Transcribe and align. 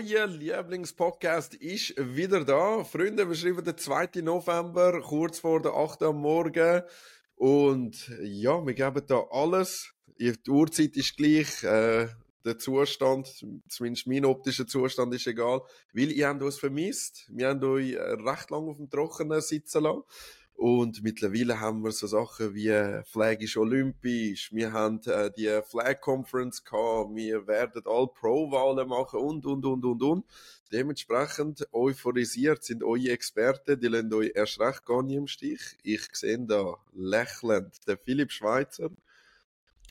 euer 0.00 0.26
Lieblingspodcast 0.26 1.54
ist 1.56 1.94
wieder 1.98 2.42
da. 2.44 2.84
Freunde, 2.84 3.28
wir 3.28 3.34
schreiben 3.34 3.62
den 3.62 3.76
2. 3.76 4.22
November, 4.22 5.02
kurz 5.02 5.40
vor 5.40 5.60
der 5.60 5.72
8. 5.72 6.04
am 6.04 6.22
Morgen. 6.22 6.82
Und 7.34 8.10
ja, 8.22 8.64
wir 8.64 8.72
geben 8.72 9.02
da 9.06 9.22
alles. 9.30 9.92
Die 10.18 10.32
Uhrzeit 10.48 10.96
ist 10.96 11.16
gleich. 11.16 11.62
Äh, 11.64 12.08
der 12.46 12.58
Zustand, 12.58 13.44
zumindest 13.68 14.06
mein 14.06 14.24
optischer 14.24 14.66
Zustand 14.66 15.14
ist 15.14 15.26
egal, 15.26 15.60
weil 15.92 16.10
ihr 16.10 16.28
habt 16.28 16.42
uns 16.42 16.58
vermisst. 16.58 17.26
Wir 17.30 17.48
haben 17.48 17.62
euch 17.62 17.94
recht 17.96 18.50
lange 18.50 18.70
auf 18.70 18.78
dem 18.78 18.88
Trockenen 18.88 19.42
sitzen 19.42 19.82
lassen. 19.82 20.02
Und 20.60 21.02
mittlerweile 21.02 21.58
haben 21.58 21.82
wir 21.82 21.90
so 21.90 22.06
Sachen 22.06 22.54
wie 22.54 22.68
Flag 23.06 23.40
ist 23.40 23.56
olympisch, 23.56 24.52
wir 24.52 24.74
haben 24.74 25.00
äh, 25.06 25.30
die 25.34 25.48
Flag 25.66 26.02
Conference 26.02 26.62
gehabt, 26.62 27.14
wir 27.14 27.46
werden 27.46 27.80
all 27.86 28.08
Pro-Wahlen 28.08 28.86
machen 28.86 29.20
und, 29.20 29.46
und, 29.46 29.64
und, 29.64 29.82
und, 29.86 30.02
und. 30.02 30.26
Dementsprechend 30.70 31.66
euphorisiert 31.72 32.62
sind 32.62 32.84
eure 32.84 33.08
Experten, 33.08 33.80
die 33.80 33.86
lassen 33.86 34.12
euch 34.12 34.32
erst 34.34 34.60
recht 34.60 34.84
gar 34.84 35.02
nicht 35.02 35.16
im 35.16 35.28
Stich. 35.28 35.78
Ich 35.82 36.06
sehe 36.12 36.38
da 36.40 36.76
lächelnd 36.92 37.88
den 37.88 37.96
Philipp 37.96 38.30
Schweizer. 38.30 38.90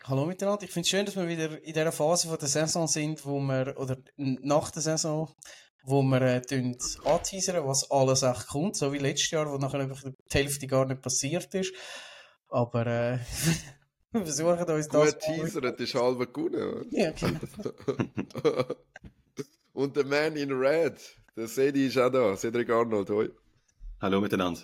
Hallo 0.04 0.28
miteinander. 0.28 0.66
Ich 0.66 0.72
finde 0.72 0.86
es 0.86 0.90
schön, 0.90 1.06
dass 1.08 1.16
wir 1.16 1.28
wieder 1.28 1.64
in 1.64 1.74
dieser 1.74 1.92
Phase 1.92 2.28
von 2.28 2.38
der 2.38 2.48
Saison 2.48 2.88
sind, 2.88 3.26
wo 3.26 3.40
wir, 3.40 3.74
oder 3.76 3.98
nach 4.18 4.70
der 4.70 4.84
Saison, 4.84 5.34
wo 5.84 6.02
wir 6.04 6.22
äh, 6.22 6.42
anteasern, 7.06 7.66
was 7.66 7.90
alles 7.90 8.24
echt 8.24 8.48
kommt, 8.48 8.76
so 8.76 8.92
wie 8.94 8.98
letztes 8.98 9.32
Jahr, 9.32 9.52
wo 9.52 9.58
nachher 9.58 9.80
einfach 9.80 10.04
die 10.04 10.38
Hälfte 10.38 10.68
gar 10.68 10.86
nicht 10.86 11.02
passiert 11.02 11.54
ist. 11.56 11.74
Aber 12.50 12.86
äh, 12.86 13.20
wir 14.12 14.22
versuchen 14.22 14.64
uns 14.64 14.88
das... 14.88 15.14
Gut 15.14 15.20
teasern, 15.22 15.64
das 15.64 15.80
ist 15.80 15.96
halb 15.96 16.34
gut. 16.34 16.54
Ja, 16.92 17.12
genau. 17.12 17.40
Und 19.74 19.96
der 19.96 20.06
Man 20.06 20.36
in 20.36 20.52
Red, 20.52 21.00
der 21.36 21.48
Sedi 21.48 21.88
ist 21.88 21.98
auch 21.98 22.10
da, 22.10 22.36
Cedric 22.36 22.70
Arnold, 22.70 23.10
hoi. 23.10 23.30
Hallo 24.02 24.20
miteinander. 24.20 24.62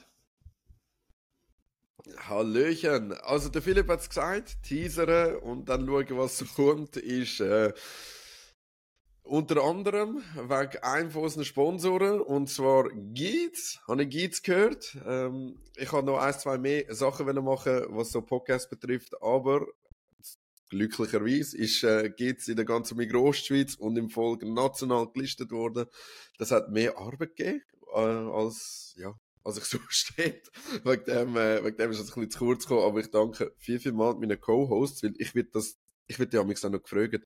Hallöchen. 2.17 3.13
Also 3.13 3.49
der 3.49 3.61
Philipp 3.61 3.87
hat 3.87 4.01
es 4.01 4.09
gesagt, 4.09 4.61
teasern 4.63 5.37
und 5.37 5.69
dann 5.69 5.85
schauen, 5.85 6.17
was 6.17 6.43
kommt, 6.55 6.97
ist... 6.97 7.39
Äh, 7.39 7.73
unter 9.25 9.63
anderem 9.63 10.23
wegen 10.35 10.83
einem 10.83 11.11
von 11.11 11.23
unseren 11.23 11.45
Sponsoren, 11.45 12.21
und 12.21 12.47
zwar 12.47 12.89
Geets. 12.91 13.79
Habe 13.87 14.03
ich 14.03 14.09
Geets 14.09 14.43
gehört? 14.43 14.97
Ähm, 15.05 15.59
ich 15.75 15.91
habe 15.91 16.05
noch 16.05 16.19
ein, 16.19 16.33
zwei 16.33 16.57
mehr 16.57 16.93
Sachen 16.93 17.25
machen, 17.43 17.85
was 17.89 18.11
so 18.11 18.21
Podcast 18.21 18.69
betrifft, 18.69 19.21
aber 19.21 19.65
glücklicherweise 20.69 21.57
ist 21.57 21.83
äh, 21.83 22.09
Geets 22.09 22.47
in 22.47 22.55
der 22.55 22.65
ganzen 22.65 22.97
Migrostschweiz 22.97 23.75
und 23.75 23.97
im 23.97 24.09
Folge 24.09 24.51
national 24.51 25.07
gelistet 25.11 25.51
worden. 25.51 25.87
Das 26.37 26.51
hat 26.51 26.69
mehr 26.69 26.97
Arbeit 26.97 27.35
gegeben, 27.35 27.61
äh, 27.95 27.99
als, 27.99 28.95
ja, 28.97 29.13
als 29.43 29.57
ich 29.57 29.63
so 29.65 29.79
steht. 29.89 30.51
wegen 30.83 31.05
dem, 31.05 31.35
äh, 31.35 31.63
wegen 31.63 31.77
dem 31.77 31.91
ist 31.91 31.99
es 31.99 32.11
ein 32.11 32.21
bisschen 32.21 32.31
zu 32.31 32.39
kurz 32.39 32.67
gekommen, 32.67 32.85
aber 32.85 32.99
ich 32.99 33.09
danke 33.09 33.53
viel, 33.57 33.79
viel 33.79 33.93
mal 33.93 34.13
meinen 34.15 34.39
Co-Hosts, 34.39 35.01
weil 35.03 35.13
ich 35.17 35.33
wird 35.33 35.55
das, 35.55 35.77
ich 36.07 36.19
wird 36.19 36.33
ja 36.33 36.43
mich 36.43 36.63
auch 36.63 36.69
noch 36.69 36.83
gefragt, 36.83 37.25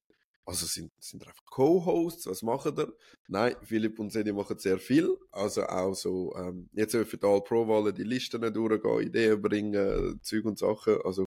also 0.50 0.66
sind, 0.66 0.90
sind 0.98 1.24
einfach 1.24 1.44
Co-Hosts, 1.46 2.26
was 2.26 2.42
machen 2.42 2.74
ihr? 2.76 2.92
Nein, 3.28 3.54
Philipp 3.62 4.00
und 4.00 4.10
Sedi 4.10 4.32
machen 4.32 4.58
sehr 4.58 4.80
viel. 4.80 5.16
Also 5.30 5.62
auch 5.62 5.94
so, 5.94 6.34
ähm, 6.36 6.68
jetzt 6.72 6.96
für 6.96 7.16
die 7.16 7.24
All-Pro-Wahlen 7.24 7.94
die 7.94 8.02
Listen 8.02 8.52
durchgehen, 8.52 9.00
Ideen 9.00 9.40
bringen, 9.40 10.18
Zeug 10.22 10.44
und 10.46 10.58
Sachen. 10.58 10.98
Also 11.04 11.24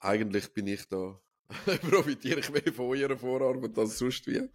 eigentlich 0.00 0.52
bin 0.52 0.66
ich 0.66 0.86
da, 0.86 1.18
profitiere 1.90 2.40
ich 2.40 2.50
mehr 2.50 2.74
von 2.74 2.90
eurer 2.90 3.16
Vorarbeit 3.16 3.78
als 3.78 3.96
sonst 3.96 4.26
wie. 4.26 4.46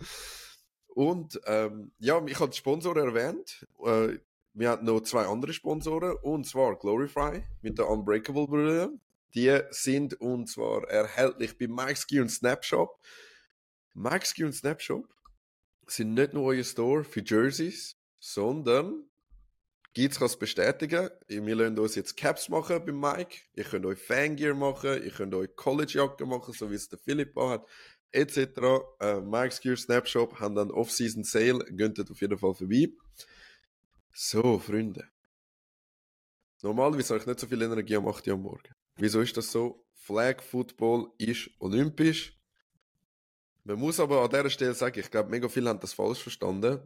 Und 0.86 1.42
ähm, 1.48 1.92
ja, 1.98 2.24
ich 2.28 2.40
habe 2.40 2.52
die 2.52 2.58
Sponsoren 2.58 3.16
erwähnt. 3.16 3.66
Äh, 3.84 4.20
wir 4.54 4.70
haben 4.70 4.86
noch 4.86 5.02
zwei 5.02 5.26
andere 5.26 5.54
Sponsoren, 5.54 6.16
und 6.22 6.46
zwar 6.46 6.78
Glorify 6.78 7.44
mit 7.64 7.80
der 7.80 7.90
Unbreakable 7.90 8.46
Brille. 8.46 8.94
Die 9.34 9.60
sind 9.72 10.14
und 10.22 10.48
zwar 10.48 10.88
erhältlich 10.88 11.58
bei 11.58 11.68
MikeSki 11.68 12.20
und 12.20 12.30
Snapshop. 12.30 13.00
MikeSki 13.94 14.44
und 14.44 14.54
Snapshop 14.54 15.08
sind 15.88 16.14
nicht 16.14 16.34
nur 16.34 16.46
euer 16.46 16.64
Store 16.64 17.04
für 17.04 17.22
Jerseys, 17.24 17.98
sondern 18.20 19.06
Gibt's 19.94 20.18
kann 20.18 20.26
es 20.26 20.38
bestätigen. 20.38 21.10
Wir 21.28 21.56
lassen 21.56 21.78
uns 21.78 21.94
jetzt 21.94 22.18
Caps 22.18 22.50
machen 22.50 22.84
bei 22.84 22.92
Mike. 22.92 23.42
Ihr 23.54 23.64
könnt 23.64 23.86
euch 23.86 24.00
Fangear 24.00 24.56
machen, 24.56 25.04
ihr 25.04 25.12
könnt 25.12 25.36
euch 25.36 25.56
Collegejacken 25.56 26.28
machen, 26.28 26.52
so 26.52 26.72
wie 26.72 26.76
es 26.76 26.90
der 26.90 26.98
Philipp 26.98 27.36
hat, 27.36 27.68
etc. 28.12 28.38
Äh, 29.00 29.22
Mike's 29.22 29.62
Gear 29.62 29.78
Snapshop 29.78 30.40
haben 30.40 30.56
dann 30.56 30.72
Off-Season 30.72 31.24
Sale, 31.24 31.64
geht 31.70 32.00
auf 32.10 32.22
jeden 32.22 32.40
Fall 32.40 32.56
vorbei. 32.56 32.92
So, 34.12 34.58
Freunde. 34.58 35.08
Normalerweise 36.64 37.14
habe 37.14 37.22
ich 37.22 37.28
nicht 37.28 37.40
so 37.40 37.48
viel 37.48 37.62
Energie 37.62 37.96
am 37.96 38.08
8 38.08 38.28
Uhr 38.28 38.34
am 38.34 38.42
Morgen. 38.42 38.74
Wieso 38.96 39.22
ist 39.22 39.38
das 39.38 39.52
so? 39.52 39.86
Flag 39.94 40.42
Football 40.42 41.12
ist 41.20 41.52
olympisch. 41.60 42.36
Man 43.64 43.80
muss 43.80 44.00
aber 44.00 44.22
an 44.22 44.30
dieser 44.30 44.50
Stelle 44.50 44.74
sagen, 44.74 45.00
ich 45.00 45.10
glaube, 45.10 45.30
mega 45.30 45.48
viele 45.48 45.70
haben 45.70 45.80
das 45.80 45.94
falsch 45.94 46.22
verstanden. 46.22 46.86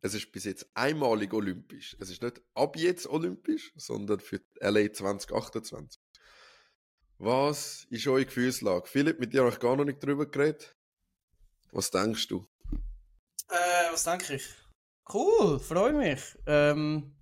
Es 0.00 0.14
ist 0.14 0.30
bis 0.30 0.44
jetzt 0.44 0.66
einmalig 0.74 1.32
olympisch. 1.32 1.96
Es 1.98 2.10
ist 2.10 2.22
nicht 2.22 2.40
ab 2.54 2.76
jetzt 2.76 3.06
olympisch, 3.06 3.72
sondern 3.76 4.20
für 4.20 4.40
LA 4.60 4.92
2028. 4.92 6.00
Was 7.18 7.86
ist 7.90 8.06
eure 8.06 8.24
Gefühlslage? 8.24 8.86
Philipp, 8.86 9.18
mit 9.18 9.32
dir 9.32 9.40
habe 9.40 9.50
ich 9.50 9.58
gar 9.58 9.74
noch 9.74 9.84
nicht 9.84 10.04
drüber 10.04 10.26
geredet. 10.26 10.76
Was 11.72 11.90
denkst 11.90 12.28
du? 12.28 12.46
Äh, 13.48 13.92
was 13.92 14.04
denke 14.04 14.34
ich? 14.34 14.46
Cool, 15.12 15.58
freue 15.58 15.94
mich. 15.94 16.38
Ähm, 16.46 17.16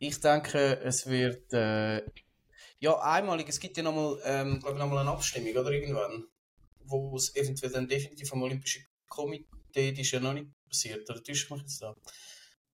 ich 0.00 0.18
denke, 0.20 0.80
es 0.80 1.06
wird 1.06 1.52
äh, 1.52 2.02
ja, 2.80 2.98
einmalig. 3.00 3.48
Es 3.48 3.60
gibt 3.60 3.76
ja 3.76 3.82
nochmal, 3.82 4.18
ähm, 4.24 4.60
glaube 4.60 4.74
ich, 4.74 4.78
nochmal 4.78 4.98
eine 4.98 5.10
Abstimmung, 5.10 5.54
oder 5.56 5.70
irgendwann, 5.70 6.26
wo 6.88 7.16
es 7.16 7.34
eventuell 7.36 7.72
dann 7.72 7.88
definitiv 7.88 8.28
vom 8.28 8.42
Olympischen 8.42 8.86
Komitee, 9.08 9.90
ist 9.90 10.10
ja 10.10 10.20
noch 10.20 10.34
nicht 10.34 10.48
passiert, 10.68 11.08
oder 11.08 11.22
täuscht 11.22 11.50
mich 11.50 11.60
jetzt 11.60 11.82
da? 11.82 11.94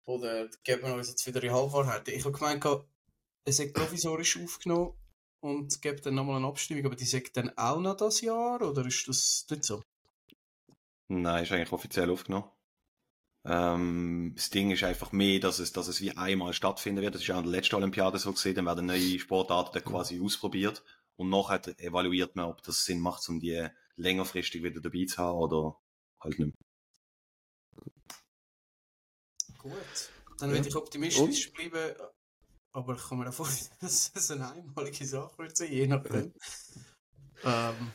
Oder 0.05 0.49
geben 0.63 0.83
wir 0.83 0.95
uns 0.95 1.09
jetzt 1.09 1.25
wieder 1.27 1.39
die 1.39 1.51
Halbwahrheit? 1.51 2.07
Ich 2.07 2.25
habe 2.25 2.37
gemeint, 2.37 2.65
es 3.45 3.59
ist 3.59 3.73
provisorisch 3.73 4.37
aufgenommen 4.37 4.93
und 5.41 5.71
es 5.71 5.81
gibt 5.81 6.05
dann 6.05 6.15
nochmal 6.15 6.37
eine 6.37 6.47
Abstimmung, 6.47 6.85
aber 6.85 6.95
die 6.95 7.05
sagt 7.05 7.37
dann 7.37 7.55
auch 7.57 7.79
noch 7.79 7.97
das 7.97 8.21
Jahr, 8.21 8.61
oder 8.61 8.85
ist 8.85 9.07
das 9.07 9.45
nicht 9.49 9.63
so? 9.63 9.81
Nein, 11.07 11.43
ist 11.43 11.51
eigentlich 11.51 11.71
offiziell 11.71 12.09
aufgenommen. 12.09 12.49
Ähm, 13.43 14.33
das 14.35 14.49
Ding 14.49 14.71
ist 14.71 14.83
einfach 14.83 15.11
mehr, 15.11 15.39
dass 15.39 15.59
es, 15.59 15.71
dass 15.71 15.87
es 15.87 15.99
wie 16.01 16.15
einmal 16.15 16.53
stattfinden 16.53 17.01
wird. 17.01 17.15
Das 17.15 17.21
ist 17.21 17.27
ja 17.27 17.37
an 17.37 17.43
der 17.43 17.51
letzten 17.51 17.75
Olympiade 17.75 18.19
so 18.19 18.31
gesehen. 18.31 18.55
Dann 18.55 18.65
werden 18.65 18.85
neue 18.85 19.19
Sportarten 19.19 19.83
quasi 19.83 20.21
ausprobiert. 20.21 20.83
Und 21.15 21.29
nachher 21.29 21.61
evaluiert 21.79 22.35
man, 22.35 22.45
ob 22.45 22.61
das 22.63 22.85
Sinn 22.85 22.99
macht, 22.99 23.27
um 23.29 23.39
die 23.39 23.67
längerfristig 23.95 24.63
wieder 24.63 24.81
dabei 24.81 25.05
zu 25.05 25.17
haben 25.17 25.37
oder 25.37 25.79
halt 26.19 26.39
nicht 26.39 26.55
Gut. 29.61 30.09
Dann 30.39 30.51
werde 30.51 30.67
ich 30.67 30.75
optimistisch 30.75 31.53
bleiben. 31.53 31.95
Aber 32.73 32.95
ich 32.95 33.03
kann 33.07 33.19
mir 33.19 33.31
vorstellen, 33.31 33.71
dass 33.81 34.11
es 34.15 34.31
eine 34.31 34.51
einmalige 34.51 35.05
Sache 35.05 35.37
wird 35.37 35.55
sein, 35.55 35.71
je 35.71 35.87
nachdem. 35.87 36.33
ähm, 37.43 37.93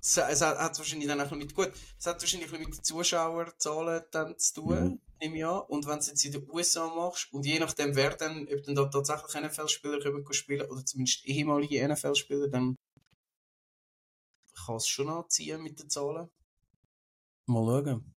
es, 0.00 0.16
es 0.16 0.40
hat, 0.42 0.58
hat, 0.58 0.78
wahrscheinlich 0.78 1.08
dann 1.08 1.20
auch 1.20 1.30
mit, 1.32 1.54
gut, 1.54 1.72
es 1.98 2.06
hat 2.06 2.20
wahrscheinlich 2.20 2.52
mit 2.52 2.60
den 2.60 2.84
Zuschauerzahlen 2.84 4.02
dann 4.12 4.38
zu 4.38 4.54
tun, 4.54 4.84
mhm. 4.84 5.00
im 5.18 5.34
Jahr. 5.34 5.68
Und 5.68 5.86
wenn 5.86 5.94
du 5.94 6.00
es 6.00 6.06
jetzt 6.08 6.24
in 6.24 6.32
den 6.32 6.48
USA 6.50 6.86
machst, 6.94 7.32
und 7.32 7.46
je 7.46 7.58
nachdem, 7.58 7.96
wer 7.96 8.14
dann, 8.16 8.46
ob 8.52 8.62
dann 8.62 8.74
da 8.74 8.84
tatsächlich 8.86 9.42
NFL-Spieler 9.42 9.98
können 9.98 10.32
spielen, 10.32 10.70
oder 10.70 10.84
zumindest 10.84 11.24
ehemalige 11.24 11.88
NFL-Spieler, 11.88 12.48
dann 12.48 12.76
kann 14.66 14.76
es 14.76 14.88
schon 14.88 15.08
anziehen 15.08 15.62
mit 15.62 15.80
den 15.80 15.90
Zahlen. 15.90 16.30
Mal 17.46 17.84
schauen. 17.84 18.14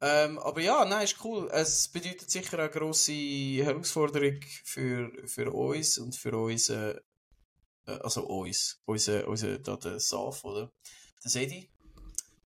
Ähm, 0.00 0.38
aber 0.40 0.60
ja, 0.60 0.84
nein, 0.84 1.04
ist 1.04 1.24
cool. 1.24 1.48
Es 1.52 1.88
bedeutet 1.88 2.28
sicher 2.28 2.58
eine 2.58 2.70
grosse 2.70 3.12
Herausforderung 3.12 4.40
für, 4.64 5.12
für 5.28 5.52
uns 5.52 5.98
und 5.98 6.16
für 6.16 6.36
unsere 6.36 7.04
äh, 7.86 7.98
also 8.00 8.26
uns, 8.26 8.80
unser, 8.84 9.26
unser 9.28 9.58
da 9.58 9.76
der 9.76 10.00
Saf, 10.00 10.44
oder? 10.44 10.72
Der 11.22 11.30
Sedi 11.30 11.70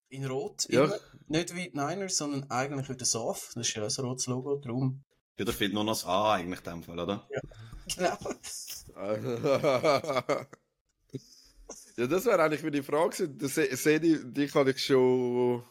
in 0.08 0.24
Rot. 0.26 0.68
Ja. 0.68 0.84
Immer. 0.84 0.98
Nicht 1.28 1.54
wie 1.54 1.70
die 1.70 1.76
Niners, 1.76 2.16
sondern 2.16 2.50
eigentlich 2.50 2.88
wie 2.88 2.96
der 2.96 3.06
Saf. 3.06 3.52
Das 3.54 3.68
ist 3.68 3.74
ja 3.74 3.84
ein 3.84 4.04
rotes 4.04 4.26
Logo, 4.26 4.56
darum. 4.56 5.02
Ja, 5.38 5.44
da 5.44 5.52
fehlt 5.52 5.74
nur 5.74 5.84
noch 5.84 5.92
das 5.92 6.04
A 6.04 6.34
eigentlich 6.34 6.60
in 6.60 6.64
dem 6.64 6.82
Fall, 6.82 6.98
oder? 6.98 7.28
Ja, 7.30 7.40
genau. 8.94 10.46
ja, 11.96 12.06
das 12.06 12.26
wäre 12.26 12.42
eigentlich 12.42 12.70
die 12.70 12.82
Frage. 12.82 13.28
Sedi, 13.38 14.18
dich 14.24 14.54
hatte 14.54 14.70
ich 14.70 14.84
schon 14.84 15.62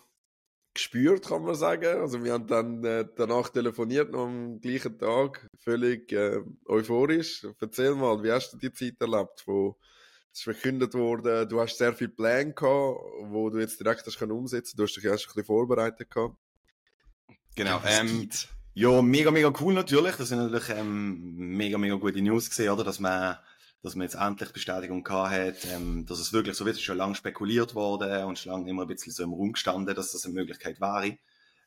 gespürt, 0.73 1.27
kann 1.27 1.43
man 1.43 1.55
sagen. 1.55 2.01
Also 2.01 2.23
wir 2.23 2.33
haben 2.33 2.47
dann 2.47 2.83
äh, 2.83 3.05
danach 3.15 3.49
telefoniert, 3.49 4.11
noch 4.11 4.25
am 4.25 4.59
gleichen 4.59 4.97
Tag, 4.97 5.49
völlig 5.57 6.11
äh, 6.11 6.41
euphorisch. 6.65 7.47
Erzähl 7.59 7.95
mal, 7.95 8.21
wie 8.23 8.31
hast 8.31 8.53
du 8.53 8.57
die 8.57 8.71
Zeit 8.71 8.95
erlebt, 8.99 9.43
wo 9.45 9.77
es 10.33 10.41
verkündet 10.41 10.93
wurde, 10.93 11.47
du 11.47 11.61
hast 11.61 11.77
sehr 11.77 11.93
viel 11.93 12.09
Pläne 12.09 12.53
gehabt, 12.53 12.99
wo 13.21 13.49
du 13.49 13.59
jetzt 13.59 13.79
direkt 13.79 14.05
hast 14.05 14.19
können 14.19 14.33
umsetzen. 14.33 14.75
Du 14.75 14.83
hast 14.83 14.93
dich 14.93 15.05
erst 15.05 15.23
ein 15.23 15.27
bisschen 15.27 15.45
vorbereitet 15.45 16.11
gehabt. 16.11 16.35
Genau. 17.55 17.81
Ähm, 17.85 18.29
ja, 18.73 19.01
mega, 19.01 19.31
mega 19.31 19.53
cool 19.61 19.73
natürlich. 19.73 20.17
Das 20.17 20.27
sind 20.27 20.39
natürlich 20.39 20.69
ähm, 20.69 21.35
mega, 21.35 21.77
mega 21.77 21.95
gute 21.95 22.21
News 22.21 22.49
gesehen, 22.49 22.71
oder? 22.71 22.83
Dass 22.83 22.99
man, 22.99 23.37
dass 23.85 23.95
man 23.95 24.05
jetzt 24.05 24.15
endlich 24.15 24.51
Bestätigung 24.51 25.03
gehabt 25.03 25.31
hat, 25.31 25.65
ähm, 25.71 26.05
dass 26.07 26.19
es 26.19 26.33
wirklich 26.33 26.55
so 26.55 26.65
wird. 26.65 26.79
Schon 26.79 26.97
lange 26.97 27.15
spekuliert 27.15 27.75
worden 27.75 28.25
und 28.25 28.39
schon 28.39 28.51
lange 28.51 28.69
immer 28.69 28.81
ein 28.81 28.87
bisschen 28.87 29.11
so 29.11 29.23
im 29.23 29.33
Raum 29.33 29.53
gestanden, 29.53 29.95
dass 29.95 30.11
das 30.11 30.25
eine 30.25 30.33
Möglichkeit 30.33 30.81
wäre. 30.81 31.17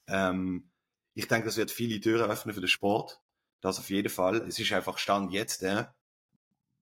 Ähm, 0.08 0.68
ich 1.14 1.28
denke, 1.28 1.46
das 1.46 1.56
wird 1.56 1.70
viele 1.70 2.00
Türen 2.00 2.28
öffnen 2.28 2.54
für 2.54 2.60
den 2.60 2.68
Sport. 2.68 3.20
Das 3.60 3.78
auf 3.78 3.88
jeden 3.90 4.10
Fall. 4.10 4.36
Es 4.48 4.58
ist 4.58 4.72
einfach 4.72 4.98
Stand 4.98 5.32
jetzt, 5.32 5.62
äh, 5.62 5.84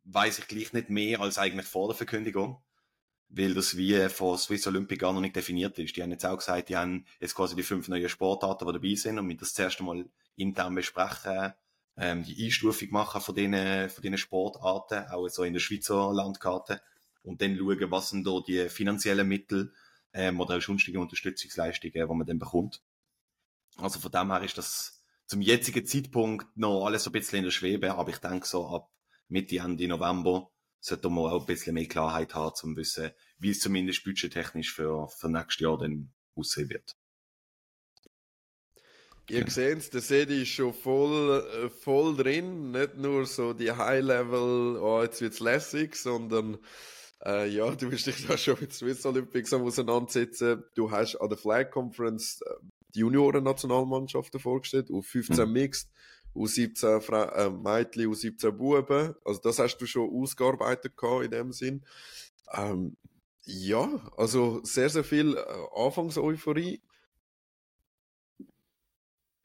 weiß 0.05 0.38
ich 0.38 0.49
gleich 0.49 0.73
nicht 0.73 0.91
mehr 0.91 1.21
als 1.21 1.38
eigentlich 1.38 1.67
vor 1.67 1.88
der 1.88 1.97
Verkündigung 1.97 2.62
weil 3.29 3.55
das 3.55 3.77
wie 3.77 4.09
von 4.09 4.38
Swiss 4.38 4.67
Olympic 4.67 5.00
gar 5.00 5.12
noch 5.12 5.21
nicht 5.21 5.37
definiert 5.37 5.79
ist. 5.79 5.97
Die 5.97 6.03
haben 6.03 6.12
jetzt 6.12 6.25
auch 6.25 6.37
gesagt, 6.37 6.69
die 6.69 6.77
haben 6.77 7.05
jetzt 7.21 7.35
quasi 7.35 7.56
die 7.56 7.62
fünf 7.62 7.88
neuen 7.88 8.09
Sportarten, 8.09 8.67
die 8.67 8.73
dabei 8.73 8.94
sind 8.94 9.19
und 9.19 9.27
mit 9.27 9.41
das 9.43 9.53
zuerst 9.53 9.81
einmal 9.81 10.09
intern 10.37 10.75
besprechen, 10.75 11.53
ähm, 11.97 12.25
die 12.25 12.45
Einstufung 12.45 12.91
machen 12.91 13.21
von 13.21 13.35
diesen, 13.35 13.89
von 13.89 14.03
diesen 14.03 14.19
Sportarten, 14.19 15.09
auch 15.11 15.29
so 15.29 15.45
in 15.45 15.53
der 15.53 15.61
Schweizer 15.61 16.13
Landkarte 16.13 16.81
und 17.23 17.41
dann 17.43 17.57
schauen, 17.57 17.91
was 17.91 18.11
sind 18.11 18.27
da 18.27 18.41
die 18.47 18.69
finanziellen 18.69 19.27
Mittel 19.27 19.73
ähm, 20.13 20.41
oder 20.41 20.61
sonstige 20.61 21.01
Unterstützungsleistungen, 21.01 22.09
die 22.09 22.15
man 22.15 22.27
dann 22.27 22.39
bekommt. 22.39 22.83
Also 23.77 23.99
von 23.99 24.11
dem 24.13 24.31
her 24.31 24.43
ist 24.43 24.59
das 24.59 25.03
zum 25.27 25.41
jetzigen 25.41 25.87
Zeitpunkt 25.87 26.57
noch 26.57 26.87
alles 26.87 27.05
so 27.05 27.11
ein 27.11 27.13
bisschen 27.13 27.39
in 27.39 27.45
der 27.45 27.51
Schwebe, 27.51 27.95
aber 27.95 28.11
ich 28.11 28.19
denke 28.19 28.47
so 28.47 28.69
ab 28.69 28.91
Mitte, 29.29 29.59
Ende 29.59 29.89
November 29.89 30.51
sollte 30.81 31.11
man 31.11 31.33
auch 31.33 31.41
ein 31.41 31.47
bisschen 31.47 31.75
mehr 31.75 31.89
Klarheit 31.89 32.35
haben, 32.35 32.51
um 32.51 32.55
zu 32.55 32.77
wissen, 32.77 33.11
wie 33.39 33.51
es 33.51 33.61
zumindest 33.61 34.05
budgettechnisch 34.05 34.73
für, 34.73 35.09
für 35.09 35.29
nächstes 35.29 35.61
Jahr 35.61 35.79
dann 35.79 36.13
aussehen 36.37 36.71
wird. 36.71 36.97
Ihr 39.28 39.40
ja. 39.40 39.50
seht, 39.50 39.93
der 39.93 40.00
Sedi 40.00 40.43
ist 40.43 40.49
schon 40.49 40.73
voll, 40.73 41.44
äh, 41.64 41.70
voll 41.70 42.17
drin. 42.17 42.70
Nicht 42.70 42.96
nur 42.96 43.26
so 43.26 43.52
die 43.52 43.73
High-Level, 43.73 44.78
oh, 44.81 45.02
jetzt 45.02 45.20
wird's 45.20 45.40
lässig, 45.40 45.96
sondern 45.96 46.58
äh, 47.25 47.49
ja, 47.49 47.70
du 47.75 47.90
bist 47.90 48.06
dich 48.06 48.26
da 48.28 48.37
schon 48.37 48.56
mit 48.61 48.73
Swiss 48.73 49.05
Olympics 49.05 49.52
am 49.52 49.62
auseinandersetzen. 49.62 50.64
Du 50.75 50.90
hast 50.90 51.17
an 51.17 51.28
der 51.28 51.38
Flag 51.38 51.70
Conference 51.70 52.40
äh, 52.43 52.55
die 52.94 53.00
Junioren-Nationalmannschaften 53.00 54.40
vorgestellt, 54.40 54.90
auf 54.90 55.06
15 55.06 55.46
mhm. 55.46 55.52
Mixed, 55.52 55.90
U17 56.34 57.00
Fra 57.00 57.46
äh, 57.46 57.50
Mädchen, 57.50 58.06
U17 58.12 58.50
Buben. 58.52 59.14
Also 59.25 59.40
das 59.43 59.58
hast 59.58 59.78
du 59.78 59.87
schon 59.87 60.11
ausgearbeitet 60.11 60.93
in 61.25 61.31
dem 61.31 61.52
Sinn. 61.52 61.84
Ähm, 62.52 62.96
ja, 63.44 63.88
also 64.17 64.61
sehr, 64.64 64.88
sehr 64.88 65.05
viel 65.05 65.37
äh, 65.37 65.44
Anfangseuphorie. 65.75 66.81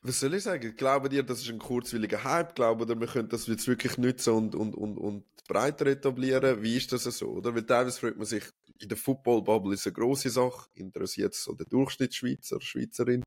Was 0.03 0.19
soll 0.19 0.33
ich 0.33 0.44
sagen? 0.44 0.75
Glauben 0.75 1.09
dir, 1.09 1.21
das 1.21 1.42
ist 1.42 1.50
ein 1.50 1.59
kurzwilliger 1.59 2.24
Hype? 2.24 2.56
Glauben 2.56 2.89
ihr, 2.89 3.00
wir 3.00 3.07
können 3.07 3.30
das 3.30 3.45
jetzt 3.45 3.68
wirklich 3.68 3.98
nutzen 3.98 4.33
und, 4.33 4.56
und, 4.56 4.74
und, 4.74 4.98
und 4.98 5.25
breiter 5.48 5.86
etablieren? 5.86 6.63
Wie 6.63 6.75
ist 6.75 6.92
das 6.92 7.03
so, 7.03 7.27
oder? 7.27 7.53
Weil 7.53 7.65
teilweise 7.65 8.00
fragt 8.00 8.18
man 8.18 8.25
sich, 8.25 8.44
in 8.80 8.89
der 8.89 8.98
Football-Bubble 8.98 9.75
ist 9.75 9.86
eine 9.86 9.94
grosse 9.94 10.31
Sache, 10.31 10.69
interessiert 10.74 11.36
so 11.36 11.53
der 11.53 11.68
Durchschnittsschweizer, 11.68 12.59
Schweizerin. 12.62 13.24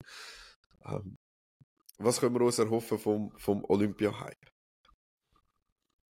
Ähm, 0.84 1.16
was 1.98 2.18
können 2.18 2.34
wir 2.34 2.40
uns 2.40 2.58
erhoffen 2.58 2.98
vom, 2.98 3.32
vom 3.36 3.64
Olympia-Hype? 3.64 4.50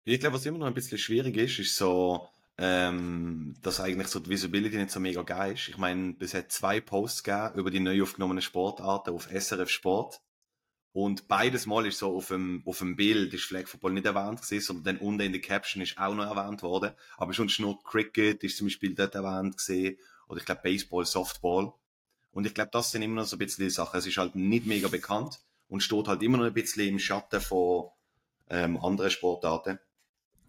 Ich 0.06 0.19
glaube, 0.19 0.36
was 0.36 0.46
immer 0.46 0.60
noch 0.60 0.68
ein 0.68 0.74
bisschen 0.74 0.98
schwierig 0.98 1.36
ist, 1.36 1.60
ist 1.60 1.75
so, 1.75 2.30
ähm, 2.57 3.56
dass 3.62 3.81
eigentlich 3.81 4.07
so 4.07 4.19
die 4.19 4.30
Visibility 4.30 4.78
nicht 4.78 4.92
so 4.92 5.02
mega 5.02 5.24
geil 5.24 5.54
ist. 5.54 5.68
Ich 5.68 5.78
meine, 5.78 6.16
es 6.19 6.34
hat 6.34 6.52
zwei 6.52 6.80
Posts 6.80 7.24
gegeben 7.24 7.60
über 7.60 7.72
die 7.72 7.81
neu 7.81 8.04
aufgenommenen 8.04 8.42
Sportarten 8.42 9.13
auf 9.13 9.28
SRF 9.30 9.69
Sport. 9.69 10.22
Und 10.95 11.27
beides 11.27 11.65
Mal 11.65 11.86
ist 11.88 11.97
so 12.00 12.15
auf 12.15 12.30
dem, 12.30 12.63
auf 12.65 12.77
dem 12.77 12.95
Bild 12.95 13.33
ist 13.33 13.44
Flag 13.44 13.68
Football 13.68 13.92
nicht 13.92 14.06
erwähnt 14.06 14.42
gewesen, 14.42 14.65
sondern 14.65 14.95
dann 14.95 15.06
unten 15.06 15.24
in 15.24 15.33
der 15.33 15.42
Caption 15.42 15.83
ist 15.83 15.97
auch 15.97 16.15
noch 16.15 16.33
erwähnt 16.33 16.63
worden. 16.63 16.94
Aber 17.18 17.33
schon 17.33 17.51
nur 17.57 17.83
Cricket 17.83 18.42
ist 18.45 18.56
zum 18.56 18.68
Beispiel 18.68 18.95
dort 18.95 19.13
erwähnt 19.13 19.57
gesehen. 19.57 19.97
Oder 20.30 20.39
ich 20.39 20.45
glaube 20.45 20.62
Baseball, 20.63 21.06
Softball. 21.06 21.74
Und 22.31 22.47
ich 22.47 22.53
glaube, 22.53 22.69
das 22.71 22.92
sind 22.92 23.01
immer 23.01 23.15
noch 23.15 23.27
so 23.27 23.36
ein 23.36 23.39
bisschen 23.39 23.65
die 23.65 23.71
Sachen. 23.71 23.97
Es 23.97 24.07
ist 24.07 24.15
halt 24.15 24.36
nicht 24.36 24.68
mega 24.68 24.88
bekannt 24.88 25.42
und 25.68 25.83
steht 25.83 26.07
halt 26.07 26.24
immer 26.24 26.38
noch 26.38 26.45
ein 26.45 26.53
bisschen 26.53 26.88
im 26.88 26.97
Schatten 26.97 27.42
von 27.42 27.89
ähm, 28.50 28.77
anderen 28.77 29.12
Sportarten. 29.12 29.80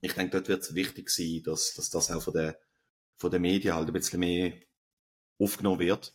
Ich 0.00 0.12
denke, 0.12 0.30
dort 0.30 0.46
wird 0.46 0.62
es 0.62 0.76
wichtig 0.76 1.10
sein, 1.10 1.42
dass, 1.44 1.74
dass 1.74 1.90
das 1.90 2.12
auch 2.12 2.22
von 2.22 2.34
der, 2.34 2.56
von 3.16 3.32
der 3.32 3.40
Medien 3.40 3.74
halt 3.74 3.88
ein 3.88 3.92
bisschen 3.92 4.20
mehr 4.20 4.52
aufgenommen 5.40 5.80
wird. 5.80 6.14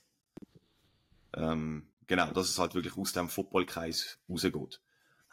Ähm, 1.35 1.90
genau, 2.11 2.29
dass 2.33 2.49
es 2.49 2.59
halt 2.59 2.75
wirklich 2.75 2.97
aus 2.97 3.13
dem 3.13 3.29
Footballkreis 3.29 4.19
rausgeht. 4.29 4.81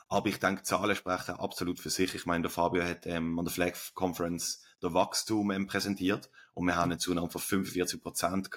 Aber 0.09 0.29
ich 0.29 0.39
denke, 0.39 0.63
Zahlen 0.63 0.95
sprechen 0.95 1.35
absolut 1.35 1.81
für 1.81 1.91
sich. 1.91 2.15
Ich 2.15 2.25
meine, 2.25 2.43
der 2.43 2.53
Fabio 2.53 2.85
hat 2.85 3.05
ähm, 3.05 3.37
an 3.37 3.45
der 3.45 3.53
Flag 3.53 3.75
Conference 3.95 4.63
der 4.81 4.95
Wachstum 4.95 5.51
ähm, 5.51 5.67
präsentiert 5.67 6.31
und 6.55 6.67
wir 6.67 6.77
haben 6.77 6.93
eine 6.93 6.99
Zunahme 6.99 7.31
von 7.31 7.41
45 7.41 8.01
Prozent 8.01 8.51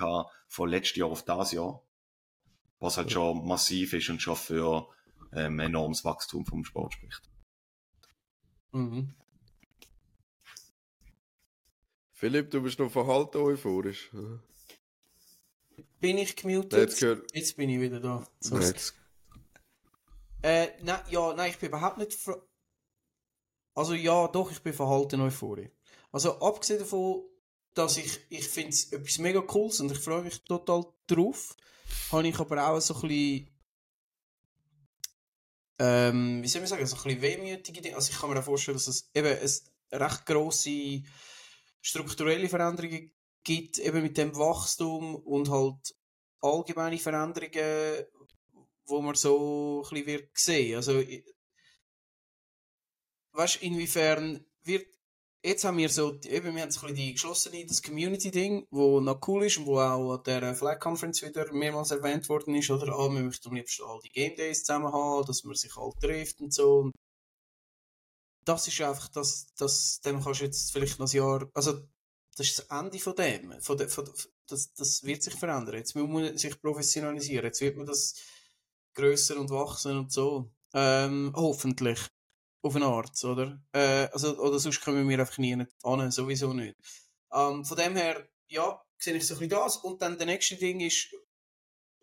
von 0.48 0.70
letztes 0.70 0.98
Jahr 0.98 1.10
auf 1.10 1.26
das 1.26 1.52
Jahr. 1.52 1.82
Was 2.80 2.98
halt 2.98 3.12
schon 3.12 3.44
massiv 3.48 3.94
ist 3.94 4.10
und 4.12 4.22
schon 4.22 4.36
für 4.36 4.88
ähm, 5.34 5.60
enormes 5.60 6.06
Wachstum 6.06 6.46
vom 6.46 6.64
Sport 6.64 6.94
spricht. 6.94 7.24
Mhm. 8.72 9.16
Philipp, 12.14 12.52
du 12.52 12.62
bist 12.62 12.78
noch 12.78 12.92
verhalten 12.92 13.38
euphorisch. 13.38 14.12
Bin 16.02 16.18
ich 16.18 16.36
gemutet? 16.36 16.74
Jetzt, 16.74 17.00
gehört... 17.00 17.34
Jetzt 17.34 17.56
bin 17.56 17.70
ich 17.70 17.80
wieder 17.80 18.00
da. 18.00 18.28
So. 18.40 18.60
Jetzt. 18.60 18.96
Äh, 20.42 20.70
nein, 20.82 21.00
ja, 21.10 21.34
nein, 21.34 21.52
ich 21.52 21.58
bin 21.58 21.70
überhaupt 21.70 22.00
nicht. 22.00 22.18
Also 23.74 23.94
ja, 23.94 24.28
doch, 24.28 24.52
ich 24.52 24.62
bin 24.62 24.74
verhalten 24.74 25.22
euphorisch. 25.22 25.70
Also 26.12 26.40
abgesehen 26.42 26.80
davon, 26.80 27.24
dass 27.74 27.98
ich, 27.98 28.20
ich 28.30 28.48
finde 28.48 28.72
es 28.72 28.92
etwas 28.92 29.18
mega 29.20 29.40
cooles 29.42 29.80
und 29.80 29.92
ich 29.92 30.00
freue 30.00 30.24
mich 30.24 30.44
total 30.44 30.84
drauf, 31.08 31.56
habe 32.12 32.28
ich 32.28 32.38
aber 32.38 32.68
auch 32.68 32.82
so 32.82 32.96
ein 32.96 33.02
bisschen 33.02 33.52
ähm, 35.82 36.44
wie 36.44 36.48
soll 36.48 36.62
man 36.62 36.68
sagen, 36.68 36.86
so 36.86 36.96
ein 36.96 37.04
bisschen 37.04 37.22
wehmütige 37.24 37.82
Dinge. 37.82 37.96
Also 37.96 38.12
ich 38.12 38.20
kann 38.20 38.30
mir 38.30 38.40
auch 38.40 38.44
vorstellen, 38.44 38.78
dass 38.78 38.88
es 38.88 39.10
eben 39.16 39.28
eine 39.28 40.02
recht 40.06 40.26
grosse 40.28 41.02
strukturelle 41.82 42.50
Veränderungen 42.50 43.12
gibt, 43.44 43.80
eben 43.80 44.02
mit 44.04 44.18
dem 44.18 44.36
Wachstum 44.36 45.16
und 45.16 45.50
halt 45.50 45.96
allgemeine 46.42 46.98
Veränderungen, 46.98 48.06
wo 48.86 49.02
man 49.02 49.16
so 49.16 49.84
ein 49.84 49.90
bisschen 49.90 50.08
wird 50.08 50.30
sehen. 50.38 50.76
Also, 50.76 51.02
weißt 53.34 53.62
inwiefern 53.62 54.46
wird 54.64 54.88
jetzt 55.44 55.64
haben 55.64 55.78
wir 55.78 55.90
so, 55.90 56.20
eben, 56.24 56.56
wir 56.56 56.62
haben 56.62 56.72
so 56.72 56.86
ein 56.86 56.96
die 56.96 57.14
geschlossene, 57.14 57.66
das 57.66 57.82
Community-Ding, 57.82 58.68
wo 58.70 59.00
noch 59.00 59.20
cool 59.28 59.46
ist 59.46 59.58
und 59.58 59.66
wo 59.66 59.80
auch 59.80 60.18
an 60.18 60.24
der 60.24 60.56
Flag 60.56 60.80
Conference 60.80 61.22
wieder 61.22 61.52
mehrmals 61.52 61.92
erwähnt 61.92 62.28
worden 62.30 62.56
ist, 62.56 62.70
oder? 62.70 62.94
Ah, 62.94 63.10
wir 63.10 63.22
möchten 63.22 63.50
am 63.50 63.56
liebsten 63.56 63.84
all 63.84 64.00
die 64.04 64.12
Game 64.12 64.36
Days 64.36 64.64
zusammen 64.64 64.92
haben, 64.92 65.26
dass 65.26 65.44
man 65.44 65.56
sich 65.56 65.76
halt 65.76 65.96
trifft 66.00 66.42
und 66.42 66.54
so. 66.54 66.80
Und 66.80 66.92
das 68.46 68.68
ist 68.68 68.82
einfach, 68.82 69.10
das, 69.10 69.48
das, 69.56 70.02
dem 70.02 70.22
kannst 70.22 70.42
du 70.42 70.46
jetzt 70.46 70.72
vielleicht 70.72 71.00
noch 71.00 71.08
ein 71.08 71.16
Jahr, 71.16 71.50
also, 71.54 71.82
das 72.42 72.50
ist 72.50 72.60
das 72.60 72.80
Ende 72.80 72.98
von 72.98 73.16
dem, 73.16 73.62
von 73.62 73.78
de, 73.78 73.88
von, 73.88 74.10
das, 74.48 74.74
das 74.74 75.04
wird 75.04 75.22
sich 75.22 75.36
verändern. 75.36 75.76
Jetzt 75.76 75.96
muss 75.96 76.10
man 76.10 76.38
sich 76.38 76.60
professionalisieren, 76.60 77.46
jetzt 77.46 77.62
wird 77.62 77.78
man 77.78 77.86
das 77.86 78.16
grösser 78.96 79.40
und 79.40 79.52
wachsen 79.52 80.00
und 80.00 80.12
so. 80.12 80.52
Ähm, 80.74 81.32
hoffentlich 81.36 82.00
auf 82.64 82.76
eine 82.76 82.86
Art, 82.86 83.24
oder? 83.24 83.62
Äh, 83.74 84.08
also, 84.12 84.40
oder 84.40 84.58
sonst 84.58 84.82
kommen 84.82 85.08
wir 85.08 85.20
einfach 85.20 85.38
nie 85.38 85.56
an, 85.84 86.12
sowieso 86.12 86.52
nicht. 86.54 86.76
Ähm, 87.32 87.64
von 87.64 87.78
dem 87.78 87.96
her, 87.96 88.28
ja, 88.48 88.82
sehe 88.98 89.16
ich 89.16 89.28
so 89.28 89.36
ein 89.36 89.40
bisschen 89.40 89.60
das. 89.60 89.78
Und 89.78 90.02
dann 90.02 90.18
der 90.18 90.26
nächste 90.26 90.56
Ding 90.56 90.80
ist, 90.80 91.14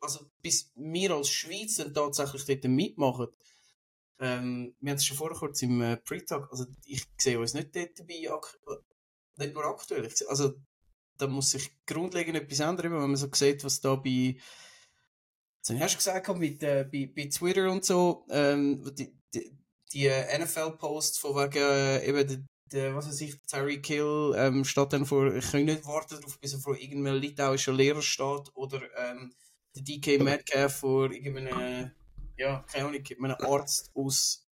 also 0.01 0.21
bis 0.41 0.71
wir 0.77 1.11
als 1.11 1.31
Schweiz 1.31 1.77
dann 1.77 1.93
tatsächlich 1.93 2.45
dort 2.45 2.65
mitmachen, 2.65 3.27
ähm, 4.21 4.77
wir 4.79 4.91
haben 4.91 4.99
es 4.99 5.05
schon 5.05 5.17
vorher 5.17 5.39
kurz 5.39 5.63
im 5.63 5.81
äh, 5.81 5.97
Pre-Talk, 5.97 6.49
also 6.51 6.67
ich 6.85 7.05
sehe 7.19 7.39
uns 7.41 7.55
nicht 7.55 7.75
dort 7.75 7.99
dabei, 7.99 8.31
nicht 9.39 9.55
nur 9.55 9.65
aktuell, 9.65 10.09
also 10.29 10.55
da 11.17 11.27
muss 11.27 11.51
sich 11.51 11.71
grundlegend 11.87 12.37
etwas 12.37 12.61
ändern, 12.61 12.93
wenn 12.93 13.01
man 13.01 13.17
so 13.17 13.29
sieht, 13.33 13.65
was 13.65 13.81
da 13.81 13.97
bei 13.97 14.37
das 15.67 15.81
hast 15.81 15.95
du 15.95 15.99
gesagt, 15.99 16.39
mit, 16.39 16.63
äh, 16.63 16.89
bei, 16.91 17.11
bei 17.15 17.29
Twitter 17.29 17.71
und 17.71 17.85
so, 17.85 18.25
ähm, 18.31 18.83
die, 18.95 19.13
die, 19.35 19.59
die 19.93 20.07
äh, 20.07 20.39
NFL-Posts 20.39 21.19
von 21.19 21.37
wegen 21.37 21.63
äh, 21.63 22.07
eben 22.07 22.27
der, 22.27 22.39
der, 22.73 22.97
was 22.97 23.09
weiß 23.09 23.21
ich, 23.23 23.41
Terry 23.47 23.81
Kill 23.81 24.35
ähm, 24.37 24.65
steht 24.65 24.93
dann 24.93 25.07
vor, 25.07 25.35
ich 25.35 25.51
kann 25.51 25.65
nicht 25.65 25.87
warten 25.87 26.17
darauf, 26.17 26.39
bis 26.41 26.55
er 26.55 26.61
vor 26.61 26.77
irgendeinem 26.77 27.21
litauischen 27.21 27.75
Lehrer 27.75 28.03
steht 28.03 28.55
oder 28.55 28.81
ähm, 28.97 29.33
der 29.75 29.83
DK 29.83 30.23
Metcalf 30.23 30.77
vor 30.77 31.11
irgendeinem, 31.11 31.91
ja, 32.37 32.65
keine 32.71 32.89
Ahnung, 32.89 33.05
einem 33.23 33.37
Arzt 33.41 33.91
aus 33.95 34.47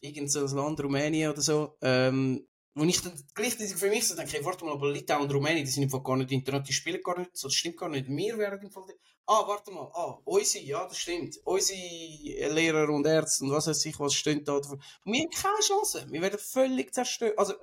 irgendeinem 0.00 0.56
Land, 0.56 0.82
Rumänien 0.82 1.30
oder 1.30 1.42
so. 1.42 1.76
Ähm, 1.80 2.46
wo 2.74 2.84
ich 2.84 3.00
dann 3.00 3.14
gleichzeitig 3.34 3.76
für 3.76 3.88
mich 3.88 4.06
so 4.06 4.16
denke, 4.16 4.32
hey, 4.32 4.44
warte 4.44 4.64
mal, 4.64 4.72
aber 4.72 4.90
Litauen 4.90 5.22
und 5.22 5.32
Rumänien, 5.32 5.64
die 5.64 5.70
sind 5.70 5.84
im 5.84 6.02
gar 6.02 6.16
nicht 6.16 6.32
international, 6.32 6.66
die 6.66 6.72
spielen 6.72 7.02
gar 7.02 7.18
nicht, 7.18 7.36
so, 7.36 7.46
das 7.46 7.54
stimmt 7.54 7.76
gar 7.76 7.88
nicht. 7.88 8.08
Wir 8.08 8.36
wären 8.36 8.60
im 8.60 8.70
Fall, 8.70 8.84
ah, 9.26 9.46
warte 9.46 9.70
mal, 9.70 9.90
ah, 9.94 10.20
unsere, 10.24 10.64
ja, 10.64 10.86
das 10.86 10.98
stimmt. 10.98 11.36
Unsere 11.44 12.52
Lehrer 12.52 12.88
und 12.90 13.06
Ärzte 13.06 13.44
und 13.44 13.52
was 13.52 13.68
weiß 13.68 13.84
ich, 13.86 13.98
was 14.00 14.14
stehen 14.14 14.44
da. 14.44 14.54
Und 14.54 14.68
wir 15.04 15.20
haben 15.22 15.30
keine 15.30 15.60
Chance. 15.60 16.06
Wir 16.10 16.20
werden 16.20 16.38
völlig 16.38 16.92
zerstört. 16.92 17.38
Also, 17.38 17.54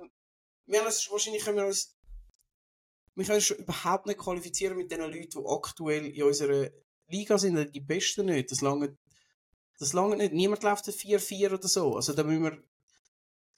wir 0.66 0.78
haben 0.78 0.86
uns, 0.86 1.10
wahrscheinlich 1.10 1.44
können 1.44 1.58
wir 1.58 1.66
uns, 1.66 1.94
wir 3.14 3.24
können 3.24 3.36
uns 3.36 3.50
überhaupt 3.50 4.06
nicht 4.06 4.18
qualifizieren 4.18 4.76
mit 4.76 4.90
den 4.90 5.00
Leuten, 5.00 5.28
die 5.28 5.46
aktuell 5.46 6.06
in 6.06 6.22
unserer 6.22 6.70
Liga 7.08 7.36
sind, 7.36 7.74
die 7.74 7.80
Besten 7.80 8.26
nicht. 8.26 8.50
Das 8.50 8.62
lange, 8.62 8.96
das 9.78 9.92
lange 9.92 10.16
nicht. 10.16 10.32
Niemand 10.32 10.62
läuft 10.62 10.86
4-4 10.86 11.54
oder 11.54 11.68
so. 11.68 11.96
Also, 11.96 12.14
da 12.14 12.24
müssen 12.24 12.44
wir, 12.44 12.62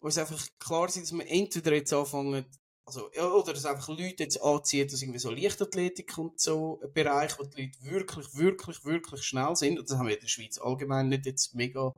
wo 0.04 0.08
es 0.08 0.18
einfach 0.18 0.46
klar 0.58 0.86
ist, 0.86 0.98
dass 0.98 1.12
wir 1.14 1.26
entweder 1.26 1.72
jetzt 1.72 1.90
anfangen, 1.94 2.44
also, 2.84 3.10
oder 3.10 3.54
dass 3.54 3.64
einfach 3.64 3.88
Leute 3.88 4.24
jetzt 4.24 4.38
anziehen, 4.38 4.86
dass 4.86 5.00
irgendwie 5.00 5.18
so 5.18 5.30
Leichtathletik 5.30 6.18
und 6.18 6.38
so 6.38 6.78
ein 6.82 6.92
Bereich, 6.92 7.38
wo 7.38 7.44
die 7.44 7.62
Leute 7.62 7.84
wirklich, 7.84 8.34
wirklich, 8.34 8.84
wirklich 8.84 9.22
schnell 9.22 9.56
sind. 9.56 9.78
Und 9.78 9.88
das 9.88 9.96
haben 9.96 10.06
wir 10.06 10.14
in 10.14 10.20
der 10.20 10.28
Schweiz 10.28 10.58
allgemein 10.58 11.08
nicht 11.08 11.24
jetzt 11.24 11.54
mega 11.54 11.94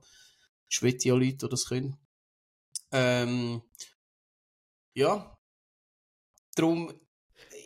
schwette 0.69 1.09
Leute, 1.09 1.35
die 1.35 1.49
das 1.49 1.65
können. 1.65 1.97
Ähm, 2.93 3.61
ja. 4.93 5.37
Darum, 6.55 6.93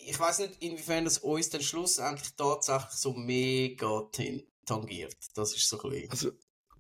ich 0.08 0.20
weiß 0.20 0.40
nicht, 0.40 0.60
inwiefern 0.64 1.06
das 1.06 1.20
uns 1.20 1.52
dann 1.52 1.62
schlussendlich 1.62 2.32
tatsächlich 2.36 2.94
so 2.94 3.14
mega 3.14 4.10
tangiert. 4.66 5.18
Das 5.36 5.56
ist 5.56 5.70
so 5.70 5.80
ein 5.84 5.90
bisschen 5.92 6.10
also, 6.10 6.32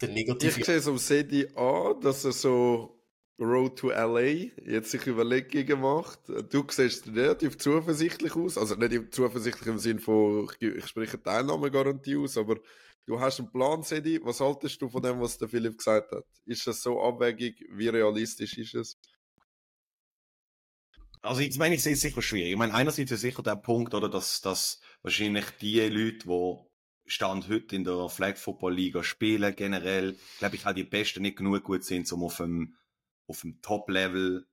der 0.01 0.09
negative. 0.09 0.59
Ich 0.59 0.65
sehe 0.65 0.77
es 0.77 0.87
am 0.87 0.97
Sedi 0.97 1.45
an, 1.55 2.01
dass 2.01 2.25
er 2.25 2.31
so 2.31 3.00
Road 3.41 3.79
to 3.79 3.89
LA 3.89 4.51
jetzt 4.65 4.91
sich 4.91 5.07
Überlegungen 5.07 5.81
macht. 5.81 6.19
Du 6.49 6.63
siehst 6.69 7.07
relativ 7.07 7.57
zuversichtlich 7.57 8.35
aus. 8.35 8.57
Also 8.57 8.75
nicht 8.75 9.13
zuversichtlich 9.13 9.67
im 9.67 9.79
Sinne 9.79 9.99
von, 9.99 10.49
ich 10.59 10.87
spreche 10.87 11.21
Teilnahmegarantie 11.21 12.17
aus, 12.17 12.37
aber 12.37 12.59
du 13.07 13.19
hast 13.19 13.39
einen 13.39 13.51
Plan, 13.51 13.81
Sedi. 13.81 14.19
Was 14.23 14.39
haltest 14.39 14.81
du 14.81 14.89
von 14.89 15.01
dem, 15.01 15.19
was 15.19 15.39
der 15.39 15.49
Philipp 15.49 15.77
gesagt 15.77 16.11
hat? 16.11 16.23
Ist 16.45 16.67
das 16.67 16.83
so 16.83 17.01
abwägig? 17.01 17.65
Wie 17.71 17.87
realistisch 17.87 18.57
ist 18.57 18.75
es? 18.75 18.97
Also 21.23 21.41
ich 21.41 21.57
meine, 21.57 21.75
ich 21.75 21.83
sehe 21.83 21.93
es 21.93 22.01
sicher 22.01 22.21
schwierig. 22.21 22.51
Ich 22.51 22.57
meine, 22.57 22.73
einerseits 22.73 23.11
ist 23.11 23.21
sicher 23.21 23.43
der 23.43 23.55
Punkt, 23.55 23.93
oder, 23.93 24.09
dass, 24.09 24.41
dass 24.41 24.81
wahrscheinlich 25.01 25.45
die 25.61 25.79
Leute, 25.81 26.27
die 26.27 26.57
Stand 27.05 27.49
heute 27.49 27.75
in 27.75 27.83
der 27.83 28.09
Flag 28.09 28.37
Football 28.37 28.75
Liga 28.75 29.03
spielen, 29.03 29.55
generell, 29.55 30.15
glaube 30.39 30.55
ich, 30.55 30.65
auch 30.65 30.73
die 30.73 30.83
Besten 30.83 31.23
nicht 31.23 31.37
genug 31.37 31.63
gut 31.63 31.83
sind, 31.83 32.11
um 32.11 32.23
auf 32.23 32.37
dem 32.37 32.75
auf 33.31 33.41
dem 33.41 33.61
Top-Level 33.61 34.45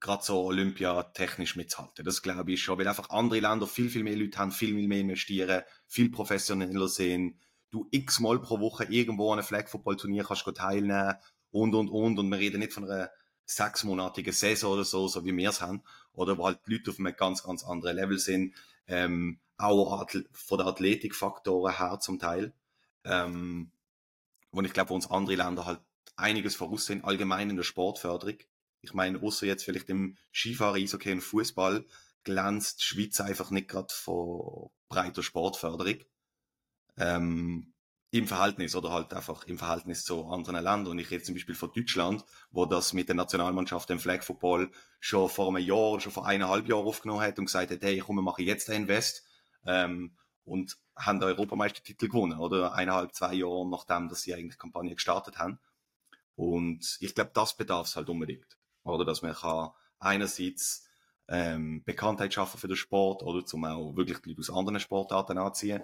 gerade 0.00 0.22
so 0.22 0.44
olympiatechnisch 0.44 1.56
mitzuhalten. 1.56 2.04
Das 2.04 2.22
glaube 2.22 2.52
ich 2.52 2.62
schon, 2.62 2.78
weil 2.78 2.86
einfach 2.86 3.10
andere 3.10 3.40
Länder 3.40 3.66
viel, 3.66 3.90
viel 3.90 4.04
mehr 4.04 4.16
Leute 4.16 4.38
haben, 4.38 4.52
viel, 4.52 4.74
viel 4.74 4.88
mehr 4.88 5.00
investieren, 5.00 5.62
viel 5.86 6.10
professioneller 6.10 6.88
sehen. 6.88 7.40
Du 7.70 7.88
x-mal 7.90 8.40
pro 8.40 8.60
Woche 8.60 8.84
irgendwo 8.84 9.32
an 9.32 9.38
einem 9.38 9.46
Flag-Football-Turnier 9.46 10.24
kannst 10.24 10.46
du 10.46 10.52
teilnehmen 10.52 11.14
und, 11.50 11.74
und, 11.74 11.88
und. 11.88 12.18
Und 12.18 12.28
wir 12.28 12.38
reden 12.38 12.60
nicht 12.60 12.72
von 12.72 12.84
einer 12.84 13.10
sechsmonatigen 13.46 14.32
Saison 14.32 14.74
oder 14.74 14.84
so, 14.84 15.08
so 15.08 15.24
wie 15.24 15.36
wir 15.36 15.50
es 15.50 15.60
haben. 15.60 15.82
Oder 16.12 16.38
wo 16.38 16.46
halt 16.46 16.60
die 16.66 16.74
Leute 16.74 16.90
auf 16.90 16.98
einem 16.98 17.16
ganz, 17.16 17.42
ganz 17.42 17.64
anderen 17.64 17.96
Level 17.96 18.18
sind. 18.18 18.54
Ähm, 18.86 19.40
auch 19.56 20.06
von 20.32 20.58
der 20.58 20.66
Athletikfaktoren 20.66 21.78
her 21.78 21.98
zum 22.00 22.18
Teil. 22.18 22.52
Ähm, 23.04 23.70
wo 24.52 24.60
ich 24.62 24.72
glaube, 24.72 24.90
wo 24.90 24.94
uns 24.94 25.10
andere 25.10 25.36
Länder 25.36 25.66
halt 25.66 25.80
einiges 26.16 26.56
voraussehen, 26.56 27.04
allgemein 27.04 27.50
in 27.50 27.56
der 27.56 27.62
Sportförderung. 27.62 28.38
Ich 28.80 28.94
meine, 28.94 29.20
außer 29.20 29.46
jetzt 29.46 29.64
vielleicht 29.64 29.88
im 29.90 30.16
Skifahren, 30.32 30.80
Eishockey 30.80 31.12
und 31.12 31.20
Fußball 31.20 31.84
glänzt 32.24 32.80
die 32.80 32.84
Schweiz 32.84 33.20
einfach 33.20 33.50
nicht 33.50 33.68
gerade 33.68 33.92
von 33.92 34.70
breiter 34.88 35.22
Sportförderung. 35.22 35.98
Ähm, 36.96 37.72
Im 38.10 38.26
Verhältnis 38.26 38.74
oder 38.76 38.92
halt 38.92 39.12
einfach 39.12 39.44
im 39.44 39.58
Verhältnis 39.58 40.04
zu 40.04 40.26
anderen 40.26 40.56
Ländern. 40.56 40.86
Und 40.86 40.98
ich 40.98 41.10
rede 41.10 41.22
zum 41.22 41.34
Beispiel 41.34 41.54
von 41.54 41.72
Deutschland, 41.74 42.24
wo 42.50 42.64
das 42.64 42.92
mit 42.92 43.08
der 43.08 43.16
Nationalmannschaft 43.16 43.90
im 43.90 43.98
Flag 43.98 44.22
Football 44.22 44.70
schon 45.00 45.28
vor 45.28 45.48
einem 45.48 45.66
Jahr, 45.66 46.00
schon 46.00 46.12
vor 46.12 46.26
eineinhalb 46.26 46.68
Jahren 46.68 46.86
aufgenommen 46.86 47.20
hat 47.20 47.38
und 47.38 47.46
gesagt 47.46 47.70
hat, 47.70 47.82
hey, 47.82 47.98
komm, 47.98 48.16
wir 48.16 48.22
machen 48.22 48.44
jetzt 48.44 48.70
einen 48.70 48.82
Invest. 48.82 49.24
Ähm, 49.66 50.16
und 50.44 50.78
haben 50.94 51.20
den 51.20 51.28
Europameistertitel 51.28 52.06
gewonnen, 52.08 52.38
oder 52.38 52.72
eineinhalb, 52.72 53.14
zwei 53.14 53.34
Jahre 53.34 53.68
nachdem, 53.68 54.08
dass 54.08 54.22
sie 54.22 54.32
eigentlich 54.32 54.54
die 54.54 54.60
Kampagne 54.60 54.94
gestartet 54.94 55.38
haben. 55.38 55.58
Und 56.36 56.98
ich 57.00 57.14
glaube, 57.14 57.30
das 57.34 57.56
bedarf 57.56 57.88
es 57.88 57.96
halt 57.96 58.08
unbedingt. 58.08 58.58
Oder 58.84 59.04
dass 59.04 59.22
man 59.22 59.34
kann 59.34 59.74
einerseits 59.98 60.86
ähm, 61.28 61.82
Bekanntheit 61.84 62.32
schaffen 62.32 62.58
für 62.58 62.68
den 62.68 62.76
Sport 62.76 63.22
oder 63.22 63.44
zum 63.44 63.64
auch 63.64 63.96
wirklich 63.96 64.18
die 64.18 64.28
Leute 64.30 64.40
aus 64.40 64.50
anderen 64.50 64.78
Sportarten 64.78 65.38
anziehen 65.38 65.82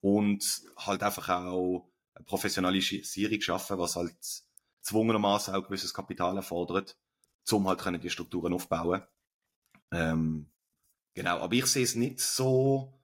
und 0.00 0.62
halt 0.76 1.02
einfach 1.02 1.28
auch 1.28 1.90
eine 2.14 2.24
Professionalisierung 2.24 3.40
schaffen, 3.40 3.78
was 3.78 3.96
halt 3.96 4.16
zwungenermaßen 4.80 5.54
auch 5.54 5.64
gewisses 5.64 5.92
Kapital 5.92 6.36
erfordert, 6.36 6.96
um 7.50 7.68
halt 7.68 7.80
können 7.80 8.00
die 8.00 8.10
Strukturen 8.10 8.54
aufbauen. 8.54 9.02
Ähm, 9.92 10.50
genau, 11.14 11.40
aber 11.40 11.52
ich 11.54 11.66
sehe 11.66 11.82
es 11.82 11.96
nicht 11.96 12.20
so 12.20 12.99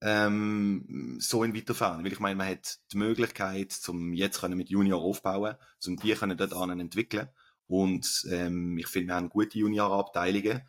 ähm, 0.00 1.18
so 1.20 1.44
in 1.44 1.54
weiterfahren. 1.54 2.04
Weil 2.04 2.12
ich 2.12 2.20
meine, 2.20 2.36
man 2.36 2.48
hat 2.48 2.78
die 2.92 2.98
Möglichkeit, 2.98 3.72
zum 3.72 4.12
jetzt 4.12 4.40
können 4.40 4.56
mit 4.56 4.70
Junior 4.70 5.00
aufbauen, 5.00 5.56
zum 5.78 5.96
die 5.96 6.14
können 6.14 6.36
dort 6.36 6.52
an 6.52 6.78
entwickeln. 6.80 7.28
Und 7.66 8.26
ähm, 8.30 8.78
ich 8.78 8.86
finde, 8.86 9.08
wir 9.08 9.14
haben 9.16 9.28
gute 9.28 9.58
Junior-Abteilungen. 9.58 10.62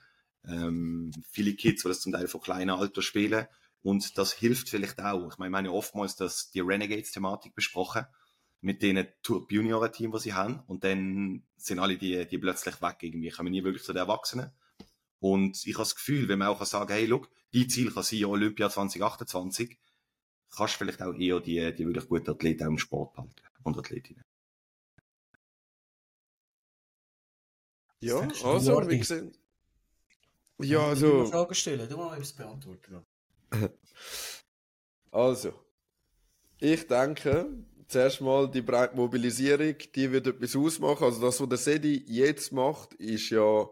Ähm, 0.45 1.11
viele 1.31 1.53
Kids, 1.53 1.83
die 1.83 1.89
das 1.89 2.01
zum 2.01 2.11
Teil 2.11 2.27
von 2.27 2.41
kleinen 2.41 2.71
Alter 2.71 3.01
spielen. 3.01 3.47
Und 3.81 4.17
das 4.17 4.33
hilft 4.33 4.69
vielleicht 4.69 5.01
auch. 5.01 5.31
Ich 5.31 5.37
meine, 5.37 5.51
meine 5.51 5.71
oftmals 5.71 6.15
das, 6.15 6.51
die 6.51 6.59
Renegades-Thematik 6.59 7.55
besprochen 7.55 8.05
mit 8.61 8.81
denen 8.81 9.07
Junioren-Team, 9.49 10.11
die 10.11 10.19
sie 10.19 10.33
haben. 10.33 10.59
Und 10.67 10.83
dann 10.83 11.43
sind 11.55 11.79
alle 11.79 11.97
die, 11.97 12.25
die 12.27 12.37
plötzlich 12.37 12.81
weg 12.81 12.97
irgendwie, 13.01 13.29
kommen 13.29 13.51
nie 13.51 13.63
wirklich 13.63 13.83
zu 13.83 13.93
den 13.93 14.01
Erwachsenen. 14.01 14.51
Und 15.19 15.65
ich 15.65 15.73
habe 15.73 15.83
das 15.83 15.95
Gefühl, 15.95 16.27
wenn 16.27 16.39
man 16.39 16.47
auch 16.49 16.63
sagen 16.65 16.87
kann, 16.87 16.97
hey, 16.97 17.05
look, 17.05 17.29
die 17.53 17.67
Ziel 17.67 17.91
kann 17.91 18.03
sein 18.03 18.25
Olympia 18.25 18.69
2028, 18.69 19.77
kannst 20.55 20.73
du 20.75 20.77
vielleicht 20.77 21.01
auch 21.01 21.13
eher 21.13 21.39
die, 21.39 21.73
die 21.75 21.85
wirklich 21.85 22.07
guten 22.07 22.29
Athleten 22.29 22.63
auch 22.63 22.69
im 22.69 22.77
Sport 22.77 23.13
behalten 23.13 23.35
und 23.63 23.77
Athletinnen. 23.77 24.23
Ja, 28.01 28.27
also, 28.43 28.89
wie 28.89 28.99
gesehen. 28.99 29.33
Ja, 30.59 30.87
also. 30.87 31.23
Ich 31.23 31.29
Fragen 31.29 31.55
stellen, 31.55 31.89
du 31.89 31.97
mal 31.97 32.13
etwas 32.13 32.31
beantworten. 32.31 33.05
also, 35.11 35.53
ich 36.59 36.87
denke, 36.87 37.45
zuerst 37.87 38.21
mal 38.21 38.49
die 38.49 38.61
breite 38.61 38.95
Mobilisierung, 38.95 39.75
die 39.95 40.11
wird 40.11 40.27
etwas 40.27 40.55
ausmachen. 40.55 41.03
Also, 41.03 41.21
das, 41.21 41.41
was 41.41 41.49
der 41.49 41.57
Sedi 41.57 42.05
jetzt 42.07 42.53
macht, 42.53 42.93
ist 42.93 43.29
ja 43.31 43.69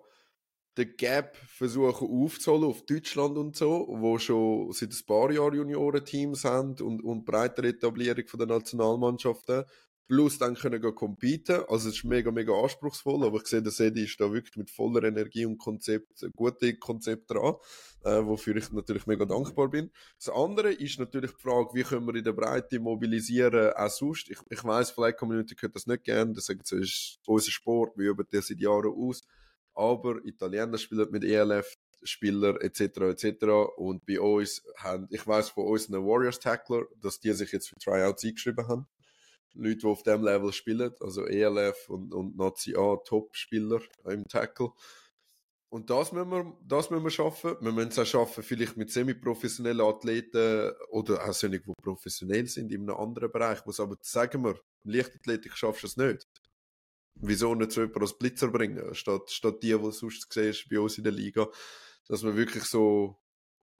den 0.78 0.96
Gap 0.96 1.36
versuchen 1.48 2.08
aufzuholen 2.08 2.66
auf 2.66 2.86
Deutschland 2.86 3.38
und 3.38 3.56
so, 3.56 3.88
wo 3.90 4.20
schon 4.20 4.72
seit 4.72 4.92
ein 4.92 5.06
paar 5.06 5.32
Jahren 5.32 5.56
Juniorenteams 5.56 6.46
haben 6.46 6.76
und, 6.82 7.04
und 7.04 7.26
breitere 7.26 7.70
Etablierung 7.70 8.28
von 8.28 8.40
der 8.40 8.48
Nationalmannschaften. 8.48 9.66
Plus 10.08 10.38
dann 10.38 10.56
können 10.56 10.82
wir 10.82 10.94
competen. 10.94 11.64
Also 11.68 11.90
es 11.90 11.98
ist 11.98 12.04
mega, 12.06 12.32
mega 12.32 12.54
anspruchsvoll, 12.54 13.26
aber 13.26 13.40
ich 13.42 13.48
sehe, 13.48 13.62
der 13.62 13.74
Sedi 13.74 14.06
ist 14.06 14.22
da 14.22 14.32
wirklich 14.32 14.56
mit 14.56 14.72
voller 14.72 15.04
Energie 15.04 15.46
und 15.46 15.58
Konzept, 15.58 16.26
gute 16.34 16.78
Konzept 16.78 17.30
dran, 17.30 17.56
äh, 18.06 18.24
wofür 18.24 18.56
ich 18.56 18.72
natürlich 18.72 19.06
mega 19.06 19.26
dankbar 19.26 19.68
bin. 19.68 19.92
Das 20.18 20.30
andere 20.34 20.72
ist 20.72 20.98
natürlich 20.98 21.32
die 21.32 21.42
Frage, 21.42 21.72
wie 21.74 21.84
können 21.84 22.06
wir 22.08 22.16
in 22.16 22.24
der 22.24 22.32
Breite 22.32 22.80
mobilisieren, 22.80 23.74
auch 23.74 23.90
sonst. 23.90 24.30
Ich, 24.30 24.40
ich 24.50 24.64
weiss, 24.64 24.92
Flag 24.92 25.18
Community 25.18 25.56
könnte 25.56 25.74
das 25.74 25.88
nicht 25.88 26.06
gerne, 26.06 26.32
das 26.32 26.46
sagen 26.46 26.62
sie, 26.64 26.78
ist 26.78 27.20
unser 27.26 27.52
Sport, 27.52 27.98
wir 27.98 28.12
üben 28.12 28.26
das 28.32 28.48
seit 28.48 28.60
Jahren 28.60 28.94
aus 28.94 29.24
aber 29.78 30.26
Italiener 30.26 30.78
spielen 30.78 31.10
mit 31.12 31.24
ELF, 31.24 31.78
Spieler 32.04 32.62
etc. 32.62 32.82
etc. 33.02 33.46
Und 33.76 34.06
bei 34.06 34.20
uns 34.20 34.64
haben, 34.78 35.08
ich 35.10 35.26
weiß 35.26 35.50
von 35.50 35.68
uns 35.68 35.88
einen 35.88 36.06
Warriors 36.06 36.40
Tackler, 36.40 36.86
dass 37.02 37.20
die 37.20 37.32
sich 37.34 37.52
jetzt 37.52 37.70
für 37.70 37.76
Tryouts 37.76 38.24
eingeschrieben 38.24 38.68
haben. 38.68 38.88
Leute, 39.54 39.78
die 39.78 39.86
auf 39.88 40.04
dem 40.04 40.24
Level 40.24 40.54
spielen, 40.54 40.94
also 41.00 41.26
ELF 41.26 41.90
und, 41.90 42.14
und 42.14 42.38
Nazi 42.38 42.76
A, 42.76 42.98
Top-Spieler 42.98 43.82
im 44.06 44.24
Tackle. 44.26 44.72
Und 45.70 45.90
das 45.90 46.12
müssen 46.12 46.30
wir, 46.30 46.58
das 46.66 46.90
müssen 46.90 47.04
wir 47.04 47.12
schaffen. 47.12 47.56
Wir 47.60 47.72
müssen 47.72 47.90
es 47.90 48.00
auch 48.00 48.06
schaffen, 48.06 48.44
vielleicht 48.44 48.78
mit 48.78 48.92
semi-professionellen 48.92 49.82
Athleten 49.82 50.74
oder 50.90 51.28
auch 51.28 51.34
solche, 51.34 51.60
die 51.60 51.74
professionell 51.82 52.48
sind 52.48 52.72
in 52.72 52.82
einem 52.82 52.96
anderen 52.96 53.32
Bereich. 53.32 53.66
Muss 53.66 53.80
aber 53.80 53.98
sagen 54.02 54.44
wir, 54.44 54.60
Leichtathletik 54.84 55.58
schaffst 55.58 55.84
du 55.84 55.88
es 55.88 55.98
nicht 55.98 56.28
wieso 57.22 57.56
nicht 57.56 57.72
so 57.72 57.82
jemand 57.82 58.02
als 58.02 58.18
Blitzer 58.18 58.50
bringen, 58.50 58.94
statt, 58.94 59.30
statt 59.30 59.62
die, 59.62 59.68
die 59.68 59.74
du 59.74 59.92
sonst 59.92 60.32
siehst 60.32 60.70
bei 60.70 60.80
uns 60.80 60.98
in 60.98 61.04
der 61.04 61.14
Liga, 61.14 61.48
dass 62.08 62.24
wir 62.24 62.36
wirklich 62.36 62.64
so 62.64 63.18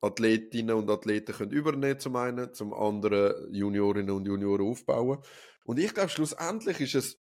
Athletinnen 0.02 0.76
und 0.76 0.90
Athleten 0.90 1.34
können 1.34 1.52
übernehmen 1.52 2.00
zum 2.00 2.16
einen, 2.16 2.54
zum 2.54 2.74
anderen 2.74 3.54
Juniorinnen 3.54 4.12
und 4.12 4.26
Junioren 4.26 4.68
aufbauen. 4.68 5.20
Und 5.66 5.80
ich 5.80 5.94
glaube, 5.94 6.10
schlussendlich 6.10 6.80
ist 6.82 6.96
es 6.96 7.20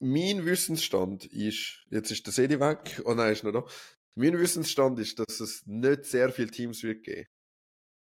mein 0.00 0.44
Wissensstand 0.44 1.26
ist, 1.26 1.84
jetzt 1.90 2.10
ist 2.10 2.26
der 2.26 2.32
Sedi 2.32 2.60
weg, 2.60 3.00
oh 3.04 3.14
nein, 3.14 3.32
ist 3.32 3.44
noch 3.44 3.52
da. 3.52 3.64
Mein 4.14 4.38
Wissensstand 4.38 4.98
ist, 4.98 5.18
dass 5.18 5.40
es 5.40 5.66
nicht 5.66 6.04
sehr 6.04 6.30
viele 6.30 6.50
Teams 6.50 6.82
wird 6.82 7.04
geben. 7.04 7.28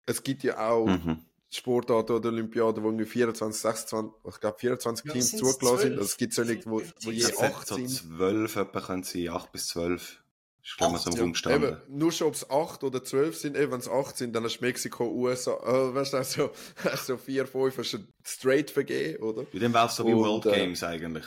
Es 0.06 0.24
gibt 0.24 0.44
ja 0.44 0.70
auch 0.70 0.88
mhm. 0.88 1.26
Sportarten 1.54 2.14
oder 2.14 2.30
Olympiaden, 2.30 2.82
wo 2.82 2.88
irgendwie 2.88 3.06
24, 3.06 3.62
26, 3.62 4.12
ich 4.26 4.40
glaube 4.40 4.58
24 4.58 5.06
ja, 5.06 5.12
Teams 5.12 5.32
zugelassen 5.32 5.80
sind. 5.80 5.92
Also 5.94 6.06
es 6.06 6.18
gibt 6.18 6.34
so 6.34 6.44
nicht, 6.44 6.66
wo, 6.66 6.82
wo 7.02 7.12
je 7.12 7.26
8 7.26 7.68
sind. 7.68 7.90
So 7.90 8.08
12 8.16 8.56
etwa 8.56 8.80
können 8.80 9.04
sie, 9.04 9.30
8 9.30 9.52
bis 9.52 9.68
12. 9.68 10.24
Ich 10.64 10.78
glaube, 10.78 10.98
so 10.98 11.10
ja. 11.10 11.24
umgestanden. 11.24 11.72
Eben, 11.72 11.98
nur 11.98 12.12
schon 12.14 12.28
ob 12.28 12.36
es 12.36 12.50
8 12.50 12.84
oder 12.86 13.04
12 13.04 13.36
sind, 13.36 13.58
eben 13.58 13.72
wenn 13.74 13.80
es 13.80 13.90
8 13.90 14.16
sind, 14.16 14.34
dann 14.34 14.46
ist 14.46 14.62
Mexiko, 14.62 15.06
USA, 15.06 15.52
äh, 15.56 15.94
weißt 15.94 16.14
du, 16.14 16.18
also, 16.18 16.52
also 16.86 17.18
4, 17.18 17.46
5 17.46 17.78
hast 17.78 17.94
du 17.94 17.98
straight 18.24 18.72
vergeben, 18.72 19.22
oder? 19.22 19.46
Ja, 19.52 19.60
dann 19.60 19.74
wäre 19.74 19.88
es 19.88 19.96
so 19.96 20.08
wie 20.08 20.14
World 20.14 20.46
äh, 20.46 20.52
Games 20.52 20.84
eigentlich. 20.84 21.26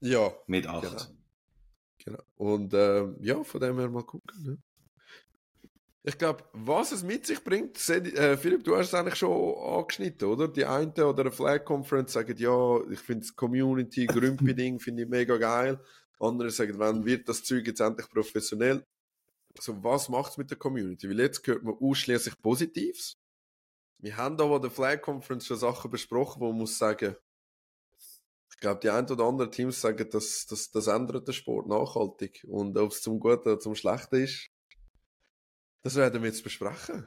Ja. 0.00 0.32
Mit 0.48 0.66
8. 0.66 0.82
Genau. 0.82 0.98
genau. 2.04 2.22
Und 2.36 2.74
äh, 2.74 3.06
ja, 3.20 3.44
von 3.44 3.60
dem 3.60 3.78
her 3.78 3.88
mal 3.88 4.02
gucken. 4.02 4.44
Ne? 4.44 4.58
Ich 6.08 6.16
glaube, 6.16 6.42
was 6.54 6.90
es 6.90 7.02
mit 7.02 7.26
sich 7.26 7.44
bringt, 7.44 7.76
äh, 7.90 8.38
Philipp, 8.38 8.64
du 8.64 8.74
hast 8.74 8.86
es 8.86 8.94
eigentlich 8.94 9.16
schon 9.16 9.58
angeschnitten, 9.58 10.26
oder? 10.26 10.48
Die 10.48 10.64
eine 10.64 10.90
oder 11.06 11.20
eine 11.20 11.30
Flag 11.30 11.66
Conference 11.66 12.14
sagen, 12.14 12.34
ja, 12.38 12.80
ich 12.90 13.00
finde 13.00 13.26
das 13.26 13.36
Community, 13.36 14.06
Grümpy-Ding 14.46 14.80
finde 14.80 15.02
ich 15.02 15.08
mega 15.10 15.36
geil. 15.36 15.78
Andere 16.18 16.50
sagen, 16.50 16.78
wann 16.78 17.04
wird 17.04 17.28
das 17.28 17.44
Zeug 17.44 17.66
jetzt 17.66 17.80
endlich 17.80 18.08
professionell? 18.08 18.86
Also, 19.54 19.84
was 19.84 20.08
macht 20.08 20.32
es 20.32 20.38
mit 20.38 20.50
der 20.50 20.56
Community? 20.56 21.10
Weil 21.10 21.20
jetzt 21.20 21.46
hört 21.46 21.62
man 21.62 21.74
ausschließlich 21.78 22.40
Positives. 22.40 23.18
Wir 23.98 24.16
haben 24.16 24.40
aber 24.40 24.56
an 24.56 24.62
der 24.62 24.70
Flag 24.70 25.02
Conference 25.02 25.46
schon 25.46 25.58
Sachen 25.58 25.90
besprochen, 25.90 26.40
wo 26.40 26.46
man 26.48 26.60
muss 26.60 26.78
sagen, 26.78 27.16
ich 28.50 28.56
glaube, 28.60 28.80
die 28.80 28.88
ein 28.88 29.10
oder 29.10 29.24
anderen 29.24 29.50
Teams 29.50 29.78
sagen, 29.78 30.08
dass 30.08 30.46
das, 30.46 30.70
das 30.70 30.86
ändert 30.86 31.28
den 31.28 31.34
Sport 31.34 31.68
nachhaltig. 31.68 32.46
Und 32.48 32.78
ob 32.78 32.92
es 32.92 33.02
zum 33.02 33.20
Guten 33.20 33.50
oder 33.50 33.60
zum 33.60 33.74
Schlechten 33.74 34.22
ist, 34.22 34.48
das 35.82 35.94
werden 35.94 36.22
wir 36.22 36.28
jetzt 36.28 36.44
besprechen. 36.44 37.06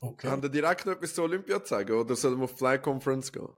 Okay. 0.00 0.28
Haben 0.28 0.42
wir 0.42 0.48
direkt 0.48 0.86
noch 0.86 0.94
etwas 0.94 1.14
zur 1.14 1.24
Olympia 1.24 1.62
zeigen 1.62 1.92
oder 1.92 2.16
sollen 2.16 2.38
wir 2.38 2.44
auf 2.44 2.56
Flag 2.56 2.80
Conference 2.80 3.32
gehen? 3.32 3.48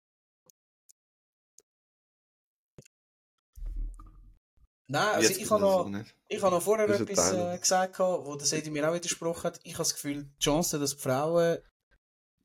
Nein, 4.89 5.15
also 5.15 5.31
ich 5.31 5.51
habe 5.51 5.63
noch, 5.63 5.91
ich 6.29 6.43
habe 6.43 6.55
noch 6.55 6.63
vorher 6.63 6.89
etwas 6.89 7.33
äh, 7.33 7.59
gesagt, 7.59 7.99
wo 7.99 8.37
der 8.37 8.47
Sedi 8.47 8.71
mir 8.71 8.87
auch 8.87 8.95
widersprochen 8.95 9.45
hat. 9.45 9.61
Ich 9.63 9.75
habe 9.75 9.85
das 9.85 9.95
Gefühl, 9.95 10.25
die 10.25 10.45
Chancen, 10.45 10.81
dass 10.81 10.97
die 10.97 11.03
Frauen 11.03 11.59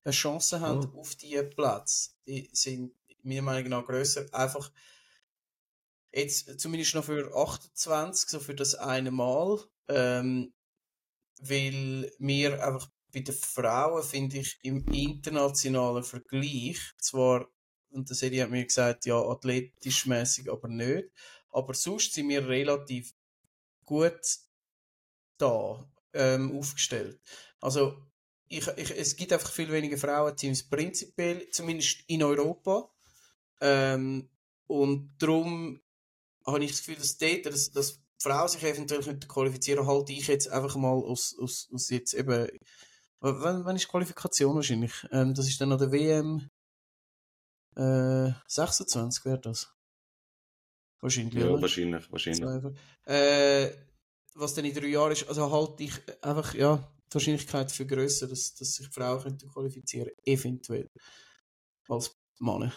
eine 0.05 0.13
Chance 0.13 0.61
haben 0.61 0.89
oh. 0.93 1.01
auf 1.01 1.15
diesen 1.15 1.49
Platz, 1.49 2.15
die 2.25 2.49
sind 2.53 2.93
meiner 3.23 3.41
Meinung 3.41 3.69
nach 3.69 3.85
grösser. 3.85 4.25
Einfach 4.31 4.71
jetzt 6.17 6.59
zumindest 6.59 6.95
noch 6.95 7.05
für 7.05 7.33
28, 7.35 8.29
so 8.29 8.39
für 8.39 8.55
das 8.55 8.75
eine 8.75 9.11
Mal, 9.11 9.59
ähm, 9.87 10.53
weil 11.39 12.11
wir 12.19 12.63
einfach 12.65 12.89
bei 13.13 13.21
den 13.21 13.35
Frauen, 13.35 14.03
finde 14.03 14.39
ich, 14.39 14.59
im 14.63 14.85
internationalen 14.87 16.03
Vergleich, 16.03 16.79
zwar, 16.99 17.47
und 17.89 18.09
der 18.09 18.15
Serie 18.15 18.43
hat 18.43 18.49
mir 18.49 18.65
gesagt, 18.65 19.05
ja, 19.05 19.17
athletisch 19.17 20.05
mäßig, 20.05 20.51
aber 20.51 20.67
nicht, 20.67 21.09
aber 21.51 21.73
sonst 21.73 22.13
sind 22.13 22.29
wir 22.29 22.47
relativ 22.47 23.13
gut 23.85 24.19
da 25.37 25.89
ähm, 26.13 26.57
aufgestellt. 26.57 27.19
Also 27.61 27.97
ich, 28.47 28.67
ich, 28.67 28.91
es 28.91 29.15
gibt 29.15 29.33
einfach 29.33 29.51
viel 29.51 29.71
weniger 29.71 29.97
Frauenteams 29.97 30.67
prinzipiell, 30.69 31.49
zumindest 31.49 32.03
in 32.07 32.23
Europa. 32.23 32.89
Ähm, 33.61 34.29
und 34.67 35.15
darum 35.19 35.81
habe 36.47 36.63
ich 36.63 36.71
das 36.71 36.79
Gefühl, 36.79 36.95
dass 36.95 37.17
dort, 37.17 37.45
dass, 37.45 37.71
dass 37.71 37.99
Frau 38.19 38.47
sich 38.47 38.63
eventuell 38.63 39.01
könnte 39.01 39.27
qualifizieren, 39.27 39.85
halte 39.85 40.13
ich 40.13 40.27
jetzt 40.27 40.49
einfach 40.49 40.75
mal 40.75 40.91
aus, 40.91 41.37
aus, 41.39 41.69
aus 41.73 41.89
jetzt 41.89 42.13
eben. 42.13 42.47
Wann, 43.19 43.65
wann 43.65 43.75
ist 43.75 43.85
die 43.85 43.91
Qualifikation 43.91 44.55
wahrscheinlich? 44.55 44.93
Ähm, 45.11 45.33
das 45.33 45.47
ist 45.47 45.59
dann 45.59 45.71
an 45.71 45.79
der 45.79 45.91
WM 45.91 46.49
äh, 47.77 48.31
26 48.47 49.25
wäre 49.25 49.39
das. 49.39 49.71
Wahrscheinlich. 50.99 51.35
Ja, 51.35 51.49
oder? 51.49 51.61
wahrscheinlich, 51.61 52.11
wahrscheinlich. 52.11 52.73
Äh, 53.05 53.71
was 54.33 54.53
dann 54.53 54.65
in 54.65 54.73
drei 54.73 54.87
Jahren 54.87 55.11
ist, 55.11 55.27
also 55.27 55.51
halte 55.51 55.83
ich 55.83 55.93
einfach, 56.21 56.53
ja, 56.53 56.77
die 57.09 57.13
Wahrscheinlichkeit 57.13 57.71
für 57.71 57.85
grösser, 57.85 58.27
dass, 58.27 58.55
dass 58.55 58.75
sich 58.75 58.87
Frauen 58.87 59.21
könnten 59.21 59.49
qualifizieren 59.49 60.11
eventuell. 60.25 60.89
Als 61.87 62.15
Männer. 62.39 62.73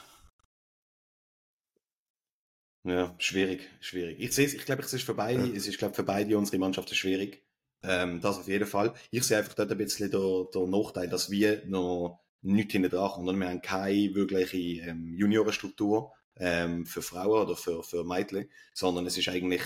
Ja, 2.85 3.15
schwierig, 3.19 3.69
schwierig. 3.81 4.17
Ich 4.19 4.35
sehe 4.35 4.47
ich 4.47 4.65
glaube, 4.65 4.83
es 4.83 4.93
ist 4.93 5.05
für 5.05 5.15
beide, 5.15 5.47
ja. 5.47 5.55
es 5.55 5.67
ist, 5.67 5.79
glaube 5.79 5.95
für 5.95 6.03
beide 6.03 6.39
unsere 6.39 6.59
Mannschaften 6.59 6.95
schwierig. 6.95 7.45
Ähm, 7.83 8.21
das 8.21 8.39
auf 8.39 8.49
jeden 8.49 8.67
Fall. 8.67 8.95
Ich 9.11 9.25
sehe 9.25 9.39
einfach 9.39 9.55
dort 9.55 9.71
ein 9.71 9.79
bisschen 9.79 10.11
der, 10.11 10.47
der 10.55 10.67
Nachteil, 10.67 11.09
dass 11.09 11.31
wir 11.31 11.63
noch 11.67 12.21
nichts 12.43 12.73
hinten 12.73 12.91
dran 12.91 13.11
haben. 13.11 13.41
Wir 13.41 13.49
haben 13.49 13.63
keine 13.63 14.15
wirkliche 14.15 14.89
ähm, 14.89 15.15
Juniorenstruktur 15.15 16.13
ähm, 16.37 16.87
für 16.87 17.03
Frauen 17.03 17.43
oder 17.43 17.57
für, 17.57 17.83
für 17.83 18.05
Mädchen, 18.05 18.49
sondern 18.73 19.07
es 19.07 19.19
ist 19.19 19.29
eigentlich 19.29 19.63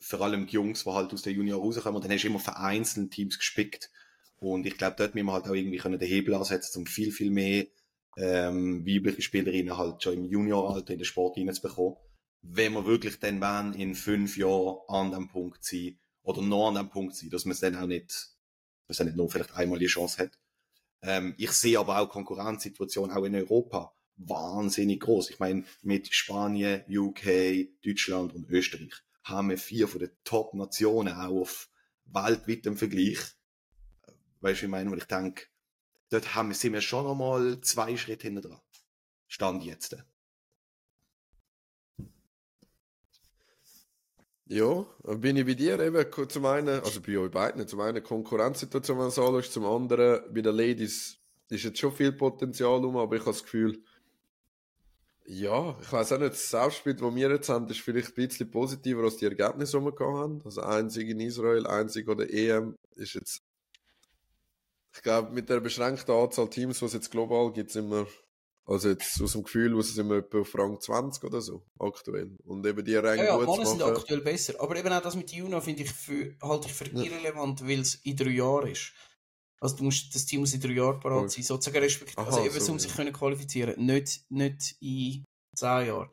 vor 0.00 0.20
allem 0.20 0.46
die 0.46 0.54
Jungs, 0.54 0.84
die 0.84 0.90
halt 0.90 1.12
aus 1.12 1.22
der 1.22 1.32
Junior 1.32 1.60
rauskommen, 1.60 1.96
und 1.96 2.04
dann 2.04 2.12
hast 2.12 2.22
du 2.22 2.28
immer 2.28 2.38
vereinzelt 2.38 3.10
Teams 3.10 3.38
gespickt. 3.38 3.90
Und 4.38 4.64
ich 4.66 4.76
glaube, 4.78 4.94
dort 4.96 5.14
müssen 5.16 5.26
wir 5.26 5.32
halt 5.32 5.46
auch 5.46 5.54
irgendwie 5.54 5.78
können 5.78 5.98
den 5.98 6.08
Hebel 6.08 6.34
ansetzen, 6.34 6.78
um 6.78 6.86
viel, 6.86 7.10
viel 7.10 7.30
mehr 7.30 7.66
ähm, 8.16 8.86
weibliche 8.86 9.22
Spielerinnen 9.22 9.76
halt 9.76 10.02
schon 10.02 10.14
im 10.14 10.24
Junioralter 10.24 10.92
in 10.92 11.00
den 11.00 11.04
Sport 11.04 11.36
reinzubekommen. 11.36 11.96
Wenn 12.42 12.72
wir 12.72 12.86
wirklich 12.86 13.18
dann 13.18 13.40
wollen, 13.40 13.74
in 13.74 13.94
fünf 13.94 14.36
Jahren 14.36 14.78
an 14.88 15.10
dem 15.10 15.28
Punkt 15.28 15.64
sein, 15.64 15.98
oder 16.22 16.42
noch 16.42 16.68
an 16.68 16.74
dem 16.74 16.90
Punkt 16.90 17.16
sein, 17.16 17.30
dass 17.30 17.44
man 17.44 17.52
es 17.52 17.60
dann 17.60 17.76
auch 17.76 17.86
nicht, 17.86 18.36
dass 18.86 18.98
man 18.98 19.08
nicht 19.08 19.16
nur 19.16 19.30
vielleicht 19.30 19.54
einmal 19.54 19.78
die 19.78 19.86
Chance 19.86 20.22
hat. 20.22 20.38
Ähm, 21.02 21.34
ich 21.38 21.52
sehe 21.52 21.78
aber 21.78 21.98
auch 21.98 22.08
Konkurrenzsituationen 22.08 23.16
auch 23.16 23.24
in 23.24 23.34
Europa 23.34 23.94
wahnsinnig 24.16 25.00
groß. 25.00 25.30
Ich 25.30 25.38
meine, 25.38 25.64
mit 25.82 26.12
Spanien, 26.12 26.84
UK, 26.88 27.68
Deutschland 27.84 28.34
und 28.34 28.48
Österreich 28.50 28.92
haben 29.24 29.50
wir 29.50 29.58
vier 29.58 29.88
von 29.88 30.00
den 30.00 30.10
Top-Nationen 30.24 31.14
auch 31.14 31.40
auf 31.40 31.70
weltweitem 32.06 32.76
Vergleich. 32.76 33.18
Weißt 34.40 34.62
du, 34.62 34.66
ich 34.66 34.70
meine, 34.70 34.90
weil 34.90 34.98
ich 34.98 35.04
denke, 35.04 35.44
dort 36.10 36.34
haben, 36.34 36.52
sind 36.52 36.72
wir 36.72 36.80
schon 36.80 37.06
einmal 37.06 37.60
zwei 37.60 37.96
Schritte 37.96 38.26
hinten 38.26 38.42
dran. 38.42 38.60
Stand 39.26 39.64
jetzt. 39.64 39.96
Ja, 44.50 44.86
bin 45.16 45.36
ich 45.36 45.44
bei 45.44 45.52
dir 45.52 45.78
eben 45.78 46.06
zum 46.30 46.46
einen, 46.46 46.80
also 46.80 47.02
bei 47.02 47.18
euch 47.18 47.30
beiden, 47.30 47.68
zum 47.68 47.80
einen 47.80 48.02
Konkurrenzsituation, 48.02 48.98
wenn 48.98 49.10
du 49.10 49.22
anschaust, 49.22 49.52
zum 49.52 49.66
anderen 49.66 50.22
bei 50.32 50.40
den 50.40 50.56
Ladies 50.56 51.18
ist 51.50 51.64
jetzt 51.64 51.78
schon 51.78 51.92
viel 51.92 52.12
Potenzial 52.12 52.82
um, 52.82 52.96
aber 52.96 53.16
ich 53.16 53.22
habe 53.22 53.32
das 53.32 53.42
Gefühl, 53.42 53.82
ja, 55.26 55.78
ich 55.82 55.92
weiß 55.92 56.12
auch 56.12 56.18
nicht, 56.18 56.32
das 56.32 56.48
Selbstbild, 56.48 57.02
das 57.02 57.14
wir 57.14 57.30
jetzt 57.30 57.50
haben, 57.50 57.68
ist 57.68 57.80
vielleicht 57.80 58.16
ein 58.16 58.26
bisschen 58.26 58.50
positiver 58.50 59.02
als 59.02 59.18
die 59.18 59.26
Ergebnisse, 59.26 59.78
die 59.78 59.84
wir 59.84 59.92
gehabt 59.94 60.16
haben. 60.16 60.42
Also 60.42 60.62
einzig 60.62 61.10
in 61.10 61.20
Israel, 61.20 61.66
einzig 61.66 62.08
oder 62.08 62.30
EM 62.30 62.74
ist 62.96 63.12
jetzt, 63.12 63.42
ich 64.94 65.02
glaube, 65.02 65.30
mit 65.30 65.50
der 65.50 65.60
beschränkten 65.60 66.14
Anzahl 66.14 66.48
Teams, 66.48 66.78
die 66.78 66.86
es 66.86 66.94
jetzt 66.94 67.10
global 67.10 67.52
gibt, 67.52 67.70
sind 67.70 67.90
wir, 67.90 68.06
also 68.68 68.90
jetzt 68.90 69.20
aus 69.22 69.32
dem 69.32 69.44
Gefühl, 69.44 69.74
wo 69.74 69.80
sind 69.80 70.10
wir 70.10 70.18
etwa 70.18 70.40
auf 70.40 70.54
Rang 70.54 70.78
20 70.78 71.24
oder 71.24 71.40
so, 71.40 71.64
aktuell. 71.78 72.36
Und 72.44 72.66
eben 72.66 72.84
die 72.84 72.96
Ränge 72.96 73.24
ja, 73.24 73.38
ja, 73.38 73.44
gut 73.44 73.66
sind 73.66 73.82
aktuell 73.82 74.20
besser. 74.20 74.60
Aber 74.60 74.76
eben 74.76 74.92
auch 74.92 75.00
das 75.00 75.16
mit 75.16 75.32
Juno 75.32 75.58
finde 75.62 75.84
ich 75.84 75.90
für, 75.90 76.36
halte 76.42 76.68
ich 76.68 76.74
für 76.74 76.86
ja. 76.88 77.02
irrelevant, 77.02 77.66
weil 77.66 77.80
es 77.80 77.94
in 77.94 78.14
drei 78.14 78.28
Jahren 78.28 78.68
ist. 78.68 78.92
Also 79.58 79.76
du 79.76 79.84
musst, 79.84 80.14
das 80.14 80.26
Team 80.26 80.40
muss 80.40 80.52
in 80.52 80.60
drei 80.60 80.72
Jahren 80.72 81.00
parat 81.00 81.30
sein, 81.30 81.44
sozusagen 81.44 81.82
respektive, 81.82 82.18
also 82.18 82.44
eben 82.44 82.60
so, 82.60 82.72
um 82.72 82.78
sich 82.78 82.90
ja. 82.90 82.96
können 82.96 83.12
qualifizieren, 83.12 83.84
nicht, 83.84 84.30
nicht 84.30 84.76
in 84.80 85.24
zehn 85.56 85.86
Jahren. 85.86 86.10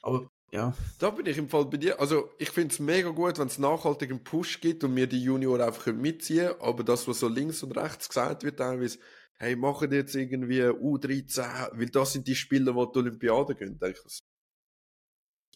Aber 0.00 0.30
ja. 0.52 0.74
Da 0.98 1.10
bin 1.10 1.26
ich 1.26 1.38
im 1.38 1.48
Fall 1.48 1.66
bei 1.66 1.76
dir. 1.76 2.00
Also 2.00 2.30
ich 2.38 2.50
finde 2.50 2.72
es 2.72 2.78
mega 2.78 3.10
gut, 3.10 3.38
wenn 3.38 3.48
es 3.48 3.58
nachhaltig 3.58 4.10
einen 4.10 4.22
Push 4.22 4.60
gibt 4.60 4.84
und 4.84 4.94
wir 4.96 5.06
die 5.06 5.22
Junior 5.22 5.60
einfach 5.60 5.86
mitziehen 5.92 6.48
können. 6.48 6.60
Aber 6.60 6.84
das, 6.84 7.06
was 7.08 7.20
so 7.20 7.28
links 7.28 7.62
und 7.62 7.76
rechts 7.76 8.08
gesagt 8.08 8.44
wird, 8.44 8.58
teilweise, 8.58 8.98
hey, 9.34 9.56
machen 9.56 9.92
jetzt 9.92 10.14
irgendwie 10.14 10.62
U13, 10.62 11.70
weil 11.72 11.90
das 11.90 12.12
sind 12.12 12.26
die 12.26 12.36
Spieler, 12.36 12.72
die 12.72 12.92
die 12.92 12.98
Olympiade 12.98 13.54
gehen, 13.54 13.78
denke 13.78 14.00
ich. 14.06 14.20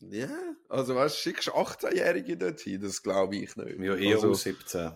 Ja, 0.02 0.30
also 0.68 0.94
weißt 0.94 1.14
du, 1.14 1.20
schickst 1.20 1.50
18-Jährige 1.50 2.36
dorthin, 2.36 2.80
das 2.80 3.02
glaube 3.02 3.36
ich 3.36 3.54
nicht. 3.56 3.78
Ja, 3.78 3.94
eher 3.96 4.16
also, 4.16 4.32
17. 4.32 4.92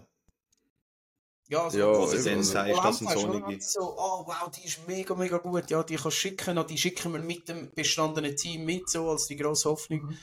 Ja, 1.49 1.65
also, 1.65 1.79
ja, 1.79 1.87
also 1.87 2.31
dann 2.31 2.43
sagst, 2.43 2.85
das 2.85 2.99
sind 2.99 3.11
so 3.11 3.31
einige. 3.31 3.61
So, 3.61 3.81
oh 3.81 4.27
wow, 4.27 4.51
die 4.51 4.67
ist 4.67 4.87
mega, 4.89 5.15
mega 5.15 5.39
gut. 5.39 5.71
Ja, 5.71 5.83
die 5.83 5.97
kannst 5.97 6.07
du 6.07 6.11
schicken, 6.11 6.67
die 6.67 6.79
schicken 6.79 7.13
wir 7.13 7.21
mit 7.21 7.49
dem 7.49 7.71
bestandenen 7.75 8.35
Team 8.35 8.65
mit, 8.65 8.89
so 8.89 9.11
als 9.11 9.27
die 9.27 9.37
grosse 9.37 9.69
Hoffnung. 9.69 10.03
Mhm. 10.03 10.19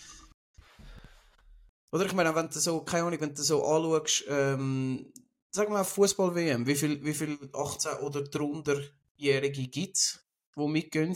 Oder 1.92 2.06
ich 2.06 2.14
meine, 2.14 2.34
wenn 2.34 2.50
du 2.50 2.60
so, 2.60 2.82
keine 2.82 3.06
Ahnung, 3.06 3.20
wenn 3.22 3.36
du 3.36 3.44
so 3.44 3.64
anschaust, 3.66 4.26
ähm, 4.30 5.12
sag 5.52 5.70
mal 5.70 5.84
Fußball-WM, 5.84 6.66
wie 6.66 6.76
viel, 6.76 7.04
wie 7.04 7.14
viel 7.14 7.34
18- 7.52 8.00
oder 8.00 8.24
drunterjährige 8.24 9.68
gibt 9.68 9.98
es, 9.98 10.26
die 10.56 10.68
mitgehen? 10.68 11.16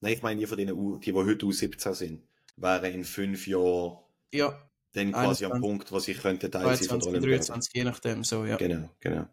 Nein, 0.00 0.12
ich 0.14 0.22
meine 0.22 0.40
die 0.40 0.46
von 0.46 0.58
denen, 0.58 1.00
die, 1.00 1.12
die 1.12 1.12
heute 1.12 1.46
U17 1.46 1.94
sind, 1.94 2.28
wären 2.56 2.92
in 2.92 3.04
fünf 3.04 3.46
Jahren 3.46 3.98
Ja, 4.32 4.69
dann 4.92 5.12
quasi 5.12 5.44
am 5.44 5.52
21, 5.52 5.60
Punkt, 5.60 5.92
wo 5.92 5.98
sie 5.98 6.14
könnten 6.14 6.50
Teil 6.50 6.76
sein 6.76 6.88
von 6.88 7.00
22, 7.00 7.12
der 7.12 7.12
Olympiade. 7.12 7.46
23, 7.46 7.74
je 7.74 7.84
nachdem, 7.84 8.24
so, 8.24 8.44
ja. 8.44 8.56
Genau, 8.56 8.90
genau. 9.00 9.26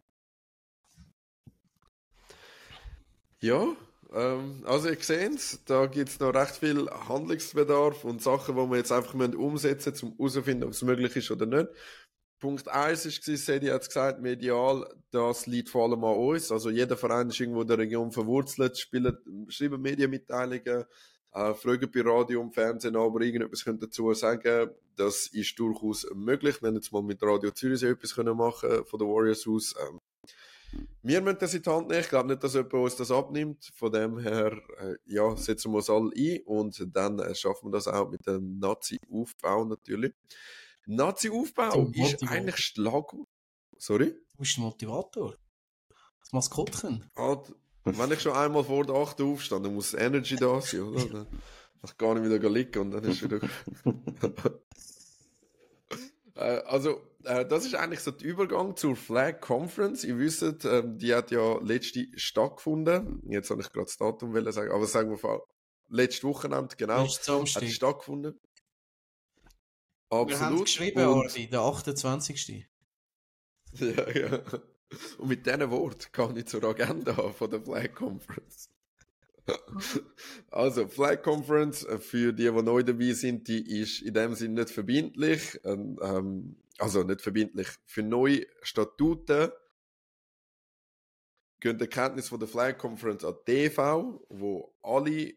Ja, 3.39 3.75
ähm, 4.13 4.63
also 4.65 4.89
ihr 4.89 4.97
seht 4.99 5.35
es, 5.35 5.63
da 5.65 5.85
gibt 5.85 6.09
es 6.09 6.19
noch 6.19 6.33
recht 6.33 6.55
viel 6.55 6.89
Handlungsbedarf 6.89 8.03
und 8.03 8.21
Sachen, 8.21 8.55
die 8.55 8.69
wir 8.69 8.77
jetzt 8.77 8.91
einfach 8.91 9.13
müssen 9.13 9.35
umsetzen 9.35 9.91
müssen, 9.91 10.07
um 10.07 10.17
herauszufinden, 10.17 10.63
ob 10.63 10.71
es 10.71 10.81
möglich 10.81 11.15
ist 11.15 11.31
oder 11.31 11.45
nicht. 11.45 11.67
Punkt 12.39 12.67
1 12.67 13.05
war, 13.05 13.37
Sedi 13.37 13.67
hat 13.67 13.85
gesagt, 13.85 14.21
medial, 14.21 14.87
das 15.11 15.47
liegt 15.47 15.69
vor 15.69 15.85
allem 15.89 16.03
an 16.03 16.15
uns. 16.15 16.51
Also 16.51 16.69
jeder 16.69 16.95
Verein 16.95 17.29
ist 17.29 17.39
irgendwo 17.39 17.61
in 17.61 17.67
der 17.67 17.79
Region 17.79 18.11
verwurzelt, 18.11 18.77
spielen, 18.77 19.17
schreiben 19.49 19.81
Medienmitteilungen, 19.81 20.85
äh, 21.37 21.53
fragen 21.53 21.91
bei 21.91 22.01
Radio 22.01 22.41
und 22.41 22.53
Fernsehen 22.53 22.95
an, 22.95 23.03
aber 23.03 23.21
irgendetwas 23.21 23.63
können 23.63 23.79
dazu 23.79 24.13
sagen. 24.13 24.71
Das 24.95 25.27
ist 25.27 25.57
durchaus 25.59 26.07
möglich. 26.15 26.61
Wir 26.61 26.69
haben 26.69 26.75
jetzt 26.75 26.91
mal 26.91 27.03
mit 27.03 27.21
Radio 27.21 27.51
Zürich 27.51 27.83
etwas 27.83 28.15
können 28.15 28.35
machen 28.35 28.83
von 28.85 28.99
den 28.99 29.07
Warriors 29.07 29.47
aus. 29.47 29.75
Ähm, 29.79 29.99
wir 31.01 31.21
müssen 31.21 31.37
das 31.39 31.53
in 31.53 31.61
die 31.61 31.69
Hand 31.69 31.87
nehmen. 31.87 32.01
Ich 32.01 32.09
glaube 32.09 32.27
nicht, 32.27 32.43
dass 32.43 32.55
jemand 32.55 32.73
uns 32.73 32.95
das 32.95 33.11
abnimmt. 33.11 33.71
Von 33.75 33.91
dem 33.91 34.19
her, 34.19 34.57
äh, 34.79 34.95
ja, 35.05 35.35
setzen 35.37 35.71
wir 35.71 35.77
uns 35.77 35.89
alle 35.89 36.11
ein 36.15 36.41
und 36.45 36.95
dann 36.95 37.19
äh, 37.19 37.35
schaffen 37.35 37.67
wir 37.67 37.71
das 37.71 37.87
auch 37.87 38.09
mit 38.09 38.25
dem 38.27 38.59
Nazi-Aufbau 38.59 39.65
natürlich. 39.65 40.13
Nazi-Aufbau 40.85 41.91
ist 41.93 42.23
eigentlich 42.27 42.57
Schlag... 42.57 43.13
Sorry? 43.77 44.15
Du 44.31 44.37
bist 44.39 44.57
der 44.57 44.63
Motivator. 44.63 45.35
Das 46.21 46.33
Maskottchen. 46.33 47.09
Ah, 47.15 47.37
wenn 47.95 48.11
ich 48.11 48.21
schon 48.21 48.33
einmal 48.33 48.63
vor 48.63 48.85
der 48.85 48.95
8 48.95 49.21
aufstehe, 49.21 49.61
dann 49.61 49.73
muss 49.75 49.93
Energy 49.93 50.35
da 50.35 50.59
sein, 50.61 50.81
oder? 50.81 51.05
Dann 51.05 51.27
kann 51.27 51.85
ich 51.85 51.97
gar 51.97 52.15
nicht 52.15 52.23
wieder 52.31 52.49
liegen 52.49 52.79
und 52.79 52.91
dann 52.91 53.03
ist 53.03 53.21
wieder... 53.23 53.39
Äh, 56.37 56.61
also, 56.67 57.01
äh, 57.23 57.45
das 57.45 57.65
ist 57.65 57.73
eigentlich 57.75 58.01
so 58.01 58.11
der 58.11 58.27
Übergang 58.27 58.75
zur 58.75 58.95
Flag 58.95 59.41
Conference. 59.41 60.03
Ihr 60.03 60.19
wisst, 60.19 60.43
ähm, 60.65 60.97
die 60.99 61.13
hat 61.13 61.31
ja 61.31 61.59
letzte 61.63 62.07
stattgefunden. 62.15 63.23
Jetzt 63.27 63.49
habe 63.49 63.61
ich 63.61 63.71
gerade 63.71 63.85
das 63.85 63.97
Datum 63.97 64.33
wollen 64.33 64.51
sagen, 64.51 64.71
aber 64.71 64.85
sagen 64.85 65.09
wir 65.09 65.17
vor 65.17 65.47
letztes 65.89 66.23
Wochenende, 66.23 66.75
genau, 66.75 67.07
hat 67.07 67.61
die 67.61 67.71
stattgefunden. 67.71 68.39
Wir 70.09 70.17
haben 70.19 70.31
Absolut. 70.31 70.65
geschrieben, 70.65 70.99
Und- 70.99 71.07
Ordi, 71.07 71.49
der 71.49 71.61
28. 71.61 72.67
Ja, 73.73 74.09
ja. 74.11 74.41
Und 75.17 75.27
mit 75.27 75.45
diesen 75.45 75.69
Worten 75.69 76.11
kann 76.11 76.35
ich 76.37 76.47
zur 76.47 76.63
Agenda 76.63 77.13
von 77.31 77.49
der 77.49 77.61
Flag 77.61 77.93
Conference. 77.93 78.69
Also, 80.51 80.87
Flag 80.87 81.21
Conference, 81.21 81.83
äh, 81.85 81.99
für 81.99 82.33
die, 82.33 82.51
die 82.51 82.61
neu 82.61 82.83
dabei 82.83 83.13
sind, 83.13 83.47
die 83.47 83.81
ist 83.81 84.01
in 84.01 84.13
dem 84.13 84.35
Sinne 84.35 84.61
nicht 84.61 84.71
verbindlich. 84.71 85.59
Ähm, 85.63 85.97
ähm, 86.01 86.57
also 86.77 87.03
nicht 87.03 87.21
verbindlich. 87.21 87.67
Für 87.85 88.03
neue 88.03 88.45
Statuten 88.61 89.51
gehen 91.59 91.77
die 91.77 91.87
Kenntnis 91.87 92.29
von 92.29 92.39
der 92.39 92.47
Flag 92.47 92.77
Conference 92.77 93.23
an 93.23 93.35
die 93.47 93.69
TV, 93.69 94.25
wo 94.29 94.75
alle 94.83 95.33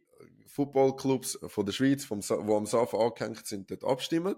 Footballclubs 0.46 1.38
von 1.46 1.64
der 1.64 1.72
Schweiz, 1.72 2.04
vom, 2.04 2.20
wo 2.20 2.56
am 2.56 2.66
SAF 2.66 2.94
angehängt 2.94 3.46
sind, 3.46 3.70
dort 3.70 3.84
abstimmen. 3.84 4.36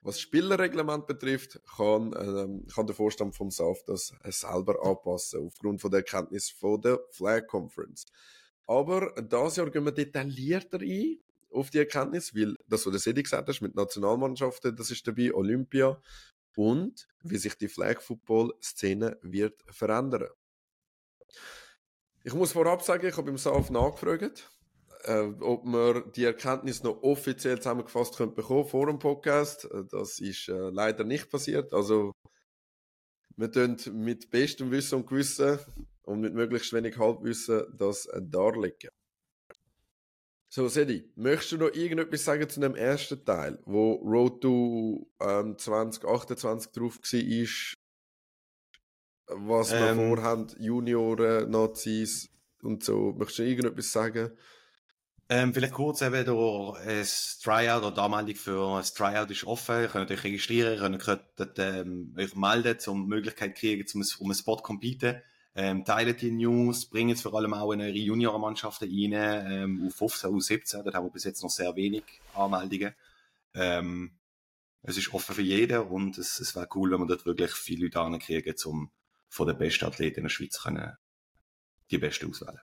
Was 0.00 0.14
das 0.14 0.20
Spielerreglement 0.20 1.06
betrifft, 1.06 1.60
kann, 1.76 2.14
ähm, 2.16 2.66
kann 2.72 2.86
der 2.86 2.94
Vorstand 2.94 3.34
vom 3.34 3.50
SAF 3.50 3.82
das 3.84 4.12
selber 4.24 4.84
anpassen, 4.86 5.46
aufgrund 5.46 5.80
von 5.80 5.90
der 5.90 6.00
Erkenntnis 6.00 6.50
von 6.50 6.80
der 6.80 7.00
Flag 7.10 7.46
Conference. 7.46 8.06
Aber 8.66 9.12
das 9.20 9.56
Jahr 9.56 9.70
gehen 9.70 9.84
wir 9.84 9.92
detaillierter 9.92 10.78
ein 10.80 11.18
auf 11.50 11.70
die 11.70 11.78
Erkenntnis, 11.78 12.34
weil 12.34 12.56
das, 12.68 12.86
was 12.86 12.92
der 12.92 13.00
Sedi 13.00 13.22
gesagt 13.22 13.48
hat, 13.48 13.62
mit 13.62 13.74
Nationalmannschaften, 13.74 14.76
das 14.76 14.90
ist 14.90 15.06
dabei, 15.06 15.32
Olympia 15.34 16.00
und 16.58 17.08
wie 17.22 17.36
sich 17.36 17.56
die 17.56 17.68
Flag-Football-Szene 17.68 19.18
wird 19.22 19.64
verändern. 19.70 20.28
Ich 22.24 22.34
muss 22.34 22.52
vorab 22.52 22.82
sagen, 22.82 23.06
ich 23.06 23.16
habe 23.16 23.30
im 23.30 23.38
SAF 23.38 23.70
nachgefragt, 23.70 24.50
äh, 25.08 25.32
ob 25.40 25.64
wir 25.64 26.02
die 26.14 26.24
Erkenntnis 26.24 26.82
noch 26.82 27.02
offiziell 27.02 27.56
zusammengefasst 27.58 28.16
können 28.16 28.34
bekommen 28.34 28.66
vor 28.66 28.86
dem 28.86 28.98
Podcast. 28.98 29.64
Äh, 29.64 29.84
Das 29.90 30.20
ist 30.20 30.48
äh, 30.48 30.70
leider 30.70 31.04
nicht 31.04 31.30
passiert. 31.30 31.72
Also 31.72 32.12
wir 33.36 33.50
tun 33.50 33.76
mit 33.92 34.30
bestem 34.30 34.70
Wissen 34.70 34.96
und 34.96 35.06
Gewissen 35.06 35.58
und 36.02 36.20
mit 36.20 36.34
möglichst 36.34 36.72
wenig 36.72 36.98
Halbwissen 36.98 37.64
das 37.76 38.06
äh, 38.06 38.20
darlegen. 38.22 38.90
So, 40.50 40.66
Sedi, 40.68 41.12
möchtest 41.14 41.52
du 41.52 41.56
noch 41.58 41.74
irgendetwas 41.74 42.24
sagen 42.24 42.48
zu 42.48 42.60
dem 42.60 42.74
ersten 42.74 43.22
Teil, 43.24 43.58
wo 43.66 43.92
Road 43.96 44.40
to 44.40 45.06
ähm, 45.20 45.58
2028 45.58 46.72
drauf 46.72 46.98
war, 47.02 47.48
was 49.46 49.72
wir 49.72 49.90
Ähm. 49.90 49.96
vorhaben, 49.98 50.46
Junioren, 50.58 51.50
Nazis 51.50 52.30
und 52.62 52.82
so. 52.82 53.12
Möchtest 53.18 53.40
du 53.40 53.42
irgendetwas 53.44 53.92
sagen? 53.92 54.30
Ähm, 55.30 55.52
vielleicht 55.52 55.74
kurz 55.74 56.00
eben 56.00 56.24
durch 56.24 56.80
ein 56.80 57.06
Tryout 57.42 57.82
oder 57.82 57.90
damalig 57.90 58.38
für 58.38 58.78
ein 58.78 58.84
Tryout 58.84 59.30
ist 59.30 59.44
offen. 59.44 59.82
Ihr 59.82 59.88
könnt 59.88 60.10
euch 60.10 60.24
registrieren, 60.24 60.94
ihr 60.94 60.98
könnt 60.98 61.22
ähm, 61.58 62.14
euch 62.16 62.34
melden, 62.34 62.78
um 62.86 63.02
die 63.02 63.08
Möglichkeit 63.08 63.54
zu 63.54 63.60
kriegen, 63.60 63.86
um, 63.94 64.04
um 64.20 64.26
einen 64.28 64.34
Spot 64.34 64.56
zu 64.56 64.62
competen. 64.62 65.20
Ähm, 65.54 65.84
teilt 65.84 66.22
die 66.22 66.30
News, 66.30 66.86
bringt 66.86 67.12
es 67.12 67.22
vor 67.22 67.34
allem 67.34 67.52
auch 67.52 67.72
in 67.72 67.80
eure 67.80 67.90
Juniorenmannschaften 67.90 68.88
rein, 68.88 69.46
ähm, 69.50 69.86
auf 69.86 69.96
15, 69.96 70.34
auf 70.34 70.42
17, 70.42 70.84
dort 70.84 70.94
haben 70.94 71.06
wir 71.06 71.10
bis 71.10 71.24
jetzt 71.24 71.42
noch 71.42 71.50
sehr 71.50 71.74
wenig 71.74 72.04
Anmeldungen. 72.34 72.94
Ähm, 73.54 74.12
es 74.82 74.96
ist 74.96 75.12
offen 75.12 75.34
für 75.34 75.42
jeden 75.42 75.80
und 75.80 76.16
es, 76.16 76.38
es 76.38 76.54
wäre 76.54 76.68
cool, 76.74 76.92
wenn 76.92 77.00
wir 77.00 77.06
dort 77.06 77.26
wirklich 77.26 77.50
viele 77.52 77.86
Leute 77.86 78.00
ankriegen, 78.00 78.54
um 78.66 78.90
von 79.28 79.48
den 79.48 79.58
besten 79.58 79.86
Athleten 79.86 80.18
in 80.18 80.24
der 80.24 80.30
Schweiz 80.30 80.62
können, 80.62 80.96
die 81.90 81.98
besten 81.98 82.30
auswählen. 82.30 82.60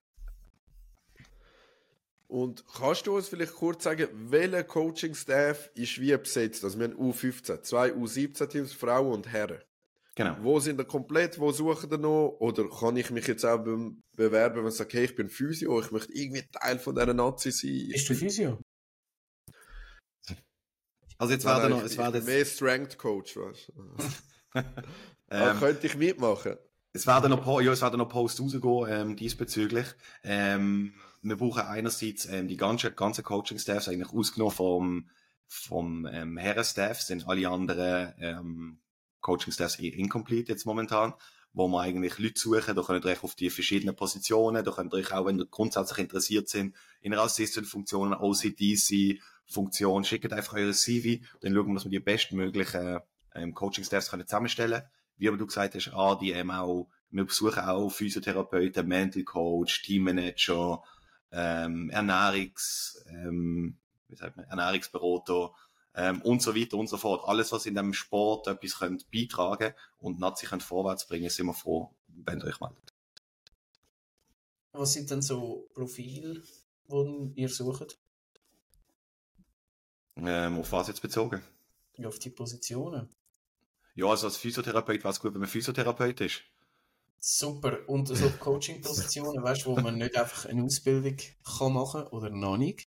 Und 2.35 2.65
kannst 2.67 3.07
du 3.07 3.15
uns 3.15 3.29
vielleicht 3.29 3.53
kurz 3.53 3.85
sagen, 3.85 4.09
welcher 4.11 4.65
Coaching-Staff 4.65 5.69
ist 5.73 6.01
wie 6.01 6.17
besetzt? 6.17 6.65
Also 6.65 6.77
wir 6.77 6.89
haben 6.89 6.97
U15, 6.97 7.61
zwei 7.61 7.93
U17-Teams, 7.93 8.73
Frauen 8.73 9.13
und 9.13 9.31
Herren. 9.31 9.61
Genau. 10.15 10.35
Wo 10.41 10.59
sind 10.59 10.77
ihr 10.77 10.83
komplett? 10.83 11.39
Wo 11.39 11.53
suchen 11.53 11.89
ihr 11.89 11.97
noch? 11.97 12.35
Oder 12.41 12.69
kann 12.69 12.97
ich 12.97 13.09
mich 13.09 13.25
jetzt 13.27 13.45
auch 13.45 13.59
be 13.59 13.95
bewerben, 14.17 14.57
wenn 14.57 14.67
ich 14.67 14.75
sage, 14.75 14.97
hey, 14.97 15.05
ich 15.05 15.15
bin 15.15 15.29
Physio, 15.29 15.79
ich 15.79 15.91
möchte 15.91 16.11
irgendwie 16.11 16.43
Teil 16.51 16.77
von 16.77 16.93
dieser 16.93 17.13
Nazi 17.13 17.51
sein? 17.51 17.87
Bist 17.93 18.09
du 18.09 18.13
Physio? 18.13 18.59
Also 21.17 21.33
jetzt 21.33 21.45
nein, 21.45 21.69
noch, 21.69 21.79
ich, 21.79 21.85
es 21.85 21.91
ich 21.93 21.97
werden 21.97 22.11
bin 22.11 22.25
mehr 22.25 22.43
Strength 22.43 22.97
Coach, 22.97 23.37
weißt 23.37 23.71
du? 23.73 24.61
Ähm, 25.27 25.57
könnte 25.57 25.87
ich 25.87 25.95
mitmachen? 25.95 26.55
Es 26.93 27.07
werden 27.07 27.31
noch, 27.31 27.61
ja, 27.61 27.71
es 27.71 27.81
werden 27.81 27.97
noch 27.97 28.07
Posts 28.07 28.41
rausgehen, 28.41 28.85
ähm, 28.89 29.15
diesbezüglich. 29.15 29.87
Ähm, 30.23 30.93
wir 31.25 31.37
brauchen 31.37 31.63
einerseits, 31.63 32.27
ähm, 32.27 32.47
die 32.47 32.57
ganze, 32.57 32.91
ganze 32.91 33.23
Coaching-Staffs 33.23 33.89
eigentlich 33.89 34.13
ausgenommen 34.13 34.53
vom, 34.53 35.09
vom, 35.47 36.05
ähm, 36.05 36.37
Herren-Staff, 36.37 37.01
sind 37.01 37.27
alle 37.27 37.49
anderen, 37.49 38.13
ähm, 38.19 38.79
Coaching-Staffs 39.21 39.79
eher 39.79 39.93
incomplete 39.95 40.51
jetzt 40.51 40.65
momentan, 40.65 41.13
wo 41.51 41.67
wir 41.67 41.81
eigentlich 41.81 42.19
Leute 42.19 42.39
suchen, 42.39 42.75
da 42.75 42.81
könnt 42.83 43.05
ihr 43.05 43.23
auf 43.23 43.33
die 43.33 43.49
verschiedenen 43.49 43.95
Positionen, 43.95 44.63
da 44.63 44.71
könnt 44.71 44.93
ihr 44.93 45.11
auch, 45.17 45.25
wenn 45.25 45.39
ihr 45.39 45.47
grundsätzlich 45.47 45.99
interessiert 45.99 46.47
sind, 46.47 46.75
in 47.01 47.11
einer 47.11 47.23
Assistant-Funktionen, 47.23 48.13
OCDC, 48.13 49.19
Funktion, 49.47 50.03
schickt 50.03 50.31
einfach 50.31 50.53
eure 50.53 50.73
CV, 50.73 51.23
dann 51.41 51.53
schauen 51.53 51.67
wir, 51.67 51.73
dass 51.75 51.85
wir 51.85 51.91
die 51.91 51.99
bestmöglichen, 51.99 52.99
ähm, 53.33 53.53
Coaching-Staffs 53.53 54.11
können 54.11 54.27
zusammenstellen 54.27 54.83
wie 55.17 55.27
aber 55.27 55.37
du 55.37 55.45
gesagt 55.45 55.75
hast, 55.75 56.21
die 56.21 56.31
ähm, 56.31 56.51
auch, 56.51 56.89
wir 57.09 57.25
besuchen 57.25 57.59
auch 57.59 57.89
Physiotherapeuten, 57.89 58.87
Mental 58.87 59.23
Coach, 59.23 59.83
Teammanager, 59.83 60.83
ähm, 61.35 61.89
Ernährungs, 61.89 63.03
ähm, 63.09 63.77
wie 64.07 64.15
sagt 64.15 64.37
man, 64.37 64.45
Ernährungsberater 64.45 65.51
ähm, 65.93 66.21
und 66.21 66.41
so 66.41 66.55
weiter 66.55 66.77
und 66.77 66.87
so 66.87 66.97
fort. 66.97 67.27
Alles, 67.27 67.51
was 67.51 67.65
in 67.65 67.75
dem 67.75 67.93
Sport 67.93 68.47
etwas 68.47 68.79
könnt 68.79 69.11
beitragen 69.11 69.73
und 69.99 70.19
Nazi 70.19 70.45
könnt 70.45 70.63
vorwärts 70.63 71.07
bringen, 71.07 71.29
sind 71.29 71.47
wir 71.47 71.53
froh, 71.53 71.93
wenn 72.07 72.39
ihr 72.39 72.45
euch 72.45 72.59
meldet. 72.59 72.93
Was 74.71 74.93
sind 74.93 75.09
denn 75.11 75.21
so 75.21 75.69
Profile, 75.73 76.41
die 76.87 77.31
ihr 77.35 77.49
sucht? 77.49 77.97
Ähm, 80.17 80.59
auf 80.59 80.71
was 80.71 80.87
jetzt 80.87 81.01
bezogen? 81.01 81.41
Ja, 81.97 82.07
auf 82.07 82.19
die 82.19 82.29
Positionen. 82.29 83.09
Ja, 83.95 84.07
also 84.07 84.27
als 84.27 84.37
Physiotherapeut 84.37 85.03
wäre 85.03 85.09
es 85.09 85.19
gut, 85.19 85.33
wenn 85.33 85.41
man 85.41 85.49
Physiotherapeut 85.49 86.19
ist. 86.21 86.41
Super. 87.27 87.89
Und 87.89 88.07
so 88.07 88.29
Coaching-Positionen, 88.29 89.43
weißt 89.43 89.65
du, 89.65 89.71
wo 89.71 89.81
man 89.81 89.97
nicht 89.97 90.15
einfach 90.15 90.45
eine 90.45 90.61
Ausbildung 90.61 91.17
kann 91.43 91.73
machen 91.73 92.03
oder 92.03 92.29
noch 92.29 92.55
nicht. 92.55 92.87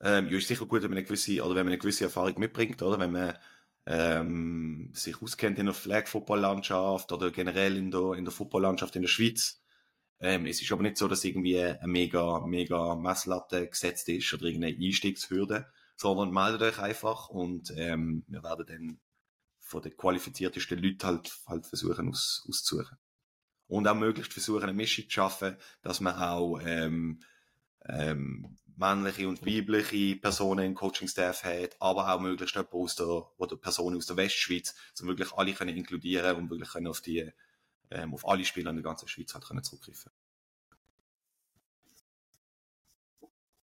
Ähm, 0.00 0.28
ja, 0.28 0.38
ist 0.38 0.46
sicher 0.46 0.66
gut, 0.66 0.82
wenn 0.82 0.90
man 0.90 0.98
eine 0.98 1.04
gewisse, 1.04 1.42
oder 1.42 1.56
wenn 1.56 1.66
man 1.66 1.72
eine 1.72 1.78
gewisse 1.78 2.04
Erfahrung 2.04 2.38
mitbringt, 2.38 2.80
oder? 2.80 3.00
Wenn 3.00 3.10
man 3.10 3.36
ähm, 3.86 4.92
sich 4.94 5.20
auskennt 5.20 5.58
in 5.58 5.66
der 5.66 5.74
Flag-Football-Landschaft 5.74 7.10
oder 7.10 7.32
generell 7.32 7.76
in 7.76 7.90
der, 7.90 8.12
in 8.12 8.24
der 8.24 8.32
Football-Landschaft 8.32 8.94
in 8.94 9.02
der 9.02 9.08
Schweiz. 9.08 9.60
Ähm, 10.20 10.46
es 10.46 10.62
ist 10.62 10.70
aber 10.70 10.84
nicht 10.84 10.96
so, 10.96 11.08
dass 11.08 11.24
irgendwie 11.24 11.58
eine 11.58 11.88
mega, 11.88 12.46
mega 12.46 12.94
Messlatte 12.94 13.66
gesetzt 13.66 14.08
ist 14.10 14.32
oder 14.32 14.44
irgendeine 14.44 14.76
Einstiegshürde, 14.76 15.66
sondern 15.96 16.30
meldet 16.30 16.62
euch 16.62 16.78
einfach 16.78 17.28
und 17.28 17.72
ähm, 17.76 18.22
wir 18.28 18.44
werden 18.44 18.66
dann 18.68 19.00
von 19.58 19.82
den 19.82 19.96
qualifiziertesten 19.96 20.78
Leuten 20.78 21.02
halt, 21.02 21.32
halt 21.48 21.66
versuchen 21.66 22.10
aus, 22.10 22.46
auszusuchen. 22.48 22.96
Und 23.70 23.86
auch 23.86 23.94
möglichst 23.94 24.32
versuchen, 24.32 24.64
eine 24.64 24.72
Mischung 24.72 25.04
zu 25.04 25.12
schaffen, 25.12 25.56
dass 25.82 26.00
man 26.00 26.16
auch 26.16 26.58
ähm, 26.64 27.20
ähm, 27.86 28.58
männliche 28.76 29.28
und 29.28 29.46
weibliche 29.46 30.16
Personen 30.16 30.66
im 30.66 30.74
Coaching-Staff 30.74 31.44
hat, 31.44 31.76
aber 31.78 32.12
auch 32.12 32.20
möglichst 32.20 32.56
jemanden 32.56 32.76
aus 32.78 32.96
der, 32.96 33.06
oder 33.38 33.56
Personen 33.56 33.96
aus 33.96 34.06
der 34.06 34.16
Westschweiz, 34.16 34.74
um 35.00 35.06
wirklich 35.06 35.32
alle 35.34 35.52
können 35.52 35.76
inkludieren 35.76 36.36
und 36.36 36.50
wirklich 36.50 36.70
können 36.70 36.88
auf 36.88 37.00
die, 37.00 37.30
ähm, 37.92 38.12
auf 38.12 38.26
alle 38.26 38.44
Spieler 38.44 38.70
in 38.70 38.76
der 38.76 38.82
ganzen 38.82 39.06
Schweiz 39.06 39.34
halt 39.34 39.44
können 39.44 39.62
zurückgreifen. 39.62 40.10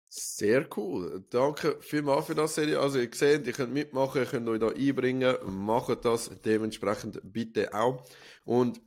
Sehr 0.07 0.65
cool. 0.77 1.25
Danke 1.29 1.77
vielmals 1.81 2.27
für 2.27 2.35
das, 2.35 2.55
Serie. 2.55 2.79
Also, 2.79 2.99
ihr 2.99 3.13
seht, 3.13 3.45
ihr 3.45 3.53
könnt 3.53 3.73
mitmachen, 3.73 4.21
ihr 4.21 4.27
könnt 4.27 4.47
euch 4.47 4.59
da 4.59 4.69
einbringen. 4.69 5.35
Macht 5.45 6.05
das 6.05 6.31
dementsprechend 6.43 7.19
bitte 7.21 7.73
auch. 7.73 8.03
Und 8.43 8.81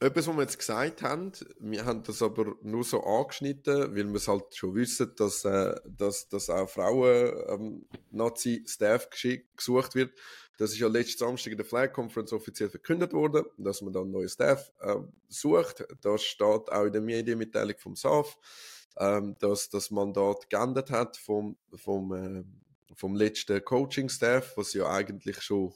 etwas, 0.00 0.28
was 0.28 0.36
wir 0.36 0.42
jetzt 0.42 0.58
gesagt 0.58 1.02
haben, 1.02 1.32
wir 1.58 1.84
haben 1.84 2.02
das 2.04 2.22
aber 2.22 2.54
nur 2.62 2.84
so 2.84 3.02
angeschnitten, 3.02 3.96
weil 3.96 4.06
wir 4.06 4.14
es 4.14 4.28
halt 4.28 4.54
schon 4.54 4.74
wissen, 4.74 5.12
dass, 5.16 5.44
äh, 5.44 5.74
dass, 5.86 6.28
dass 6.28 6.50
auch 6.50 6.68
Frauen 6.68 7.32
ähm, 7.48 7.86
Nazi-Staff 8.10 9.08
gesucht 9.56 9.94
wird. 9.96 10.12
Das 10.58 10.70
ist 10.72 10.78
ja 10.78 10.88
letzten 10.88 11.18
Samstag 11.18 11.52
in 11.52 11.58
der 11.58 11.66
Flag 11.66 11.92
Conference 11.92 12.32
offiziell 12.32 12.68
verkündet 12.68 13.12
worden, 13.12 13.44
dass 13.56 13.80
man 13.80 13.92
dann 13.92 14.10
neuen 14.10 14.28
Staff 14.28 14.72
äh, 14.80 14.96
sucht. 15.28 15.84
Das 16.00 16.22
steht 16.22 16.70
auch 16.70 16.84
in 16.84 16.92
der 16.92 17.00
Medienmitteilung 17.02 17.76
vom 17.78 17.96
SAF, 17.96 18.36
ähm, 18.98 19.36
dass 19.40 19.68
das 19.68 19.90
Mandat 19.90 20.48
geändert 20.48 20.90
hat 20.90 21.16
vom, 21.16 21.56
vom, 21.74 22.12
äh, 22.12 22.44
vom 22.94 23.16
letzten 23.16 23.64
Coaching-Staff, 23.64 24.56
was 24.56 24.74
ja 24.74 24.88
eigentlich 24.88 25.40
schon 25.42 25.72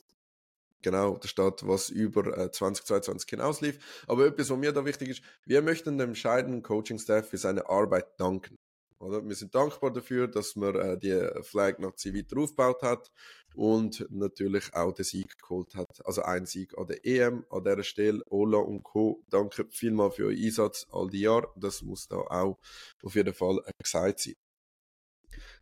genau, 0.82 1.16
da 1.16 1.28
steht, 1.28 1.66
was 1.66 1.88
über 1.88 2.26
äh, 2.36 2.50
2022 2.50 3.30
hinauslief. 3.30 4.04
Aber 4.06 4.26
etwas, 4.26 4.50
was 4.50 4.58
mir 4.58 4.72
da 4.72 4.84
wichtig 4.84 5.08
ist, 5.08 5.22
wir 5.44 5.62
möchten 5.62 5.98
dem 5.98 6.14
scheidenden 6.14 6.62
Coaching-Staff 6.62 7.28
für 7.28 7.38
seine 7.38 7.68
Arbeit 7.68 8.18
danken. 8.18 8.58
Oder? 9.02 9.26
Wir 9.26 9.34
sind 9.34 9.54
dankbar 9.54 9.92
dafür, 9.92 10.28
dass 10.28 10.54
man 10.54 10.76
äh, 10.76 10.98
die 10.98 11.42
Flag 11.42 11.78
noch 11.78 11.92
weiter 11.92 12.38
aufgebaut 12.38 12.82
hat 12.82 13.10
und 13.54 14.06
natürlich 14.10 14.72
auch 14.74 14.92
den 14.92 15.04
Sieg 15.04 15.36
geholt 15.38 15.74
hat. 15.74 16.04
Also 16.06 16.22
ein 16.22 16.46
Sieg 16.46 16.78
an 16.78 16.86
der 16.86 17.04
EM 17.04 17.44
an 17.50 17.64
dieser 17.64 17.82
Stelle. 17.82 18.22
Ola 18.30 18.58
und 18.58 18.84
Co. 18.84 19.24
Danke 19.28 19.66
vielmals 19.70 20.14
für 20.14 20.26
euren 20.26 20.38
Einsatz 20.38 20.86
all 20.90 21.10
die 21.10 21.20
Jahre. 21.20 21.48
Das 21.56 21.82
muss 21.82 22.06
da 22.06 22.16
auch 22.16 22.58
auf 23.02 23.14
jeden 23.14 23.34
Fall 23.34 23.60
äh, 23.66 23.72
gesagt 23.82 24.20
sein. 24.20 24.34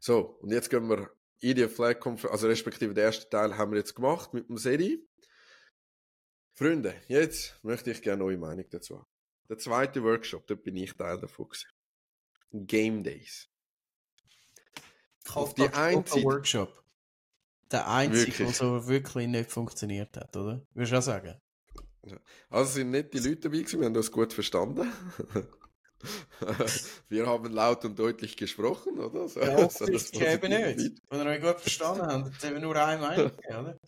So, 0.01 0.39
und 0.41 0.53
jetzt 0.53 0.69
gehen 0.69 0.89
wir 0.89 1.11
in 1.41 1.57
die 1.57 1.69
Flag 1.69 1.99
Conference, 2.01 2.33
also 2.33 2.47
respektive 2.49 2.93
den 2.93 3.05
ersten 3.05 3.31
Teil 3.31 3.57
haben 3.57 3.73
wir 3.73 3.79
jetzt 3.79 3.95
gemacht 3.95 4.35
mit 4.35 4.49
dem 4.49 4.59
Seri. 4.59 5.07
Freunde, 6.61 6.95
jetzt 7.09 7.55
möchte 7.63 7.91
ich 7.91 8.03
gerne 8.03 8.23
eure 8.23 8.37
Meinung 8.37 8.67
dazu 8.69 8.99
haben. 8.99 9.07
Der 9.49 9.57
zweite 9.57 10.05
Workshop, 10.05 10.47
da 10.47 10.55
bin 10.55 10.77
ich 10.77 10.93
Teil 10.93 11.19
davon 11.19 11.49
gewesen. 11.49 11.71
Game 12.53 13.03
Days. 13.03 13.49
Auf 15.33 15.55
die 15.55 15.71
einzige 15.71 16.23
Workshop. 16.23 16.85
Der 17.71 17.89
einzige, 17.89 18.45
der 18.45 18.53
so 18.53 18.87
wirklich 18.87 19.27
nicht 19.27 19.51
funktioniert 19.51 20.15
hat, 20.19 20.37
oder? 20.37 20.61
Würdest 20.75 20.93
du 20.93 20.99
auch 20.99 21.03
sagen? 21.03 21.41
Also 22.51 22.73
sind 22.73 22.91
nicht 22.91 23.15
die 23.15 23.21
Leute 23.21 23.37
dabei 23.37 23.61
gewesen, 23.61 23.81
wir 23.81 23.87
haben 23.87 23.95
das 23.95 24.13
gut 24.13 24.35
verstanden. 24.35 24.93
wir 27.09 27.27
haben 27.27 27.53
laut 27.55 27.87
und 27.87 27.99
deutlich 27.99 28.37
gesprochen, 28.37 28.99
oder? 28.99 29.31
So, 29.31 29.41
ja, 29.41 29.57
das 29.63 29.81
ist 29.81 30.15
eben 30.15 30.77
nicht. 30.77 31.01
Wenn 31.09 31.21
ihr 31.21 31.27
euch 31.27 31.41
gut 31.41 31.61
verstanden 31.61 32.03
habt, 32.03 32.43
dann 32.43 32.51
haben 32.51 32.55
wir 32.57 32.61
nur 32.61 32.77
eine 32.77 33.01
Meinung, 33.01 33.31
oder? 33.49 33.81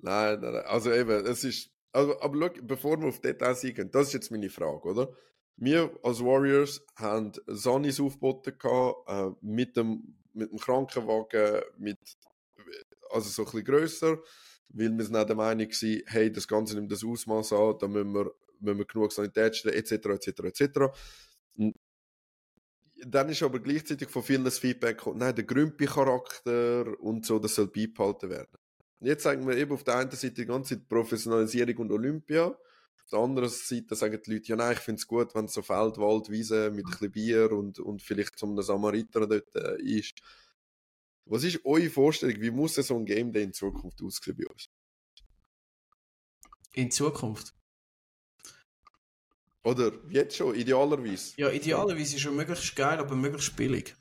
Nein, 0.00 0.40
nein, 0.40 0.52
nein, 0.52 0.64
also 0.66 0.92
eben, 0.92 1.26
es 1.26 1.44
ist, 1.44 1.70
also, 1.92 2.20
aber 2.20 2.38
schau, 2.38 2.62
bevor 2.62 3.00
wir 3.00 3.08
auf 3.08 3.20
Details 3.20 3.64
eingehen, 3.64 3.90
das 3.90 4.08
ist 4.08 4.12
jetzt 4.14 4.30
meine 4.30 4.50
Frage, 4.50 4.88
oder? 4.88 5.12
Wir 5.56 5.90
als 6.04 6.20
Warriors 6.20 6.80
haben 6.94 7.32
Sonnis 7.46 7.98
aufgeboten 7.98 8.56
gehabt, 8.58 9.08
äh, 9.08 9.30
mit, 9.40 9.76
dem, 9.76 10.16
mit 10.32 10.52
dem 10.52 10.58
Krankenwagen, 10.58 11.62
mit, 11.78 11.98
also 13.10 13.28
so 13.28 13.42
ein 13.42 13.46
bisschen 13.46 13.64
grösser, 13.64 14.18
weil 14.68 14.96
wir 14.96 15.04
sind 15.04 15.16
auch 15.16 15.24
der 15.24 15.34
Meinung 15.34 15.66
waren, 15.66 16.02
hey, 16.06 16.32
das 16.32 16.46
Ganze 16.46 16.76
nimmt 16.76 16.92
das 16.92 17.04
Ausmaß 17.04 17.52
an, 17.54 17.74
da 17.80 17.88
müssen 17.88 18.12
wir, 18.14 18.32
müssen 18.60 18.78
wir 18.78 18.84
genug 18.84 19.12
Sanität 19.12 19.56
stellen, 19.56 19.74
etc., 19.74 19.92
etc., 19.92 20.28
etc. 20.44 20.78
Dann 23.04 23.28
ist 23.28 23.42
aber 23.42 23.58
gleichzeitig 23.58 24.08
von 24.08 24.22
vielen 24.22 24.44
das 24.44 24.60
Feedback 24.60 24.98
gekommen, 24.98 25.18
nein, 25.18 25.34
der 25.34 25.44
Grümpi-Charakter 25.44 27.00
und 27.00 27.26
so, 27.26 27.40
das 27.40 27.56
soll 27.56 27.66
beibehalten 27.68 28.30
werden. 28.30 28.58
Jetzt 29.00 29.22
sagen 29.22 29.46
wir 29.46 29.56
eben 29.56 29.72
auf 29.72 29.84
der 29.84 29.96
einen 29.96 30.10
Seite 30.10 30.32
die 30.34 30.46
ganze 30.46 30.76
Zeit 30.76 30.88
Professionalisierung 30.88 31.76
und 31.76 31.92
Olympia. 31.92 32.46
Auf 32.46 33.10
der 33.12 33.18
anderen 33.20 33.48
Seite 33.48 33.94
sagen 33.94 34.20
die 34.24 34.32
Leute, 34.34 34.48
ja 34.48 34.56
nein, 34.56 34.72
ich 34.72 34.80
finde 34.80 34.98
es 34.98 35.06
gut, 35.06 35.34
wenn 35.34 35.44
es 35.44 35.52
so 35.52 35.62
Feld, 35.62 35.98
Wald, 35.98 36.30
Wiese 36.30 36.70
mit 36.70 36.84
ein 36.84 36.90
bisschen 36.90 37.12
Bier 37.12 37.52
und, 37.52 37.78
und 37.78 38.02
vielleicht 38.02 38.38
zum 38.38 38.60
Samariter 38.60 39.26
dort 39.26 39.54
äh, 39.54 39.80
ist. 39.80 40.20
Was 41.24 41.44
ist 41.44 41.64
eure 41.64 41.90
Vorstellung? 41.90 42.40
Wie 42.40 42.50
muss 42.50 42.74
so 42.74 42.96
ein 42.96 43.04
Game 43.04 43.32
Day 43.32 43.44
in 43.44 43.52
Zukunft 43.52 44.02
aussehen 44.02 44.36
bei 44.36 44.46
uns? 44.46 44.68
In 46.72 46.90
Zukunft? 46.90 47.54
Oder 49.62 49.92
jetzt 50.10 50.36
schon, 50.36 50.54
idealerweise? 50.54 51.34
Ja, 51.36 51.50
idealerweise 51.50 52.16
ist 52.16 52.22
schon 52.22 52.36
möglichst 52.36 52.74
geil, 52.74 52.98
aber 52.98 53.14
möglichst 53.14 53.54
billig. 53.56 53.94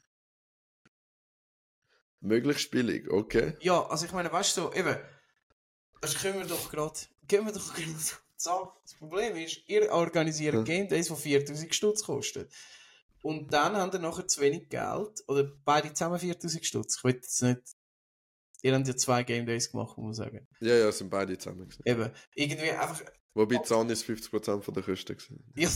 Möglichst 2.28 2.72
billig, 2.72 3.10
okay. 3.10 3.56
Ja, 3.62 3.86
also 3.88 4.06
ich 4.06 4.12
meine, 4.12 4.32
weißt 4.32 4.58
du, 4.58 4.72
eben, 4.74 4.98
das 6.02 6.16
können 6.16 6.40
wir 6.40 6.46
doch 6.46 6.70
gerade, 6.72 7.00
gehen 7.28 7.46
wir 7.46 7.54
doch 7.54 7.74
gerade 7.74 7.92
sagen. 8.36 8.70
Das 8.84 8.94
Problem 9.00 9.36
ist, 9.36 9.68
ihr 9.68 9.92
organisiert 9.92 10.54
hm. 10.54 10.64
Game 10.64 10.88
Days, 10.88 11.08
die 11.08 11.16
4000 11.16 11.74
Stutz 11.74 12.04
kosten. 12.04 12.48
Und 13.24 13.52
dann 13.52 13.76
haben 13.76 13.92
ihr 13.92 14.00
nachher 14.00 14.28
zu 14.28 14.42
wenig 14.42 14.70
Geld, 14.70 15.24
oder 15.28 15.52
beide 15.66 15.92
zusammen 15.92 16.20
4000 16.20 16.64
Stutz. 16.64 16.98
Ich 16.98 17.04
will 17.04 17.16
jetzt 17.16 17.42
nicht, 17.42 17.62
ihr 18.62 18.76
habt 18.76 18.88
ja 18.88 18.96
zwei 18.96 19.24
Game 19.24 19.48
Days 19.48 19.72
gemacht, 19.72 19.98
muss 19.98 20.06
man 20.06 20.14
sagen. 20.14 20.48
Ja, 20.60 20.76
ja, 20.76 20.92
sind 20.92 21.10
beide 21.10 21.36
zusammen. 21.38 21.68
Gewesen. 21.68 21.82
Eben, 21.84 22.12
irgendwie 22.36 22.70
einfach... 22.70 23.02
Wobei 23.34 23.58
Zahn 23.58 23.90
ist 23.90 24.06
50% 24.06 24.62
von 24.62 24.74
der 24.74 24.84
Kosten 24.84 25.18
gewesen. 25.18 25.44
Ja, 25.56 25.70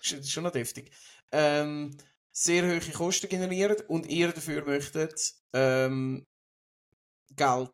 schon 0.22 0.44
noch 0.44 0.52
deftig. 0.52 0.90
Ähm, 1.30 1.94
sehr 2.40 2.62
hohe 2.62 2.80
Kosten 2.92 3.28
generiert 3.28 3.88
und 3.88 4.06
ihr 4.06 4.30
dafür 4.30 4.64
möchtet 4.64 5.34
ähm, 5.52 6.24
Geld 7.34 7.70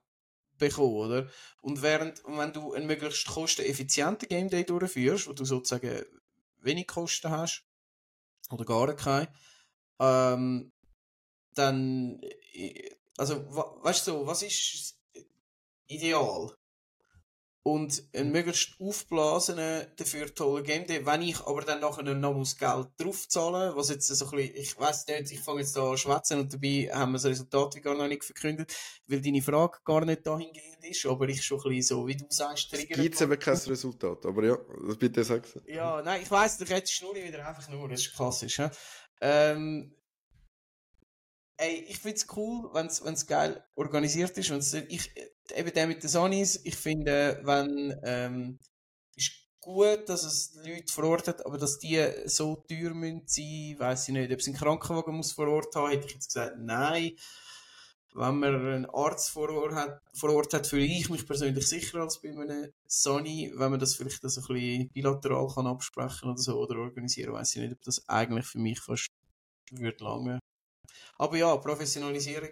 bekommen, 0.56 0.94
oder? 0.94 1.30
Und 1.60 1.82
während, 1.82 2.22
wenn 2.24 2.52
du 2.54 2.72
einen 2.72 2.86
möglichst 2.86 3.26
kosteneffizienten 3.26 4.26
Game 4.26 4.48
Day 4.48 4.64
durchführst, 4.64 5.28
wo 5.28 5.34
du 5.34 5.44
sozusagen 5.44 6.06
wenig 6.62 6.86
Kosten 6.86 7.30
hast, 7.30 7.62
oder 8.50 8.64
gar 8.64 8.94
keine, 8.96 9.28
ähm, 10.00 10.72
dann, 11.54 12.22
also, 13.18 13.44
weißt 13.84 14.06
du, 14.06 14.26
was 14.26 14.42
ist 14.42 14.96
ideal? 15.88 16.56
Und 17.66 18.04
ein 18.14 18.30
möglichst 18.30 18.78
aufblasenen, 18.78 19.86
dafür 19.96 20.32
tollen 20.34 20.64
Game 20.64 20.86
Day. 20.86 21.04
Wenn 21.06 21.22
ich 21.22 21.40
aber 21.40 21.62
dann 21.62 21.80
nachher 21.80 22.02
noch 22.02 22.34
muss 22.34 22.58
Geld 22.58 22.88
draufzahlen, 22.98 23.74
was 23.74 23.88
jetzt 23.88 24.06
so 24.06 24.24
ein 24.26 24.30
bisschen, 24.32 24.56
ich 24.56 24.78
weiss 24.78 25.06
nicht, 25.06 25.32
ich 25.32 25.40
fange 25.40 25.60
jetzt 25.60 25.74
da 25.74 25.90
an 25.90 25.96
schwätzen 25.96 26.40
und 26.40 26.52
dabei 26.52 26.90
haben 26.92 27.12
wir 27.12 27.16
das 27.16 27.24
Resultat 27.24 27.74
wie 27.74 27.80
gar 27.80 27.94
noch 27.94 28.06
nicht 28.06 28.22
verkündet, 28.22 28.70
weil 29.08 29.22
deine 29.22 29.40
Frage 29.40 29.78
gar 29.82 30.04
nicht 30.04 30.26
dahingehend 30.26 30.84
ist, 30.84 31.06
aber 31.06 31.26
ich 31.26 31.42
schon 31.42 31.58
ein 31.58 31.70
bisschen 31.70 31.96
so, 31.96 32.06
wie 32.06 32.16
du 32.16 32.26
sagst, 32.28 32.70
triggern. 32.70 33.00
Gibt 33.00 33.14
es 33.14 33.22
eben 33.22 33.38
kein 33.38 33.56
Resultat, 33.56 34.26
aber 34.26 34.44
ja, 34.44 34.58
bitte 34.98 35.24
sag's. 35.24 35.58
Ja, 35.66 36.02
nein, 36.02 36.20
ich 36.22 36.30
weiss, 36.30 36.58
du 36.58 36.64
redest 36.68 36.92
Schnurri 36.92 37.24
wieder 37.24 37.48
einfach 37.48 37.66
nur, 37.70 37.88
das 37.88 38.00
ist 38.00 38.14
klassisch, 38.14 38.58
ja. 38.58 38.70
Ähm, 39.22 39.96
Ey, 41.56 41.86
ich 41.88 41.98
find's 41.98 42.26
cool, 42.36 42.68
wenn's, 42.72 43.04
wenn's 43.04 43.28
geil 43.28 43.64
organisiert 43.76 44.36
ist. 44.36 44.50
Wenn's, 44.50 44.74
ich, 44.74 45.14
eben 45.52 45.72
der 45.72 45.86
mit 45.86 46.02
den 46.02 46.10
Sonys, 46.10 46.60
ich 46.64 46.76
finde, 46.76 47.40
wenn, 47.44 47.98
ähm, 48.02 48.58
ist 49.16 49.32
gut, 49.60 50.08
dass 50.08 50.24
es 50.24 50.54
Leute 50.64 50.92
vor 50.92 51.04
Ort 51.04 51.28
hat, 51.28 51.44
aber 51.44 51.58
dass 51.58 51.78
die 51.78 52.04
so 52.26 52.56
teuer 52.68 52.94
müssen 52.94 53.22
sein, 53.26 53.76
weiss 53.78 54.08
ich 54.08 54.14
nicht. 54.14 54.32
Ob 54.32 54.38
es 54.38 54.46
einen 54.46 54.56
Krankenwagen 54.56 55.16
muss 55.16 55.32
vor 55.32 55.48
Ort 55.48 55.74
haben, 55.76 55.90
hätte 55.90 56.06
ich 56.06 56.14
jetzt 56.14 56.28
gesagt, 56.28 56.56
nein. 56.58 57.12
Wenn 58.16 58.38
man 58.38 58.54
einen 58.54 58.86
Arzt 58.86 59.30
vor 59.30 59.50
Ort 59.50 59.74
hat, 59.74 60.00
vor 60.14 60.32
Ort 60.32 60.54
hat 60.54 60.68
fühle 60.68 60.84
ich 60.84 61.10
mich 61.10 61.26
persönlich 61.26 61.66
sicherer 61.66 62.02
als 62.02 62.20
bei 62.20 62.30
einem 62.30 62.70
Sony, 62.86 63.52
wenn 63.56 63.72
man 63.72 63.80
das 63.80 63.96
vielleicht 63.96 64.22
so 64.22 64.40
ein 64.40 64.46
bisschen 64.46 64.88
bilateral 64.90 65.48
kann 65.52 65.66
absprechen 65.66 66.30
oder 66.30 66.38
so 66.38 66.56
oder 66.60 66.76
organisieren, 66.78 67.32
weiß 67.32 67.56
ich 67.56 67.62
nicht, 67.62 67.72
ob 67.72 67.82
das 67.82 68.08
eigentlich 68.08 68.46
für 68.46 68.58
mich 68.58 68.80
fast 68.80 69.08
würde 69.72 70.04
lange 70.04 70.38
aber 71.18 71.36
ja, 71.36 71.56
Professionalisierung. 71.56 72.50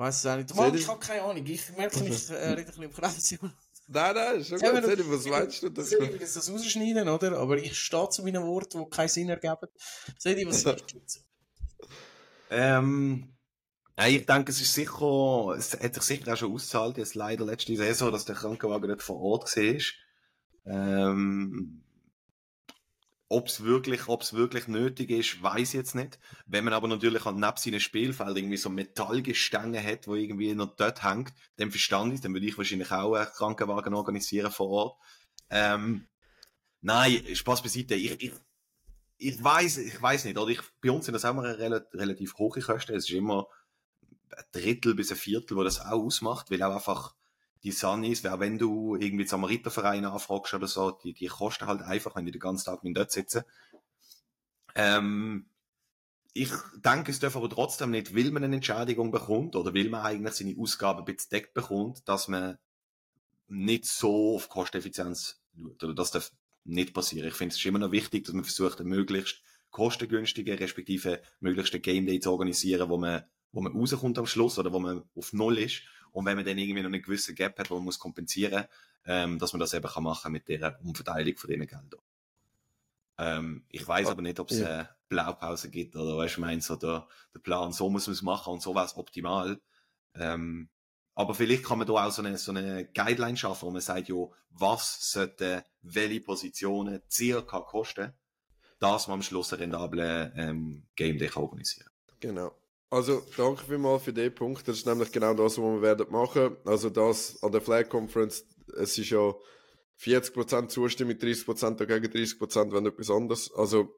Weiß 0.00 0.16
es 0.16 0.26
auch 0.26 0.36
nicht. 0.36 0.54
Mann, 0.54 0.74
ich 0.74 0.88
habe 0.88 0.98
keine 0.98 1.20
Ahnung. 1.20 1.44
Ich 1.44 1.76
merke 1.76 2.02
mich, 2.02 2.30
äh, 2.30 2.34
rede 2.34 2.60
ein 2.60 2.64
bisschen 2.64 2.82
im 2.84 2.90
Kreis. 2.90 3.38
Nein, 3.86 4.14
nein, 4.14 4.42
schon 4.42 4.58
gut. 4.58 4.82
Seni, 4.82 5.02
was 5.04 5.26
meinst 5.26 5.62
du 5.62 5.68
dazu? 5.68 5.94
Ich 6.00 6.12
will 6.12 6.18
das 6.18 6.50
rausschneiden, 6.50 7.06
oder? 7.06 7.36
Aber 7.36 7.58
ich 7.58 7.78
stehe 7.78 8.08
zu 8.08 8.22
meinen 8.22 8.42
Worten, 8.42 8.82
die 8.82 8.88
keinen 8.88 9.08
Sinn 9.08 9.28
ergeben. 9.28 9.68
Seni, 10.16 10.46
was 10.46 10.62
sagst 10.62 10.90
du 10.94 11.00
dazu? 11.00 11.20
Ähm, 12.48 13.36
ich 14.06 14.24
denke, 14.24 14.52
es 14.52 14.62
ist 14.62 14.72
sicher, 14.72 15.54
es 15.58 15.78
hat 15.78 15.92
sich 15.92 16.02
sicher 16.02 16.32
auch 16.32 16.36
schon 16.38 16.54
ausgezahlt, 16.54 16.96
jetzt 16.96 17.14
leider 17.14 17.44
letzte 17.44 17.76
Saison, 17.76 18.10
dass 18.10 18.24
der 18.24 18.36
Krankenwagen 18.36 18.90
nicht 18.90 19.02
vor 19.02 19.20
Ort 19.20 19.54
war. 19.54 19.80
Ähm, 20.64 21.82
ob 23.32 23.46
es 23.46 23.62
wirklich, 23.62 24.08
wirklich 24.08 24.66
nötig 24.66 25.08
ist, 25.10 25.40
weiß 25.40 25.68
ich 25.68 25.74
jetzt 25.74 25.94
nicht. 25.94 26.18
Wenn 26.46 26.64
man 26.64 26.74
aber 26.74 26.88
natürlich 26.88 27.24
an 27.26 27.38
neben 27.38 27.56
seinem 27.56 27.78
Spielfeld 27.78 28.36
irgendwie 28.36 28.56
so 28.56 28.70
Metallgestänge 28.70 29.80
hat, 29.80 30.08
wo 30.08 30.16
irgendwie 30.16 30.52
noch 30.52 30.74
dort 30.74 31.04
hängt, 31.04 31.32
dann 31.56 31.70
verstand 31.70 32.12
ich, 32.12 32.20
dann 32.20 32.34
würde 32.34 32.46
ich 32.46 32.58
wahrscheinlich 32.58 32.90
auch 32.90 33.14
einen 33.14 33.28
Krankenwagen 33.28 33.94
organisieren 33.94 34.50
vor 34.50 34.68
Ort. 34.68 34.98
Ähm, 35.48 36.08
nein, 36.80 37.22
Spaß 37.32 37.62
beiseite. 37.62 37.94
Ich, 37.94 38.20
ich, 38.20 38.32
ich 39.16 39.44
weiß, 39.44 39.78
ich 39.78 40.02
weiß 40.02 40.24
nicht, 40.24 40.36
oder 40.36 40.50
ich, 40.50 40.60
bei 40.82 40.90
uns 40.90 41.04
sind 41.04 41.14
das 41.14 41.24
auch 41.24 41.32
mal 41.32 41.46
relativ, 41.46 41.94
relativ 41.94 42.34
hohe 42.36 42.60
Kosten. 42.60 42.96
Es 42.96 43.08
ist 43.08 43.14
immer 43.14 43.46
ein 44.36 44.44
Drittel 44.50 44.96
bis 44.96 45.12
ein 45.12 45.16
Viertel, 45.16 45.56
wo 45.56 45.62
das 45.62 45.78
auch 45.78 46.04
ausmacht, 46.04 46.50
weil 46.50 46.64
auch 46.64 46.74
einfach 46.74 47.14
die 47.62 47.72
Sunnies, 47.72 48.24
wer, 48.24 48.40
wenn 48.40 48.58
du 48.58 48.96
irgendwie 48.96 49.26
Samariterverein 49.26 50.04
anfragst 50.04 50.54
oder 50.54 50.66
so, 50.66 50.90
die, 50.90 51.12
die 51.12 51.26
kosten 51.26 51.66
halt 51.66 51.82
einfach, 51.82 52.16
wenn 52.16 52.24
die 52.24 52.32
den 52.32 52.40
ganzen 52.40 52.66
Tag 52.66 52.82
mit 52.84 52.96
dort 52.96 53.10
sitzen. 53.10 53.42
Ähm, 54.74 55.46
ich 56.32 56.50
denke, 56.76 57.10
es 57.10 57.18
darf 57.18 57.36
aber 57.36 57.50
trotzdem 57.50 57.90
nicht, 57.90 58.14
will 58.14 58.30
man 58.30 58.44
eine 58.44 58.56
Entschädigung 58.56 59.10
bekommt 59.10 59.56
oder 59.56 59.74
will 59.74 59.90
man 59.90 60.02
eigentlich 60.02 60.34
seine 60.34 60.56
Ausgaben 60.58 61.04
bedeckt 61.04 61.54
bekommt, 61.54 62.08
dass 62.08 62.28
man 62.28 62.58
nicht 63.48 63.84
so 63.84 64.36
auf 64.36 64.48
Kosteneffizienz 64.48 65.40
schaut. 65.56 65.82
Oder 65.82 65.94
das 65.94 66.12
darf 66.12 66.32
nicht 66.64 66.94
passieren. 66.94 67.28
Ich 67.28 67.34
finde 67.34 67.52
es 67.52 67.58
ist 67.58 67.66
immer 67.66 67.80
noch 67.80 67.92
wichtig, 67.92 68.24
dass 68.24 68.34
man 68.34 68.44
versucht, 68.44 68.80
einen 68.80 68.88
möglichst 68.88 69.42
kostengünstigen, 69.70 70.56
respektive 70.56 71.20
möglichst 71.40 71.80
Game 71.82 72.06
Day 72.06 72.20
zu 72.20 72.30
organisieren, 72.30 72.88
wo 72.88 72.96
man, 72.96 73.24
wo 73.52 73.60
man 73.60 73.72
rauskommt 73.72 74.18
am 74.18 74.26
Schluss 74.26 74.58
oder 74.58 74.72
wo 74.72 74.78
man 74.78 75.02
auf 75.14 75.32
Null 75.32 75.58
ist 75.58 75.82
und 76.12 76.24
wenn 76.24 76.36
man 76.36 76.44
dann 76.44 76.58
irgendwie 76.58 76.82
noch 76.82 76.88
eine 76.88 77.00
gewisse 77.00 77.34
Gap 77.34 77.58
hat, 77.58 77.70
wo 77.70 77.76
man 77.76 77.84
muss 77.84 77.98
kompensieren, 77.98 78.64
ähm, 79.06 79.38
dass 79.38 79.52
man 79.52 79.60
das 79.60 79.74
eben 79.74 79.86
kann 79.88 80.02
machen 80.02 80.32
mit 80.32 80.48
der 80.48 80.78
Umverteilung 80.82 81.36
von 81.36 81.50
diesen 81.50 81.66
Geldern. 81.66 82.00
Ähm, 83.18 83.64
ich 83.68 83.86
weiß 83.86 84.08
aber 84.08 84.22
nicht, 84.22 84.40
ob 84.40 84.50
es 84.50 84.60
ja. 84.60 84.66
eine 84.66 84.88
Blaupause 85.08 85.70
gibt 85.70 85.94
oder 85.96 86.16
weißt 86.16 86.36
du, 86.36 86.40
meinst 86.40 86.68
so 86.68 86.76
der, 86.76 87.06
der 87.34 87.40
Plan, 87.40 87.72
so 87.72 87.90
muss 87.90 88.06
man 88.06 88.14
es 88.14 88.22
machen 88.22 88.52
und 88.52 88.62
so 88.62 88.74
wäre 88.74 88.86
es 88.86 88.96
optimal. 88.96 89.60
Ähm, 90.14 90.68
aber 91.14 91.34
vielleicht 91.34 91.64
kann 91.64 91.78
man 91.78 91.86
da 91.86 92.06
auch 92.06 92.10
so 92.10 92.22
eine, 92.22 92.38
so 92.38 92.52
eine 92.52 92.86
Guideline 92.86 93.36
schaffen, 93.36 93.66
wo 93.66 93.70
man 93.70 93.82
sagt, 93.82 94.08
jo, 94.08 94.34
was 94.50 95.10
sollten 95.12 95.62
welche 95.82 96.20
Positionen 96.20 97.02
circa 97.10 97.60
kosten, 97.60 98.14
dass 98.78 99.06
man 99.06 99.16
am 99.16 99.22
Schluss 99.22 99.52
einen 99.52 99.62
rentablen 99.62 100.32
ähm, 100.36 100.86
Game 100.96 101.18
Day 101.18 101.30
organisieren 101.34 101.90
Genau. 102.20 102.54
Also, 102.90 103.22
danke 103.36 103.64
vielmals 103.64 104.02
für 104.02 104.12
den 104.12 104.34
Punkt. 104.34 104.66
Das 104.66 104.78
ist 104.78 104.86
nämlich 104.86 105.12
genau 105.12 105.32
das, 105.34 105.56
was 105.58 105.64
wir 105.64 105.80
werden 105.80 106.10
machen. 106.10 106.56
Also, 106.64 106.90
das 106.90 107.40
an 107.42 107.52
der 107.52 107.60
Flag 107.60 107.88
Conference, 107.88 108.44
es 108.76 108.98
ist 108.98 109.10
ja 109.10 109.32
40% 110.00 110.68
Zustimmung, 110.68 111.14
30% 111.14 111.76
dagegen, 111.76 112.12
30% 112.12 112.72
wenn 112.72 112.86
etwas 112.86 113.10
anderes. 113.10 113.52
Also, 113.54 113.96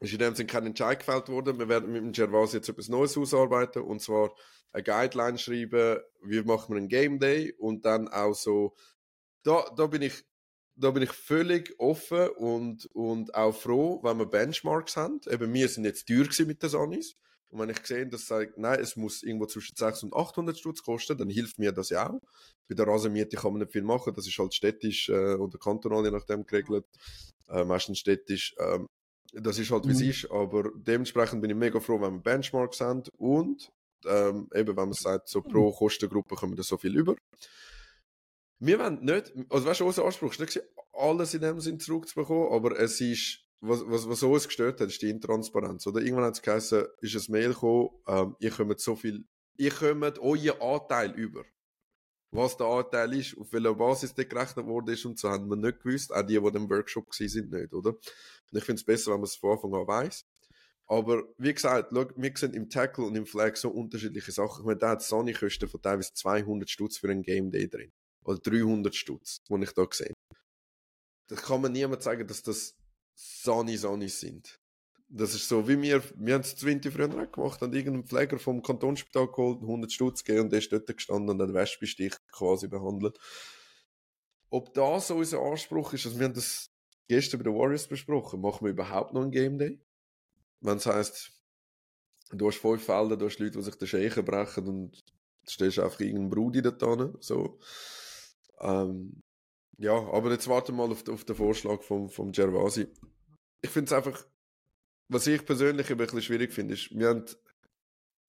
ist 0.00 0.12
in 0.12 0.18
dem 0.18 0.34
Sinne 0.34 0.48
kein 0.48 0.66
Entscheid 0.66 0.98
gefällt 0.98 1.28
worden. 1.28 1.58
Wir 1.58 1.68
werden 1.68 1.92
mit 1.92 2.02
dem 2.02 2.12
Gervas 2.12 2.52
jetzt 2.52 2.68
etwas 2.68 2.88
Neues 2.88 3.16
ausarbeiten 3.16 3.82
und 3.82 4.02
zwar 4.02 4.34
eine 4.72 4.82
Guideline 4.82 5.38
schreiben, 5.38 6.00
wie 6.22 6.42
machen 6.42 6.74
wir 6.74 6.78
einen 6.78 6.88
Game 6.88 7.18
Day 7.18 7.54
und 7.58 7.84
dann 7.84 8.08
auch 8.08 8.34
so, 8.34 8.74
da, 9.42 9.64
da 9.76 9.86
bin 9.86 10.02
ich 10.02 10.24
da 10.78 10.90
bin 10.90 11.02
ich 11.02 11.12
völlig 11.12 11.74
offen 11.78 12.28
und, 12.36 12.84
und 12.92 13.34
auch 13.34 13.54
froh, 13.54 14.00
wenn 14.02 14.18
wir 14.18 14.26
Benchmarks 14.26 14.96
haben. 14.96 15.20
Eben, 15.30 15.54
wir 15.54 15.68
sind 15.68 15.84
jetzt 15.84 16.06
teuer 16.06 16.28
mit 16.46 16.62
den 16.62 16.68
Sonis. 16.68 17.16
Und 17.48 17.60
wenn 17.60 17.70
ich 17.70 17.86
sehe, 17.86 18.06
dass 18.06 18.26
sagt, 18.26 18.58
nein, 18.58 18.80
es 18.80 18.96
muss 18.96 19.22
irgendwo 19.22 19.46
zwischen 19.46 19.76
600 19.76 20.02
und 20.02 20.20
800 20.20 20.58
Stutz 20.58 20.82
kosten, 20.82 21.16
dann 21.16 21.30
hilft 21.30 21.58
mir 21.58 21.72
das 21.72 21.90
ja 21.90 22.10
auch. 22.10 22.20
Bei 22.68 22.74
der 22.74 22.86
Rasenmiete 22.86 23.36
kann 23.36 23.52
man 23.52 23.60
nicht 23.60 23.72
viel 23.72 23.82
machen, 23.82 24.12
das 24.14 24.26
ist 24.26 24.38
halt 24.38 24.54
städtisch 24.54 25.08
äh, 25.08 25.34
oder 25.34 25.58
kantonal 25.58 26.04
je 26.04 26.10
nachdem 26.10 26.44
geregelt. 26.44 26.84
Äh, 27.48 27.64
meistens 27.64 27.98
städtisch. 27.98 28.54
Äh, 28.58 28.80
das 29.32 29.58
ist 29.58 29.70
halt 29.70 29.84
wie 29.84 29.88
mhm. 29.88 29.94
es 29.94 30.24
ist, 30.24 30.30
aber 30.30 30.70
dementsprechend 30.74 31.42
bin 31.42 31.50
ich 31.50 31.56
mega 31.56 31.80
froh, 31.80 32.00
wenn 32.00 32.14
wir 32.14 32.22
Benchmarks 32.22 32.80
haben 32.80 33.02
und 33.16 33.70
ähm, 34.06 34.48
eben, 34.54 34.76
wenn 34.76 34.88
man 34.88 34.92
sagt, 34.92 35.28
so 35.28 35.42
pro 35.42 35.72
Kostengruppe 35.72 36.36
kommen 36.36 36.56
wir 36.56 36.64
so 36.64 36.76
viel 36.76 36.96
über. 36.96 37.16
Wir 38.58 38.78
wollen 38.78 39.04
nicht, 39.04 39.34
also 39.50 39.66
weißt 39.66 39.80
du, 39.80 39.86
unser 39.86 40.04
Anspruch 40.04 40.32
ist 40.32 40.40
nicht, 40.40 40.62
alles 40.92 41.34
in 41.34 41.42
dem 41.42 41.60
Sinn 41.60 41.78
zurückzubekommen, 41.78 42.52
aber 42.52 42.78
es 42.78 43.00
ist 43.00 43.45
was, 43.60 43.82
was, 43.86 44.08
was 44.08 44.22
uns 44.22 44.46
gestört 44.46 44.80
hat, 44.80 44.88
ist 44.88 45.02
die 45.02 45.10
Intransparenz. 45.10 45.86
Oder 45.86 46.00
irgendwann 46.00 46.26
hat 46.26 46.34
es 46.34 46.42
geheißen, 46.42 46.86
ist 47.00 47.28
ein 47.28 47.32
Mail 47.32 47.48
gekommen, 47.48 47.90
ähm, 48.06 48.36
ihr 48.40 48.50
kommt 48.50 48.80
so 48.80 48.96
viel, 48.96 49.24
ihr 49.56 49.70
kommt 49.70 50.18
euren 50.18 50.60
Anteil 50.60 51.12
über. 51.12 51.44
Was 52.32 52.56
der 52.56 52.66
Anteil 52.66 53.14
ist, 53.14 53.38
auf 53.38 53.52
welcher 53.52 53.74
Basis 53.74 54.14
der 54.14 54.26
gerechnet 54.26 54.66
worden 54.66 54.92
ist 54.92 55.04
und 55.06 55.18
so 55.18 55.30
haben 55.30 55.48
wir 55.48 55.56
nicht 55.56 55.80
gewusst. 55.80 56.12
Auch 56.12 56.22
die, 56.22 56.38
die 56.38 56.56
im 56.56 56.68
Workshop 56.68 57.06
waren, 57.06 57.28
sind 57.28 57.50
nicht, 57.50 57.72
oder? 57.72 57.90
Und 57.90 58.58
ich 58.58 58.64
finde 58.64 58.80
es 58.80 58.84
besser, 58.84 59.12
wenn 59.12 59.20
man 59.20 59.24
es 59.24 59.36
von 59.36 59.52
Anfang 59.52 59.74
an 59.74 59.86
weiss. 59.86 60.24
Aber 60.88 61.24
wie 61.38 61.52
gesagt, 61.52 61.90
schau, 61.92 62.06
wir 62.16 62.32
sehen 62.36 62.54
im 62.54 62.68
Tackle 62.68 63.04
und 63.04 63.16
im 63.16 63.26
Flag 63.26 63.56
so 63.56 63.70
unterschiedliche 63.70 64.30
Sachen. 64.32 64.60
Ich 64.60 64.66
meine, 64.66 64.78
da 64.78 64.90
hat 64.90 65.02
Sony-Kosten 65.02 65.68
von 65.68 65.82
teilweise 65.82 66.12
200 66.14 66.70
Stutz 66.70 66.98
für 66.98 67.08
ein 67.08 67.22
Game 67.22 67.50
Day 67.50 67.68
drin. 67.68 67.90
Oder 68.24 68.38
300 68.38 68.94
Stutz, 68.94 69.42
die 69.48 69.62
ich 69.62 69.72
da 69.72 69.84
gesehen 69.84 70.14
Da 71.28 71.36
kann 71.36 71.60
man 71.60 71.72
niemand 71.72 72.02
sagen, 72.02 72.26
dass 72.26 72.42
das 72.42 72.76
Sony 73.16 73.76
Sonys 73.76 74.20
sind. 74.20 74.60
Das 75.08 75.34
ist 75.34 75.48
so, 75.48 75.66
wie 75.66 75.80
wir, 75.80 76.02
wir 76.16 76.34
haben 76.34 76.42
es 76.42 76.56
20 76.56 76.92
früher 76.92 77.08
auch 77.08 77.32
gemacht, 77.32 77.60
haben 77.60 77.72
irgendeinen 77.72 78.06
Pfleger 78.06 78.38
vom 78.38 78.62
Kantonsspital 78.62 79.28
geholt, 79.28 79.62
100 79.62 79.90
Stutz 79.90 80.22
gegeben 80.22 80.44
und 80.44 80.52
der 80.52 80.58
ist 80.58 80.70
dort 80.70 80.86
gestanden 80.86 81.30
und 81.30 81.40
hat 81.40 81.54
Wespenstich 81.54 82.14
quasi 82.30 82.68
behandelt. 82.68 83.18
Ob 84.50 84.74
das 84.74 85.08
so 85.08 85.16
unser 85.16 85.40
Anspruch 85.40 85.92
ist, 85.92 86.06
also 86.06 86.18
wir 86.18 86.26
haben 86.26 86.34
das 86.34 86.70
gestern 87.08 87.38
bei 87.38 87.44
den 87.44 87.54
Warriors 87.54 87.86
besprochen, 87.86 88.40
machen 88.40 88.64
wir 88.66 88.72
überhaupt 88.72 89.14
noch 89.14 89.22
einen 89.22 89.30
Game 89.30 89.58
Day? 89.58 89.80
Wenn 90.60 90.76
es 90.76 90.86
heisst, 90.86 91.32
du 92.32 92.48
hast 92.48 92.58
fünf 92.58 92.84
Felder, 92.84 93.16
du 93.16 93.26
hast 93.26 93.38
Leute, 93.38 93.58
die 93.58 93.64
sich 93.64 93.76
den 93.76 93.88
Scheichen 93.88 94.24
brechen 94.24 94.66
und 94.66 95.04
stehst 95.48 95.78
einfach 95.78 96.00
irgendeinen 96.00 96.30
Brudi 96.30 96.62
da 96.62 96.72
dran, 96.72 97.16
so. 97.20 97.60
Ähm, 98.60 99.22
ja, 99.78 99.92
aber 99.92 100.32
jetzt 100.32 100.48
warten 100.48 100.76
wir 100.76 100.86
mal 100.86 100.92
auf, 100.92 101.06
auf 101.08 101.24
den 101.24 101.36
Vorschlag 101.36 101.82
vom, 101.82 102.08
vom 102.08 102.32
Gervasi. 102.32 102.88
Ich 103.62 103.70
finde 103.70 103.86
es 103.86 103.92
einfach, 103.92 104.24
was 105.08 105.26
ich 105.26 105.44
persönlich 105.44 105.90
ein 105.90 105.96
bisschen 105.96 106.22
schwierig 106.22 106.52
finde, 106.52 106.74
ist, 106.74 106.90
wir 106.96 107.08
haben 107.08 107.24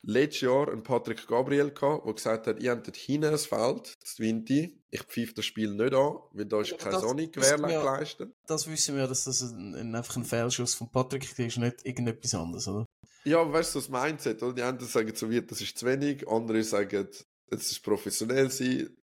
letztes 0.04 0.42
Jahr 0.42 0.70
einen 0.72 0.84
Patrick 0.84 1.28
Gabriel 1.28 1.72
gehabt, 1.72 2.06
der 2.06 2.14
gesagt 2.14 2.48
hat, 2.48 2.62
ihr 2.62 2.72
habt 2.72 2.88
dort 2.88 2.98
hinten 2.98 3.32
ein 3.32 3.38
Feld, 3.38 3.98
das 4.02 4.20
Winti. 4.20 4.82
Ich 4.90 5.04
pfeife 5.04 5.34
das 5.34 5.46
Spiel 5.46 5.74
nicht 5.74 5.94
an, 5.94 6.18
weil 6.32 6.46
da 6.46 6.62
ist 6.62 6.72
ja, 6.72 6.78
kein 6.78 7.00
Sonic 7.00 7.34
gewährleistet. 7.34 8.34
Das 8.46 8.70
wissen 8.70 8.96
wir, 8.96 9.08
dass 9.08 9.26
das 9.26 9.42
ein, 9.42 9.76
ein, 9.76 9.96
einfach 9.96 10.16
ein 10.16 10.24
Fehlschuss 10.24 10.76
von 10.76 10.90
Patrick 10.90 11.38
ist, 11.38 11.58
nicht 11.58 11.86
irgendetwas 11.86 12.36
anderes, 12.36 12.68
oder? 12.68 12.86
Ja, 13.26 13.52
weißt 13.52 13.76
du, 13.76 13.80
das 13.80 13.90
Mindset, 13.90 14.42
oder? 14.42 14.54
Die 14.54 14.64
einen 14.64 14.80
sagen 14.80 15.14
so 15.14 15.30
wie, 15.30 15.42
das 15.42 15.60
ist 15.60 15.78
zu 15.78 15.86
wenig, 15.86 16.28
andere 16.28 16.64
sagen, 16.64 17.10
es 17.50 17.72
ist 17.72 17.84
professionell 17.84 18.50
sein. 18.50 18.97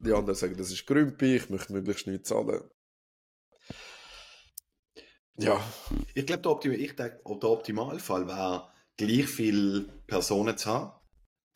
Die 0.00 0.12
anderen 0.12 0.34
sagen, 0.34 0.56
das 0.56 0.70
ist 0.70 0.86
grümpig, 0.86 1.42
ich 1.42 1.50
möchte 1.50 1.72
möglichst 1.72 2.06
nichts 2.06 2.28
zahlen. 2.28 2.62
Ja. 5.36 5.62
Ich 6.14 6.26
glaube, 6.26 6.42
der, 6.42 6.50
Optim 6.50 6.72
ich 6.72 6.96
denke, 6.96 7.20
der 7.24 7.50
Optimalfall 7.50 8.26
wäre, 8.26 8.70
gleich 8.96 9.26
viele 9.26 9.82
Personen 10.06 10.56
zu 10.56 10.70
haben, 10.70 10.92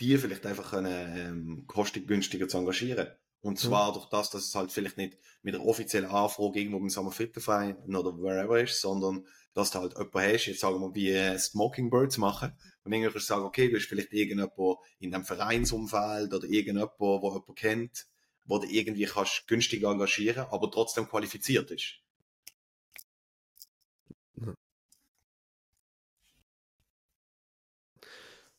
die 0.00 0.16
vielleicht 0.18 0.46
einfach 0.46 0.70
können, 0.70 1.16
ähm, 1.16 1.64
kostengünstiger 1.66 2.48
zu 2.48 2.58
engagieren. 2.58 3.08
Und 3.40 3.58
zwar 3.58 3.90
mhm. 3.90 3.94
durch 3.94 4.06
das, 4.08 4.30
dass 4.30 4.44
es 4.44 4.54
halt 4.54 4.72
vielleicht 4.72 4.96
nicht 4.96 5.18
mit 5.42 5.54
einer 5.54 5.64
offiziellen 5.66 6.08
Anfrage 6.08 6.60
irgendwo 6.60 6.80
beim 6.80 6.88
Sommerfitterverein 6.88 7.76
oder 7.94 8.16
wherever 8.16 8.58
ist, 8.58 8.80
sondern 8.80 9.26
dass 9.52 9.70
du 9.70 9.80
halt 9.80 9.92
jemanden 9.92 10.34
hast, 10.34 10.46
jetzt 10.46 10.60
sagen 10.60 10.80
wir, 10.80 10.94
wie 10.94 11.10
äh, 11.10 11.38
Smokingbirds 11.38 12.16
machen. 12.16 12.52
Und 12.84 12.92
dann 12.92 13.02
kannst 13.02 13.16
du 13.16 13.20
sagen, 13.20 13.44
okay, 13.44 13.68
du 13.68 13.76
hast 13.76 13.86
vielleicht 13.86 14.12
irgendjemand 14.12 14.78
in 14.98 15.14
einem 15.14 15.24
Vereinsumfeld 15.24 16.32
oder 16.32 16.48
irgendjemand, 16.48 16.92
wo 16.98 17.16
jemand 17.16 17.56
kennt, 17.56 18.06
wo 18.46 18.58
du 18.58 18.66
irgendwie 18.66 19.06
kannst 19.06 19.46
günstig 19.48 19.82
engagieren, 19.84 20.46
aber 20.50 20.70
trotzdem 20.70 21.08
qualifiziert 21.08 21.70
ist. 21.70 22.00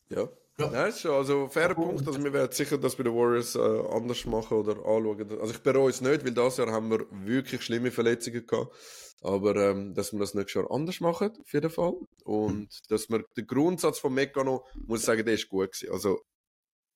Ja. 0.08 0.28
Ja. 0.58 0.70
Nein, 0.70 0.88
ist 0.88 1.00
schon, 1.00 1.10
also 1.10 1.48
fairer 1.48 1.74
Punkt. 1.74 2.06
Also 2.06 2.22
wir 2.22 2.32
werden 2.32 2.50
sicher 2.50 2.78
das 2.78 2.96
bei 2.96 3.02
den 3.02 3.14
Warriors 3.14 3.56
äh, 3.56 3.58
anders 3.58 4.24
machen 4.24 4.56
oder 4.56 4.72
anschauen. 4.72 5.38
Also 5.38 5.52
ich 5.52 5.62
bereue 5.62 5.90
es 5.90 6.00
nicht, 6.00 6.24
weil 6.24 6.32
das 6.32 6.56
Jahr 6.56 6.72
haben 6.72 6.90
wir 6.90 7.06
wirklich 7.10 7.62
schlimme 7.62 7.90
Verletzungen 7.90 8.46
gehabt. 8.46 8.74
Aber 9.20 9.54
ähm, 9.56 9.92
dass 9.94 10.12
wir 10.12 10.18
das 10.20 10.34
nächstes 10.34 10.62
Jahr 10.62 10.70
anders 10.70 11.00
machen, 11.00 11.32
auf 11.38 11.52
jeden 11.52 11.68
Fall. 11.70 11.94
Und 12.24 12.68
dass 12.90 13.10
wir 13.10 13.24
den 13.36 13.46
Grundsatz 13.46 13.98
von 13.98 14.14
Meccano, 14.14 14.64
muss 14.86 15.00
ich 15.00 15.06
sagen, 15.06 15.26
der 15.26 15.34
ist 15.34 15.48
gut 15.48 15.72
gewesen. 15.72 15.92
Also 15.92 16.20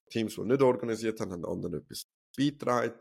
Teams, 0.09 0.37
die 0.37 0.43
nicht 0.43 0.63
organisiert 0.63 1.21
haben, 1.21 1.33
haben 1.33 1.45
anderen 1.45 1.75
etwas 1.83 2.07
beitragen. 2.51 2.95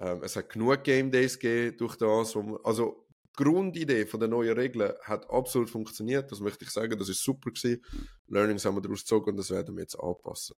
Ähm, 0.00 0.22
es 0.22 0.36
hat 0.36 0.48
genug 0.50 0.82
Game 0.84 1.10
Days 1.10 1.38
gegeben 1.38 1.76
durch 1.78 1.96
das. 1.96 2.34
Man, 2.34 2.56
also 2.64 3.06
die 3.38 3.42
Grundidee 3.44 4.06
von 4.06 4.20
der 4.20 4.28
neuen 4.28 4.56
Regeln 4.56 4.92
hat 5.02 5.28
absolut 5.30 5.70
funktioniert. 5.70 6.30
Das 6.30 6.40
möchte 6.40 6.64
ich 6.64 6.70
sagen. 6.70 6.98
Das 6.98 7.08
ist 7.08 7.22
super 7.22 7.50
gewesen. 7.50 7.84
Learnings 8.28 8.64
haben 8.64 8.76
wir 8.76 8.82
daraus 8.82 9.00
gezogen 9.00 9.30
und 9.30 9.36
das 9.36 9.50
werden 9.50 9.74
wir 9.76 9.82
jetzt 9.82 9.98
anpassen. 9.98 10.54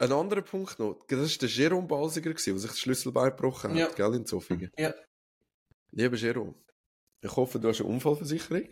Ein 0.00 0.12
anderer 0.12 0.42
Punkt 0.42 0.78
noch, 0.78 1.04
das 1.08 1.18
war 1.18 1.38
der 1.40 1.48
Jerome 1.48 1.88
Balsiger, 1.88 2.30
der 2.32 2.38
sich 2.38 2.54
das 2.70 2.78
Schlüsselbein 2.78 3.30
gebrochen 3.30 3.70
hat, 3.72 3.76
Ja. 3.78 3.88
gell, 3.88 4.14
in 4.14 4.26
Zofingen. 4.26 4.70
Ja. 4.78 4.94
Lieber 5.90 6.16
Jerome, 6.16 6.54
ich 7.20 7.34
hoffe, 7.34 7.58
du 7.58 7.68
hast 7.68 7.80
eine 7.80 7.88
Unfallversicherung. 7.90 8.68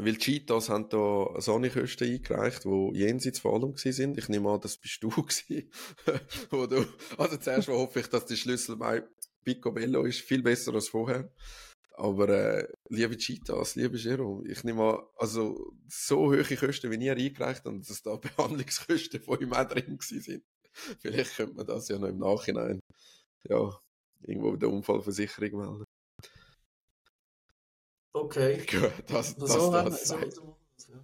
Weil 0.00 0.12
die 0.12 0.18
Cheetos 0.18 0.68
haben 0.68 0.88
da 0.88 1.40
Sonnenkosten 1.40 2.08
eingereicht, 2.08 2.64
die 2.64 2.90
jenseits 2.94 3.40
von 3.40 3.54
allem 3.54 3.76
sind. 3.76 4.16
Ich 4.16 4.28
nehme 4.28 4.48
an, 4.50 4.60
das 4.60 4.76
bist 4.76 5.02
du 5.02 5.08
gewesen. 5.10 5.70
wo 6.50 6.66
du, 6.66 6.86
also 7.16 7.36
zuerst 7.36 7.68
hoffe 7.68 8.00
ich, 8.00 8.06
dass 8.06 8.26
die 8.26 8.36
Schlüsselbein 8.36 9.02
Picobello 9.44 10.04
ist, 10.04 10.20
viel 10.20 10.42
besser 10.42 10.72
als 10.74 10.88
vorher. 10.88 11.32
Aber 11.94 12.28
äh, 12.28 12.68
liebe 12.90 13.16
Cheetos, 13.16 13.74
liebe 13.74 13.96
Jerome, 13.96 14.48
ich 14.48 14.62
nehme 14.62 14.84
an, 14.84 15.04
also 15.16 15.72
so 15.88 16.26
hohe 16.26 16.44
Kosten, 16.44 16.92
wie 16.92 17.04
ihr 17.04 17.16
eingereicht 17.16 17.64
habt, 17.64 17.90
dass 17.90 18.02
da 18.02 18.16
Behandlungskosten 18.36 19.20
von 19.20 19.40
ihm 19.40 19.52
auch 19.52 19.64
drin 19.64 19.98
sind. 20.00 20.44
Vielleicht 21.00 21.34
könnte 21.36 21.56
man 21.56 21.66
das 21.66 21.88
ja 21.88 21.98
noch 21.98 22.08
im 22.08 22.18
Nachhinein, 22.18 22.78
ja, 23.48 23.76
irgendwo 24.22 24.52
bei 24.52 24.58
der 24.58 24.70
Unfallversicherung 24.70 25.58
melden. 25.58 25.84
Okay. 28.12 28.58
Gut, 28.70 28.92
das, 29.08 29.36
das, 29.36 29.52
So 29.52 29.72
haben 29.72 29.84
wir 29.86 29.90
das, 29.90 30.08
so 30.08 30.16
das, 30.16 30.34
so- 30.34 30.56
ja. 30.92 31.00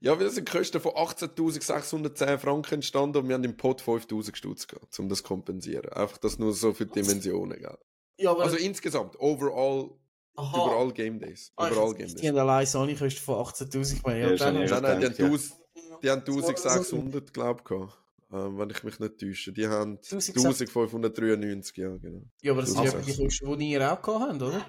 Ja, 0.00 0.16
das 0.16 0.34
sind 0.34 0.48
Kosten 0.50 0.80
von 0.80 0.92
18.610 0.92 2.38
Franken 2.38 2.74
entstanden 2.74 3.18
und 3.18 3.28
wir 3.28 3.34
haben 3.34 3.44
im 3.44 3.56
Pot 3.56 3.80
5.000 3.82 4.36
Stutz 4.36 4.66
gehabt, 4.66 4.98
um 4.98 5.08
das 5.08 5.18
zu 5.18 5.24
kompensieren. 5.24 5.90
Einfach 5.92 6.18
das 6.18 6.38
nur 6.38 6.52
so 6.52 6.74
für 6.74 6.84
die 6.86 7.00
Dimensionen. 7.00 7.58
Gell? 7.58 7.78
Ja, 8.18 8.32
aber 8.32 8.42
Also 8.44 8.56
insgesamt, 8.56 9.18
overall, 9.18 9.90
aha. 10.36 10.56
überall 10.56 10.92
Game 10.92 11.18
Days. 11.18 11.52
Ah, 11.56 11.66
ich 11.68 11.72
Überall 11.72 11.94
Game 11.94 12.06
Days. 12.08 12.14
Die 12.16 12.28
haben 12.28 12.36
allein 12.38 12.66
Sony-Kosten 12.66 13.20
von 13.22 13.34
18'000 13.36 14.06
mehr. 14.06 14.16
Ja, 14.18 14.26
Ja, 14.28 14.32
ist 14.34 14.40
ja 14.40 14.46
dann 14.46 14.54
Nein, 14.54 14.66
nein, 14.66 14.68
die 14.68 14.74
haben, 14.84 15.00
gedacht, 15.00 15.18
ja. 15.18 15.24
1000 15.26 15.54
die 16.02 16.10
haben 16.10 16.24
Das 16.24 16.34
war 16.36 16.48
1600, 16.48 17.32
glaube 17.32 17.60
ich, 17.60 17.64
gehabt. 17.64 17.98
Ähm, 18.32 18.58
wenn 18.58 18.70
ich 18.70 18.82
mich 18.84 18.98
nicht 18.98 19.18
täusche. 19.18 19.52
Die 19.52 19.66
haben 19.68 19.92
1600. 20.02 20.60
1593, 20.68 21.76
ja, 21.78 21.96
genau. 21.96 22.22
Ja, 22.42 22.52
aber 22.52 22.60
das 22.62 22.72
sind 22.72 22.84
ja 22.84 22.92
Also- 22.92 23.10
die 23.10 23.24
Kosten, 23.24 23.58
die 23.58 23.70
ihr 23.70 23.80
auch 23.92 24.02
gehabt 24.02 24.22
habt, 24.32 24.42
oder? 24.42 24.66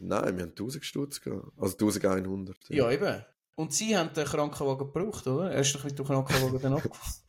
Nein, 0.00 0.36
wir 0.36 0.44
haben 0.44 0.50
1000 0.50 0.84
Stutz 0.84 1.20
gehabt. 1.20 1.52
Also 1.56 1.74
1100. 1.74 2.56
Ja, 2.68 2.90
eben. 2.90 3.24
Und 3.56 3.72
sie 3.72 3.96
haben 3.96 4.12
den 4.12 4.24
Krankenwagen 4.24 4.86
gebraucht, 4.92 5.26
oder? 5.26 5.52
Erst 5.52 5.74
noch 5.74 5.84
mit 5.84 5.98
dem 5.98 6.06
Krankenwagen 6.06 6.60
dann 6.60 6.74
abgefahren. 6.74 7.22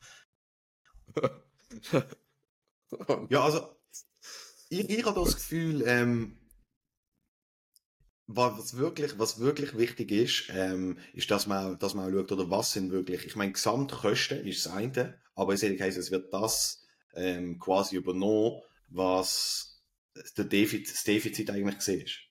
Ja, 3.30 3.44
also, 3.44 3.68
ich, 4.68 4.88
ich 4.88 5.04
habe 5.04 5.20
das 5.20 5.34
Gefühl, 5.34 5.82
ähm, 5.86 6.38
was 8.26 8.58
was 8.58 8.76
wirklich, 8.76 9.18
was 9.18 9.40
wirklich 9.40 9.76
wichtig 9.76 10.10
ist, 10.10 10.50
ähm, 10.50 10.98
ist, 11.12 11.30
dass 11.30 11.46
man, 11.46 11.78
dass 11.78 11.94
man 11.94 12.06
auch 12.06 12.16
schaut, 12.16 12.32
oder 12.32 12.50
was 12.50 12.72
sind 12.72 12.90
wirklich, 12.90 13.24
ich 13.26 13.36
meine, 13.36 13.52
Gesamtkosten 13.52 14.46
ist 14.46 14.64
das 14.64 14.72
eine, 14.72 15.20
aber 15.34 15.54
es 15.54 15.62
heisst, 15.62 15.98
es 15.98 16.10
wird 16.10 16.32
das 16.32 16.84
ähm, 17.14 17.58
quasi 17.58 17.96
übernommen, 17.96 18.60
was 18.88 19.82
der 20.36 20.44
Defizit, 20.44 20.94
das 20.94 21.04
Defizit 21.04 21.50
eigentlich 21.50 21.78
gesehen 21.78 22.02
ist. 22.02 22.25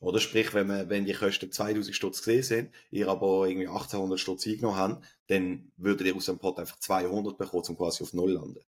Oder 0.00 0.20
sprich, 0.20 0.54
wenn, 0.54 0.68
man, 0.68 0.88
wenn 0.88 1.04
die 1.04 1.12
Kosten 1.12 1.50
2000 1.50 1.94
Stutz 1.94 2.18
gesehen 2.18 2.42
sind, 2.42 2.74
ihr 2.90 3.08
aber 3.08 3.46
irgendwie 3.48 3.66
1800 3.66 4.20
Stutz 4.20 4.46
eingenommen 4.46 4.76
haben, 4.76 5.02
dann 5.26 5.72
würdet 5.76 6.06
ihr 6.06 6.14
aus 6.14 6.26
dem 6.26 6.38
Pot 6.38 6.58
einfach 6.60 6.78
200 6.78 7.36
bekommen, 7.36 7.64
um 7.68 7.76
quasi 7.76 8.04
auf 8.04 8.12
Null 8.12 8.32
landen. 8.32 8.60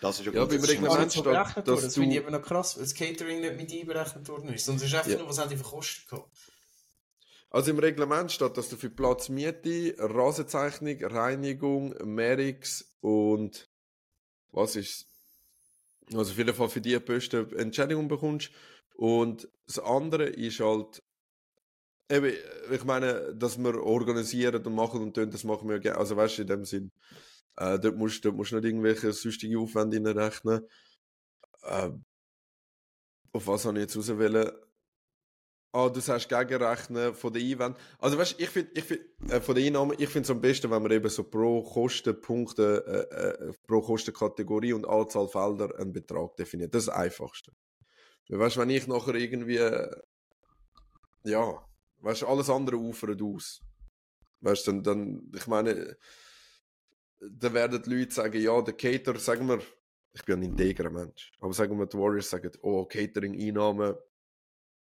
Das 0.00 0.18
ist 0.18 0.26
Ja, 0.26 0.32
gut, 0.32 0.48
beim 0.50 0.60
das 0.62 0.70
Reglement 0.70 1.12
steht, 1.12 1.24
berechnet 1.24 1.56
worden. 1.56 1.64
dass 1.76 1.82
Das 1.84 1.94
finde 1.94 2.08
ich 2.08 2.16
du- 2.16 2.22
eben 2.26 2.32
noch 2.32 2.42
krass, 2.42 2.76
weil 2.76 2.84
das 2.84 2.94
Catering 2.94 3.40
nicht 3.42 3.56
mit 3.56 3.70
einberechnet 3.72 4.28
worden 4.28 4.48
ist. 4.48 4.64
Sonst 4.64 4.82
ist 4.82 4.94
einfach 4.94 5.10
Ja. 5.10 5.18
nur, 5.18 5.28
was 5.28 5.38
haben 5.38 5.50
die 5.50 5.56
für 5.58 5.62
Kosten 5.64 6.08
gehabt. 6.08 6.30
Also 7.50 7.70
im 7.70 7.78
Reglement 7.78 8.32
steht, 8.32 8.56
dass 8.56 8.68
du 8.68 8.76
für 8.76 8.90
Platzmiete, 8.90 9.94
Rasenzeichnung, 9.98 10.96
Reinigung, 11.04 11.94
Merix 12.04 12.96
und 13.00 13.68
was 14.52 14.74
ist 14.76 15.06
Also 16.14 16.32
auf 16.32 16.38
jeden 16.38 16.54
Fall 16.54 16.68
für 16.68 16.80
die 16.80 16.98
Posten 16.98 17.52
Entschädigung 17.56 18.08
bekommst. 18.08 18.50
Und 19.00 19.48
das 19.66 19.78
andere 19.78 20.24
ist 20.24 20.60
halt, 20.60 21.02
eben, 22.10 22.34
ich 22.70 22.84
meine, 22.84 23.34
dass 23.34 23.56
wir 23.56 23.82
organisieren 23.82 24.62
und 24.62 24.74
machen 24.74 25.00
und 25.00 25.14
tun, 25.14 25.30
das 25.30 25.42
machen 25.42 25.70
wir 25.70 25.78
gerne. 25.78 25.96
Also 25.96 26.16
weißt 26.16 26.36
du, 26.36 26.42
in 26.42 26.48
dem 26.48 26.64
Sinn, 26.66 26.92
äh, 27.56 27.78
dort 27.78 27.96
musst 27.96 28.22
du 28.26 28.32
musst 28.32 28.52
nicht 28.52 28.62
irgendwelche 28.62 29.14
sonstige 29.14 29.58
Aufwände 29.58 30.14
rechnen. 30.14 30.66
Äh, 31.62 31.92
auf 33.32 33.46
was 33.46 33.64
habe 33.64 33.78
ich 33.78 33.84
jetzt 33.84 33.96
auswählen? 33.96 34.50
Ah, 35.72 35.88
du 35.88 36.00
sagst 36.00 36.28
gegenrechnen 36.28 37.14
von 37.14 37.32
den 37.32 37.52
Einwänden. 37.52 37.82
Also 38.00 38.18
weißt 38.18 38.38
du, 38.38 38.42
ich 38.42 38.50
finde, 38.50 38.70
ich 38.74 38.84
find, 38.84 39.00
äh, 39.30 39.40
von 39.40 39.54
den 39.54 39.68
Einnahmen, 39.68 39.96
ich 39.98 40.10
finde 40.10 40.26
es 40.26 40.30
am 40.30 40.42
besten, 40.42 40.70
wenn 40.70 40.82
man 40.82 40.92
eben 40.92 41.08
so 41.08 41.24
pro 41.24 41.62
Kostenpunkte, 41.62 43.08
äh, 43.10 43.48
äh, 43.48 43.52
pro 43.66 43.80
Kostenkategorie 43.80 44.74
und 44.74 44.86
Anzahl 44.86 45.26
Felder 45.26 45.74
einen 45.78 45.94
Betrag 45.94 46.36
definiert. 46.36 46.74
Das 46.74 46.82
ist 46.82 46.88
das 46.88 46.96
Einfachste. 46.96 47.52
Weißt 48.38 48.56
du, 48.56 48.60
wenn 48.60 48.70
ich 48.70 48.86
nachher 48.86 49.14
irgendwie, 49.14 49.60
ja, 51.24 51.66
weißt 51.98 52.22
du, 52.22 52.26
alles 52.26 52.48
andere 52.48 52.76
ufert 52.76 53.20
aus. 53.20 53.60
Weißt 54.40 54.66
du, 54.66 54.72
dann, 54.72 54.82
dann, 54.82 55.32
ich 55.34 55.46
meine, 55.46 55.96
dann 57.20 57.54
werden 57.54 57.82
die 57.82 57.90
Leute 57.90 58.14
sagen, 58.14 58.40
ja, 58.40 58.62
der 58.62 58.74
Cater, 58.74 59.18
sagen 59.18 59.48
wir, 59.48 59.60
ich 60.12 60.24
bin 60.24 60.38
ein 60.38 60.44
integrer 60.44 60.90
Mensch, 60.90 61.32
aber 61.40 61.52
sagen 61.52 61.78
wir, 61.78 61.86
die 61.86 61.98
Warriors 61.98 62.30
sagen, 62.30 62.50
oh, 62.62 62.84
Catering-Einnahmen, 62.84 63.96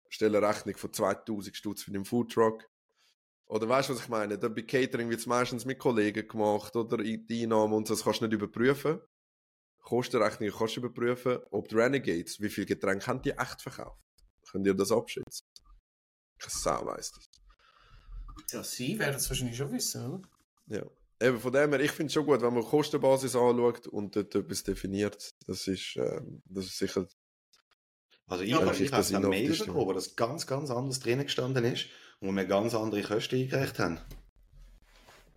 stelle 0.08 0.38
eine 0.38 0.48
Rechnung 0.48 0.76
von 0.76 0.92
2000 0.92 1.56
Stutz 1.56 1.82
für 1.82 1.92
den 1.92 2.04
Foodtruck. 2.04 2.68
Oder 3.46 3.68
weißt 3.68 3.88
du, 3.88 3.94
was 3.94 4.02
ich 4.02 4.08
meine? 4.08 4.38
Bei 4.38 4.62
Catering 4.62 5.10
wird 5.10 5.20
es 5.20 5.26
meistens 5.26 5.64
mit 5.64 5.78
Kollegen 5.78 6.28
gemacht 6.28 6.76
oder 6.76 6.98
die 6.98 7.42
Einnahmen 7.42 7.72
und 7.74 7.88
so, 7.88 7.94
das 7.94 8.04
kannst 8.04 8.20
du 8.20 8.26
nicht 8.26 8.34
überprüfen. 8.34 9.00
Kostenrechnungen 9.82 10.54
kannst 10.56 10.76
du 10.76 10.80
überprüfen. 10.80 11.38
Ob 11.50 11.68
die 11.68 11.74
Renegades, 11.76 12.40
wie 12.40 12.48
viel 12.50 12.66
Getränke 12.66 13.06
haben 13.06 13.22
die 13.22 13.30
echt 13.30 13.62
verkauft? 13.62 14.00
Könnt 14.50 14.66
ihr 14.66 14.74
das 14.74 14.92
abschätzen? 14.92 15.46
Keine 16.38 16.52
Sau 16.52 16.86
weiss 16.86 17.12
das. 17.12 17.28
Ja, 18.50 18.62
sie 18.64 18.98
werden 18.98 19.16
es 19.16 19.28
wahrscheinlich 19.28 19.56
schon 19.56 19.72
wissen, 19.72 20.06
oder? 20.06 20.22
Ja. 20.66 20.82
Eben 21.22 21.38
von 21.38 21.52
dem 21.52 21.70
her, 21.70 21.80
ich 21.80 21.90
finde 21.90 22.06
es 22.06 22.14
schon 22.14 22.24
gut, 22.24 22.40
wenn 22.40 22.54
man 22.54 22.64
Kostenbasis 22.64 23.36
anschaut 23.36 23.86
und 23.88 24.16
dort 24.16 24.34
etwas 24.34 24.62
definiert. 24.62 25.30
Das 25.46 25.66
ist, 25.68 25.96
ähm, 25.96 26.42
das 26.46 26.64
ist 26.64 26.78
sicher. 26.78 27.06
Also 28.26 28.42
ich 28.44 28.50
Ja, 28.50 28.56
habe 28.56 28.66
aber 28.66 28.74
ich 28.74 28.82
ich 28.82 28.92
habe 28.92 29.02
das 29.02 29.12
eine 29.12 29.28
Mail 29.28 29.50
bekommen, 29.50 29.86
wo 29.86 29.92
das 29.92 30.16
ganz, 30.16 30.46
ganz 30.46 30.70
anders 30.70 31.00
drinnen 31.00 31.24
gestanden 31.26 31.64
ist 31.64 31.88
und 32.20 32.28
wo 32.28 32.32
wir 32.32 32.46
ganz 32.46 32.74
andere 32.74 33.02
Kosten 33.02 33.36
eingereicht 33.36 33.78
haben. 33.78 34.00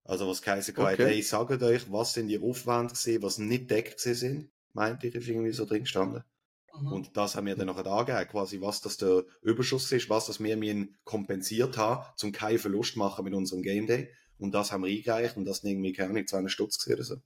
Also 0.05 0.27
was 0.27 0.41
geheißen 0.41 0.75
hat, 0.75 0.93
Okay. 0.93 1.05
hey, 1.05 1.21
sagt 1.21 1.61
euch, 1.61 1.91
was 1.91 2.13
sind 2.13 2.27
die 2.27 2.39
Aufwände 2.39 2.93
gewesen, 2.93 3.23
was 3.23 3.37
nicht 3.37 3.71
deckt 3.71 3.97
gewesen 3.97 4.15
sind, 4.19 4.51
meinte 4.73 5.07
ich, 5.07 5.15
ist 5.15 5.27
irgendwie 5.27 5.51
so 5.53 5.65
drin 5.65 5.83
gestanden. 5.83 6.23
Mhm. 6.77 6.91
Und 6.91 7.17
das 7.17 7.35
haben 7.35 7.45
wir 7.45 7.55
dann 7.55 7.67
nachher 7.67 7.85
angegeben, 7.85 8.29
quasi 8.29 8.59
was 8.59 8.81
das 8.81 8.97
der 8.97 9.23
Überschuss 9.41 9.91
ist, 9.91 10.09
was 10.09 10.25
das 10.25 10.41
wir 10.41 10.57
mir 10.57 10.87
kompensiert 11.03 11.77
haben, 11.77 12.05
zum 12.17 12.31
keinen 12.31 12.59
Verlust 12.59 12.97
machen 12.97 13.23
mit 13.25 13.33
unserem 13.33 13.61
Game 13.61 13.87
Day. 13.87 14.09
Und 14.37 14.51
das 14.53 14.71
haben 14.71 14.83
wir 14.83 14.91
eingereicht 14.91 15.37
und 15.37 15.45
das 15.45 15.59
sind 15.59 15.69
irgendwie, 15.69 15.93
keine 15.93 16.09
Ahnung, 16.09 16.27
200 16.27 16.51
Stutz 16.51 16.79
gewesen 16.79 16.95
oder 16.95 17.03
so. 17.03 17.21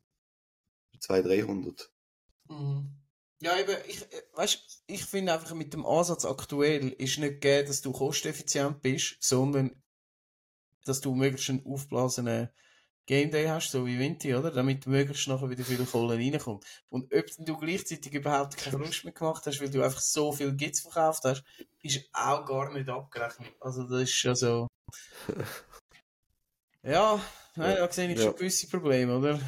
200, 0.99 1.32
300. 1.32 1.91
Mhm. 2.49 2.91
Ja, 3.39 3.57
eben, 3.59 3.75
ich, 3.88 4.01
äh, 4.01 4.23
weißt, 4.34 4.84
ich 4.88 5.05
finde 5.05 5.34
einfach 5.34 5.53
mit 5.53 5.73
dem 5.73 5.86
Ansatz 5.86 6.25
aktuell 6.25 6.89
ist 6.89 7.19
nicht 7.19 7.41
gegeben, 7.41 7.67
dass 7.67 7.82
du 7.82 7.91
kosteneffizient 7.91 8.82
bist, 8.82 9.17
sondern 9.19 9.82
dass 10.86 11.01
du 11.01 11.13
möglichst 11.13 11.49
einen 11.49 11.65
aufblasenen 11.65 12.49
Game 13.08 13.32
Day 13.32 13.47
hast, 13.47 13.72
so 13.72 13.86
wie 13.86 13.97
Vinti, 13.97 14.36
oder? 14.36 14.51
Damit 14.51 14.86
möglichst 14.86 15.28
nachher 15.30 15.49
wieder 15.49 15.64
viel 15.64 15.84
Kohle 15.86 16.16
reinkommt. 16.16 16.66
Und 16.89 17.14
ob 17.14 17.26
du 17.39 17.58
gleichzeitig 17.58 18.14
überhaupt 18.14 18.58
keinen 18.58 18.72
Verlust 18.74 19.05
mehr 19.05 19.14
gemacht 19.14 19.45
hast, 19.45 19.62
weil 19.62 19.70
du 19.70 19.82
einfach 19.82 20.01
so 20.01 20.34
viel 20.34 20.53
Gits 20.55 20.82
verkauft 20.82 21.24
hast, 21.24 21.43
ist 21.82 22.10
auch 22.14 22.45
gar 22.45 22.72
nicht 22.74 22.89
abgerechnet. 22.89 23.53
Also 23.62 23.84
das 23.84 24.03
ist 24.03 24.14
schon 24.14 24.36
so. 24.36 24.68
Ja, 26.84 27.20
nein, 27.55 27.76
da 27.76 27.91
sehe 27.91 28.10
ich 28.10 28.18
Ja. 28.18 28.26
schon 28.26 28.36
gewisse 28.36 28.68
Probleme, 28.70 29.18
oder? 29.18 29.39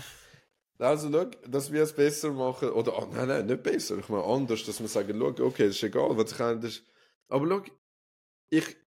Also, 0.77 1.11
schau, 1.11 1.25
dass 1.47 1.71
wir 1.71 1.83
es 1.83 1.93
besser 1.93 2.31
machen. 2.31 2.69
Oder, 2.69 2.97
ah, 2.97 3.05
nein, 3.11 3.27
nein, 3.27 3.45
nicht 3.45 3.63
besser. 3.63 3.97
Ich 3.97 4.09
meine, 4.09 4.23
anders, 4.23 4.65
dass 4.65 4.79
wir 4.79 4.87
sagen, 4.87 5.17
schau, 5.19 5.45
okay, 5.45 5.67
das 5.67 5.75
ist 5.75 5.83
egal, 5.83 6.17
was 6.17 6.31
ich. 6.31 6.37
Das... 6.37 6.83
Aber 7.29 7.47
schau, 7.47 7.63
ich, 8.49 8.77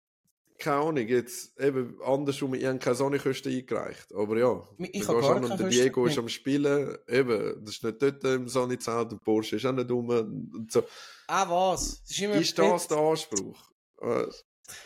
keine 0.62 0.76
Ahnung, 0.76 1.08
jetzt 1.08 1.58
eben 1.60 2.00
andersrum, 2.02 2.54
ich 2.54 2.64
habe 2.64 2.78
keine 2.78 2.94
Sonnenkosten 2.94 3.52
eingereicht. 3.52 4.14
Aber 4.14 4.38
ja, 4.38 4.62
Ich 4.78 5.06
habe 5.08 5.18
gehst 5.18 5.30
an 5.30 5.44
und 5.44 5.48
der 5.50 5.56
Kosten. 5.58 5.70
Diego 5.70 6.06
ist 6.06 6.18
am 6.18 6.28
Spielen. 6.28 6.96
Eben, 7.08 7.64
das 7.64 7.76
ist 7.76 7.84
nicht 7.84 8.00
dort 8.00 8.24
im 8.24 8.48
Sonnenzelt, 8.48 9.12
der 9.12 9.16
Porsche 9.16 9.56
ist 9.56 9.66
auch 9.66 9.72
nicht 9.72 9.90
rum. 9.90 10.08
Und 10.08 10.70
so. 10.70 10.84
Ah, 11.26 11.48
was? 11.48 12.02
Ist 12.08 12.20
immer 12.20 12.34
Ist 12.34 12.58
das 12.58 12.88
der 12.88 12.98
Anspruch? 12.98 13.70
Äh, 14.00 14.06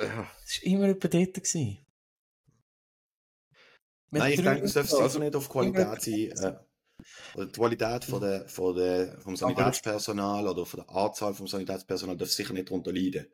ja. 0.01 0.31
Es 0.45 0.63
war 0.63 0.65
immer 0.65 0.89
etwa 0.89 1.09
dort. 1.09 1.35
Gewesen. 1.35 1.79
Mit 4.11 4.23
Nein, 4.23 4.33
ich 4.33 4.43
denke, 4.43 4.65
es 4.65 4.73
darf 4.73 4.93
Also, 4.93 5.09
sicher 5.09 5.25
nicht 5.25 5.37
auf 5.37 5.49
Qualität 5.49 6.03
sein. 6.03 6.55
Äh, 6.55 6.59
oder 7.35 7.47
die 7.47 7.53
Qualität 7.53 8.05
von 8.05 8.21
der, 8.21 8.49
von 8.49 8.75
der, 8.75 9.21
vom 9.21 9.37
Sanitätspersonal 9.37 10.49
oder 10.49 10.65
von 10.65 10.81
der 10.81 10.97
Anzahl 10.97 11.35
vom 11.35 11.47
Sanitätspersonal 11.47 12.17
darf 12.17 12.31
sicher 12.31 12.55
nicht 12.55 12.71
darunter 12.71 12.93
leiden. 12.93 13.27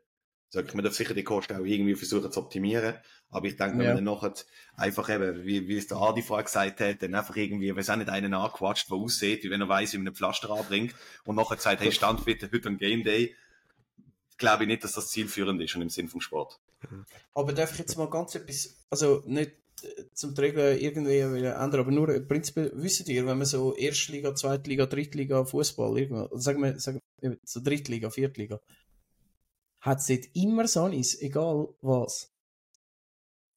Sag 0.53 0.67
ich, 0.67 0.75
man 0.75 0.85
darf 0.85 0.93
sicher 0.93 1.15
die 1.15 1.23
Kosten 1.23 1.55
auch 1.55 1.65
irgendwie 1.65 1.95
versuchen 1.95 2.31
zu 2.31 2.39
optimieren. 2.39 2.93
Aber 3.31 3.47
ich 3.47 3.57
denke, 3.57 3.79
wenn 3.79 3.87
ja. 3.87 3.95
man 3.95 4.05
dann 4.05 4.13
nachher 4.13 4.35
einfach 4.75 5.09
eben, 5.09 5.43
wie, 5.45 5.67
wie 5.67 5.77
es 5.77 5.87
der 5.87 5.97
Adi 5.97 6.21
vorher 6.21 6.43
gesagt 6.43 6.79
hat, 6.79 7.01
dann 7.01 7.15
einfach 7.15 7.35
irgendwie, 7.35 7.71
wenn 7.71 7.81
es 7.81 7.89
auch 7.89 7.95
nicht 7.95 8.09
einen 8.09 8.35
anquatscht, 8.35 8.87
der 8.91 8.97
aussieht, 8.97 9.43
wie 9.43 9.49
wenn 9.49 9.61
er 9.61 9.67
weiß, 9.67 9.93
wie 9.93 9.97
man 9.97 10.09
einen 10.09 10.15
Pflaster 10.15 10.51
anbringt 10.51 10.93
und 11.25 11.37
nachher 11.37 11.57
sagt, 11.57 11.81
hey, 11.81 11.91
stand 11.91 12.23
bitte 12.23 12.51
heute 12.53 12.69
ein 12.69 12.77
Game 12.77 13.01
Day, 13.01 13.35
glaube 14.37 14.65
ich 14.65 14.67
nicht, 14.67 14.83
dass 14.83 14.93
das 14.93 15.09
zielführend 15.09 15.59
ist 15.59 15.75
und 15.75 15.81
im 15.81 15.89
Sinn 15.89 16.07
vom 16.07 16.21
Sport. 16.21 16.59
Aber 17.33 17.51
darf 17.53 17.71
ich 17.71 17.79
jetzt 17.79 17.97
mal 17.97 18.07
ganz 18.07 18.35
etwas, 18.35 18.77
also 18.91 19.23
nicht 19.25 19.53
äh, 19.81 20.03
zum 20.13 20.35
Regeln 20.35 20.77
irgendwie 20.77 21.17
ändern, 21.17 21.79
aber 21.79 21.89
nur 21.89 22.19
prinzipiell 22.27 22.71
wisst 22.75 23.09
ihr, 23.09 23.25
wenn 23.25 23.39
man 23.39 23.47
so 23.47 23.75
Erstliga, 23.75 24.35
Zweitliga, 24.35 24.85
Drittliga, 24.85 25.45
Fußball, 25.45 26.29
sagen 26.33 26.61
wir, 26.61 26.79
sagen 26.79 27.01
wir 27.21 27.37
so 27.43 27.59
Drittliga, 27.59 28.11
Viertliga, 28.11 28.59
hat 29.83 29.99
es 29.99 30.07
dort 30.07 30.25
immer 30.33 30.67
Sonnis, 30.67 31.21
egal 31.21 31.67
was. 31.81 32.33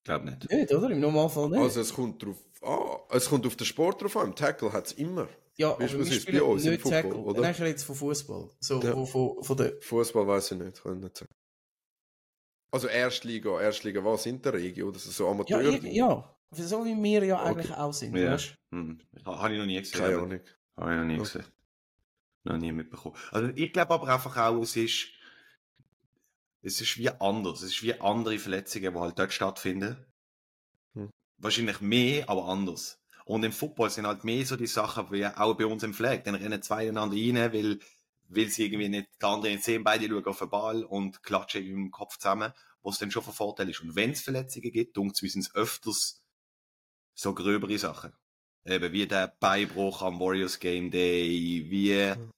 Glaub 0.04 0.24
nicht. 0.24 0.50
Nicht, 0.50 0.74
oder? 0.74 0.90
Im 0.90 1.00
Normalfall 1.00 1.50
nicht. 1.50 1.60
Also 1.60 1.80
es 1.80 1.94
kommt 1.94 2.22
drauf 2.22 2.36
an, 2.62 3.16
es 3.16 3.28
kommt 3.28 3.46
auf 3.46 3.56
den 3.56 3.66
Sport 3.66 4.02
drauf 4.02 4.16
an. 4.16 4.28
Im 4.28 4.34
Tackle 4.34 4.72
hat 4.72 4.86
es 4.86 4.92
immer. 4.92 5.28
Ja, 5.56 5.70
aber 5.70 5.80
wir 5.80 6.04
spielen 6.12 6.40
bei 6.40 6.44
uns 6.44 6.64
nicht 6.64 6.82
Football, 6.82 7.02
Tackle. 7.02 7.18
Oder? 7.18 7.40
Nein, 7.40 7.52
ich 7.52 7.60
rede 7.60 7.70
jetzt 7.70 7.84
von 7.84 7.94
Fußball. 7.94 8.50
So, 8.60 8.82
ja. 8.82 8.92
von, 8.92 9.06
von, 9.06 9.42
von 9.42 9.56
der... 9.56 9.80
Fußball 9.80 10.26
weiß 10.26 10.50
ich 10.50 10.58
nicht, 10.58 10.82
kann 10.82 10.96
ich 10.96 11.04
nicht 11.04 11.16
sagen. 11.16 11.32
Also 12.72 12.88
Erstliga, 12.88 13.60
Erstliga 13.60 14.04
was 14.04 14.26
in 14.26 14.42
der 14.42 14.52
Regio, 14.52 14.88
oder 14.88 14.98
so 14.98 15.28
Amateur? 15.28 15.62
Ja, 15.62 15.78
ja, 15.82 16.36
so 16.50 16.84
wie 16.84 17.00
wir 17.00 17.24
ja 17.24 17.40
eigentlich 17.40 17.70
okay. 17.70 17.80
auch 17.80 17.92
sind. 17.92 18.16
Ja. 18.16 18.36
Hm. 18.72 19.00
Habe 19.24 19.54
ich 19.54 19.58
noch 19.60 19.66
nie 19.66 19.78
gesehen. 19.78 20.00
Keine 20.00 20.18
Ahnung. 20.18 20.40
Habe 20.76 20.90
ich 20.90 20.98
noch 20.98 21.04
nie 21.04 21.14
okay. 21.14 21.22
gesehen. 21.22 21.44
Noch 22.44 22.58
nie 22.58 22.72
mitbekommen. 22.72 23.16
Also 23.30 23.50
ich 23.54 23.72
glaube 23.72 23.94
aber 23.94 24.08
einfach 24.12 24.36
auch, 24.36 24.60
es 24.60 24.76
ist 24.76 25.08
es 26.66 26.80
ist 26.80 26.98
wie 26.98 27.08
anders. 27.08 27.62
Es 27.62 27.70
ist 27.70 27.82
wie 27.84 27.98
andere 28.00 28.38
Verletzungen, 28.38 28.92
die 28.92 28.98
halt 28.98 29.18
dort 29.18 29.32
stattfinden. 29.32 30.04
Hm. 30.94 31.10
Wahrscheinlich 31.38 31.80
mehr, 31.80 32.28
aber 32.28 32.46
anders. 32.46 33.00
Und 33.24 33.44
im 33.44 33.52
Football 33.52 33.90
sind 33.90 34.06
halt 34.06 34.24
mehr 34.24 34.44
so 34.44 34.56
die 34.56 34.66
Sachen, 34.66 35.10
wie 35.12 35.26
auch 35.26 35.54
bei 35.54 35.66
uns 35.66 35.84
im 35.84 35.94
Flag. 35.94 36.24
Dann 36.24 36.34
rennen 36.34 36.62
zwei 36.62 36.88
einander 36.88 37.16
rein, 37.16 37.52
weil, 37.52 37.78
weil 38.28 38.48
sie 38.48 38.64
irgendwie 38.64 38.88
nicht 38.88 39.08
die 39.20 39.24
anderen 39.24 39.60
sehen, 39.60 39.84
beide 39.84 40.08
schauen 40.08 40.26
auf 40.26 40.38
den 40.40 40.50
Ball 40.50 40.82
und 40.84 41.22
klatschen 41.22 41.64
im 41.64 41.90
Kopf 41.92 42.18
zusammen, 42.18 42.52
was 42.82 42.98
dann 42.98 43.12
schon 43.12 43.22
von 43.22 43.32
Vorteil 43.32 43.70
ist. 43.70 43.80
Und 43.80 43.94
wenn 43.94 44.10
es 44.10 44.22
Verletzungen 44.22 44.72
gibt, 44.72 44.96
dunkt 44.96 45.22
es 45.22 45.54
öfters 45.54 46.20
so 47.14 47.32
gröbere 47.32 47.78
Sachen. 47.78 48.12
Eben 48.64 48.92
wie 48.92 49.06
der 49.06 49.28
Beibruch 49.38 50.02
am 50.02 50.18
Warriors 50.18 50.58
Game 50.58 50.90
Day, 50.90 51.66
wie 51.68 52.12
hm 52.12 52.32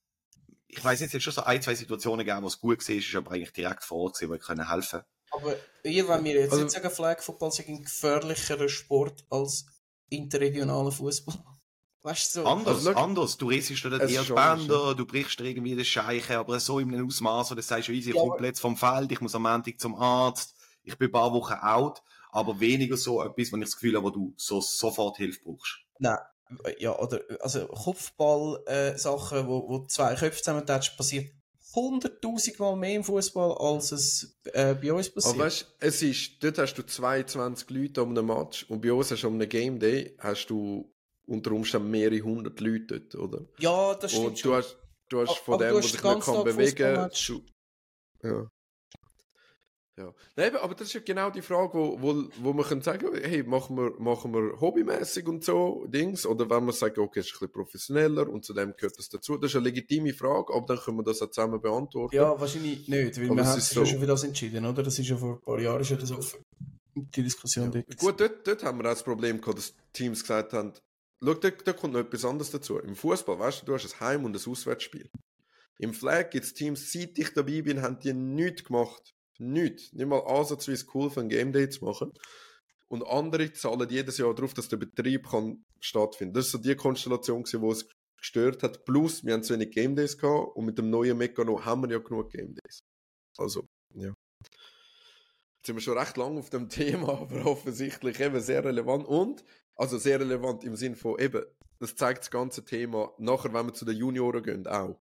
ich 0.68 0.84
weiß 0.84 1.00
jetzt, 1.00 1.14
es 1.14 1.22
schon 1.22 1.32
so 1.32 1.42
ein, 1.42 1.62
zwei 1.62 1.74
Situationen 1.74 2.24
gegeben, 2.24 2.42
wo 2.42 2.46
es 2.46 2.60
gut 2.60 2.86
war, 2.86 2.94
ist 2.94 3.14
aber 3.14 3.32
eigentlich 3.32 3.52
direkt 3.52 3.82
vor 3.82 3.98
Ort 3.98 4.20
wo 4.28 4.34
ich 4.34 4.42
können 4.42 4.70
helfen 4.70 5.00
Aber 5.30 5.56
ihr, 5.82 6.06
wenn 6.08 6.24
wir 6.24 6.34
jetzt 6.34 6.52
also, 6.52 6.64
nicht 6.64 6.74
sagen, 6.74 6.90
Flag 6.90 7.20
Football 7.22 7.48
ist 7.48 7.66
ein 7.66 7.82
gefährlicherer 7.82 8.68
Sport 8.68 9.24
als 9.30 9.66
interregionaler 10.10 10.92
Fußball. 10.92 11.34
Weißt 12.02 12.36
du, 12.36 12.42
so. 12.42 12.46
Anders, 12.46 12.86
also, 12.86 12.94
anders. 12.94 13.36
Du 13.38 13.48
riechst 13.48 13.70
dir 13.70 14.00
eher 14.00 14.22
die 14.22 14.32
Bänder, 14.32 14.94
du 14.94 15.04
brichst 15.04 15.40
dir 15.40 15.44
irgendwie 15.44 15.74
den 15.74 15.84
Scheiche, 15.84 16.38
aber 16.38 16.60
so 16.60 16.78
in 16.78 16.94
einem 16.94 17.06
Ausmaß, 17.06 17.50
wo 17.50 17.54
du 17.54 17.62
sagst, 17.62 17.88
easy, 17.88 18.10
ich 18.10 18.16
ja, 18.16 18.22
komme 18.22 18.46
jetzt 18.46 18.60
vom 18.60 18.76
Feld, 18.76 19.10
ich 19.10 19.20
muss 19.20 19.34
am 19.34 19.42
Montag 19.42 19.80
zum 19.80 19.96
Arzt, 19.96 20.54
ich 20.84 20.96
bin 20.96 21.08
ein 21.08 21.12
paar 21.12 21.32
Wochen 21.32 21.54
out, 21.54 22.02
aber 22.30 22.60
weniger 22.60 22.96
so 22.96 23.22
etwas, 23.22 23.52
wenn 23.52 23.60
ich 23.62 23.68
das 23.68 23.74
Gefühl 23.74 23.96
habe, 23.96 24.06
wo 24.06 24.10
du 24.10 24.32
so 24.36 24.60
sofort 24.60 25.16
Hilfe 25.16 25.40
brauchst. 25.44 25.80
Nein, 25.98 26.18
ja, 26.78 26.98
oder, 26.98 27.20
also 27.40 27.66
Kopfball-Sachen, 27.66 29.38
äh, 29.38 29.46
wo, 29.46 29.68
wo 29.68 29.86
zwei 29.86 30.14
Köpfe 30.14 30.42
zusammentatschen, 30.42 30.96
passiert 30.96 31.32
hunderttausend 31.74 32.58
Mal 32.58 32.76
mehr 32.76 32.96
im 32.96 33.04
Fußball, 33.04 33.56
als 33.58 33.92
es 33.92 34.40
äh, 34.52 34.74
bei 34.74 34.92
uns 34.92 35.10
passiert. 35.10 35.34
Aber 35.34 35.44
weißt, 35.44 35.76
es 35.80 36.02
ist, 36.02 36.42
dort 36.42 36.58
hast 36.58 36.74
du 36.74 36.82
22 36.82 37.70
Leute 37.70 38.02
um 38.02 38.10
einem 38.10 38.26
Match 38.26 38.64
und 38.68 38.80
bei 38.80 38.92
uns 38.92 39.10
hast 39.10 39.22
du 39.22 39.28
um 39.28 39.34
einem 39.34 39.48
Game 39.48 39.78
Day 39.78 40.16
hast 40.18 40.46
du 40.46 40.92
unter 41.26 41.52
Umständen 41.52 41.90
mehrere 41.90 42.20
hundert 42.20 42.60
Leute 42.60 43.00
dort, 43.00 43.14
oder? 43.14 43.46
Ja, 43.58 43.94
das 43.94 44.12
stimmt. 44.12 44.26
Und 44.28 44.44
du 44.44 44.54
hast, 44.54 44.76
du 45.10 45.20
hast 45.20 45.38
von 45.38 45.58
dem, 45.58 45.72
der 45.74 45.82
sich 45.82 45.92
nicht 45.92 46.02
kann 46.02 46.44
bewegen 46.44 46.76
kann. 46.76 47.10
Ja. 48.22 48.50
Ja. 49.98 50.14
Nein, 50.36 50.54
aber 50.56 50.76
das 50.76 50.86
ist 50.86 50.94
ja 50.94 51.00
genau 51.04 51.28
die 51.30 51.42
Frage, 51.42 51.74
wo, 51.74 52.00
wo, 52.00 52.24
wo 52.40 52.52
man 52.52 52.64
kann 52.64 52.80
sagen, 52.80 53.08
hey, 53.20 53.42
machen 53.42 53.76
wir, 53.76 53.94
machen 53.98 54.32
wir 54.32 54.60
hobbymäßig 54.60 55.26
und 55.26 55.44
so 55.44 55.86
Dings, 55.88 56.24
oder 56.24 56.48
wenn 56.48 56.64
man 56.64 56.72
sagt, 56.72 56.98
okay, 56.98 57.18
es 57.18 57.26
ist 57.26 57.32
ein 57.32 57.38
bisschen 57.40 57.52
professioneller 57.52 58.28
und 58.28 58.44
zu 58.44 58.54
dem 58.54 58.74
gehört 58.76 58.96
das 58.96 59.08
dazu. 59.08 59.36
Das 59.36 59.50
ist 59.50 59.56
eine 59.56 59.64
legitime 59.64 60.14
Frage, 60.14 60.54
aber 60.54 60.66
dann 60.66 60.78
können 60.78 60.98
wir 60.98 61.02
das 61.02 61.20
auch 61.20 61.30
zusammen 61.30 61.60
beantworten. 61.60 62.14
Ja, 62.14 62.40
wahrscheinlich 62.40 62.86
nicht, 62.86 63.16
weil 63.18 63.26
aber 63.26 63.36
wir 63.36 63.44
haben 63.44 63.60
sich 63.60 63.70
so. 63.70 63.84
schon 63.84 63.98
für 63.98 64.06
das 64.06 64.22
entschieden, 64.22 64.64
oder? 64.64 64.84
Das 64.84 64.96
ist 64.96 65.08
ja 65.08 65.16
vor 65.16 65.34
ein 65.34 65.40
paar 65.40 65.58
Jahren 65.58 65.84
schon 65.84 65.98
das 65.98 66.12
offen. 66.12 66.44
Die 66.94 67.22
Diskussion 67.22 67.72
ja. 67.72 67.82
dort. 67.82 67.98
Gut, 67.98 68.20
dort, 68.20 68.46
dort 68.46 68.62
haben 68.62 68.78
wir 68.78 68.84
auch 68.84 68.94
das 68.94 69.02
Problem 69.02 69.40
gehabt, 69.40 69.58
dass 69.58 69.74
Teams 69.92 70.20
gesagt 70.20 70.52
haben, 70.52 70.74
schau, 71.20 71.34
da, 71.34 71.50
da 71.50 71.72
kommt 71.72 71.94
noch 71.94 72.00
etwas 72.00 72.24
anderes 72.24 72.52
dazu. 72.52 72.78
Im 72.78 72.94
Fußball, 72.94 73.36
weißt 73.36 73.62
du, 73.62 73.66
du 73.66 73.74
hast 73.74 73.92
ein 73.94 74.00
Heim- 74.00 74.24
und 74.24 74.36
ein 74.36 74.50
Auswärtsspiel. 74.50 75.10
Im 75.80 75.92
Flag 75.92 76.30
gibt 76.30 76.44
es 76.44 76.54
Teams, 76.54 76.92
seit 76.92 77.18
ich 77.18 77.32
dabei 77.34 77.62
bin, 77.62 77.82
haben 77.82 77.98
die 77.98 78.12
nichts 78.12 78.64
gemacht 78.64 79.14
Nichts. 79.38 79.92
Nicht 79.92 80.06
mal 80.06 80.20
ansatzweise 80.20 80.86
cool 80.94 81.10
für 81.10 81.20
ein 81.20 81.28
Game 81.28 81.52
Day 81.52 81.68
zu 81.68 81.84
machen. 81.84 82.12
Und 82.88 83.06
andere 83.06 83.52
zahlen 83.52 83.88
jedes 83.88 84.18
Jahr 84.18 84.34
darauf, 84.34 84.54
dass 84.54 84.68
der 84.68 84.78
Betrieb 84.78 85.28
kann 85.28 85.64
stattfinden. 85.80 86.34
Das 86.34 86.52
war 86.52 86.58
so 86.60 86.68
die 86.68 86.74
Konstellation, 86.74 87.44
die 87.44 87.56
es 87.66 87.88
gestört 88.16 88.62
hat. 88.62 88.84
Plus, 88.84 89.24
wir 89.24 89.34
haben 89.34 89.42
zu 89.42 89.54
wenig 89.54 89.70
Game 89.70 89.94
Days 89.94 90.18
gehabt 90.18 90.56
und 90.56 90.64
mit 90.64 90.78
dem 90.78 90.90
neuen 90.90 91.16
Mechanismus 91.16 91.64
haben 91.64 91.82
wir 91.82 91.90
ja 91.90 91.98
genug 91.98 92.30
Game 92.30 92.54
Days. 92.54 92.80
Also, 93.36 93.66
ja. 93.94 94.08
Jetzt 94.08 95.66
sind 95.66 95.76
wir 95.76 95.82
schon 95.82 95.98
recht 95.98 96.16
lang 96.16 96.38
auf 96.38 96.50
dem 96.50 96.68
Thema, 96.68 97.20
aber 97.20 97.46
offensichtlich 97.46 98.18
eben 98.20 98.40
sehr 98.40 98.64
relevant. 98.64 99.06
Und, 99.06 99.44
also 99.76 99.98
sehr 99.98 100.18
relevant 100.18 100.64
im 100.64 100.74
Sinn 100.74 100.96
von 100.96 101.18
eben, 101.20 101.44
das 101.78 101.94
zeigt 101.94 102.20
das 102.20 102.30
ganze 102.30 102.64
Thema 102.64 103.12
nachher, 103.18 103.52
wenn 103.52 103.66
wir 103.66 103.74
zu 103.74 103.84
den 103.84 103.96
Junioren 103.96 104.42
gehen, 104.42 104.66
auch 104.66 104.98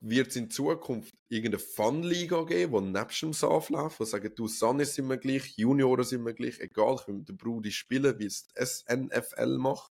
wird 0.00 0.28
es 0.28 0.36
in 0.36 0.50
Zukunft 0.50 1.14
irgendeine 1.28 1.58
Fun-Liga 1.58 2.44
geben, 2.44 2.86
die 2.86 2.98
nebst 2.98 3.22
dem 3.22 3.32
SAF 3.32 3.68
läuft, 3.68 4.00
die 4.00 4.06
sagen, 4.06 4.32
du, 4.34 4.48
Sunny 4.48 4.84
sind 4.84 5.08
wir 5.08 5.18
gleich, 5.18 5.54
Junioren 5.56 6.04
sind 6.04 6.24
wir 6.24 6.32
gleich, 6.32 6.58
egal, 6.58 6.96
ich 6.98 7.06
will 7.06 7.16
mit 7.16 7.28
dem 7.28 7.36
Brudi 7.36 7.70
spielen, 7.70 8.18
wie 8.18 8.26
es 8.26 8.46
das 8.54 8.84
NFL 8.88 9.58
macht. 9.58 9.92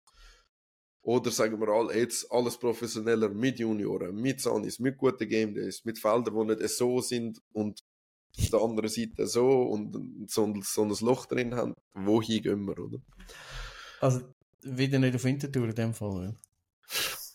Oder 1.02 1.32
sagen 1.32 1.60
wir 1.60 1.68
alle, 1.70 1.98
jetzt 1.98 2.32
alles 2.32 2.58
professioneller 2.58 3.30
mit 3.30 3.60
Junioren, 3.60 4.16
mit 4.16 4.40
Sunnis, 4.40 4.80
mit 4.80 4.98
guten 4.98 5.28
Game 5.28 5.54
Days, 5.54 5.84
mit 5.84 6.00
Feldern, 6.00 6.48
die 6.48 6.56
nicht 6.56 6.70
so 6.70 7.02
sind 7.02 7.42
und 7.52 7.84
auf 8.40 8.50
der 8.50 8.62
anderen 8.62 8.90
Seite 8.90 9.28
so 9.28 9.64
und 9.64 10.30
so, 10.30 10.54
so 10.62 10.84
ein 10.84 10.90
Loch 11.02 11.26
drin 11.26 11.56
haben. 11.56 11.76
Wohin 11.94 12.42
gehen 12.42 12.66
wir, 12.66 12.80
oder? 12.80 13.00
Also, 14.00 14.22
wieder 14.62 14.98
nicht 14.98 15.16
auf 15.16 15.24
Wintertour 15.24 15.70
in 15.70 15.76
dem 15.76 15.94
Fall, 15.94 16.36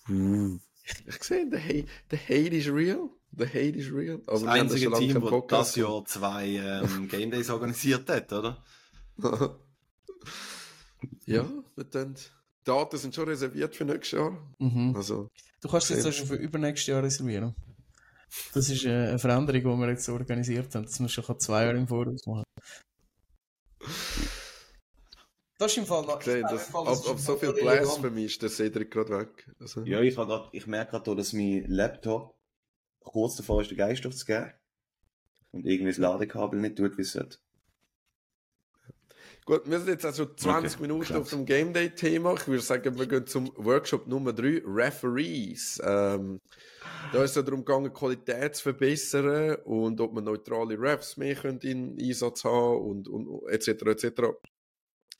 ja. 0.08 0.14
Mm. 0.14 0.60
Ich 1.06 1.22
sehe, 1.22 1.48
der, 1.48 1.62
Hate, 1.62 1.86
der 2.10 2.18
Hate 2.18 2.56
is 2.56 2.68
real. 2.68 3.10
Der 3.30 3.48
Hate 3.48 3.78
is 3.78 3.92
real. 3.92 4.20
Also 4.26 4.46
das 4.46 4.54
einzige 4.54 4.90
das 4.90 4.98
Team, 4.98 5.20
das 5.20 5.46
das 5.48 5.76
Jahr 5.76 6.04
zwei 6.04 6.46
ähm, 6.48 7.08
Game 7.10 7.30
Days 7.30 7.50
organisiert 7.50 8.08
hat, 8.08 8.32
oder? 8.32 8.64
ja, 11.26 11.46
dann, 11.90 12.14
die 12.14 12.20
Daten 12.64 12.96
sind 12.96 13.14
schon 13.14 13.28
reserviert 13.28 13.74
für 13.76 13.84
nächstes 13.84 14.18
Jahr. 14.18 14.36
Mhm. 14.58 14.94
Also, 14.96 15.30
du 15.60 15.68
kannst 15.68 15.90
jetzt 15.90 16.06
auch 16.06 16.12
schon 16.12 16.26
für 16.26 16.36
übernächstes 16.36 16.86
Jahr 16.86 17.02
reservieren. 17.02 17.54
Das 18.52 18.68
ist 18.68 18.84
äh, 18.84 18.90
eine 18.90 19.18
Veränderung, 19.18 19.62
die 19.62 19.82
wir 19.82 19.88
jetzt 19.90 20.08
organisiert 20.08 20.74
haben. 20.74 20.84
Das 20.84 21.00
muss 21.00 21.12
schon 21.12 21.40
zwei 21.40 21.64
Jahre 21.64 21.78
im 21.78 21.88
Voraus 21.88 22.26
machen. 22.26 22.44
Das 25.58 25.72
ist 25.72 25.78
im 25.78 25.86
Fall 25.86 26.02
noch. 26.02 26.16
Okay, 26.16 26.42
das, 26.42 26.68
Fall, 26.68 26.84
das 26.84 27.04
ob, 27.04 27.12
ob 27.12 27.18
so 27.18 27.36
viel 27.36 27.52
Blasphemy 27.52 28.24
ist, 28.24 28.40
der 28.40 28.48
Cedric 28.48 28.92
gerade 28.92 29.18
weg. 29.18 29.50
Also. 29.58 29.82
Ja, 29.82 30.00
ich, 30.00 30.14
grad, 30.14 30.48
ich 30.52 30.68
merke 30.68 30.92
gerade, 30.92 31.16
dass 31.16 31.32
mein 31.32 31.64
Laptop 31.66 32.38
kurz 33.00 33.36
davor 33.36 33.60
ist, 33.60 33.70
den 33.70 33.76
Geist 33.76 34.06
aufzugeben. 34.06 34.52
Und 35.50 35.66
irgendwie 35.66 35.90
das 35.90 35.98
Ladekabel 35.98 36.60
nicht 36.60 36.76
tut, 36.76 36.96
wie 36.96 37.02
es 37.02 37.12
sollte. 37.12 37.38
Gut, 39.46 39.62
wir 39.64 39.78
sind 39.78 39.88
jetzt 39.88 40.04
also 40.04 40.26
20 40.26 40.74
okay, 40.74 40.82
Minuten 40.82 41.04
klar. 41.06 41.20
auf 41.22 41.30
dem 41.30 41.46
Game 41.46 41.72
Day 41.72 41.90
Thema. 41.90 42.34
Ich 42.34 42.46
würde 42.46 42.62
sagen, 42.62 42.98
wir 42.98 43.06
gehen 43.06 43.26
zum 43.26 43.50
Workshop 43.56 44.06
Nummer 44.06 44.34
3, 44.34 44.62
Referees. 44.64 45.80
Ähm, 45.82 46.40
da 47.12 47.24
ist 47.24 47.34
es 47.34 47.44
darum 47.44 47.64
gegangen, 47.64 47.92
Qualität 47.92 48.56
zu 48.56 48.64
verbessern 48.64 49.56
und 49.64 50.00
ob 50.02 50.12
man 50.12 50.24
neutrale 50.24 50.78
Refs 50.78 51.16
mehr 51.16 51.42
in 51.46 51.96
Einsatz 51.98 52.44
haben 52.44 52.78
und, 52.78 53.08
und 53.08 53.48
etc. 53.48 53.68
etc. 53.68 54.22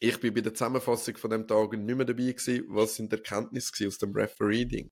Ich 0.01 0.21
bin 0.21 0.33
bei 0.33 0.41
der 0.41 0.55
Zusammenfassung 0.55 1.17
von 1.17 1.31
dem 1.31 1.47
Tag 1.47 1.73
nicht 1.73 1.97
mehr 1.97 2.07
dabei 2.07 2.33
gewesen. 2.33 2.65
Was 2.69 2.95
sind 2.95 3.13
die 3.13 3.17
Erkenntnisse 3.17 3.87
aus 3.87 3.99
dem 3.99 4.13
Refereeding? 4.13 4.91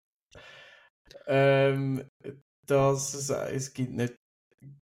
Ähm, 1.26 2.04
dass 2.66 3.14
es, 3.14 3.30
es 3.30 3.72
gibt 3.72 3.92
nicht 3.92 4.14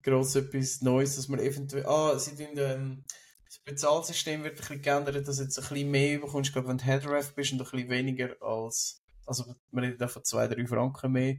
groß 0.03 0.37
etwas 0.37 0.83
Neues, 0.83 1.17
dass 1.17 1.29
man 1.29 1.41
eventuell, 1.41 1.87
ah, 1.87 2.19
sie 2.19 2.37
tun, 2.37 2.57
ähm, 2.57 3.05
das 3.47 3.59
Bezahlsystem 3.61 4.45
wird 4.45 4.55
ein 4.55 4.59
bisschen 4.59 4.83
geändert, 4.83 5.27
dass 5.27 5.39
du 5.39 5.43
jetzt 5.43 5.59
ein 5.59 5.69
bisschen 5.69 5.91
mehr 5.91 6.19
bekommst, 6.19 6.53
glaube 6.53 6.69
wenn 6.69 6.79
du 6.79 6.85
Headref 6.85 7.35
bist 7.35 7.53
und 7.53 7.61
ein 7.61 7.65
bisschen 7.71 7.91
weniger 7.91 8.37
als, 8.41 9.03
Also 9.27 9.55
man 9.71 9.85
redet 9.85 10.11
von 10.11 10.25
2, 10.25 10.49
3 10.49 10.67
Franken 10.67 11.13
mehr. 11.13 11.37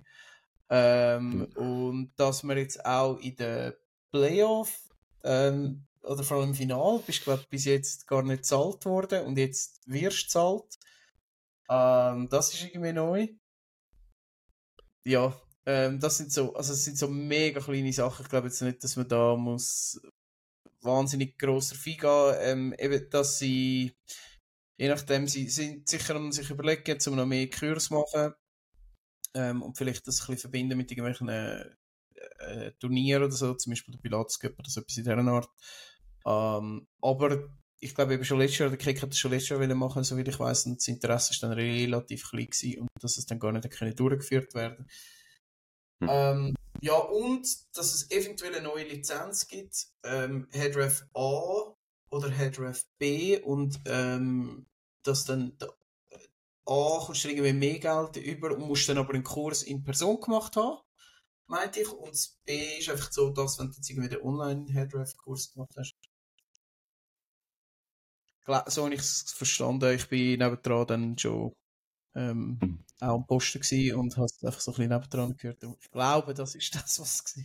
Ähm, 0.69 1.29
mhm. 1.29 1.45
Und 1.55 2.13
dass 2.15 2.43
man 2.43 2.57
jetzt 2.57 2.85
auch 2.85 3.17
in 3.19 3.35
der 3.35 3.77
Playoff 4.11 4.89
ähm, 5.23 5.85
oder 6.03 6.23
vor 6.23 6.37
allem 6.37 6.49
im 6.49 6.55
Final 6.55 6.99
bist 7.05 7.25
du 7.25 7.37
bis 7.49 7.65
jetzt 7.65 8.07
gar 8.07 8.23
nicht 8.23 8.45
zahlt 8.45 8.85
worden 8.85 9.25
und 9.25 9.37
jetzt 9.37 9.81
wirst 9.85 10.31
zahlt. 10.31 10.77
Ähm, 11.69 12.27
das 12.29 12.53
ist 12.53 12.63
irgendwie 12.63 12.93
neu. 12.93 13.27
Ja, 15.05 15.39
ähm, 15.65 15.99
das 15.99 16.17
sind 16.17 16.31
so, 16.31 16.53
also 16.55 16.73
es 16.73 16.83
sind 16.83 16.97
so 16.97 17.07
mega 17.07 17.59
kleine 17.59 17.93
Sachen. 17.93 18.23
Ich 18.23 18.29
glaube 18.29 18.47
jetzt 18.47 18.61
nicht, 18.61 18.83
dass 18.83 18.95
man 18.95 19.07
da 19.07 19.35
muss 19.35 20.01
wahnsinnig 20.81 21.37
grosser 21.37 21.75
gehen. 21.75 22.35
Ähm, 22.39 22.75
eben, 22.77 23.09
dass 23.09 23.39
sie, 23.39 23.95
je 24.77 24.89
nachdem, 24.89 25.27
sie 25.27 25.49
sind 25.49 25.87
sicher 25.87 26.15
um 26.15 26.31
sich 26.31 26.49
überlegen, 26.49 26.97
um 27.07 27.15
noch 27.15 27.25
mehr 27.25 27.49
Kurs 27.49 27.85
zu 27.85 27.93
machen. 27.95 28.33
Ähm, 29.33 29.61
und 29.61 29.77
vielleicht 29.77 30.07
das 30.07 30.21
ein 30.21 30.27
bisschen 30.27 30.37
verbinden 30.37 30.77
mit 30.77 30.91
irgendwelchen 30.91 31.29
äh, 31.29 31.65
äh, 32.39 32.71
Turnieren 32.79 33.23
oder 33.23 33.31
so, 33.31 33.53
zum 33.53 33.71
Beispiel 33.71 33.93
der 33.93 34.01
Pilates 34.01 34.39
oder 34.43 34.69
so 34.69 34.81
etwas 34.81 34.97
in 34.97 35.03
dieser 35.03 35.17
Art. 35.17 35.49
Ähm, 36.25 36.87
aber 37.01 37.49
ich 37.79 37.95
glaube 37.95 38.13
eben 38.13 38.23
schon 38.23 38.39
letztes 38.39 38.59
Jahr, 38.59 38.69
der 38.69 38.77
Kick 38.77 39.01
hat 39.01 39.09
das 39.09 39.17
schon 39.17 39.31
letztes 39.31 39.49
Jahr 39.49 39.75
machen, 39.75 40.03
so 40.03 40.15
wie 40.17 40.21
ich 40.21 40.39
weiß, 40.39 40.67
und 40.67 40.77
das 40.77 40.87
Interesse 40.87 41.31
ist 41.31 41.41
dann 41.41 41.51
relativ 41.51 42.29
klein 42.29 42.45
gewesen 42.45 42.81
und 42.81 42.89
dass 42.99 43.17
es 43.17 43.25
dann 43.25 43.39
gar 43.39 43.51
nicht 43.51 43.69
können 43.71 43.95
durchgeführt 43.95 44.53
werden. 44.53 44.87
Hm. 46.01 46.09
Ähm, 46.09 46.55
ja, 46.81 46.95
und 46.95 47.47
dass 47.75 47.93
es 47.93 48.09
eventuell 48.11 48.55
eine 48.55 48.63
neue 48.63 48.87
Lizenz 48.87 49.47
gibt, 49.47 49.87
ähm, 50.03 50.47
Headref 50.51 51.05
A 51.13 51.73
oder 52.11 52.29
Headref 52.29 52.85
B 52.99 53.39
und 53.39 53.79
ähm, 53.85 54.67
dass 55.03 55.25
dann 55.25 55.57
der 55.57 55.73
A 56.67 56.99
kommst 57.03 57.23
du 57.23 57.29
irgendwie 57.29 57.53
mehr 57.53 57.79
Geld 57.79 58.17
über 58.17 58.55
und 58.55 58.67
musst 58.67 58.87
dann 58.87 58.97
aber 58.97 59.13
einen 59.13 59.23
Kurs 59.23 59.63
in 59.63 59.83
Person 59.83 60.19
gemacht 60.21 60.55
haben, 60.55 60.79
meinte 61.47 61.81
ich. 61.81 61.91
Und 61.91 62.11
das 62.11 62.39
B 62.45 62.77
ist 62.79 62.89
einfach 62.89 63.11
so, 63.11 63.29
dass 63.29 63.59
wenn 63.59 63.67
du 63.67 63.75
jetzt 63.75 63.89
irgendwie 63.89 64.09
den 64.09 64.21
Online-Headref-Kurs 64.21 65.53
gemacht 65.53 65.73
hast, 65.77 65.95
so 68.67 68.85
habe 68.85 68.93
ich 68.93 69.01
es 69.01 69.31
verstanden. 69.31 69.93
Ich 69.95 70.07
bin 70.07 70.39
nebendran 70.39 70.87
dann 70.87 71.17
schon 71.17 71.53
ähm, 72.15 72.59
hm. 72.61 72.83
auch 72.99 73.15
am 73.15 73.27
Posten 73.27 73.61
gewesen 73.61 73.95
und 73.95 74.17
habe 74.17 74.27
einfach 74.43 74.59
so 74.59 74.71
ein 74.71 74.75
bisschen 74.75 74.89
nebendran 74.89 75.35
gehört. 75.37 75.63
Und 75.63 75.77
ich 75.81 75.91
glaube, 75.91 76.33
das 76.33 76.55
ist 76.55 76.75
das, 76.75 76.99
was 76.99 77.23
es 77.25 77.37
war. 77.37 77.43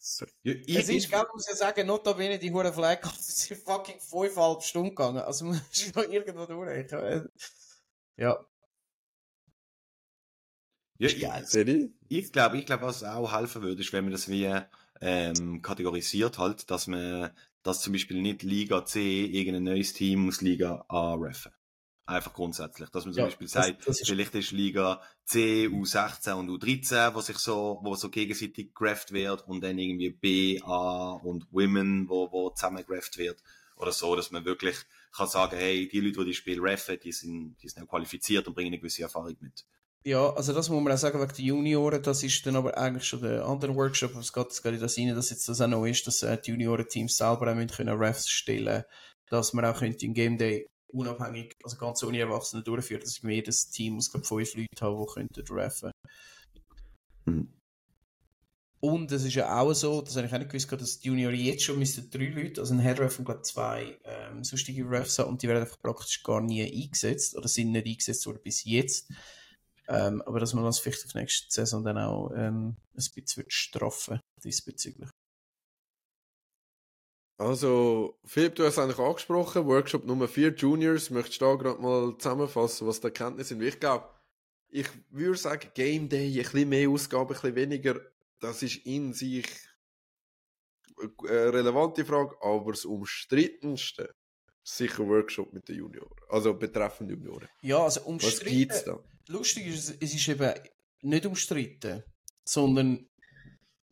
So, 0.00 0.26
ja, 0.42 0.80
es 0.80 0.88
ist, 0.88 1.08
glaube 1.08 1.28
muss 1.34 1.46
ja 1.48 1.54
sagen, 1.54 1.86
notabene 1.86 2.38
die 2.38 2.50
hure 2.50 2.72
Flag 2.72 3.04
sind 3.18 3.58
fucking 3.60 4.00
fünfeinhalb 4.00 4.62
Stunden 4.62 4.90
gegangen. 4.90 5.18
Also 5.18 5.44
man 5.44 5.60
ist 5.72 5.94
noch 5.94 6.04
irgendwo 6.04 6.46
durch. 6.46 6.90
Ja. 8.16 8.44
Ja, 11.00 11.40
ich, 11.40 11.90
ich 12.08 12.32
glaube, 12.32 12.58
ich 12.58 12.66
glaube, 12.66 12.82
was 12.82 13.04
auch 13.04 13.32
helfen 13.32 13.62
würde, 13.62 13.82
ist, 13.82 13.92
wenn 13.92 14.04
man 14.04 14.12
das 14.12 14.28
wie 14.28 14.52
ähm, 15.00 15.62
kategorisiert 15.62 16.38
halt, 16.38 16.70
dass 16.70 16.86
man, 16.88 17.30
dass 17.62 17.82
zum 17.82 17.92
Beispiel 17.92 18.20
nicht 18.20 18.42
Liga 18.42 18.84
C 18.84 19.24
irgendein 19.24 19.64
neues 19.64 19.92
Team 19.92 20.20
muss 20.20 20.40
Liga 20.40 20.84
A 20.88 21.14
reffen. 21.14 21.52
Einfach 22.06 22.32
grundsätzlich. 22.32 22.88
Dass 22.88 23.04
man 23.04 23.12
zum 23.12 23.20
ja, 23.20 23.26
Beispiel 23.26 23.48
sagt, 23.48 23.86
das, 23.86 24.00
ist 24.00 24.08
vielleicht 24.08 24.34
ist 24.34 24.52
Liga 24.52 25.02
C, 25.24 25.66
U16 25.66 26.32
und 26.32 26.48
U13, 26.48 27.14
wo 27.14 27.20
sich 27.20 27.36
so, 27.36 27.80
wo 27.82 27.94
so 27.96 28.08
gegenseitig 28.08 28.72
graft 28.72 29.12
wird 29.12 29.46
und 29.46 29.60
dann 29.62 29.78
irgendwie 29.78 30.10
B, 30.10 30.60
A 30.62 31.20
und 31.22 31.46
Women, 31.52 32.08
wo, 32.08 32.32
wo 32.32 32.48
zusammen 32.50 32.82
graft 32.86 33.18
wird. 33.18 33.42
Oder 33.76 33.92
so, 33.92 34.16
dass 34.16 34.30
man 34.30 34.46
wirklich 34.46 34.76
kann 35.12 35.28
sagen, 35.28 35.56
hey, 35.56 35.86
die 35.86 36.00
Leute, 36.00 36.20
die 36.20 36.26
die 36.26 36.34
Spiel 36.34 36.60
reffen, 36.60 36.98
die 37.02 37.12
sind, 37.12 37.56
die 37.62 37.68
sind 37.68 37.86
qualifiziert 37.86 38.48
und 38.48 38.54
bringen 38.54 38.68
eine 38.68 38.78
gewisse 38.78 39.02
Erfahrung 39.02 39.36
mit. 39.40 39.66
Ja, 40.04 40.30
also 40.30 40.52
das 40.52 40.68
muss 40.68 40.82
man 40.82 40.92
auch 40.92 40.98
sagen 40.98 41.20
wegen 41.20 41.32
der 41.34 41.44
Junioren, 41.44 42.02
das 42.02 42.22
ist 42.22 42.46
dann 42.46 42.56
aber 42.56 42.78
eigentlich 42.78 43.04
schon 43.04 43.20
der 43.20 43.44
andere 43.44 43.74
Workshop, 43.74 44.14
es 44.16 44.32
geht, 44.32 44.50
es 44.50 44.62
geht 44.62 44.74
in 44.74 44.80
das 44.80 44.96
rein, 44.96 45.14
dass 45.14 45.30
jetzt 45.30 45.48
das 45.48 45.60
auch 45.60 45.66
noch 45.66 45.84
ist, 45.84 46.06
dass 46.06 46.22
äh, 46.22 46.38
die 46.40 46.52
Junioren-Teams 46.52 47.16
selber 47.16 47.50
auch 47.50 47.54
müssen 47.54 47.68
können 47.70 47.98
Refs 47.98 48.28
stellen 48.28 48.84
dass 49.30 49.52
man 49.52 49.64
auch 49.64 49.78
könnte 49.78 50.06
im 50.06 50.14
Game 50.14 50.38
Day 50.38 50.68
unabhängig, 50.88 51.56
also 51.62 51.76
ganz 51.76 52.02
ohne 52.02 52.18
Erwachsene 52.18 52.62
durchführen, 52.62 53.02
dass 53.02 53.18
ich 53.18 53.22
jedes 53.22 53.70
Team 53.70 53.94
muss 53.94 54.10
glaube 54.10 54.26
fünf 54.26 54.54
Leute 54.54 54.68
haben, 54.80 55.00
die 55.00 55.12
könnten 55.12 55.54
reffen. 55.54 55.90
Mhm. 57.26 57.52
Und 58.80 59.10
es 59.10 59.24
ist 59.24 59.34
ja 59.34 59.60
auch 59.60 59.72
so, 59.74 60.02
das 60.02 60.16
habe 60.16 60.26
ich 60.26 60.32
auch 60.32 60.38
nicht 60.38 60.50
gewusst, 60.50 60.70
dass 60.70 61.00
die 61.00 61.08
Junioren 61.08 61.34
jetzt 61.34 61.64
schon 61.64 61.80
müssen 61.80 62.08
drei 62.10 62.28
Leute, 62.28 62.60
also 62.60 62.74
ein 62.74 62.78
Headref 62.78 63.18
und 63.18 63.24
glaube 63.24 63.42
zwei 63.42 63.98
ähm, 64.04 64.44
sonstige 64.44 64.88
Refs 64.88 65.18
haben 65.18 65.30
und 65.30 65.42
die 65.42 65.48
werden 65.48 65.62
einfach 65.62 65.80
praktisch 65.80 66.22
gar 66.22 66.40
nie 66.40 66.62
eingesetzt 66.62 67.36
oder 67.36 67.48
sind 67.48 67.72
nicht 67.72 67.86
eingesetzt 67.86 68.24
worden 68.26 68.40
bis 68.42 68.64
jetzt. 68.64 69.10
Ähm, 69.88 70.22
aber 70.22 70.38
dass 70.38 70.52
man 70.52 70.64
das 70.64 70.78
vielleicht 70.78 71.06
auf 71.06 71.14
nächste 71.14 71.50
Saison 71.50 71.82
dann 71.82 71.96
auch 71.98 72.30
ähm, 72.36 72.76
ein 72.92 73.04
bisschen 73.14 73.42
wird 73.42 73.52
straffen 73.52 74.20
diesbezüglich. 74.44 75.08
Also, 77.38 78.18
Philipp, 78.24 78.56
du 78.56 78.64
hast 78.64 78.74
es 78.74 78.78
eigentlich 78.80 78.98
angesprochen, 78.98 79.64
Workshop 79.64 80.04
Nummer 80.04 80.26
4, 80.28 80.54
Juniors. 80.54 81.10
Möchtest 81.10 81.40
du 81.40 81.44
da 81.46 81.54
gerade 81.54 81.80
mal 81.80 82.18
zusammenfassen, 82.18 82.86
was 82.86 83.00
die 83.00 83.06
Erkenntnisse 83.06 83.50
sind? 83.50 83.62
Ich 83.62 83.78
glaube, 83.78 84.08
ich 84.70 84.88
würde 85.10 85.38
sagen, 85.38 85.70
Game 85.72 86.08
Day, 86.08 86.28
ein 86.28 86.42
bisschen 86.42 86.68
mehr 86.68 86.90
Ausgaben, 86.90 87.28
ein 87.28 87.28
bisschen 87.28 87.54
weniger, 87.54 88.00
das 88.40 88.62
ist 88.62 88.84
in 88.84 89.12
sich 89.14 89.46
eine 91.00 91.52
relevante 91.52 92.04
Frage, 92.04 92.36
aber 92.42 92.72
das 92.72 92.84
umstrittenste 92.84 94.14
sicher 94.68 95.06
Workshop 95.06 95.52
mit 95.52 95.68
den 95.68 95.76
Junioren. 95.76 96.14
Also 96.28 96.54
betreffend 96.54 97.10
Junioren. 97.10 97.48
Ja, 97.62 97.84
also 97.84 98.02
umstritten. 98.02 98.46
Was 98.46 98.52
gibt's 98.52 98.84
da? 98.84 98.98
Lustig 99.28 99.66
ist, 99.66 99.96
es 100.00 100.14
ist 100.14 100.28
eben 100.28 100.52
nicht 101.02 101.26
umstritten, 101.26 102.02
sondern 102.44 103.06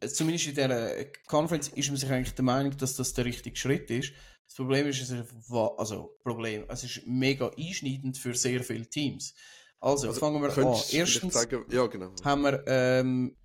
äh, 0.00 0.08
zumindest 0.08 0.48
in 0.48 0.54
dieser 0.54 1.04
Conference 1.26 1.68
ist 1.68 1.88
man 1.88 1.96
sich 1.96 2.10
eigentlich 2.10 2.34
der 2.34 2.44
Meinung, 2.44 2.76
dass 2.76 2.96
das 2.96 3.12
der 3.14 3.24
richtige 3.24 3.56
Schritt 3.56 3.90
ist. 3.90 4.12
Das 4.46 4.56
Problem 4.56 4.86
ist, 4.86 5.02
es 5.02 5.10
ist, 5.10 5.34
also 5.50 6.16
Problem, 6.22 6.64
es 6.68 6.84
ist 6.84 7.06
mega 7.06 7.50
einschneidend 7.56 8.16
für 8.16 8.34
sehr 8.34 8.62
viele 8.62 8.86
Teams. 8.86 9.34
Also, 9.80 10.08
also 10.08 10.20
fangen 10.20 10.40
wir 10.40 10.56
an. 10.56 10.80
Erstens 10.92 11.34
sagen, 11.34 11.64
ja, 11.70 11.86
genau. 11.86 12.12
haben 12.22 12.42
wir, 12.42 12.64
ähm, 12.66 13.36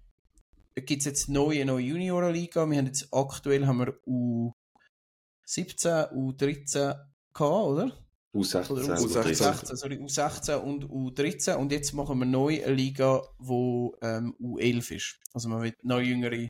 gibt 0.75 1.01
es 1.01 1.05
jetzt 1.05 1.27
neue, 1.27 1.65
neue 1.65 1.83
Juniorenliga. 1.83 2.69
Wir 2.69 2.77
haben 2.77 2.85
jetzt 2.85 3.07
aktuell 3.11 3.65
haben 3.65 3.79
wir 3.79 3.99
U17, 4.05 6.13
U13 6.13 7.10
gehabt, 7.33 7.65
oder? 7.65 7.91
U16, 8.33 8.71
oder 8.71 8.81
U16, 8.83 9.35
U16, 9.35 9.75
sorry, 9.75 9.95
U16 9.95 10.55
und 10.55 10.85
U13 10.85 11.55
und 11.55 11.71
jetzt 11.71 11.93
machen 11.93 12.17
wir 12.19 12.25
neu 12.25 12.63
eine 12.63 12.73
Liga, 12.73 13.21
wo 13.37 13.93
ähm, 14.01 14.33
U11 14.39 14.95
ist. 14.95 15.19
Also 15.33 15.49
man 15.49 15.63
wird 15.63 15.83
noch 15.83 15.99
jüngere 15.99 16.47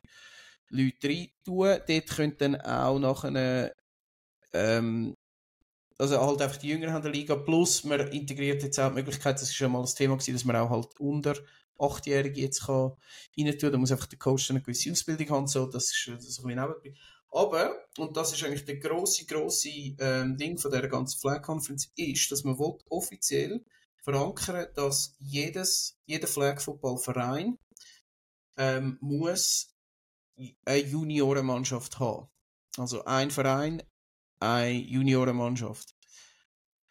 Leute 0.70 1.08
rein 1.08 1.28
tun. 1.44 1.78
Dort 1.88 2.08
können 2.08 2.36
dann 2.38 2.62
auch 2.62 3.00
nachher 3.00 3.74
ähm, 4.54 5.16
also 6.02 6.20
halt 6.20 6.42
einfach 6.42 6.58
die 6.58 6.70
Jüngeren 6.70 6.94
haben 6.94 7.04
der 7.04 7.12
Liga, 7.12 7.36
plus 7.36 7.84
man 7.84 8.00
integriert 8.08 8.64
jetzt 8.64 8.80
auch 8.80 8.90
die 8.90 8.96
Möglichkeit, 8.96 9.36
das 9.36 9.44
ist 9.44 9.56
schon 9.56 9.72
mal 9.72 9.82
das 9.82 9.94
Thema 9.94 10.16
gewesen, 10.16 10.34
dass 10.34 10.46
man 10.46 10.56
auch 10.56 10.70
halt 10.72 11.00
unter 11.00 11.36
8-Jährige 11.78 12.42
jetzt 12.42 12.66
kann 12.66 12.94
rein 13.38 13.58
tun. 13.58 13.72
Da 13.72 13.78
muss 13.78 13.92
einfach 13.92 14.08
der 14.08 14.18
Coach 14.18 14.48
dann 14.48 14.58
eine 14.58 14.64
gewisse 14.64 14.92
Ausbildung 14.92 15.30
haben, 15.30 15.48
so, 15.48 15.68
das 15.68 15.86
ist 15.86 16.04
so 16.06 16.48
ein 16.48 16.56
bisschen. 16.56 16.96
Aber, 17.32 17.88
und 17.98 18.18
das 18.18 18.34
ist 18.34 18.44
eigentlich 18.44 18.66
der 18.66 18.78
grosse, 18.78 19.26
grosse 19.26 19.70
ähm, 19.70 20.38
Ding 20.38 20.58
von 20.58 20.70
der 20.70 20.88
ganzen 20.90 21.20
Flag 21.20 21.42
Conference, 21.42 21.90
ist, 21.96 22.32
dass 22.32 22.44
man 22.44 22.58
offiziell 22.90 23.64
verankern, 24.04 24.68
dass 24.76 25.16
jedes, 25.18 25.98
jeder 26.06 26.28
Flag 26.28 26.62
Football 26.62 26.98
Verein 26.98 27.58
ähm, 28.58 28.98
muss 29.00 29.74
eine 30.66 30.78
Juniorenmannschaft 30.78 32.00
haben. 32.00 32.28
Also 32.78 33.06
ein 33.06 33.32
Verein, 33.32 33.82
eine 34.40 34.72
Juniorenmannschaft. 34.72 35.96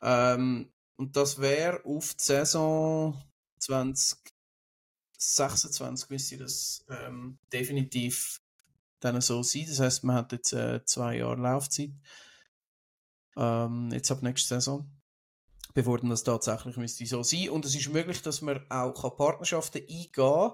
Ähm, 0.03 0.73
und 0.97 1.17
das 1.17 1.41
wäre 1.41 1.85
auf 1.85 2.15
die 2.15 2.25
Saison 2.25 3.23
2026 3.59 6.11
müsste 6.11 6.39
das 6.39 6.85
ähm, 6.89 7.39
definitiv 7.53 8.41
dann 9.01 9.21
so 9.21 9.43
sein. 9.43 9.67
Das 9.69 9.81
heißt, 9.81 10.05
man 10.05 10.17
hat 10.17 10.33
jetzt 10.33 10.53
äh, 10.53 10.85
zwei 10.85 11.17
Jahre 11.19 11.41
Laufzeit. 11.41 11.91
Ähm, 13.37 13.91
jetzt 13.93 14.11
ab 14.11 14.23
nächster 14.23 14.57
Saison. 14.57 14.91
Bevor 15.73 15.99
dann 15.99 16.11
das 16.11 16.25
tatsächlich 16.25 16.77
müsste 16.77 17.07
so 17.07 17.23
sein. 17.23 17.51
Und 17.51 17.65
es 17.65 17.75
ist 17.75 17.93
möglich, 17.93 18.23
dass 18.23 18.43
man 18.43 18.61
auch 18.71 19.17
Partnerschaften 19.17 19.83
eingehen 19.83 20.13
kann. 20.13 20.53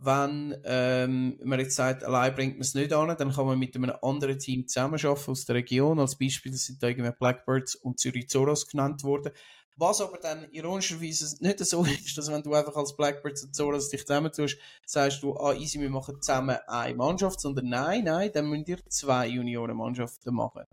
Wenn 0.00 0.56
ähm, 0.64 1.40
man 1.42 1.58
jetzt 1.58 1.74
sagt, 1.74 2.04
allein 2.04 2.32
bringt 2.32 2.54
man 2.54 2.60
es 2.60 2.74
nicht 2.74 2.92
an, 2.92 3.16
dann 3.16 3.32
kann 3.32 3.46
man 3.46 3.58
mit 3.58 3.74
einem 3.74 3.92
anderen 4.00 4.38
Team 4.38 4.68
zusammenarbeiten 4.68 5.30
aus 5.30 5.44
der 5.44 5.56
Region. 5.56 5.98
Als 5.98 6.16
Beispiel 6.16 6.52
sind 6.52 6.80
da 6.80 6.86
irgendwie 6.86 7.10
Blackbirds 7.18 7.74
und 7.74 7.98
Zürich 7.98 8.28
Zoros 8.28 8.68
genannt 8.68 9.02
worden. 9.02 9.32
Was 9.80 10.00
aber 10.00 10.18
dann 10.18 10.50
ironischerweise 10.50 11.36
nicht 11.40 11.60
so 11.60 11.84
ist, 11.84 12.18
dass 12.18 12.30
wenn 12.30 12.42
du 12.42 12.52
einfach 12.52 12.74
als 12.74 12.96
Blackbirds 12.96 13.44
und 13.44 13.54
Soros 13.54 13.88
dich 13.88 14.04
zusammentust, 14.04 14.58
sagst 14.84 15.22
du, 15.22 15.36
ah, 15.36 15.54
easy, 15.54 15.80
wir 15.80 15.88
machen 15.88 16.20
zusammen 16.20 16.58
eine 16.66 16.96
Mannschaft, 16.96 17.40
sondern 17.40 17.68
nein, 17.68 18.02
nein, 18.04 18.30
dann 18.34 18.50
müsst 18.50 18.68
ihr 18.68 18.84
zwei 18.88 19.28
Juniorenmannschaften 19.28 20.34
machen. 20.34 20.64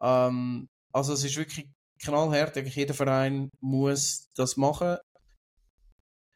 Ähm, 0.00 0.70
also 0.90 1.12
es 1.12 1.22
ist 1.22 1.36
wirklich 1.36 1.68
knallhart, 2.02 2.56
jeder 2.56 2.94
Verein 2.94 3.50
muss 3.60 4.30
das 4.34 4.56
machen. 4.56 4.96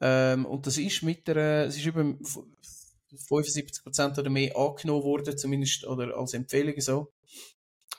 Ähm, 0.02 0.44
und 0.44 0.66
das 0.66 0.76
ist 0.76 1.02
mit 1.02 1.26
der, 1.26 1.64
es 1.66 1.76
ist 1.76 1.86
über 1.86 2.02
75% 2.02 4.18
oder 4.18 4.28
mehr 4.28 4.54
angenommen 4.54 5.04
worden, 5.04 5.38
zumindest 5.38 5.86
oder 5.86 6.14
als 6.18 6.34
Empfehlung 6.34 6.78
so. 6.82 7.14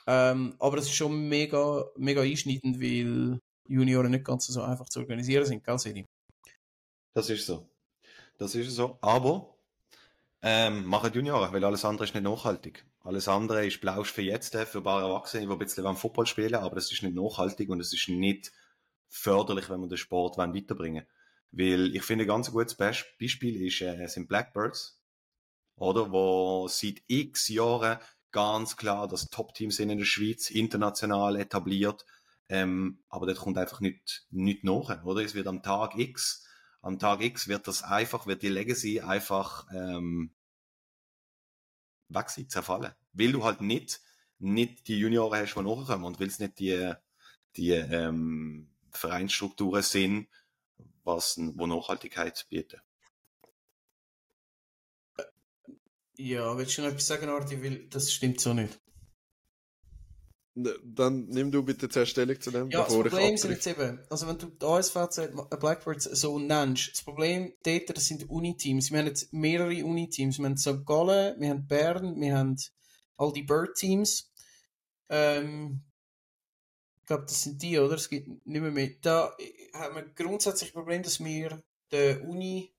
Ähm, 0.06 0.54
aber 0.60 0.78
es 0.78 0.84
ist 0.84 0.94
schon 0.94 1.28
mega, 1.28 1.84
mega 1.96 2.22
einschneidend, 2.22 2.80
weil 2.80 3.40
Junioren 3.68 4.10
nicht 4.10 4.24
ganz 4.24 4.46
so 4.46 4.62
einfach 4.62 4.88
zu 4.88 5.00
organisieren 5.00 5.44
sind, 5.44 5.64
gell, 5.64 5.78
Sedi? 5.78 6.06
Das 7.14 7.30
ist 7.30 7.46
so. 7.46 7.68
Das 8.38 8.54
ist 8.54 8.70
so. 8.70 8.98
Aber 9.00 9.56
ähm, 10.42 10.84
machen 10.84 11.12
Junioren, 11.12 11.52
weil 11.52 11.64
alles 11.64 11.84
andere 11.84 12.04
ist 12.04 12.14
nicht 12.14 12.24
nachhaltig. 12.24 12.84
Alles 13.02 13.28
andere 13.28 13.66
ist 13.66 13.80
Blausch 13.80 14.12
für 14.12 14.22
jetzt, 14.22 14.54
äh, 14.54 14.66
für 14.66 14.80
bare 14.80 15.08
Erwachsene, 15.08 15.46
die 15.46 15.52
ein 15.52 15.58
bisschen 15.58 15.96
Football 15.96 16.26
spielen, 16.26 16.56
aber 16.56 16.74
das 16.74 16.92
ist 16.92 17.02
nicht 17.02 17.14
nachhaltig 17.14 17.68
und 17.70 17.80
es 17.80 17.92
ist 17.92 18.08
nicht 18.08 18.52
förderlich, 19.08 19.70
wenn 19.70 19.80
wir 19.80 19.88
den 19.88 19.96
Sport 19.96 20.36
weiterbringen 20.36 21.06
Weil 21.52 21.94
ich 21.94 22.02
finde, 22.02 22.24
ein 22.24 22.28
ganz 22.28 22.50
gutes 22.50 22.74
Beispiel 22.74 23.66
ist, 23.66 23.80
äh, 23.80 24.06
sind 24.08 24.28
Blackbirds, 24.28 25.00
oder? 25.76 26.10
Wo 26.12 26.68
seit 26.68 27.02
x 27.06 27.48
Jahren 27.48 27.98
ganz 28.30 28.76
klar 28.76 29.08
das 29.08 29.30
Top-Team 29.30 29.70
sind 29.70 29.90
in 29.90 29.98
der 29.98 30.04
Schweiz, 30.04 30.50
international 30.50 31.36
etabliert, 31.36 32.04
ähm, 32.48 33.02
aber 33.08 33.26
das 33.26 33.38
kommt 33.38 33.58
einfach 33.58 33.80
nicht, 33.80 34.26
nicht 34.30 34.64
nach, 34.64 35.04
oder? 35.04 35.22
Es 35.22 35.34
wird 35.34 35.46
am 35.46 35.62
Tag 35.62 35.96
X, 35.96 36.46
am 36.82 36.98
Tag 36.98 37.22
X 37.22 37.48
wird 37.48 37.66
das 37.66 37.82
einfach, 37.82 38.26
wird 38.26 38.42
die 38.42 38.48
Legacy 38.48 39.00
einfach 39.00 39.66
ähm, 39.72 40.30
weg 42.08 42.30
sein, 42.30 42.48
zerfallen. 42.48 42.94
Weil 43.12 43.32
du 43.32 43.44
halt 43.44 43.60
nicht, 43.60 44.00
nicht 44.38 44.86
die 44.86 44.98
Junioren 44.98 45.40
hast, 45.40 45.54
die 45.54 45.62
nachkommen 45.62 46.04
und 46.04 46.20
weil 46.20 46.28
es 46.28 46.38
nicht 46.38 46.58
die, 46.58 46.92
die 47.56 47.70
ähm, 47.70 48.70
Vereinsstrukturen 48.90 49.82
sind, 49.82 50.28
was, 51.02 51.38
wo 51.38 51.66
Nachhaltigkeit 51.66 52.46
bieten. 52.48 52.80
Ja, 56.18 56.56
willst 56.56 56.78
du 56.78 56.82
noch 56.82 56.88
etwas 56.88 57.06
sagen, 57.06 57.28
Arti? 57.28 57.62
Weil 57.62 57.88
das 57.88 58.12
stimmt 58.12 58.40
so 58.40 58.54
nicht. 58.54 58.78
Dann 60.56 61.26
nimm 61.26 61.50
du 61.50 61.62
bitte 61.62 61.86
zuerst 61.90 62.12
Stellung 62.12 62.40
zu 62.40 62.50
dem, 62.50 62.70
ja, 62.70 62.82
bevor 62.82 63.04
das 63.04 63.12
Problem 63.12 63.36
sind 63.36 63.50
jetzt 63.50 63.66
eben, 63.66 64.00
also 64.08 64.26
wenn 64.26 64.38
du 64.38 64.46
die 64.46 64.64
ASVZ 64.64 65.30
Blackbirds 65.60 66.04
so 66.04 66.38
nennst, 66.38 66.92
das 66.94 67.02
Problem 67.02 67.52
dort, 67.62 67.94
das 67.94 68.06
sind 68.06 68.30
Uni-Teams. 68.30 68.90
Wir 68.90 69.00
haben 69.00 69.06
jetzt 69.06 69.34
mehrere 69.34 69.84
Uni-Teams. 69.84 70.38
Wir 70.38 70.46
haben 70.46 70.56
St. 70.56 70.86
Gallen, 70.86 71.38
wir 71.38 71.50
haben 71.50 71.66
Bern, 71.66 72.18
wir 72.18 72.38
haben 72.38 72.56
all 73.18 73.34
die 73.34 73.42
Bird-Teams. 73.42 74.32
Ähm, 75.10 75.82
ich 77.02 77.06
glaube, 77.06 77.24
das 77.26 77.42
sind 77.42 77.60
die, 77.60 77.78
oder? 77.78 77.96
Es 77.96 78.08
gibt 78.08 78.26
nicht 78.26 78.60
mehr 78.62 78.70
mehr. 78.70 78.90
Da 79.02 79.36
haben 79.74 79.94
wir 79.94 80.04
grundsätzlich 80.14 80.70
das 80.70 80.74
Problem, 80.74 81.02
dass 81.02 81.22
wir 81.22 81.62
der 81.90 82.24
Uni 82.26 82.74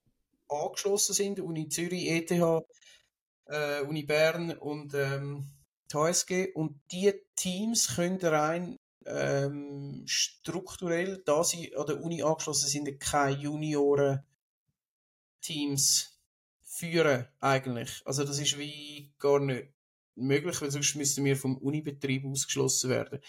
angeschlossen 0.49 1.13
sind, 1.13 1.39
Uni 1.39 1.69
Zürich, 1.69 2.09
ETH, 2.09 2.31
äh, 2.31 3.81
Uni 3.81 4.01
Bern 4.01 4.57
und 4.57 4.95
ähm, 4.95 5.47
die 5.91 5.95
HSG. 5.95 6.53
Und 6.53 6.81
die 6.91 7.13
Teams 7.37 7.95
können 7.95 8.19
rein 8.19 8.77
ähm, 9.05 10.03
strukturell, 10.05 11.23
da 11.25 11.43
sie 11.43 11.75
an 11.75 11.85
der 11.85 12.01
Uni 12.01 12.23
angeschlossen 12.23 12.67
sind, 12.67 12.99
keine 12.99 13.37
Junioren-Teams 13.37 16.19
führen 16.63 17.27
eigentlich. 17.39 18.01
Also 18.05 18.23
das 18.25 18.39
ist 18.39 18.57
wie 18.57 19.13
gar 19.17 19.39
nicht 19.39 19.71
möglich, 20.15 20.61
weil 20.61 20.71
sonst 20.71 20.95
müssten 20.95 21.23
wir 21.23 21.37
vom 21.37 21.57
Unibetrieb 21.57 22.25
ausgeschlossen 22.25 22.89
werden. 22.89 23.21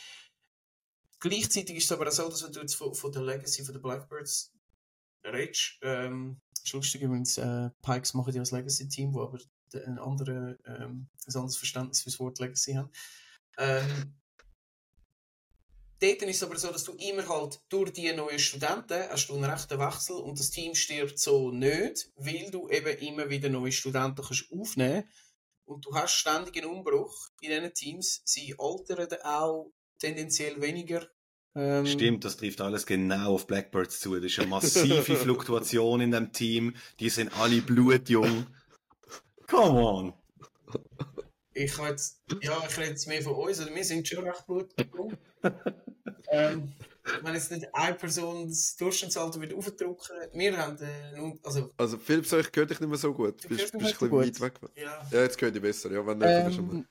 Gleichzeitig 1.20 1.76
ist 1.76 1.84
es 1.84 1.92
aber 1.92 2.08
auch 2.08 2.12
so, 2.12 2.28
dass 2.28 2.44
wenn 2.44 2.52
du 2.52 2.60
jetzt 2.60 2.74
von, 2.74 2.94
von 2.94 3.12
der 3.12 3.22
Legacy 3.22 3.64
von 3.64 3.74
den 3.74 3.82
Blackbirds 3.82 4.52
redest, 5.24 5.78
ähm, 5.82 6.40
ist 6.52 6.72
lustig 6.72 7.02
übrigens, 7.02 7.38
äh, 7.38 7.70
Pikes 7.82 8.14
machen 8.14 8.34
ja 8.34 8.40
das 8.40 8.52
Legacy-Team, 8.52 9.14
wo 9.14 9.22
aber 9.22 9.38
ein, 9.74 9.98
andere, 9.98 10.58
ähm, 10.66 11.08
ein 11.26 11.34
anderes 11.34 11.56
Verständnis 11.56 12.02
für 12.02 12.10
das 12.10 12.20
Wort 12.20 12.38
Legacy 12.38 12.74
haben. 12.74 12.90
Ähm, 13.58 14.14
dort 16.00 16.22
ist 16.22 16.36
es 16.36 16.42
aber 16.42 16.56
so, 16.56 16.68
dass 16.68 16.84
du 16.84 16.92
immer 16.92 17.28
halt 17.28 17.60
durch 17.68 17.92
die 17.92 18.12
neuen 18.12 18.38
Studenten 18.38 19.02
hast 19.10 19.28
du 19.28 19.34
einen 19.34 19.44
rechten 19.44 19.78
Wechsel 19.78 20.16
und 20.16 20.38
das 20.38 20.50
Team 20.50 20.74
stirbt 20.74 21.18
so 21.18 21.50
nicht, 21.50 22.10
weil 22.16 22.50
du 22.50 22.68
eben 22.68 22.96
immer 22.98 23.28
wieder 23.28 23.48
neue 23.48 23.72
Studenten 23.72 24.22
kannst 24.22 24.50
aufnehmen 24.52 25.04
und 25.64 25.84
du 25.84 25.94
hast 25.94 26.14
ständig 26.14 26.56
einen 26.56 26.70
Umbruch 26.70 27.28
in 27.40 27.50
diesen 27.50 27.74
Teams. 27.74 28.22
Sie 28.24 28.54
altern 28.58 29.08
auch 29.22 29.72
tendenziell 29.98 30.60
weniger. 30.60 31.06
Ähm, 31.54 31.86
Stimmt, 31.86 32.24
das 32.24 32.36
trifft 32.36 32.60
alles 32.60 32.86
genau 32.86 33.34
auf 33.34 33.46
Blackbirds 33.46 34.00
zu. 34.00 34.14
Das 34.14 34.24
ist 34.24 34.38
eine 34.38 34.48
massive 34.48 35.02
Fluktuation 35.16 36.00
in 36.00 36.10
dem 36.10 36.32
Team. 36.32 36.74
Die 37.00 37.10
sind 37.10 37.36
alle 37.38 37.60
blutjung. 37.60 38.46
Come 39.46 39.80
on! 39.80 40.12
Ich 41.58 41.74
kann 41.74 41.88
jetzt, 41.88 42.20
ja, 42.40 42.56
ich 42.68 42.78
rede 42.78 42.90
jetzt 42.90 43.08
mehr 43.08 43.20
von 43.20 43.34
uns, 43.34 43.60
oder 43.60 43.74
wir 43.74 43.84
sind 43.84 44.06
schon 44.06 44.24
recht 44.24 44.46
blutjung. 44.46 45.16
ähm, 46.30 46.72
wenn 47.22 47.34
jetzt 47.34 47.50
nicht 47.50 47.66
eine 47.74 47.96
Person 47.96 48.48
das 48.48 48.76
Durchschnittsalter 48.76 49.40
wird 49.40 49.54
aufdrücken, 49.54 50.16
wir 50.34 50.56
haben, 50.56 50.78
äh, 50.80 51.38
also... 51.42 51.70
Also 51.76 51.98
Philipp, 51.98 52.26
so, 52.26 52.38
ich 52.38 52.48
höre 52.54 52.66
dich 52.66 52.78
nicht 52.78 52.88
mehr 52.88 52.98
so 52.98 53.12
gut. 53.12 53.42
Du 53.42 53.48
bist, 53.48 53.72
bist 53.72 53.74
ein 53.74 53.78
bisschen 53.80 54.12
weit 54.12 54.40
weg. 54.40 54.54
Ja. 54.76 55.08
ja, 55.10 55.22
jetzt 55.22 55.40
höre 55.40 55.54
ich 55.54 55.60
besser, 55.60 55.90
ja, 55.90 56.06
wenn 56.06 56.18
nicht, 56.18 56.28
ähm, 56.28 56.52
schon 56.52 56.66
mal. 56.66 56.84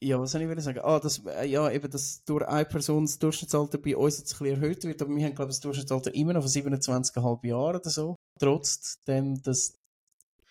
Ja, 0.00 0.20
was 0.20 0.32
soll 0.32 0.42
ich 0.42 0.60
sagen? 0.60 0.80
Ah, 0.82 0.98
dass, 0.98 1.18
äh, 1.26 1.46
ja, 1.46 1.70
eben, 1.70 1.90
dass 1.90 2.24
durch 2.24 2.44
eine 2.46 2.64
Person 2.64 3.04
das 3.04 3.18
Durchschnittsalter 3.18 3.78
bei 3.78 3.96
uns 3.96 4.18
jetzt 4.18 4.34
ein 4.34 4.38
bisschen 4.38 4.62
erhöht 4.62 4.84
wird, 4.84 5.00
aber 5.00 5.14
wir 5.14 5.24
haben, 5.24 5.34
glaube 5.34 5.50
ich, 5.50 5.56
das 5.56 5.60
Durchschnittsalter 5.60 6.14
immer 6.14 6.32
noch 6.32 6.42
von 6.42 6.50
27,5 6.50 7.46
Jahren 7.46 7.76
oder 7.76 7.90
so. 7.90 8.16
Trotzdem, 8.40 9.42
dass, 9.42 9.74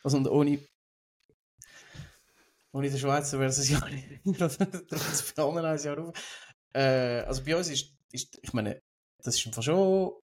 also 0.04 0.18
und 0.18 0.28
ohne, 0.28 0.60
ohne 2.78 2.90
der 2.90 2.98
Schweizer 2.98 3.40
wäre 3.40 3.50
es 3.50 3.60
ein 3.60 3.72
Jahr 3.72 3.90
nicht, 3.90 4.40
trotz 4.90 5.34
bei 5.34 5.44
anderen 5.44 5.66
ein 5.66 5.84
Jahr 5.84 6.00
auf. 6.00 6.14
Äh, 6.74 7.22
also 7.26 7.44
bei 7.44 7.56
uns 7.56 7.70
ist, 7.70 7.96
ist, 8.12 8.40
ich 8.42 8.54
meine, 8.54 8.82
das 9.24 9.36
ist 9.36 9.48
einfach 9.48 9.64
schon, 9.64 10.14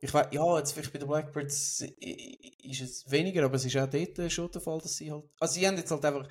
ich 0.00 0.12
weiß, 0.12 0.28
ja, 0.32 0.58
jetzt 0.58 0.72
vielleicht 0.72 0.92
bei 0.92 0.98
den 0.98 1.08
Blackbirds 1.08 1.82
ist 1.82 2.80
es 2.80 3.10
weniger, 3.10 3.44
aber 3.44 3.56
es 3.56 3.64
ist 3.64 3.76
auch 3.76 3.88
dort 3.88 4.32
schon 4.32 4.50
der 4.50 4.60
Fall, 4.60 4.80
dass 4.80 4.96
sie 4.96 5.12
halt, 5.12 5.24
also 5.38 5.54
sie 5.54 5.66
haben 5.66 5.76
jetzt 5.76 5.90
halt 5.90 6.04
einfach, 6.04 6.28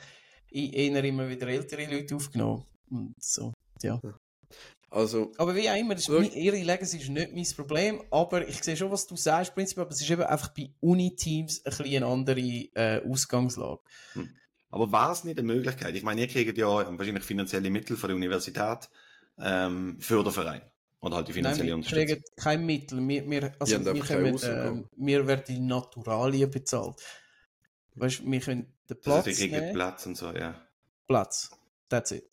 eher 0.52 1.04
immer 1.04 1.30
wieder 1.30 1.48
ältere 1.48 1.86
Leute 1.86 2.16
aufgenommen. 2.16 2.66
Und 2.90 3.16
so, 3.24 3.54
ja. 3.82 4.02
Also, 4.94 5.32
aber 5.38 5.56
wie 5.56 5.70
auch 5.70 5.76
immer, 5.78 5.96
ist 5.96 6.10
ihre 6.10 6.58
Legacy 6.58 6.98
ist 6.98 7.10
nicht 7.10 7.34
mein 7.34 7.46
Problem, 7.56 8.04
aber 8.12 8.46
ich 8.46 8.62
sehe 8.62 8.76
schon, 8.76 8.92
was 8.92 9.08
du 9.08 9.16
sagst, 9.16 9.56
prinzipiell, 9.56 9.86
aber 9.86 9.94
es 9.94 10.02
ist 10.02 10.10
eben 10.10 10.24
einfach 10.24 10.50
bei 10.50 10.70
Uni-Teams 10.82 11.66
ein 11.66 11.70
bisschen 11.70 12.04
eine 12.04 12.08
andere 12.08 12.42
äh, 12.42 13.02
Ausgangslage. 13.10 13.80
Hm. 14.14 14.30
Aber 14.70 14.92
war 14.92 15.14
es 15.14 15.24
nicht 15.24 15.40
eine 15.40 15.48
Möglichkeit? 15.48 15.96
Ich 15.96 16.04
meine, 16.04 16.20
ihr 16.20 16.28
kriegt 16.28 16.58
ja 16.58 16.68
wahrscheinlich 16.68 17.24
finanzielle 17.24 17.70
Mittel 17.70 17.96
von 17.96 18.10
der 18.10 18.18
Universität 18.18 18.90
ähm, 19.40 19.98
für 20.02 20.24
den 20.24 20.34
Verein. 20.34 20.62
Oder 21.00 21.16
halt 21.16 21.30
die 21.30 21.34
finanzielle 21.34 21.72
Nein, 21.72 21.84
wir 21.84 21.90
kriegen 21.90 22.24
keine 22.36 22.64
Mittel. 22.64 23.08
Wir, 23.08 23.30
wir, 23.30 23.54
also 23.60 23.86
wir, 23.86 24.02
können, 24.02 24.36
äh, 24.36 24.84
wir 24.98 25.28
werden 25.28 25.44
die 25.48 25.60
Naturalien 25.60 26.52
bezahlt. 26.52 26.96
Weißt, 27.96 28.30
wir 28.30 28.40
können 28.42 28.74
den 28.90 29.00
Platz 29.00 29.28
also 29.28 29.42
die 29.42 29.52
nehmen. 29.52 29.74
Platz 29.74 30.06
und 30.06 30.18
so, 30.18 30.32
ja. 30.32 30.54
Platz. 31.08 31.50
That's 31.88 32.12
it. 32.12 32.31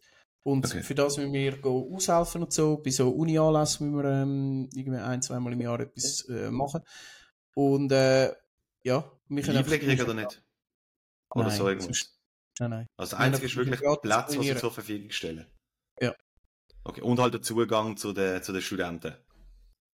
Und 0.48 0.64
okay. 0.64 0.82
für 0.82 0.94
das 0.94 1.18
müssen 1.18 1.34
wir 1.34 1.58
aushelfen 1.66 2.42
und 2.42 2.54
so. 2.54 2.78
Bei 2.78 2.90
so 2.90 3.10
Uni-Anlässen 3.10 3.90
müssen 3.90 4.02
wir 4.02 4.10
ähm, 4.10 4.70
irgendwie 4.74 4.98
ein, 4.98 5.20
zweimal 5.20 5.52
im 5.52 5.60
Jahr 5.60 5.78
etwas 5.78 6.26
äh, 6.30 6.50
machen. 6.50 6.80
Und 7.54 7.92
äh, 7.92 8.32
ja, 8.82 9.12
wir 9.28 9.42
können 9.42 9.58
Einblick 9.58 9.82
kriegen 9.82 10.02
oder 10.02 10.14
nicht? 10.14 10.42
Oder 11.34 11.48
nein, 11.48 11.56
so 11.58 11.68
irgendwas? 11.68 12.18
Nein, 12.60 12.70
nein. 12.70 12.86
Also 12.96 13.10
das 13.10 13.20
Einzige 13.20 13.46
ist 13.46 13.56
wirklich 13.56 13.78
Platz, 14.00 14.38
was 14.38 14.46
sie 14.46 14.56
zur 14.56 14.72
Verfügung 14.72 15.10
stellen. 15.10 15.46
Ja. 16.00 16.14
Okay, 16.82 17.02
und 17.02 17.20
halt 17.20 17.34
der 17.34 17.42
Zugang 17.42 17.98
zu 17.98 18.14
den, 18.14 18.42
zu 18.42 18.54
den 18.54 18.62
Studenten. 18.62 19.14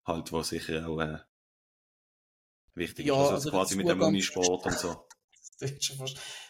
Halt, 0.05 0.31
was 0.31 0.49
sicher 0.49 0.87
auch 0.87 1.01
äh, 1.01 1.17
wichtig 2.75 3.07
ja, 3.07 3.13
ist. 3.13 3.19
Also, 3.19 3.33
also 3.33 3.49
quasi 3.49 3.75
mit 3.75 3.89
dem 3.89 4.01
Unisport 4.01 4.65
und 4.65 4.79
so. 4.79 5.05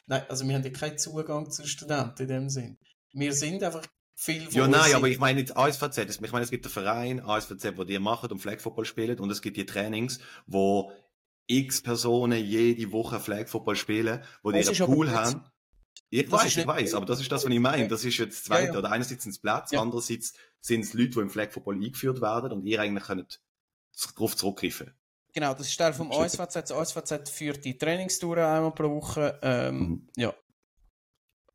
Nein, 0.06 0.26
also 0.30 0.48
wir 0.48 0.54
haben 0.54 0.64
ja 0.64 0.70
keinen 0.70 1.00
Zugang 1.00 1.50
zu 1.50 1.66
Studenten 1.66 2.22
in 2.22 2.28
dem 2.28 2.50
Sinn. 2.50 2.78
Wir 3.14 3.34
sind 3.34 3.64
einfach 3.64 3.88
viel 4.16 4.48
Ja, 4.52 4.68
nein, 4.68 4.94
aber 4.96 5.08
ich 5.08 5.20
meine 5.20 5.40
jetzt 5.40 5.56
ASVZ. 5.56 5.98
Ich 5.98 6.32
meine, 6.32 6.44
es 6.44 6.52
gibt 6.52 6.66
einen 6.66 6.74
Verein, 6.74 7.20
ASVZ, 7.20 7.78
wo 7.78 7.84
die 7.84 8.00
machen 8.00 8.32
und 8.32 8.40
Flag 8.40 8.60
Football 8.60 8.86
spielen 8.86 9.20
und 9.20 9.30
es 9.30 9.42
gibt 9.42 9.58
die 9.58 9.66
Trainings, 9.66 10.20
wo 10.48 10.92
x 11.48 11.82
Personen 11.82 12.44
jede 12.44 12.92
Woche 12.92 13.20
Flag 13.20 13.48
Football 13.48 13.76
spielen, 13.76 14.24
wo 14.42 14.52
die 14.52 14.60
ihren 14.60 14.86
Pool 14.86 15.12
haben. 15.12 15.44
Ich 16.10 16.30
das 16.30 16.46
weiß, 16.46 16.58
ich 16.58 16.68
weiß, 16.68 16.94
aber 16.94 17.06
das 17.06 17.20
ist 17.20 17.32
das, 17.32 17.46
was 17.46 17.52
ich 17.52 17.60
meine. 17.60 17.88
Das 17.88 18.06
ist 18.06 18.18
jetzt 18.18 18.38
das 18.38 18.44
Zweite. 18.46 18.68
Ja, 18.68 18.74
ja. 18.74 18.80
Oder 18.80 18.92
einerseits 18.92 19.24
sind 19.24 19.32
es 19.32 19.40
Platz, 19.40 19.72
ja. 19.72 19.82
andererseits 19.82 20.34
sind 20.62 20.82
es 20.82 20.94
Leute, 20.94 21.12
die 21.12 21.20
im 21.20 21.30
Flag 21.30 21.52
Football 21.52 21.76
eingeführt 21.76 22.22
werden 22.22 22.52
und 22.52 22.66
ihr 22.66 22.80
eigentlich 22.80 23.06
könnt 23.06 23.42
darauf 24.16 24.36
zurückgreifen. 24.36 24.94
Genau, 25.34 25.54
das 25.54 25.68
ist 25.68 25.80
der 25.80 25.94
vom 25.94 26.12
OSVZ. 26.12 26.54
Das 26.54 26.72
OSVZ 26.72 27.30
führt 27.30 27.66
die 27.66 27.78
Trainingstouren 27.78 28.46
einmal 28.46 28.72
pro 28.72 28.90
Woche. 28.90 29.38
Ähm, 29.42 29.78
mhm. 29.78 30.08
Ja. 30.16 30.34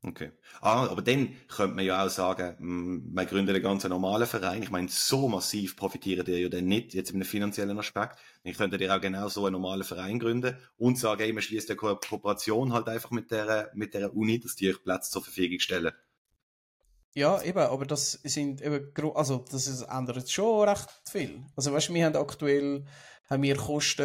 Okay. 0.03 0.31
Ah, 0.61 0.87
aber 0.87 1.03
dann 1.03 1.35
könnte 1.47 1.75
man 1.75 1.85
ja 1.85 2.03
auch 2.03 2.09
sagen, 2.09 2.55
mm, 2.57 3.13
man 3.13 3.27
gründet 3.27 3.55
einen 3.55 3.63
ganz 3.63 3.83
normalen 3.83 4.25
Verein. 4.25 4.63
Ich 4.63 4.71
meine, 4.71 4.87
so 4.89 5.27
massiv 5.27 5.75
profitieren 5.75 6.25
die 6.25 6.31
ja 6.31 6.49
dann 6.49 6.65
nicht, 6.65 6.95
jetzt 6.95 7.13
einem 7.13 7.23
finanziellen 7.23 7.77
Aspekt. 7.77 8.17
Dann 8.43 8.53
könntet 8.53 8.81
ihr 8.81 8.95
auch 8.95 8.99
genau 8.99 9.27
so 9.29 9.45
einen 9.45 9.53
normalen 9.53 9.83
Verein 9.83 10.17
gründen 10.17 10.57
und 10.77 10.97
sagen, 10.97 11.21
ey, 11.21 11.33
man 11.33 11.43
schließt 11.43 11.69
eine 11.69 11.77
Ko 11.77 11.95
Kooperation 11.97 12.73
halt 12.73 12.87
einfach 12.87 13.11
mit 13.11 13.29
der, 13.29 13.69
mit 13.75 13.93
der 13.93 14.15
Uni, 14.15 14.39
dass 14.39 14.55
die 14.55 14.69
euch 14.69 14.83
Plätze 14.83 15.11
zur 15.11 15.23
Verfügung 15.23 15.59
stellen. 15.59 15.91
Ja, 17.13 17.41
eben, 17.43 17.59
aber 17.59 17.85
das 17.85 18.13
sind 18.23 18.61
eben, 18.61 18.91
also 19.13 19.45
das 19.51 19.81
ändert 19.81 20.31
schon 20.31 20.67
recht 20.67 20.89
viel. 21.05 21.43
Also 21.55 21.73
weißt 21.73 21.89
du, 21.89 21.93
wir 21.93 22.05
haben 22.05 22.15
aktuell 22.15 22.85
haben 23.31 23.43
wir 23.43 23.55
Kosten, 23.55 24.03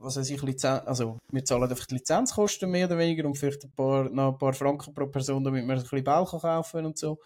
was 0.00 0.16
weiß 0.16 0.30
ich, 0.30 0.42
Lizenz, 0.42 0.82
also 0.86 1.18
wir 1.30 1.44
zahlen 1.44 1.64
einfach 1.64 1.84
die 1.84 1.96
Lizenzkosten 1.96 2.70
mehr 2.70 2.86
oder 2.86 2.96
weniger 2.96 3.26
und 3.26 3.36
vielleicht 3.36 3.64
ein 3.64 3.72
paar, 3.72 4.08
noch 4.08 4.32
ein 4.32 4.38
paar 4.38 4.54
Franken 4.54 4.94
pro 4.94 5.06
Person, 5.08 5.44
damit 5.44 5.66
man 5.66 5.76
ein 5.76 5.82
bisschen 5.82 6.02
Ball 6.02 6.24
kaufen 6.24 6.70
kann 6.70 6.86
und 6.86 6.96
so. 6.96 7.18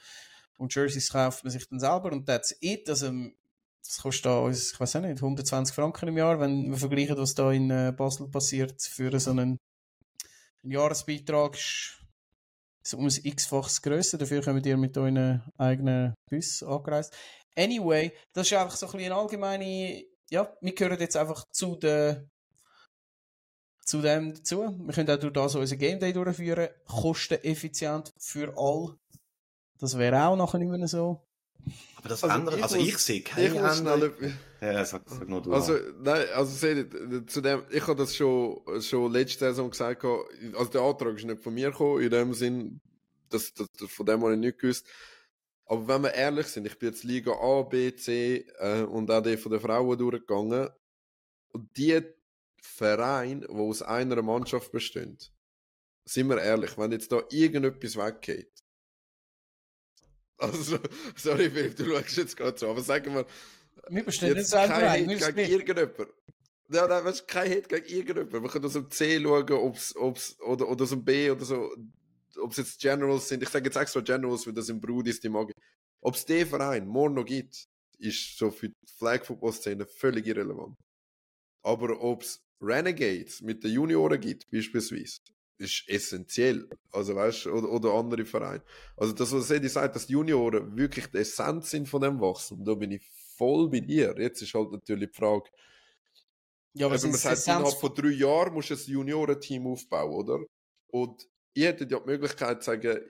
Und 0.57 0.75
Jerseys 0.75 1.11
kauft 1.11 1.45
man 1.45 1.53
sich 1.53 1.69
dann 1.69 1.79
selber 1.79 2.11
und 2.11 2.27
that's 2.27 2.57
it. 2.61 2.89
Also, 2.89 3.13
das 3.81 4.03
kostet 4.03 4.27
uns, 4.27 4.73
ich 4.73 4.81
weiß 4.81 4.97
auch 4.97 5.03
nicht, 5.03 5.23
120 5.23 5.73
Franken 5.73 6.09
im 6.09 6.19
Jahr, 6.19 6.41
wenn 6.41 6.69
wir 6.69 6.77
vergleichen, 6.77 7.17
was 7.17 7.33
da 7.33 7.53
in 7.53 7.71
äh, 7.71 7.93
Basel 7.97 8.29
passiert 8.29 8.83
für 8.83 9.21
so 9.21 9.31
einen, 9.31 9.57
einen 10.65 10.73
Jahresbeitrag 10.73 11.55
ist 11.55 11.95
so 12.83 12.97
um 12.97 13.07
ein 13.07 13.13
x-faches 13.23 13.83
grösser, 13.83 14.19
dafür 14.19 14.43
kommen 14.43 14.65
wir 14.65 14.77
mit 14.77 14.97
euren 14.97 15.43
eigenen 15.59 16.15
Bus 16.31 16.63
angereist. 16.63 17.15
Anyway, 17.55 18.13
das 18.33 18.47
ist 18.47 18.57
einfach 18.57 18.77
so 18.77 18.87
ein 18.87 18.93
bisschen 18.93 19.13
eine 19.13 19.21
allgemeine 19.21 20.05
ja, 20.31 20.57
wir 20.61 20.75
gehören 20.75 21.01
jetzt 21.01 21.17
einfach 21.17 21.47
zu 21.51 21.77
der 21.77 22.29
zu 23.89 24.03
dem 24.03 24.35
dazu. 24.35 24.77
Wir 24.85 24.93
können 24.93 25.11
auch 25.11 25.19
durch 25.19 25.33
das 25.33 25.55
unseren 25.55 25.79
Game 25.79 25.99
Day 25.99 26.13
durchführen. 26.13 26.69
Kosteneffizient 26.85 28.13
für 28.19 28.53
alle. 28.57 28.99
Das 29.79 29.97
wäre 29.97 30.27
auch 30.27 30.37
nachher 30.37 30.59
nicht 30.59 30.71
mehr 30.71 30.87
so. 30.89 31.27
Aber 31.97 32.09
das 32.09 32.23
also 32.23 32.35
andere, 32.35 32.57
ich 32.59 32.63
also 32.63 32.77
muss, 32.77 32.89
ich 32.89 32.99
sehe 32.99 33.23
keine 33.23 33.55
ich 33.55 33.61
andere... 33.61 34.13
Ja, 34.61 34.85
sag, 34.85 35.03
sag 35.07 35.29
nur 35.29 35.41
du. 35.41 35.53
Also, 35.53 35.75
nein, 36.01 36.27
also 36.35 36.53
seht 36.53 37.31
zu 37.31 37.41
dem, 37.41 37.63
ich 37.71 37.87
habe 37.87 37.97
das 37.97 38.15
schon, 38.15 38.61
schon 38.83 39.13
letzte 39.13 39.47
Saison 39.47 39.71
gesagt, 39.71 40.05
also 40.05 40.71
der 40.71 40.83
Antrag 40.83 41.17
ist 41.17 41.25
nicht 41.25 41.43
von 41.43 41.55
mir 41.55 41.71
gekommen, 41.71 42.03
in 42.03 42.11
dem 42.11 42.35
Sinn, 42.35 42.81
das, 43.31 43.53
das, 43.55 43.69
von 43.89 44.05
dem 44.05 44.23
habe 44.23 44.35
ich 44.35 44.39
nicht 44.39 44.59
gewusst. 44.59 44.87
Aber 45.71 45.87
wenn 45.87 46.03
wir 46.03 46.15
ehrlich 46.15 46.47
sind, 46.47 46.67
ich 46.67 46.79
bin 46.79 46.89
jetzt 46.89 47.05
Liga 47.05 47.33
A, 47.33 47.63
B, 47.63 47.95
C 47.95 48.47
äh, 48.59 48.83
und 48.83 49.11
auch 49.11 49.23
die 49.23 49.37
von 49.37 49.53
den 49.53 49.61
Frauen 49.61 49.99
durchgegangen. 49.99 50.71
Und 51.53 51.77
die 51.77 52.01
Vereine, 52.63 53.47
die 53.47 53.55
aus 53.55 53.83
einer 53.83 54.23
Mannschaft 54.23 54.73
bestehen, 54.73 55.19
sind 56.07 56.29
wir 56.29 56.41
ehrlich, 56.41 56.79
wenn 56.79 56.91
jetzt 56.93 57.13
da 57.13 57.23
irgendetwas 57.31 57.97
weggeht. 57.97 58.51
Also, 60.41 60.79
sorry, 61.17 61.51
Philipp, 61.51 61.75
du 61.75 61.85
schaust 61.85 62.17
jetzt 62.17 62.37
gerade 62.37 62.57
so, 62.57 62.71
aber 62.71 62.81
sagen 62.81 63.13
wir. 63.13 63.27
Wir 63.89 64.05
bestehen 64.05 64.37
jetzt 64.37 64.53
kein 64.53 64.71
Hate 64.71 65.05
gegen 65.05 65.51
irgendjemanden. 65.51 66.07
Ja, 66.69 66.87
nein, 66.87 67.05
weißt, 67.05 67.27
kein 67.27 67.51
Hate 67.51 67.63
gegen 67.63 67.87
irgendjemanden. 67.87 68.43
Wir 68.45 68.49
können 68.49 68.65
aus 68.65 68.75
dem 68.75 68.89
C 68.89 69.21
schauen, 69.21 69.51
ob's, 69.51 69.97
ob's, 69.97 70.39
oder, 70.41 70.69
oder 70.69 70.85
aus 70.85 70.91
dem 70.91 71.05
B 71.05 71.29
oder 71.29 71.45
so 71.45 71.75
ob 72.41 72.53
es 72.53 72.59
jetzt 72.59 72.81
Generals 72.81 73.29
sind, 73.29 73.43
ich 73.43 73.49
sage 73.49 73.67
jetzt 73.67 73.77
extra 73.77 74.01
Generals, 74.01 74.47
weil 74.47 74.55
das 74.55 74.69
im 74.69 74.81
Brut 74.81 75.07
ist, 75.09 75.23
die 75.23 75.29
mag 75.29 75.53
Ob 76.01 76.15
es 76.15 76.25
den 76.25 76.47
Verein 76.47 76.87
morgen 76.87 77.15
noch 77.15 77.25
gibt, 77.25 77.67
ist 77.99 78.39
so 78.39 78.51
für 78.51 78.69
die 78.69 78.75
Flag 78.97 79.25
Football 79.25 79.53
Szene 79.53 79.87
völlig 79.87 80.27
irrelevant. 80.27 80.77
Aber 81.63 82.01
ob 82.01 82.23
es 82.23 82.41
Renegades 82.61 83.41
mit 83.41 83.65
den 83.65 83.73
Junioren 83.73 84.21
gibt, 84.21 84.51
beispielsweise, 84.51 85.19
ist 85.59 85.89
essentiell. 85.89 86.69
Also 86.93 87.15
weißt 87.15 87.47
oder, 87.49 87.71
oder 87.71 87.95
andere 87.95 88.25
Vereine. 88.25 88.63
Also 88.97 89.13
das, 89.13 89.33
was 89.33 89.51
Eddie 89.51 89.69
sagt, 89.69 89.97
dass 89.97 90.07
die 90.07 90.13
Junioren 90.13 90.77
wirklich 90.77 91.07
die 91.07 91.19
Essenz 91.19 91.71
sind 91.71 91.89
von 91.89 92.01
dem 92.01 92.21
Wachstum, 92.21 92.65
da 92.65 92.75
bin 92.75 92.93
ich 92.93 93.03
voll 93.37 93.69
bei 93.69 93.81
dir. 93.81 94.15
Jetzt 94.19 94.43
ist 94.43 94.55
halt 94.55 94.71
natürlich 94.73 95.11
die 95.11 95.17
Frage, 95.17 95.51
ja, 96.75 96.87
aber 96.87 96.95
man 97.01 97.13
sagt, 97.13 97.47
innerhalb 97.47 97.75
von 97.75 97.95
drei 97.95 98.11
Jahren 98.11 98.55
musst 98.55 98.71
du 98.71 98.75
ein 98.75 98.81
Juniorenteam 98.81 99.67
aufbauen, 99.67 100.13
oder? 100.13 100.45
Und 100.89 101.29
ihr 101.59 101.69
hättet 101.69 101.91
ja 101.91 101.99
die 101.99 102.07
Möglichkeit 102.07 102.63
zu 102.63 102.71
sagen, 102.71 103.01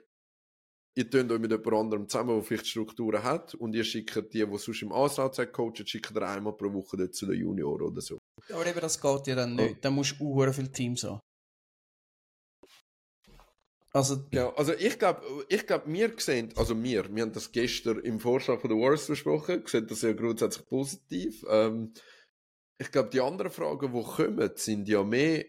ihr 0.95 1.09
tönt 1.09 1.31
euch 1.31 1.39
mit 1.39 1.51
jemand 1.51 1.73
anderem 1.73 2.09
zusammen, 2.09 2.35
der 2.35 2.43
vielleicht 2.43 2.67
Strukturen 2.67 3.23
hat, 3.23 3.53
und 3.53 3.75
ihr 3.75 3.83
schickt 3.83 4.33
die, 4.33 4.45
die 4.45 4.57
sonst 4.57 4.81
im 4.81 4.91
Ausland 4.91 5.53
coachen, 5.53 5.85
schickt 5.85 6.15
ihr 6.15 6.21
einmal 6.23 6.53
pro 6.53 6.73
Woche 6.73 6.97
dort 6.97 7.13
zu 7.13 7.27
den 7.27 7.39
Junioren 7.39 7.83
oder 7.83 8.01
so. 8.01 8.17
Ja, 8.49 8.55
aber 8.55 8.65
eben, 8.65 8.79
das 8.79 8.99
geht 8.99 9.27
ja 9.27 9.35
dann 9.35 9.55
nicht. 9.55 9.69
Ja. 9.69 9.77
Dann 9.81 9.93
musst 9.93 10.19
du 10.19 10.43
auch 10.43 10.53
viele 10.53 10.71
Teams 10.71 11.03
haben. 11.03 11.19
Also, 13.91 14.27
ja, 14.31 14.53
also 14.55 14.73
ich 14.73 14.99
glaube, 14.99 15.21
ich 15.47 15.65
glaub, 15.65 15.87
wir 15.87 16.13
sehen, 16.17 16.53
also 16.55 16.81
wir, 16.81 17.15
wir 17.15 17.23
haben 17.23 17.33
das 17.33 17.51
gestern 17.51 17.99
im 17.99 18.19
Vorschlag 18.19 18.61
von 18.61 18.69
der 18.69 18.77
Wars 18.77 19.07
besprochen, 19.07 19.63
sehen 19.65 19.87
das 19.87 20.03
ja 20.03 20.13
grundsätzlich 20.13 20.67
positiv. 20.67 21.43
Ähm, 21.49 21.93
ich 22.77 22.91
glaube, 22.91 23.09
die 23.09 23.19
anderen 23.19 23.51
Fragen, 23.51 23.91
die 23.91 24.03
kommen, 24.03 24.51
sind 24.55 24.87
ja 24.87 25.03
mehr, 25.03 25.45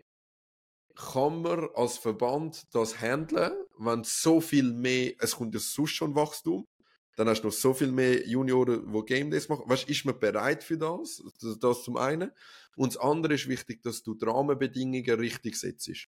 kann 1.13 1.43
man 1.43 1.69
als 1.75 1.99
Verband 1.99 2.67
das 2.75 3.01
handeln, 3.01 3.53
wenn 3.79 4.05
so 4.05 4.41
viel 4.41 4.73
mehr, 4.73 5.15
es 5.19 5.37
kommt 5.37 5.55
ja 5.55 5.61
sonst 5.61 5.93
schon 5.93 6.15
Wachstum, 6.15 6.67
dann 7.17 7.29
hast 7.29 7.43
du 7.43 7.49
noch 7.49 7.55
so 7.55 7.75
viel 7.75 7.93
mehr 7.93 8.27
Junioren, 8.27 8.93
die 8.93 9.05
Game 9.05 9.31
Days 9.31 9.49
machen. 9.49 9.65
Weißt, 9.67 9.89
ist 9.89 10.05
man 10.05 10.19
bereit 10.19 10.65
für 10.65 10.79
das? 10.79 11.23
das? 11.41 11.59
Das 11.59 11.83
zum 11.85 11.97
einen. 11.97 12.31
Und 12.77 12.95
das 12.95 13.03
andere 13.03 13.35
ist 13.35 13.49
wichtig, 13.49 13.83
dass 13.83 14.03
du 14.03 14.15
die 14.15 14.25
Rahmenbedingungen 14.25 15.19
richtig 15.19 15.57
setzt. 15.57 16.09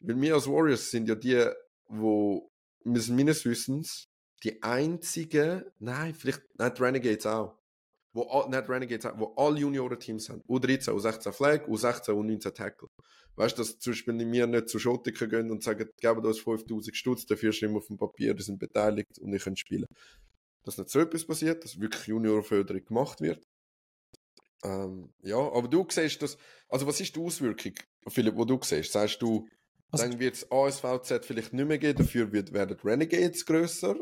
Weil 0.00 0.20
wir 0.20 0.34
als 0.34 0.48
Warriors 0.48 0.90
sind 0.90 1.08
ja 1.08 1.14
die, 1.14 1.46
wo 1.86 2.50
meines 2.84 3.44
Wissens 3.44 4.08
die 4.42 4.62
einzigen, 4.62 5.64
nein, 5.78 6.14
vielleicht, 6.14 6.42
nein, 6.56 6.72
die 6.74 6.82
Renegades 6.82 7.26
auch, 7.26 7.59
wo, 8.12 8.46
nicht 8.48 8.68
Renegades, 8.68 9.12
wo 9.16 9.34
alle 9.36 9.60
Junioren-Teams 9.60 10.28
haben. 10.28 10.42
U13, 10.48 10.90
U16 10.90 11.32
Flag, 11.32 11.66
U16 11.66 12.10
und 12.12 12.26
19 12.26 12.54
Tackle. 12.54 12.88
Weißt 13.36 13.56
du, 13.56 13.62
dass 13.62 13.78
zum 13.78 13.92
Beispiel 13.92 14.32
wir 14.32 14.46
nicht 14.46 14.68
zu 14.68 14.78
Schottiker 14.78 15.26
gehen 15.26 15.50
und 15.50 15.62
sagen, 15.62 15.88
geben 16.00 16.24
uns 16.24 16.40
5000 16.40 16.96
Stutz, 16.96 17.26
dafür 17.26 17.52
stehen 17.52 17.72
wir 17.72 17.78
auf 17.78 17.86
dem 17.86 17.96
Papier, 17.96 18.34
die 18.34 18.42
sind 18.42 18.58
beteiligt 18.58 19.18
und 19.20 19.32
ich 19.32 19.44
kann 19.44 19.56
spielen. 19.56 19.86
Dass 20.64 20.76
nicht 20.76 20.90
so 20.90 21.00
etwas 21.00 21.24
passiert, 21.24 21.64
dass 21.64 21.80
wirklich 21.80 22.06
Juniorförderung 22.06 22.84
gemacht 22.84 23.20
wird. 23.20 23.42
Ähm, 24.62 25.10
ja, 25.22 25.38
aber 25.38 25.68
du 25.68 25.86
siehst 25.88 26.20
das, 26.20 26.36
also 26.68 26.86
was 26.86 27.00
ist 27.00 27.16
die 27.16 27.20
Auswirkung, 27.20 27.72
Philipp, 28.08 28.36
wo 28.36 28.44
du 28.44 28.58
siehst? 28.62 28.92
Sagst 28.92 29.22
du, 29.22 29.48
also, 29.90 30.04
dann 30.04 30.18
wird 30.18 30.34
es 30.34 30.50
ASVZ 30.50 31.24
vielleicht 31.24 31.52
nicht 31.52 31.66
mehr 31.66 31.78
geben, 31.78 31.98
dafür 31.98 32.30
wird, 32.32 32.52
werden 32.52 32.76
Renegades 32.84 33.46
grösser? 33.46 33.96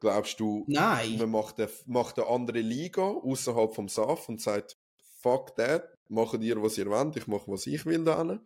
Glaubst 0.00 0.40
du, 0.40 0.64
Nein. 0.66 1.18
man 1.18 1.30
macht 1.30 1.60
eine, 1.60 1.70
macht 1.86 2.18
eine 2.18 2.28
andere 2.28 2.60
Liga 2.60 3.02
außerhalb 3.02 3.74
vom 3.74 3.88
SAF 3.88 4.28
und 4.28 4.40
sagt, 4.40 4.78
fuck 5.20 5.54
that, 5.56 5.98
macht 6.08 6.40
ihr, 6.40 6.62
was 6.62 6.78
ihr 6.78 6.86
wollt, 6.86 7.16
ich 7.16 7.26
mache, 7.26 7.50
was 7.50 7.66
ich 7.66 7.84
will 7.84 8.04
da 8.04 8.40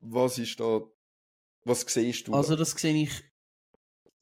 Was 0.00 0.38
ist 0.38 0.58
da, 0.58 0.80
was 1.64 1.82
siehst 1.82 2.28
du? 2.28 2.32
Also, 2.32 2.54
da? 2.54 2.60
das 2.60 2.70
sehe 2.70 3.02
ich 3.02 3.22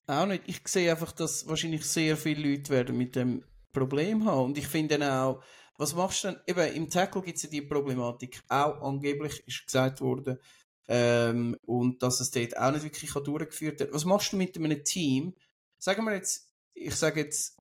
auch 0.06 0.26
nicht. 0.26 0.42
Ich 0.46 0.66
sehe 0.66 0.90
einfach, 0.90 1.12
dass 1.12 1.46
wahrscheinlich 1.46 1.84
sehr 1.84 2.16
viele 2.16 2.50
Leute 2.50 2.70
werden 2.70 2.96
mit 2.96 3.14
dem 3.14 3.44
Problem 3.72 4.24
haben. 4.24 4.46
Und 4.46 4.58
ich 4.58 4.66
finde 4.66 4.98
dann 4.98 5.10
auch, 5.10 5.42
was 5.76 5.94
machst 5.94 6.24
du 6.24 6.28
denn? 6.28 6.40
Eben, 6.46 6.74
im 6.74 6.90
Tackle 6.90 7.22
gibt 7.22 7.36
es 7.36 7.44
ja 7.44 7.50
die 7.50 7.62
Problematik. 7.62 8.42
Auch 8.48 8.80
angeblich 8.82 9.46
ist 9.46 9.66
gesagt 9.66 10.00
worden, 10.00 10.38
ähm, 10.88 11.56
und 11.66 12.02
dass 12.02 12.20
es 12.20 12.30
dort 12.30 12.56
auch 12.56 12.72
nicht 12.72 12.82
wirklich 12.82 13.12
durchgeführt 13.12 13.80
wird. 13.80 13.92
Was 13.92 14.06
machst 14.06 14.32
du 14.32 14.36
mit 14.36 14.56
einem 14.56 14.82
Team? 14.82 15.34
Sagen 15.78 16.04
wir 16.04 16.14
jetzt, 16.14 16.48
ich 16.74 16.94
sage 16.94 17.20
jetzt, 17.20 17.56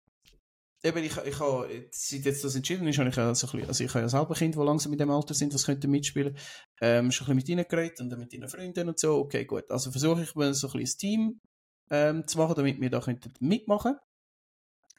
eben, 0.84 1.04
ich, 1.04 1.18
ich 1.18 1.40
habe, 1.40 1.88
seit 1.92 2.26
jetzt 2.26 2.44
das 2.44 2.56
entschieden 2.56 2.88
ist, 2.88 2.98
habe 2.98 3.10
ich 3.10 3.16
ja 3.16 3.28
also 3.28 3.48
ich 3.84 3.90
habe 3.90 4.00
ja 4.00 4.10
selber 4.10 4.34
Kinder, 4.34 4.60
die 4.60 4.66
langsam 4.66 4.92
in 4.92 4.98
dem 4.98 5.12
Alter 5.12 5.34
sind, 5.34 5.54
was 5.54 5.66
könnten 5.66 5.92
mitspielen, 5.92 6.38
ähm, 6.82 7.12
schon 7.12 7.28
ein 7.28 7.36
bisschen 7.36 7.36
mit 7.36 7.50
ihnen 7.50 7.66
geredet 7.68 8.00
und 8.02 8.10
dann 8.10 8.20
mit 8.20 8.34
ihren 8.34 8.50
Freunden 8.50 8.90
und 8.90 9.00
so, 9.00 9.18
okay, 9.18 9.46
gut. 9.46 9.70
Also 9.70 9.92
versuche 9.92 10.24
ich 10.24 10.36
mal 10.36 10.54
so 10.54 10.68
ein 10.68 10.80
bisschen 10.80 11.00
Team 11.00 11.42
ähm, 11.90 12.28
zu 12.28 12.38
machen, 12.38 12.56
damit 12.56 12.80
wir 12.80 12.90
da 12.90 13.04
mitmachen. 13.40 13.98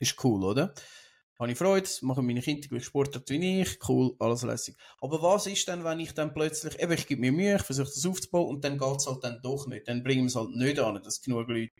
Ist 0.01 0.23
cool, 0.25 0.45
oder? 0.45 0.75
Habe 1.39 1.53
ich 1.53 1.59
Freude, 1.59 1.89
machen 2.03 2.27
meine 2.27 2.43
Kinder 2.43 2.67
gleich 2.67 2.85
Sportart 2.85 3.31
wie 3.31 3.61
ich, 3.61 3.79
cool, 3.89 4.17
alles 4.19 4.43
lässig. 4.43 4.77
Aber 5.01 5.23
was 5.23 5.47
ist 5.47 5.69
denn, 5.69 5.85
wenn 5.85 6.01
ich 6.01 6.13
dann 6.13 6.35
plötzlich, 6.35 6.81
eben, 6.81 6.93
ich 6.93 7.07
gebe 7.07 7.21
mir 7.21 7.31
Mühe, 7.31 7.57
ich 7.57 7.63
versuche 7.63 7.87
das 7.87 8.05
aufzubauen 8.05 8.49
und 8.49 8.65
dann 8.65 8.77
geht 8.77 8.97
es 8.97 9.07
halt 9.07 9.23
dann 9.23 9.41
doch 9.41 9.69
nicht. 9.69 9.87
Dann 9.87 10.03
bringen 10.03 10.23
wir 10.23 10.27
es 10.27 10.35
halt 10.35 10.51
nicht 10.51 10.81
an, 10.81 11.01
dass 11.01 11.21
genug 11.21 11.49
Leute 11.49 11.71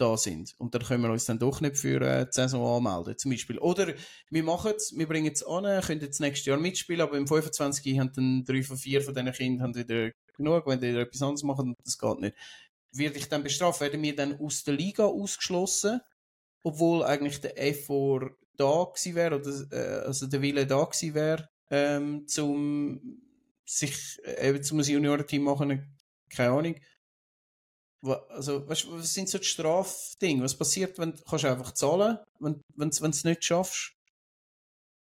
da 0.00 0.16
sind. 0.16 0.54
Und 0.58 0.74
dann 0.74 0.82
können 0.82 1.02
wir 1.02 1.10
uns 1.10 1.24
dann 1.24 1.38
doch 1.38 1.60
nicht 1.60 1.76
für 1.76 2.00
äh, 2.00 2.26
die 2.26 2.32
Saison 2.32 2.76
anmelden, 2.76 3.18
zum 3.18 3.30
Beispiel. 3.30 3.58
Oder 3.58 3.94
wir 4.30 4.42
machen 4.42 4.72
es, 4.76 4.96
wir 4.96 5.06
bringen 5.06 5.32
es 5.32 5.42
an, 5.42 5.64
können 5.82 6.00
jetzt 6.00 6.20
nächstes 6.20 6.46
Jahr 6.46 6.58
mitspielen, 6.58 7.02
aber 7.02 7.16
im 7.16 7.26
25. 7.26 7.98
haben 7.98 8.12
dann 8.14 8.44
drei 8.44 8.62
von 8.62 8.76
vier 8.76 9.02
von 9.02 9.14
diesen 9.14 9.32
Kindern 9.32 9.74
wieder 9.74 10.10
genug, 10.36 10.66
wenn 10.66 10.80
die 10.80 10.88
etwas 10.88 11.22
anderes 11.22 11.42
machen, 11.42 11.74
das 11.84 11.98
geht 11.98 12.20
nicht. 12.20 12.36
Werde 12.92 13.18
ich 13.18 13.28
dann 13.28 13.42
bestraft? 13.42 13.80
Werden 13.80 14.02
wir 14.02 14.16
dann 14.16 14.40
aus 14.40 14.64
der 14.64 14.74
Liga 14.74 15.04
ausgeschlossen, 15.04 16.00
obwohl 16.62 17.04
eigentlich 17.04 17.40
der 17.40 17.60
Effort 17.62 18.30
da 18.56 18.84
gewesen 18.84 19.14
wäre, 19.14 19.36
oder 19.36 19.50
äh, 19.70 20.06
also 20.06 20.26
der 20.26 20.42
Wille 20.42 20.66
da 20.66 20.84
gewesen 20.84 21.14
wäre, 21.14 21.48
ähm, 21.70 22.26
zum 22.26 23.22
sich 23.64 24.18
äh, 24.24 24.48
eben 24.48 24.62
zum 24.62 24.80
Juniorenteam 24.80 25.42
machen, 25.42 25.96
keine 26.28 26.50
Ahnung. 26.50 26.74
Also, 28.02 28.66
weißt, 28.66 28.90
was 28.90 29.12
sind 29.12 29.28
so 29.28 29.38
die 29.38 29.44
Strafdinge? 29.44 30.42
Was 30.42 30.56
passiert, 30.56 30.98
wenn 30.98 31.12
du 31.12 31.48
einfach 31.48 31.72
zahlen, 31.72 32.18
wenn 32.38 32.62
wenn 32.74 32.90
du 32.90 33.06
es 33.06 33.24
nicht 33.24 33.44
schaffst? 33.44 33.92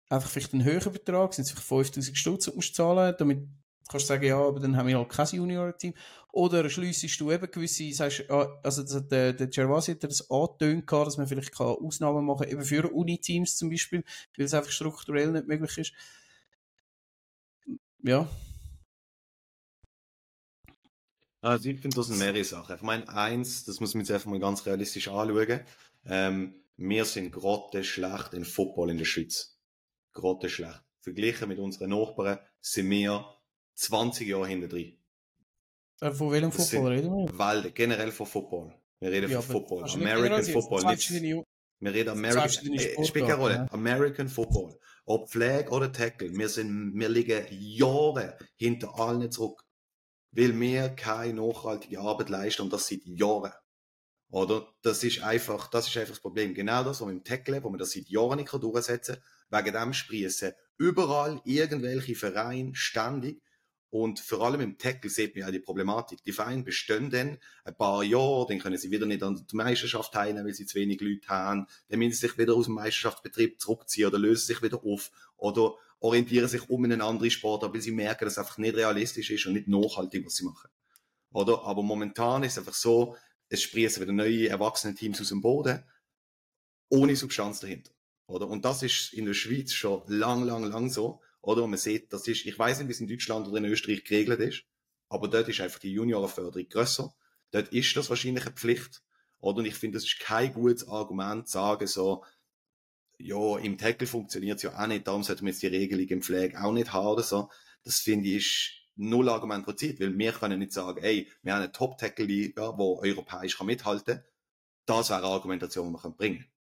Einfach 0.09 0.29
vielleicht 0.29 0.53
einen 0.53 0.63
höheren 0.63 0.91
Betrag, 0.91 1.33
sind 1.33 1.43
es 1.43 1.51
vielleicht 1.51 1.67
5000 1.67 2.17
Stutz, 2.17 2.45
die 2.45 2.51
musst 2.51 2.75
zahlen, 2.75 3.15
damit 3.17 3.47
kannst 3.89 4.05
du 4.05 4.07
sagen, 4.07 4.25
ja, 4.25 4.37
aber 4.37 4.59
dann 4.59 4.77
haben 4.77 4.87
wir 4.87 4.97
halt 4.97 5.09
kein 5.09 5.27
Junior-Team. 5.27 5.93
Oder 6.31 6.69
schliessest 6.69 7.19
du 7.19 7.31
eben 7.31 7.49
gewisse, 7.49 7.91
sagst, 7.91 8.29
ah, 8.29 8.59
also 8.63 8.99
der, 8.99 9.33
der 9.33 9.47
Gervasi 9.47 9.93
hat 9.93 10.03
das 10.03 10.29
angetönt, 10.29 10.91
dass 10.91 11.17
man 11.17 11.27
vielleicht 11.27 11.51
kann 11.51 11.67
Ausnahmen 11.67 12.25
machen 12.25 12.43
kann, 12.43 12.51
eben 12.51 12.63
für 12.63 12.87
Uni-Teams 12.87 13.57
zum 13.57 13.69
Beispiel, 13.69 14.03
weil 14.37 14.45
es 14.45 14.53
einfach 14.53 14.71
strukturell 14.71 15.31
nicht 15.31 15.47
möglich 15.47 15.77
ist. 15.77 15.93
Ja. 18.03 18.27
Also 21.41 21.69
ich 21.69 21.79
finde, 21.79 21.95
das 21.95 22.09
mehrere 22.09 22.43
Sachen. 22.43 22.75
Ich 22.75 22.81
meine, 22.81 23.07
eins, 23.09 23.63
das 23.65 23.79
muss 23.79 23.93
man 23.93 24.01
jetzt 24.01 24.11
einfach 24.11 24.29
mal 24.29 24.39
ganz 24.39 24.65
realistisch 24.65 25.07
anschauen. 25.07 25.61
Ähm, 26.05 26.55
wir 26.75 27.05
sind 27.05 27.31
gerade 27.31 27.83
schlecht 27.83 28.33
in 28.33 28.45
Football 28.45 28.91
in 28.91 28.97
der 28.97 29.05
Schweiz. 29.05 29.57
Gerade 30.13 30.49
schlecht. 30.49 30.83
Verglichen 30.99 31.47
mit 31.47 31.59
unseren 31.59 31.91
Nachbarn 31.91 32.39
sind 32.59 32.89
wir 32.89 33.25
20 33.75 34.27
Jahre 34.27 34.47
hinter 34.47 34.67
drin. 34.67 34.97
Äh, 36.01 36.11
von 36.11 36.31
welchem 36.31 36.51
das 36.51 36.69
Football 36.69 36.91
reden 36.91 37.11
wir? 37.11 37.37
Weil, 37.37 37.71
generell 37.71 38.11
von 38.11 38.25
Football. 38.25 38.73
Wir 38.99 39.11
reden 39.11 39.31
ja, 39.31 39.41
von 39.41 39.53
Football. 39.53 39.89
American 39.91 40.43
Football. 40.43 40.83
Nicht, 40.91 41.09
wir 41.11 41.93
reden 41.93 42.09
American, 42.09 42.73
äh, 42.73 43.05
spielt 43.05 43.27
keine 43.27 43.39
Rolle. 43.39 43.55
Ja. 43.55 43.67
American 43.71 44.27
Football. 44.27 44.77
Ob 45.05 45.29
Flag 45.29 45.71
oder 45.71 45.91
Tackle. 45.91 46.37
Wir 46.37 46.49
sind, 46.49 46.93
wir 46.95 47.09
liegen 47.09 47.45
Jahre 47.49 48.37
hinter 48.57 48.99
allen 48.99 49.31
zurück. 49.31 49.63
Weil 50.31 50.59
wir 50.59 50.89
keine 50.89 51.33
nachhaltige 51.33 51.99
Arbeit 51.99 52.29
leisten 52.29 52.61
und 52.63 52.73
das 52.73 52.87
seit 52.87 53.05
Jahren. 53.05 53.53
Oder? 54.31 54.67
Das 54.83 55.03
ist 55.03 55.23
einfach, 55.23 55.69
das 55.69 55.87
ist 55.87 55.97
einfach 55.97 56.13
das 56.13 56.19
Problem. 56.19 56.53
Genau 56.53 56.83
das, 56.83 57.01
was 57.01 57.07
wir 57.07 57.13
im 57.13 57.23
Tackle, 57.23 57.63
wo 57.63 57.69
man 57.69 57.79
das 57.79 57.91
seit 57.91 58.09
Jahren 58.09 58.37
nicht 58.37 58.53
durchsetzen 58.53 59.17
kann. 59.49 59.65
Wegen 59.65 59.75
dem 59.75 59.93
sprießen 59.93 60.53
überall 60.77 61.41
irgendwelche 61.43 62.15
Vereine 62.15 62.75
ständig 62.75 63.41
und 63.91 64.19
vor 64.19 64.41
allem 64.41 64.61
im 64.61 64.77
Tackle 64.77 65.09
sieht 65.09 65.35
man 65.35 65.45
ja 65.45 65.51
die 65.51 65.59
Problematik. 65.59 66.23
Die 66.23 66.31
Vereine 66.31 66.63
bestehen 66.63 67.09
dann 67.09 67.39
ein 67.63 67.75
paar 67.75 68.03
Jahre, 68.03 68.45
dann 68.47 68.59
können 68.59 68.77
sie 68.77 68.91
wieder 68.91 69.07
nicht 69.07 69.23
an 69.23 69.35
der 69.35 69.55
Meisterschaft 69.55 70.13
teilnehmen, 70.13 70.45
weil 70.45 70.53
sie 70.53 70.67
zu 70.67 70.75
wenig 70.75 71.01
Leute 71.01 71.27
haben. 71.27 71.65
Dann 71.89 71.99
müssen 71.99 72.11
sie 72.11 72.27
sich 72.27 72.37
wieder 72.37 72.53
aus 72.53 72.65
dem 72.65 72.75
Meisterschaftsbetrieb 72.75 73.59
zurückziehen 73.59 74.07
oder 74.07 74.19
lösen 74.19 74.45
sich 74.45 74.61
wieder 74.61 74.83
auf 74.83 75.11
oder 75.37 75.73
orientieren 75.99 76.47
sich 76.47 76.69
um 76.69 76.85
in 76.85 76.93
einen 76.93 77.01
anderen 77.01 77.31
Sport, 77.31 77.63
weil 77.73 77.81
sie 77.81 77.91
merken, 77.91 78.25
dass 78.25 78.33
es 78.33 78.39
einfach 78.39 78.57
nicht 78.57 78.75
realistisch 78.75 79.29
ist 79.31 79.45
und 79.45 79.53
nicht 79.53 79.67
nachhaltig, 79.67 80.25
was 80.25 80.35
sie 80.35 80.45
machen. 80.45 80.69
Oder? 81.31 81.63
Aber 81.63 81.83
momentan 81.83 82.43
ist 82.43 82.53
es 82.53 82.57
einfach 82.59 82.73
so, 82.73 83.15
es 83.49 83.61
sprießen 83.61 84.01
wieder 84.01 84.13
neue 84.13 84.49
erwachsene 84.49 84.95
Teams 84.95 85.19
aus 85.19 85.29
dem 85.29 85.41
Boden, 85.41 85.83
ohne 86.89 87.15
Substanz 87.15 87.59
dahinter. 87.59 87.91
Oder? 88.27 88.47
Und 88.47 88.63
das 88.63 88.83
ist 88.83 89.13
in 89.13 89.25
der 89.25 89.33
Schweiz 89.33 89.73
schon 89.73 90.03
lang, 90.07 90.43
lang, 90.43 90.63
lang 90.63 90.89
so. 90.89 91.21
Oder? 91.41 91.63
Und 91.63 91.71
man 91.71 91.79
sieht, 91.79 92.13
das 92.13 92.27
ist, 92.27 92.45
ich 92.45 92.57
weiß 92.57 92.79
nicht, 92.79 92.87
wie 92.87 92.93
es 92.93 93.01
in 93.01 93.07
Deutschland 93.07 93.47
oder 93.47 93.57
in 93.57 93.65
Österreich 93.65 94.03
geregelt 94.03 94.39
ist, 94.39 94.63
aber 95.09 95.27
dort 95.27 95.49
ist 95.49 95.61
einfach 95.61 95.79
die 95.79 95.91
Juniorenförderung 95.93 96.69
grösser. 96.69 97.13
Dort 97.51 97.69
ist 97.69 97.95
das 97.95 98.09
wahrscheinlich 98.09 98.45
eine 98.45 98.55
Pflicht. 98.55 99.01
Oder? 99.39 99.59
Und 99.59 99.65
ich 99.65 99.75
finde, 99.75 99.97
das 99.97 100.05
ist 100.05 100.19
kein 100.19 100.53
gutes 100.53 100.87
Argument, 100.87 101.47
zu 101.47 101.53
sagen 101.53 101.87
so, 101.87 102.23
ja, 103.19 103.57
im 103.57 103.77
Tackle 103.77 104.07
funktioniert 104.07 104.57
es 104.57 104.63
ja 104.63 104.81
auch 104.81 104.87
nicht, 104.87 105.07
darum 105.07 105.23
sollten 105.23 105.45
wir 105.45 105.51
jetzt 105.51 105.61
die 105.61 105.67
Regelung 105.67 106.07
im 106.07 106.21
Pflege 106.21 106.61
auch 106.61 106.71
nicht 106.71 106.93
haben 106.93 107.07
oder 107.07 107.23
so. 107.23 107.49
Das 107.83 107.99
finde 107.99 108.29
ich 108.29 108.35
ist 108.35 108.79
null 108.95 109.29
Argument 109.29 109.63
pro 109.63 109.73
Zeit, 109.73 109.99
weil 109.99 110.17
wir 110.17 110.31
können 110.31 110.59
nicht 110.59 110.73
sagen, 110.73 111.01
ey, 111.01 111.27
wir 111.41 111.53
haben 111.53 111.61
eine 111.61 111.71
Top-Tackle-Liga, 111.71 112.75
die 112.77 112.81
europäisch 112.81 113.57
kann 113.57 113.67
mithalten 113.67 114.15
kann. 114.15 114.23
Das 114.85 115.09
wäre 115.09 115.19
eine 115.19 115.27
Argumentation, 115.27 115.93
die 115.93 116.03
wir 116.03 116.09
bringen 116.11 116.39
können. 116.39 116.51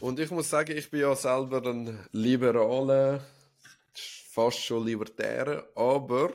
Und 0.00 0.20
ich 0.20 0.30
muss 0.30 0.48
sagen, 0.48 0.76
ich 0.76 0.90
bin 0.90 1.00
ja 1.00 1.14
selber 1.16 1.64
ein 1.66 1.98
liberaler, 2.12 3.24
fast 4.30 4.60
schon 4.60 4.86
libertärer, 4.86 5.68
aber 5.74 6.32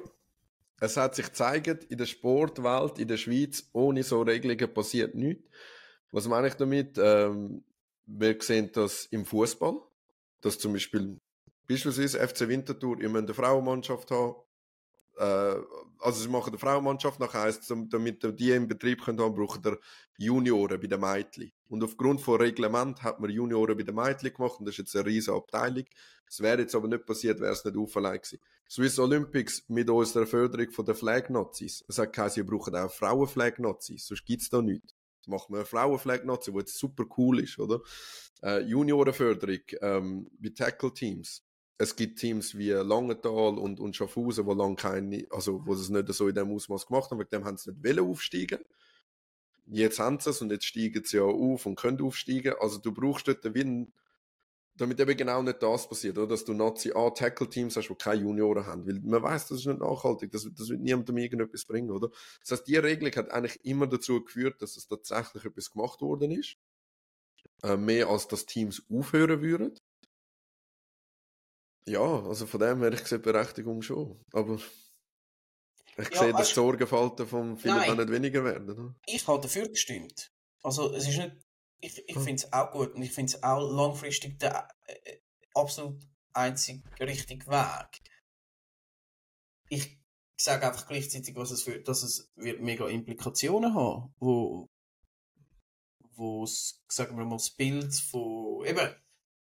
es 0.80 0.98
hat 0.98 1.16
sich 1.16 1.28
gezeigt, 1.28 1.86
in 1.86 1.98
der 1.98 2.06
Sportwelt, 2.06 3.00
in 3.00 3.08
der 3.08 3.16
Schweiz, 3.16 3.70
ohne 3.72 4.04
so 4.04 4.22
Regelungen 4.22 4.74
passiert 4.74 5.16
nichts. 5.16 5.44
Was 6.14 6.28
meine 6.28 6.48
ich 6.48 6.54
damit? 6.54 7.00
Ähm, 7.00 7.64
wir 8.06 8.38
sehen 8.40 8.70
das 8.72 9.08
im 9.08 9.26
Fußball, 9.26 9.82
dass 10.42 10.60
zum 10.60 10.74
Beispiel 10.74 11.20
beispielsweise 11.68 12.20
FC 12.20 12.48
Winterthur 12.48 13.02
immer 13.02 13.18
eine 13.18 13.34
Frauenmannschaft 13.34 14.12
haben, 14.12 14.36
äh, 15.18 15.56
also 15.98 16.22
sie 16.22 16.30
machen 16.30 16.50
eine 16.50 16.60
Frauenmannschaft, 16.60 17.20
nach 17.20 17.34
heisst 17.34 17.74
damit 17.90 18.40
die 18.40 18.52
im 18.52 18.68
Betrieb 18.68 19.04
können 19.04 19.20
haben, 19.22 19.34
brauchen 19.34 19.64
der 19.64 19.80
Junioren 20.18 20.80
bei 20.80 20.86
den 20.86 21.02
Mädchen. 21.02 21.52
Und 21.68 21.84
aufgrund 21.84 22.22
von 22.22 22.40
Reglement 22.40 23.02
hat 23.02 23.20
man 23.20 23.32
Junioren 23.32 23.76
bei 23.76 23.84
den 23.84 23.96
Mädchen 23.96 24.36
gemacht 24.36 24.60
und 24.60 24.66
das 24.66 24.74
ist 24.74 24.80
jetzt 24.80 24.96
eine 24.96 25.08
riesige 25.08 25.36
Abteilung. 25.36 25.86
Es 26.30 26.42
wäre 26.42 26.62
jetzt 26.62 26.76
aber 26.76 26.90
nicht 26.90 27.08
passiert, 27.08 27.40
wäre 27.40 27.54
es 27.54 27.66
nicht 27.66 27.76
auferlegt 27.76 28.26
gewesen. 28.26 28.44
Swiss 28.70 29.00
Olympics 29.00 29.64
mit 29.68 29.90
unserer 29.90 30.28
Förderung 30.28 30.70
von 30.70 30.86
den 30.86 30.94
Flag-Nazis. 30.94 31.84
Es 31.88 31.98
hat 31.98 32.14
geheißen, 32.14 32.44
sie 32.44 32.48
brauchen 32.48 32.76
auch 32.76 32.92
Frauen-Flag-Nazis, 32.92 34.06
sonst 34.06 34.26
gibt 34.26 34.44
es 34.44 34.50
da 34.50 34.62
nichts. 34.62 34.94
Macht 35.28 35.50
man 35.50 35.60
eine 35.60 35.66
Frauen-Flag-Nazi, 35.66 36.52
die 36.52 36.60
jetzt 36.60 36.78
super 36.78 37.06
cool 37.18 37.40
ist, 37.40 37.60
oder? 37.60 37.82
Äh, 38.42 38.62
Juniorenförderung 38.62 39.62
ähm, 39.82 40.30
bei 40.40 40.50
Tackle-Teams 40.50 41.44
es 41.78 41.96
gibt 41.96 42.20
Teams 42.20 42.58
wie 42.58 42.70
Langenthal 42.72 43.58
und, 43.58 43.80
und 43.80 43.96
Schaffhausen, 43.96 44.46
wo 44.46 44.54
lange 44.54 44.76
keine, 44.76 45.26
also 45.30 45.66
wo 45.66 45.74
es 45.74 45.90
nicht 45.90 46.08
so 46.14 46.28
in 46.28 46.36
dem 46.36 46.52
Ausmaß 46.52 46.88
gemacht 46.88 47.12
haben, 47.12 47.20
wegen 47.20 47.30
dem 47.30 47.46
haben 47.46 47.58
sie 47.58 47.72
nicht 47.72 47.84
wollen 47.84 48.10
aufsteigen. 48.10 48.60
Jetzt 49.66 50.00
haben 50.00 50.20
sie 50.20 50.30
es 50.30 50.42
und 50.42 50.52
jetzt 50.52 50.66
steigen 50.66 51.04
sie 51.04 51.18
ja 51.18 51.24
auf 51.24 51.66
und 51.66 51.76
können 51.76 52.02
aufsteigen. 52.02 52.54
Also 52.60 52.80
du 52.80 52.92
brauchst 52.92 53.28
dort 53.28 53.46
einen, 53.46 53.94
damit 54.76 55.00
eben 55.00 55.16
genau 55.16 55.42
nicht 55.42 55.62
das 55.62 55.88
passiert, 55.88 56.18
oder? 56.18 56.28
dass 56.28 56.46
du 56.46 56.54
Nazi 56.54 56.92
A 56.94 57.10
Tackle 57.12 57.50
Teams 57.50 57.76
hast, 57.76 57.90
die 57.90 57.96
keine 57.96 58.22
Junioren 58.22 58.66
haben, 58.66 58.88
weil 58.88 59.00
man 59.02 59.22
weiß, 59.22 59.48
das 59.48 59.60
ist 59.60 59.66
nicht 59.68 59.80
nachhaltig, 59.80 60.32
das, 60.32 60.48
das 60.52 60.70
wird 60.70 60.82
niemandem 60.82 61.18
irgendetwas 61.18 61.66
bringen, 61.66 61.92
oder? 61.92 62.10
Das 62.42 62.52
heißt, 62.52 62.68
die 62.68 62.78
Regelung 62.78 63.14
hat 63.16 63.32
eigentlich 63.32 63.64
immer 63.66 63.88
dazu 63.88 64.24
geführt, 64.24 64.62
dass 64.62 64.76
es 64.78 64.88
tatsächlich 64.88 65.46
etwas 65.46 65.72
gemacht 65.72 66.02
worden 66.02 66.32
ist, 66.32 66.58
äh, 67.62 67.78
mehr 67.78 68.08
als 68.08 68.28
dass 68.28 68.46
Teams 68.46 68.84
aufhören 68.90 69.42
würden. 69.42 69.78
Ja, 71.86 72.24
also 72.24 72.46
von 72.46 72.60
dem 72.60 72.82
her, 72.82 72.94
ich 72.94 73.06
sehe 73.06 73.20
Berechtigung 73.20 73.82
schon. 73.82 74.24
Aber 74.32 74.58
ich 75.98 76.10
ja, 76.10 76.20
sehe, 76.20 76.32
dass 76.32 76.48
die 76.48 76.56
Sorgenfalten 76.56 77.28
von 77.28 77.58
Philipp 77.58 77.90
auch 77.90 77.96
nicht 77.96 78.10
weniger 78.10 78.44
werden. 78.44 78.96
Ich 79.06 79.28
habe 79.28 79.42
dafür 79.42 79.68
gestimmt. 79.68 80.32
Also 80.64 80.94
es 80.94 81.08
ist 81.08 81.18
nicht, 81.18 81.36
ich, 81.84 81.98
ich 82.08 82.16
finde 82.16 82.36
es 82.36 82.54
auch 82.54 82.72
gut 82.72 82.94
und 82.96 83.02
ich 83.02 83.12
finde 83.12 83.34
es 83.34 83.44
auch 83.44 83.60
langfristig 83.60 84.40
der 84.40 84.68
äh, 84.88 85.18
absolut 85.54 86.02
einzig 86.32 86.82
richtige 87.00 87.46
Weg. 87.48 88.02
Ich 89.70 90.00
sage 90.40 90.68
einfach 90.68 90.88
gleichzeitig, 90.88 91.36
was 91.36 91.52
es 91.52 91.64
für, 91.64 91.82
dass 91.82 92.04
es 92.04 92.32
wird 92.36 92.62
mega 92.62 92.88
Implikationen 92.88 93.74
haben, 93.74 94.14
wo 94.18 94.70
wo 96.16 96.46
sagen 96.46 97.18
wir 97.18 97.26
mal, 97.26 97.38
das 97.38 97.50
Bild 97.50 97.94
von, 97.96 98.64
eben, 98.66 98.96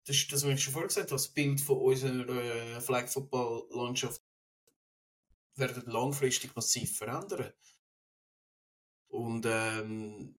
das 0.06 0.28
das, 0.28 0.44
was 0.44 0.52
ich 0.52 0.64
schon 0.64 0.74
vorher 0.74 0.88
gesagt 0.88 1.08
habe, 1.08 1.16
das 1.16 1.30
Bild 1.30 1.60
von 1.60 1.78
unserer 1.80 2.30
äh, 2.30 2.80
Flag 2.82 3.08
Football 3.08 3.68
Landschaft 3.72 4.22
wird 5.56 5.88
langfristig 5.88 6.56
massiv 6.56 6.96
verändern. 6.96 7.52
Und 9.08 9.46
ähm, 9.48 10.38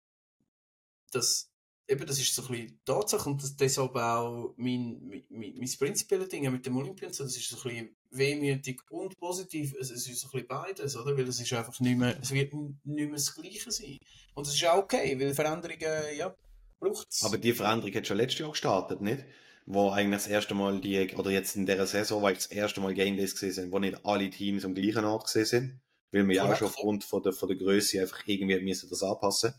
das, 1.11 1.50
eben, 1.91 2.07
das 2.07 2.19
ist 2.19 2.35
so 2.35 2.43
ein 2.43 2.49
bisschen 2.49 2.81
Tatsache 2.85 3.29
und 3.29 3.43
das, 3.43 3.57
deshalb 3.57 3.95
auch 3.97 4.55
mein, 4.57 5.01
mein, 5.29 5.55
mein 5.57 5.71
prinzipielles 5.79 6.29
Ding 6.29 6.51
mit 6.51 6.65
dem 6.65 6.77
Olympien, 6.77 7.11
das 7.11 7.21
ist 7.21 7.49
so 7.49 7.57
ein 7.57 7.63
bisschen 7.63 7.97
wehmütig 8.11 8.81
und 8.91 9.19
positiv, 9.19 9.75
es, 9.81 9.91
es 9.91 10.09
ist 10.09 10.21
so 10.21 10.29
ein 10.29 10.33
bisschen 10.33 10.49
beides, 10.49 10.97
oder? 10.97 11.17
Weil 11.17 11.29
es 11.29 11.41
ist 11.41 11.53
einfach 11.53 11.79
nicht 11.81 11.99
mehr, 11.99 12.19
es 12.21 12.31
wird 12.33 12.53
nicht 12.55 12.85
mehr 12.85 13.11
das 13.11 13.35
Gleiche 13.35 13.71
sein. 13.71 13.99
Und 14.35 14.47
das 14.47 14.55
ist 14.55 14.65
auch 14.67 14.79
okay, 14.79 15.19
weil 15.19 15.35
Veränderungen, 15.35 16.17
ja, 16.17 16.35
braucht 16.79 17.09
es. 17.11 17.25
Aber 17.25 17.39
die 17.39 17.53
Veränderung 17.53 17.95
hat 17.95 18.07
schon 18.07 18.17
letztes 18.17 18.41
Jahr 18.41 18.51
gestartet, 18.51 19.01
nicht? 19.01 19.25
wo 19.67 19.91
eigentlich 19.91 20.23
das 20.23 20.27
erste 20.27 20.55
Mal 20.55 20.81
die, 20.81 21.15
oder 21.15 21.31
jetzt 21.31 21.55
in 21.55 21.67
der 21.67 21.87
Saison, 21.87 22.23
weil 22.23 22.35
das 22.35 22.47
erste 22.47 22.81
Mal 22.81 22.95
Game 22.95 23.17
Days 23.17 23.35
gesehen 23.35 23.53
sind, 23.53 23.73
wo 23.73 23.79
nicht 23.79 24.05
alle 24.05 24.29
Teams 24.31 24.65
am 24.65 24.75
gleichen 24.75 25.05
Ort 25.05 25.25
gesehen 25.25 25.45
sind, 25.45 25.81
weil 26.13 26.27
wir 26.27 26.37
ja 26.37 26.45
auch 26.45 26.57
schon 26.57 26.69
aufgrund 26.69 27.05
von 27.05 27.23
der, 27.23 27.33
von 27.33 27.49
der 27.49 27.57
Größe 27.57 28.01
einfach 28.01 28.21
irgendwie 28.27 28.61
müssen 28.61 28.91
das 28.91 29.03
anpassen. 29.03 29.55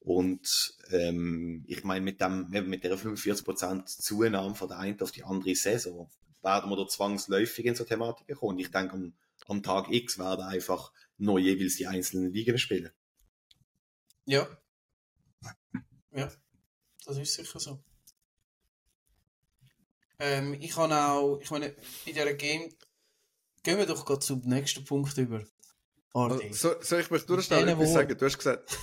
Und 0.00 0.74
ähm, 0.90 1.64
ich 1.68 1.84
meine, 1.84 2.02
mit 2.02 2.20
dem, 2.20 2.48
mit 2.48 2.84
der 2.84 2.96
45% 2.96 3.84
Zunahme 3.84 4.54
von 4.54 4.68
der 4.68 4.78
einen 4.78 5.00
auf 5.00 5.12
die 5.12 5.24
andere 5.24 5.54
Saison 5.54 6.10
werden 6.42 6.70
wir 6.70 6.76
da 6.76 6.88
zwangsläufig 6.88 7.66
in 7.66 7.74
so 7.74 7.84
Thematiken 7.84 8.34
kommen. 8.34 8.58
Ich 8.58 8.70
denke, 8.70 8.94
am, 8.94 9.12
am 9.46 9.62
Tag 9.62 9.90
X 9.90 10.18
werden 10.18 10.44
einfach 10.44 10.92
noch 11.18 11.38
jeweils 11.38 11.76
die 11.76 11.86
einzelnen 11.86 12.32
Ligen 12.32 12.56
spielen. 12.58 12.90
Ja. 14.24 14.48
Ja, 16.12 16.32
das 17.04 17.18
ist 17.18 17.34
sicher 17.34 17.60
so. 17.60 17.84
Ähm, 20.18 20.54
ich 20.54 20.76
habe 20.76 20.94
auch, 20.94 21.38
ich 21.40 21.50
meine, 21.50 21.66
in 21.66 22.14
dieser 22.14 22.32
Game, 22.34 22.74
gehen 23.62 23.78
wir 23.78 23.86
doch 23.86 24.04
gerade 24.04 24.20
zum 24.20 24.40
nächsten 24.40 24.84
Punkt 24.84 25.16
über. 25.18 25.44
Also, 26.12 26.40
so, 26.52 26.82
soll 26.82 27.00
ich 27.00 27.10
mich 27.10 27.22
schnell 27.22 27.68
etwas 27.68 27.92
sagen? 27.92 28.16
Du 28.16 28.24
hast 28.24 28.38
gesagt, 28.38 28.76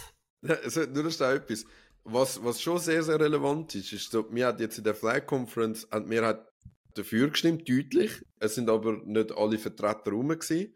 also, 0.44 0.86
nur 0.86 1.12
schnell 1.12 1.38
etwas. 1.38 1.66
Was, 2.04 2.42
was 2.44 2.62
schon 2.62 2.80
sehr, 2.80 3.04
sehr 3.04 3.20
relevant 3.20 3.76
ist, 3.76 3.92
ist 3.92 4.12
so, 4.12 4.26
wir 4.32 4.48
hat 4.48 4.60
jetzt 4.62 4.78
in 4.78 4.84
der 4.84 4.96
Flag 4.96 5.26
Conference, 5.26 5.88
mir 6.06 6.26
hat 6.26 6.48
dafür 6.94 7.30
gestimmt, 7.30 7.68
deutlich. 7.68 8.24
Es 8.40 8.56
sind 8.56 8.70
aber 8.70 8.98
nicht 9.04 9.32
alle 9.36 9.58
Vertreter 9.58 10.12
rum 10.12 10.30
gewesen. 10.30 10.74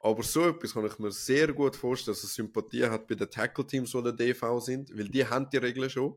Aber 0.00 0.22
so 0.22 0.48
etwas 0.48 0.74
kann 0.74 0.86
ich 0.86 0.98
mir 0.98 1.10
sehr 1.10 1.52
gut 1.52 1.76
vorstellen, 1.76 2.14
dass 2.14 2.24
es 2.24 2.34
Sympathie 2.34 2.84
hat 2.84 3.06
bei 3.08 3.14
den 3.14 3.30
Tackle-Teams, 3.30 3.90
die 3.90 4.02
der 4.02 4.12
DV 4.12 4.60
sind, 4.60 4.96
weil 4.96 5.08
die 5.08 5.26
haben 5.26 5.48
die 5.50 5.56
Regeln 5.56 5.90
schon. 5.90 6.16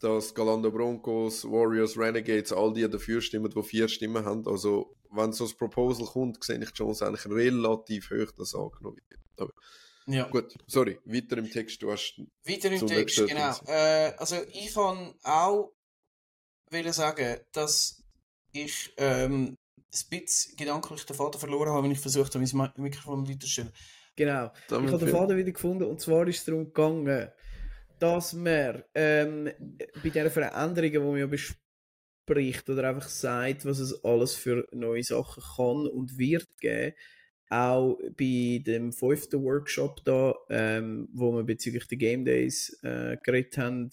Dass 0.00 0.34
Galando 0.34 0.70
Broncos, 0.70 1.44
Warriors, 1.44 1.96
Renegades, 1.96 2.52
all 2.52 2.72
die 2.74 2.88
dafür 2.88 3.20
stimmen, 3.20 3.50
die 3.50 3.62
vier 3.62 3.88
Stimmen 3.88 4.24
haben. 4.24 4.46
Also, 4.46 4.94
wenn 5.10 5.32
so 5.32 5.46
ein 5.46 5.56
Proposal 5.56 6.06
kommt, 6.06 6.42
sehe 6.44 6.58
ich 6.62 6.70
die 6.70 6.76
Chance 6.76 7.06
eigentlich 7.06 7.26
relativ 7.26 8.10
hoch, 8.10 8.30
dass 8.36 8.54
angenommen 8.54 8.98
wird. 9.08 9.20
Aber 9.38 9.52
ja. 10.06 10.28
Gut, 10.28 10.54
sorry, 10.66 10.98
weiter 11.04 11.38
im 11.38 11.50
Text. 11.50 11.82
Du 11.82 11.90
hast 11.90 12.20
weiter 12.44 12.70
im 12.70 12.86
Text, 12.86 13.26
genau. 13.26 13.54
Äh, 13.66 14.12
also, 14.16 14.36
ich 14.52 14.72
kann 14.72 15.14
auch 15.22 15.72
will 16.70 16.92
sagen, 16.92 17.38
dass 17.52 18.02
ich 18.52 18.92
ähm, 18.96 19.56
ein 19.92 20.08
bisschen 20.10 20.56
gedanklich 20.56 21.04
den 21.04 21.16
Faden 21.16 21.40
verloren 21.40 21.70
habe, 21.70 21.84
wenn 21.84 21.92
ich 21.92 22.00
versucht 22.00 22.34
habe, 22.34 22.44
mein 22.52 22.72
Mikrofon 22.76 23.28
weiterzustellen. 23.28 23.72
Genau. 24.16 24.50
Damit 24.68 24.88
ich 24.88 24.94
habe 24.94 25.04
den 25.04 25.14
Faden 25.14 25.36
wieder 25.36 25.52
gefunden 25.52 25.84
und 25.84 26.00
zwar 26.00 26.26
ist 26.26 26.38
es 26.38 26.44
darum 26.46 26.66
gegangen, 26.66 27.30
dass 27.98 28.32
man 28.32 28.82
ähm, 28.94 29.50
bei 30.02 30.10
diesen 30.10 30.30
Veränderungen, 30.30 30.92
die 30.92 30.98
man 30.98 31.16
ja 31.16 31.26
bespricht 31.26 32.68
oder 32.68 32.88
einfach 32.88 33.08
sagt, 33.08 33.64
was 33.64 33.78
es 33.78 34.04
alles 34.04 34.34
für 34.34 34.66
neue 34.72 35.02
Sachen 35.02 35.42
kann 35.56 35.86
und 35.86 36.18
wird 36.18 36.48
geben, 36.58 36.94
auch 37.48 37.98
bei 38.16 38.62
dem 38.64 38.92
fünften 38.92 39.42
Workshop 39.42 40.04
da, 40.04 40.34
ähm, 40.50 41.08
wo 41.12 41.32
wir 41.32 41.44
bezüglich 41.44 41.86
der 41.86 41.98
Game 41.98 42.24
Days 42.24 42.78
äh, 42.82 43.16
geredet 43.22 43.56
haben 43.58 43.90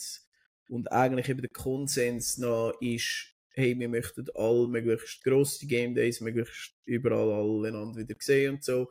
und 0.69 0.91
eigentlich 0.91 1.29
eben 1.29 1.41
der 1.41 1.51
Konsens 1.51 2.37
noch 2.37 2.73
ist, 2.81 3.33
hey, 3.51 3.77
wir 3.77 3.89
möchten 3.89 4.25
alle 4.33 4.67
möglichst 4.67 5.23
grosse 5.23 5.67
Game 5.67 5.93
Days, 5.93 6.21
möglichst 6.21 6.73
überall 6.85 7.31
alle 7.31 7.67
einander 7.67 7.99
wieder 7.99 8.15
sehen 8.19 8.55
und 8.55 8.63
so. 8.63 8.89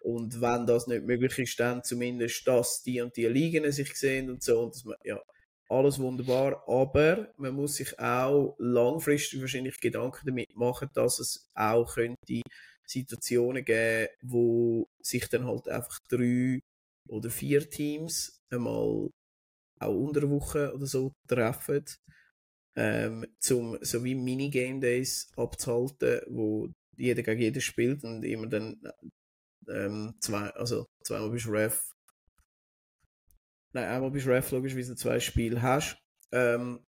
Und 0.00 0.40
wenn 0.40 0.66
das 0.66 0.86
nicht 0.86 1.04
möglich 1.04 1.36
ist, 1.38 1.58
dann 1.58 1.82
zumindest, 1.82 2.46
dass 2.46 2.82
die 2.82 3.00
und 3.00 3.16
die 3.16 3.26
Ligen 3.26 3.70
sich 3.72 3.94
sehen 3.96 4.30
und 4.30 4.42
so. 4.42 4.60
Und 4.60 4.74
das, 4.74 4.84
ja, 5.02 5.20
alles 5.68 5.98
wunderbar. 5.98 6.62
Aber 6.68 7.32
man 7.36 7.54
muss 7.54 7.76
sich 7.76 7.98
auch 7.98 8.54
langfristig 8.58 9.40
wahrscheinlich 9.40 9.80
Gedanken 9.80 10.26
damit 10.26 10.56
machen, 10.56 10.88
dass 10.94 11.18
es 11.18 11.50
auch 11.54 11.94
könnte 11.94 12.42
Situationen 12.88 13.64
geben, 13.64 14.08
wo 14.22 14.88
sich 15.00 15.28
dann 15.28 15.46
halt 15.46 15.68
einfach 15.68 15.98
drei 16.08 16.60
oder 17.08 17.30
vier 17.30 17.68
Teams 17.68 18.42
einmal 18.50 19.10
auch 19.80 19.94
unter 19.94 20.20
der 20.20 20.30
Woche 20.30 20.72
oder 20.74 20.86
so 20.86 21.12
treffen 21.26 21.84
ähm, 22.78 23.26
zum 23.40 23.76
so 23.80 24.04
wie 24.04 24.14
Minigame 24.14 24.80
Days 24.80 25.30
abzuhalten, 25.36 26.20
wo 26.28 26.68
jeder 26.96 27.22
gegen 27.22 27.40
jeden 27.40 27.60
spielt 27.60 28.04
und 28.04 28.24
immer 28.24 28.46
dann 28.46 28.80
ähm, 29.68 30.14
zwei, 30.20 30.50
also 30.50 30.86
zweimal 31.02 31.30
bist 31.30 31.48
Ref. 31.48 31.92
Nein, 33.72 33.84
einmal 33.84 34.10
bist 34.10 34.26
Ref, 34.26 34.50
logischerweise 34.52 34.96
zwei 34.96 35.18
Spiele 35.18 35.60
hast. 35.60 35.98
Ähm, 36.30 36.86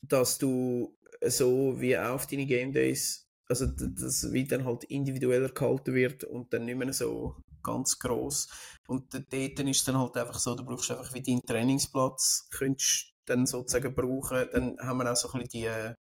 dass 0.00 0.38
du 0.38 0.96
so 1.20 1.80
wie 1.80 1.96
auf 1.96 2.26
deine 2.26 2.46
Game 2.46 2.72
Days, 2.72 3.28
also 3.52 3.66
das 3.66 4.32
wie 4.32 4.44
dann 4.44 4.64
halt 4.64 4.84
individueller 4.84 5.50
gehalten 5.50 5.94
wird 5.94 6.24
und 6.24 6.52
dann 6.52 6.64
nicht 6.64 6.78
mehr 6.78 6.92
so 6.92 7.36
ganz 7.62 7.98
groß. 7.98 8.48
Und 8.88 9.14
dort 9.14 9.32
ist 9.60 9.86
dann 9.88 9.98
halt 9.98 10.16
einfach 10.16 10.38
so, 10.38 10.54
du 10.54 10.64
brauchst 10.64 10.90
einfach 10.90 11.12
wie 11.14 11.22
deinen 11.22 11.42
Trainingsplatz, 11.46 12.48
könntest 12.50 13.12
dann 13.24 13.46
sozusagen 13.46 13.94
brauchen, 13.94 14.48
dann 14.52 14.78
haben 14.80 14.98
wir 14.98 15.12
auch 15.12 15.16
so 15.16 15.30
ein 15.32 15.40
bisschen 15.40 15.60
die 15.60 15.66
äh, 15.66 15.94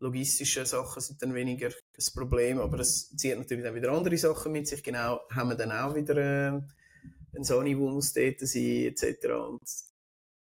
logistischen 0.00 0.66
Sachen 0.66 1.00
sind 1.00 1.22
dann 1.22 1.34
weniger 1.34 1.70
das 1.94 2.10
Problem, 2.10 2.58
aber 2.58 2.80
es 2.80 3.08
zieht 3.16 3.38
natürlich 3.38 3.64
dann 3.64 3.74
wieder 3.74 3.92
andere 3.92 4.18
Sachen 4.18 4.52
mit 4.52 4.68
sich. 4.68 4.82
Genau, 4.82 5.20
haben 5.30 5.50
wir 5.50 5.56
dann 5.56 5.72
auch 5.72 5.94
wieder 5.94 6.16
äh, 6.16 6.60
ein 7.34 7.44
Sony, 7.44 7.78
wo 7.78 7.88
muss 7.88 8.12
dort 8.12 8.40
sein, 8.40 8.94
etc. 8.94 9.26
Und, 9.48 9.62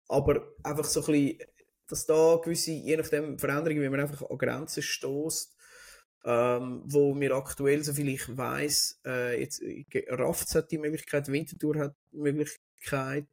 aber 0.07 0.47
einfach 0.63 0.85
so 0.85 0.99
ein 1.01 1.05
bisschen, 1.07 1.39
dass 1.87 2.05
da 2.05 2.39
gewisse, 2.41 2.71
je 2.71 2.97
nachdem 2.97 3.37
Veränderungen, 3.39 3.81
wie 3.81 3.89
man 3.89 4.01
einfach 4.01 4.29
an 4.29 4.37
Grenzen 4.37 4.83
stößt, 4.83 5.55
ähm, 6.23 6.83
wo 6.85 7.13
mir 7.13 7.33
aktuell, 7.35 7.83
so 7.83 7.93
viel 7.93 8.09
ich 8.09 8.37
weiß, 8.37 9.01
äh, 9.05 9.39
jetzt 9.39 9.61
Rafts 10.09 10.55
hat 10.55 10.71
die 10.71 10.77
Möglichkeit, 10.77 11.27
Winterthur 11.27 11.77
hat 11.77 11.95
die 12.11 12.17
Möglichkeit, 12.17 13.27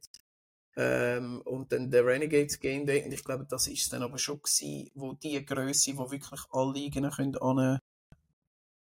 ähm, 0.79 1.41
und 1.41 1.71
dann 1.73 1.91
der 1.91 2.05
Renegades 2.05 2.59
Game 2.59 2.85
Day, 2.85 3.03
und 3.03 3.11
ich 3.11 3.23
glaube, 3.23 3.45
das 3.49 3.67
ist 3.67 3.91
dann 3.91 4.01
aber 4.01 4.17
schon 4.17 4.41
gewesen, 4.41 4.89
wo 4.95 5.11
die 5.11 5.45
Größe, 5.45 5.97
wo 5.97 6.09
wirklich 6.09 6.39
alle 6.51 6.71
Ligen 6.71 7.09
können 7.09 7.35
ankommen. 7.35 7.79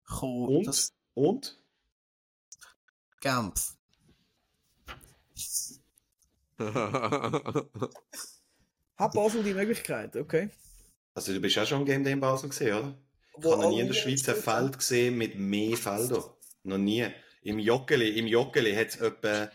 Und? 0.08 0.66
Das... 0.66 0.90
Und? 1.12 1.62
Genf. 3.20 3.76
Hat 8.96 9.12
Basel 9.12 9.42
die 9.42 9.52
Möglichkeit, 9.52 10.16
okay. 10.16 10.48
Also 11.14 11.34
du 11.34 11.40
bist 11.40 11.56
ja 11.56 11.66
schon 11.66 11.84
Game 11.84 12.04
Day 12.04 12.14
in 12.14 12.20
Basel 12.20 12.48
gesehen, 12.48 12.74
oder? 12.78 12.94
Ich 13.38 13.44
habe 13.44 13.62
noch 13.62 13.70
nie 13.70 13.80
in 13.80 13.86
der 13.86 13.94
Schweiz 13.94 14.28
ein 14.28 14.36
Feld 14.36 14.78
gesehen 14.78 15.16
mit 15.16 15.38
mehr 15.38 15.76
Feldern. 15.76 16.24
Noch 16.64 16.78
nie. 16.78 17.06
Im 17.42 17.58
Joggeli, 17.58 18.18
im 18.18 18.26
Joggeli 18.26 18.74
hat 18.74 18.88
es 18.88 18.96
etwa 18.96 19.50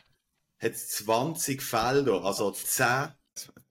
hat 0.59 0.75
20 0.75 1.61
Felder, 1.61 2.23
also 2.23 2.51
10 2.51 3.13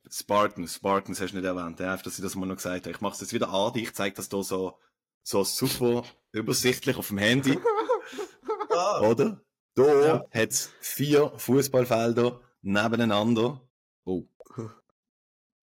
Spartans, 0.09 0.77
Spartans 0.77 1.21
hast 1.21 1.33
du 1.33 1.37
nicht 1.37 1.47
erwähnt, 1.47 1.81
ja, 1.81 1.97
dass 1.97 2.17
ich 2.17 2.23
das 2.23 2.37
mal 2.37 2.47
noch 2.47 2.57
gesagt 2.57 2.87
habe. 2.87 2.95
Ich 2.95 3.01
mache 3.01 3.15
es 3.15 3.21
jetzt 3.21 3.33
wieder 3.33 3.49
an, 3.49 3.73
ich 3.75 3.93
zeige 3.93 4.15
das 4.15 4.29
hier 4.31 4.43
so, 4.45 4.79
so 5.23 5.43
super 5.43 6.05
übersichtlich 6.33 6.97
auf 6.97 7.09
dem 7.09 7.19
Handy. 7.19 7.59
ah. 8.71 9.01
Oder? 9.01 9.41
Da 9.75 10.07
ja. 10.07 10.25
hat 10.33 10.51
es 10.51 10.71
vier 10.81 11.33
Fußballfelder 11.37 12.41
nebeneinander. 12.63 13.61
Oh. 14.05 14.25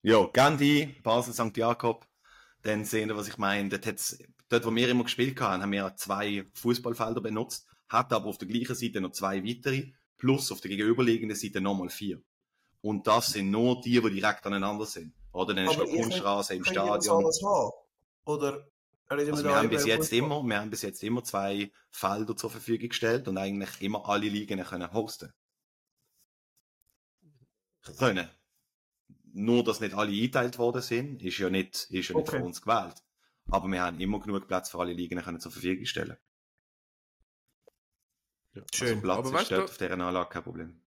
Ja, 0.05 0.25
Gandhi, 0.25 0.97
Basel, 1.01 1.33
St. 1.33 1.55
Jakob. 1.55 2.05
Dann 2.63 2.83
sehen 2.83 3.07
wir, 3.07 3.15
was 3.15 3.29
ich 3.29 3.37
meine. 3.37 3.69
Dort, 3.69 3.85
hat's, 3.85 4.17
dort, 4.53 4.65
wo 4.65 4.73
wir 4.73 4.89
immer 4.89 5.03
gespielt 5.03 5.39
haben, 5.41 5.61
haben 5.61 5.71
wir 5.71 5.95
zwei 5.95 6.45
Fußballfelder 6.53 7.21
benutzt, 7.21 7.67
hat 7.89 8.13
aber 8.13 8.27
auf 8.27 8.37
der 8.37 8.47
gleichen 8.47 8.75
Seite 8.75 9.01
noch 9.01 9.11
zwei 9.11 9.43
weitere 9.43 9.91
plus 10.17 10.51
auf 10.51 10.61
der 10.61 10.69
gegenüberliegenden 10.69 11.35
Seite 11.35 11.59
nochmal 11.59 11.89
vier. 11.89 12.21
Und 12.81 13.07
das 13.07 13.27
sind 13.27 13.49
nur 13.49 13.81
die, 13.81 13.99
die 13.99 14.09
direkt 14.09 14.45
aneinander 14.45 14.85
sind. 14.85 15.13
Oder 15.31 15.53
dann 15.53 15.65
ist 15.67 15.77
noch 15.77 15.85
Kunststraße 15.85 16.55
im 16.55 16.63
Stadion. 16.63 17.25
Oder 18.25 18.67
also 19.07 19.43
wir, 19.43 19.55
haben 19.55 19.69
bis 19.69 19.85
jetzt 19.85 20.11
immer, 20.13 20.41
wir 20.43 20.59
haben 20.59 20.69
bis 20.69 20.81
jetzt 20.81 21.03
immer 21.03 21.23
zwei 21.23 21.71
Felder 21.89 22.35
zur 22.35 22.49
Verfügung 22.49 22.89
gestellt 22.89 23.27
und 23.27 23.37
eigentlich 23.37 23.81
immer 23.81 24.07
alle 24.07 24.27
Ligen 24.27 24.63
können 24.63 24.93
hosten. 24.93 25.33
Können. 27.97 28.29
Nur, 29.33 29.63
dass 29.63 29.81
nicht 29.81 29.93
alle 29.93 30.11
eingeteilt 30.11 30.57
worden 30.57 30.81
sind, 30.81 31.21
ist 31.21 31.37
ja 31.37 31.49
nicht, 31.49 31.87
ist 31.89 32.09
ja 32.09 32.15
nicht 32.15 32.27
okay. 32.27 32.37
von 32.37 32.47
uns 32.47 32.61
gewählt. 32.61 32.95
Aber 33.49 33.67
wir 33.67 33.81
haben 33.81 33.99
immer 33.99 34.19
genug 34.19 34.47
Platz 34.47 34.69
für 34.69 34.79
alle 34.79 34.93
Ligen 34.93 35.19
können 35.21 35.39
zur 35.39 35.51
Verfügung 35.51 35.85
stellen. 35.85 36.17
Ja. 38.53 38.63
Schön. 38.73 38.89
Also 38.89 39.01
Platz 39.01 39.27
aber 39.27 39.41
ist 39.41 39.51
dort 39.51 39.69
auf 39.69 39.77
dieser 39.77 39.91
Anlage 39.91 40.29
kein 40.29 40.43
Problem. 40.43 40.83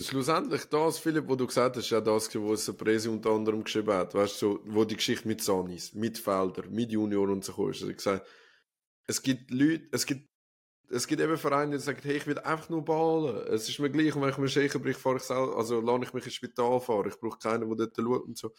Schlussendlich 0.00 0.66
das, 0.66 1.00
Philipp, 1.00 1.28
wo 1.28 1.34
du 1.34 1.46
gesagt 1.46 1.76
hast, 1.76 1.90
ja 1.90 2.00
das, 2.00 2.32
was 2.36 2.66
der 2.66 2.72
Presi 2.72 3.08
unter 3.08 3.30
anderem 3.30 3.64
geschrieben 3.64 3.92
hat, 3.92 4.14
weißt 4.14 4.40
du, 4.40 4.46
so, 4.46 4.60
wo 4.66 4.84
die 4.84 4.94
Geschichte 4.94 5.26
mit 5.26 5.42
Sonis, 5.42 5.92
mit 5.92 6.18
Felder, 6.18 6.68
mit 6.68 6.92
Junior 6.92 7.28
und 7.28 7.44
so 7.44 7.68
ist. 7.68 7.82
Also 7.82 7.92
gesagt, 7.92 8.26
es 9.06 9.20
gibt 9.22 9.50
Leute, 9.50 9.88
es 9.90 10.06
gibt, 10.06 10.28
es 10.88 11.08
gibt 11.08 11.20
eben 11.20 11.36
Vereine, 11.36 11.76
die 11.76 11.82
sagen, 11.82 11.98
hey, 12.02 12.16
ich 12.16 12.26
will 12.28 12.38
einfach 12.38 12.68
nur 12.68 12.84
ballen. 12.84 13.44
Es 13.48 13.68
ist 13.68 13.80
mir 13.80 13.90
gleich, 13.90 14.14
wenn 14.14 14.28
ich 14.28 14.38
mir 14.38 14.48
Schächer 14.48 14.78
bricht, 14.78 15.00
fahre 15.00 15.16
ich 15.16 15.24
selber, 15.24 15.56
also 15.56 15.80
lade 15.80 16.04
ich 16.04 16.12
mich 16.12 16.26
ins 16.26 16.34
Spital 16.34 16.80
fahren. 16.80 17.08
Ich 17.08 17.18
brauche 17.18 17.38
keinen, 17.38 17.68
der 17.76 17.86
dort 17.86 17.96
schaut 17.96 18.24
und 18.24 18.38
so. 18.38 18.52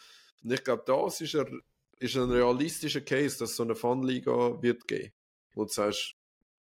Und 0.44 0.52
ich 0.52 0.64
glaube, 0.64 0.84
das 0.86 1.22
ist 1.22 1.36
ein, 1.36 1.62
ist 2.00 2.16
ein 2.16 2.32
realistischer 2.32 3.02
Case, 3.02 3.38
dass 3.40 3.52
es 3.52 3.56
so 3.56 3.64
eine 3.64 3.76
Fun-Liga 3.76 4.62
wird 4.62 4.88
geben. 4.88 5.12
Wo 5.56 5.66
du 5.66 5.72
sagst, 5.72 6.16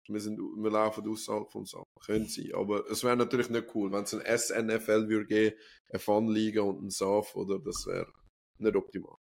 wir, 0.07 0.19
sind, 0.19 0.37
wir 0.37 0.71
laufen 0.71 1.07
außerhalb 1.07 1.51
von 1.51 1.65
Sachen. 1.65 1.85
Können 2.05 2.27
sie. 2.27 2.53
Aber 2.53 2.89
es 2.89 3.03
wäre 3.03 3.15
natürlich 3.15 3.49
nicht 3.49 3.73
cool, 3.75 3.91
wenn 3.91 4.03
es 4.03 4.13
ein 4.13 4.37
SNFL 4.37 5.07
würde 5.07 5.25
geben, 5.25 5.55
eine 5.89 5.99
Fun-Liga 5.99 6.61
und 6.61 6.83
ein 6.83 6.89
SAF, 6.89 7.35
oder 7.35 7.59
das 7.59 7.85
wäre 7.87 8.11
nicht 8.57 8.75
optimal. 8.75 9.15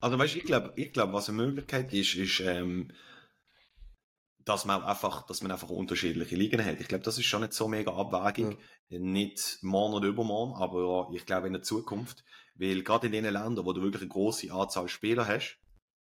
Also 0.00 0.18
weißt 0.18 0.36
ich 0.36 0.44
glaube, 0.44 0.72
ich 0.76 0.92
glaube, 0.92 1.12
was 1.12 1.28
eine 1.28 1.38
Möglichkeit 1.38 1.92
ist, 1.92 2.14
ist, 2.14 2.40
ähm, 2.40 2.90
dass 4.44 4.64
man 4.64 4.82
einfach, 4.82 5.26
dass 5.26 5.42
man 5.42 5.52
einfach 5.52 5.68
unterschiedliche 5.68 6.36
Ligen 6.36 6.64
hat. 6.64 6.80
Ich 6.80 6.88
glaube, 6.88 7.04
das 7.04 7.18
ist 7.18 7.26
schon 7.26 7.42
nicht 7.42 7.52
so 7.52 7.68
mega 7.68 7.92
abwägig. 7.92 8.58
Ja. 8.88 8.98
Nicht 8.98 9.58
morgen 9.62 9.94
oder 9.94 10.08
übermorgen, 10.08 10.60
aber 10.60 11.10
ich 11.14 11.26
glaube 11.26 11.46
in 11.46 11.52
der 11.52 11.62
Zukunft. 11.62 12.24
Weil 12.60 12.82
gerade 12.82 13.06
in 13.06 13.12
den 13.12 13.24
Ländern, 13.24 13.64
wo 13.64 13.72
du 13.72 13.80
wirklich 13.80 14.02
eine 14.02 14.10
große 14.10 14.52
Anzahl 14.52 14.86
Spieler 14.88 15.26
hast, 15.26 15.58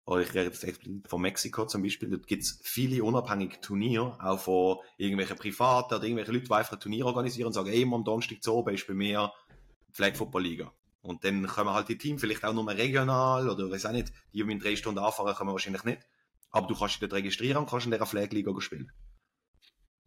oder 0.07 0.23
ich 0.23 0.33
rede 0.33 0.51
jetzt 0.51 0.67
von 1.07 1.21
Mexiko 1.21 1.67
zum 1.67 1.83
Beispiel, 1.83 2.09
dort 2.09 2.27
gibt 2.27 2.45
es 2.45 2.61
viele 2.63 3.05
unabhängige 3.05 3.61
Turniere, 3.61 4.17
auch 4.25 4.39
von 4.39 4.79
irgendwelchen 4.97 5.37
Privaten 5.37 5.95
oder 5.95 6.05
irgendwelchen 6.05 6.33
Leuten, 6.33 6.47
die 6.47 6.55
einfach 6.55 6.73
ein 6.73 6.81
Turnier 6.81 7.07
organisieren 7.07 7.49
und 7.49 7.53
sagen, 7.53 7.69
ey, 7.69 7.85
am 7.85 8.05
Donnerstag 8.05 8.43
zu 8.43 8.55
oben 8.55 8.75
ist 8.75 8.87
bei 8.87 8.95
mir 8.95 9.33
Flag 9.93 10.17
Football 10.17 10.45
Liga. 10.45 10.73
Und 11.03 11.25
dann 11.25 11.47
kommen 11.47 11.71
halt 11.71 11.89
die 11.91 11.99
Teams 11.99 12.23
vielleicht 12.23 12.45
auch 12.45 12.55
nur 12.55 12.67
regional 12.69 13.51
oder 13.51 13.71
weiß 13.71 13.87
auch 13.87 13.93
nicht, 13.93 14.13
die 14.33 14.43
um 14.43 14.49
in 14.49 14.59
drei 14.59 14.77
Stunden 14.77 15.01
anfahren 15.01 15.35
können 15.35 15.51
wahrscheinlich 15.51 15.85
nicht. 15.85 16.01
Aber 16.51 16.67
du 16.69 16.75
kannst 16.75 16.95
dich 16.95 17.01
dort 17.01 17.13
registrieren 17.13 17.59
und 17.59 17.69
kannst 17.69 17.85
in 17.85 17.93
dieser 17.93 18.07
Flag 18.07 18.31
Liga 18.31 18.59
spielen. 18.61 18.91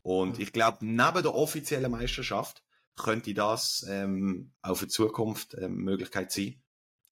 Und 0.01 0.39
ich 0.39 0.51
glaube, 0.51 0.79
neben 0.81 1.21
der 1.21 1.35
offiziellen 1.35 1.91
Meisterschaft 1.91 2.63
könnte 2.99 3.33
das 3.33 3.85
ähm, 3.89 4.53
auch 4.61 4.75
für 4.75 4.85
die 4.85 4.91
Zukunft 4.91 5.55
ähm, 5.55 5.75
Möglichkeit 5.77 6.31
sein. 6.31 6.61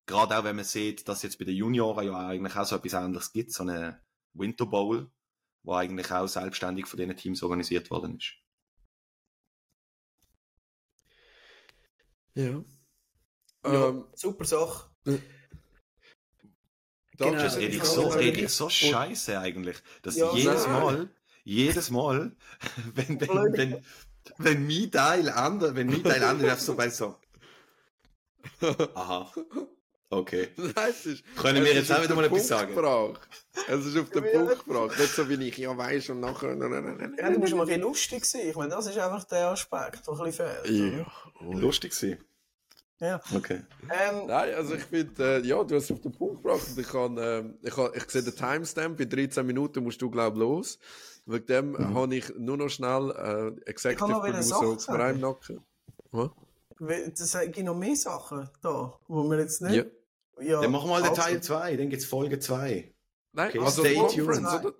Gerade 0.06 0.38
auch, 0.38 0.44
wenn 0.44 0.56
man 0.56 0.66
sieht, 0.66 1.08
dass 1.08 1.24
jetzt 1.24 1.38
bei 1.40 1.46
den 1.46 1.56
Junioren 1.56 2.06
ja 2.06 2.28
eigentlich 2.28 2.56
auch 2.56 2.66
so 2.66 2.76
etwas 2.76 2.94
anderes 2.94 3.34
gibt, 3.34 3.52
so 3.52 3.64
eine 3.64 4.00
Winter 4.34 4.66
Bowl, 4.66 5.12
wo 5.64 5.74
eigentlich 5.74 6.12
auch 6.12 6.28
selbstständig 6.28 6.86
von 6.86 6.98
diesen 6.98 7.18
Teams 7.18 7.44
organisiert 7.44 7.90
worden 7.90 8.18
ist. 8.18 8.34
Ja. 12.36 12.64
Ja, 13.64 13.90
ähm, 13.90 14.06
super 14.14 14.46
Sache. 14.46 14.90
Äh, 15.06 15.18
genau, 17.18 17.32
das 17.32 17.58
rede 17.58 17.76
ich 17.76 17.84
so, 17.84 18.08
rede 18.08 18.42
ich 18.42 18.50
so 18.50 18.70
scheiße 18.70 19.40
eigentlich, 19.40 19.78
dass 20.04 20.16
ja, 20.18 20.34
jedes 20.34 20.68
Mal, 20.68 21.10
jedes 21.44 21.90
Mal, 21.90 22.36
wenn, 22.94 23.20
wenn, 23.20 23.54
wenn, 23.54 23.86
wenn 24.38 24.68
mein 24.68 24.92
Teil 24.92 25.30
anders, 25.30 25.76
wenn 25.76 25.88
mein 25.88 26.04
Teil 26.04 26.24
anders, 26.24 26.66
so 26.66 26.76
bei 26.76 26.90
so, 26.90 27.16
aha, 28.96 29.32
okay. 30.10 30.50
Das 30.76 31.06
ist, 31.06 31.24
Können 31.36 31.64
wir 31.64 31.74
jetzt 31.74 31.92
auch 31.92 32.02
wieder 32.02 32.16
mal 32.16 32.26
etwas 32.26 32.48
sagen? 32.48 32.74
Es 33.68 33.86
ist 33.86 33.98
auf 33.98 34.10
den 34.10 34.24
Punkt 34.32 34.66
gebracht, 34.66 35.00
nicht 35.00 35.14
so 35.14 35.30
wie 35.30 35.48
ich 35.48 35.58
ja 35.58 35.76
weiß 35.78 36.10
und 36.10 36.20
nachher. 36.22 36.56
Ja, 36.56 37.30
du 37.30 37.40
musst 37.40 37.54
mal 37.54 37.62
ein 37.62 37.68
bisschen 37.68 37.82
lustig 37.82 38.26
sein. 38.26 38.42
Ich 38.50 38.56
meine, 38.56 38.70
das 38.70 38.88
ist 38.88 38.98
einfach 38.98 39.24
der 39.26 39.50
Aspekt, 39.50 40.08
der 40.08 40.14
ein 40.14 40.24
bisschen 40.26 40.48
fehlt. 40.64 40.98
Ja, 40.98 41.06
lustig 41.42 41.94
sein. 41.94 42.18
Ja. 43.00 43.22
Okay. 43.36 43.62
Ähm, 43.84 44.26
Nein, 44.26 44.56
also 44.56 44.74
ich 44.74 44.84
finde, 44.84 45.42
äh, 45.44 45.46
ja, 45.46 45.64
du 45.64 45.76
hast 45.76 45.84
es 45.84 45.92
auf 45.92 46.02
den 46.02 46.12
Punkt 46.12 46.42
gebracht. 46.42 46.68
Ich, 46.76 46.88
kann, 46.88 47.18
äh, 47.18 47.44
ich, 47.62 47.76
kann, 47.76 47.92
ich 47.94 48.10
sehe 48.10 48.24
den 48.24 48.36
Timestamp, 48.36 48.98
bei 48.98 49.06
13 49.06 49.46
Minuten 49.46 49.84
musst 49.84 50.02
du, 50.02 50.10
glaube 50.10 50.38
ich, 50.38 50.40
los. 50.40 50.80
Wegen 51.28 51.46
dem 51.46 51.72
mhm. 51.72 51.94
habe 51.94 52.16
ich 52.16 52.34
nur 52.38 52.58
noch 52.58 52.70
schnell 52.70 53.12
äh, 53.66 53.70
Executive 53.70 54.20
Producer 54.20 54.80
für 54.80 55.04
einen 55.04 55.20
Nacken. 55.20 55.62
Das 56.80 57.38
gibt 57.52 57.66
noch 57.66 57.76
mehr 57.76 57.96
Sachen 57.96 58.50
da, 58.62 58.98
wo 59.08 59.24
wir 59.24 59.40
jetzt 59.40 59.62
nicht. 59.62 59.76
Ja. 59.76 59.84
Ja, 60.40 60.62
dann 60.62 60.72
machen 60.72 60.88
wir 60.90 61.00
mal 61.00 61.04
den 61.04 61.16
Teil 61.16 61.42
2, 61.42 61.78
dann 61.78 61.90
gibt 61.90 62.02
es 62.02 62.08
Folge 62.08 62.38
2. 62.38 62.94
Nein, 63.34 63.50
okay, 63.50 63.60
also 63.60 63.84
Conference, 63.84 64.54
oder? 64.54 64.74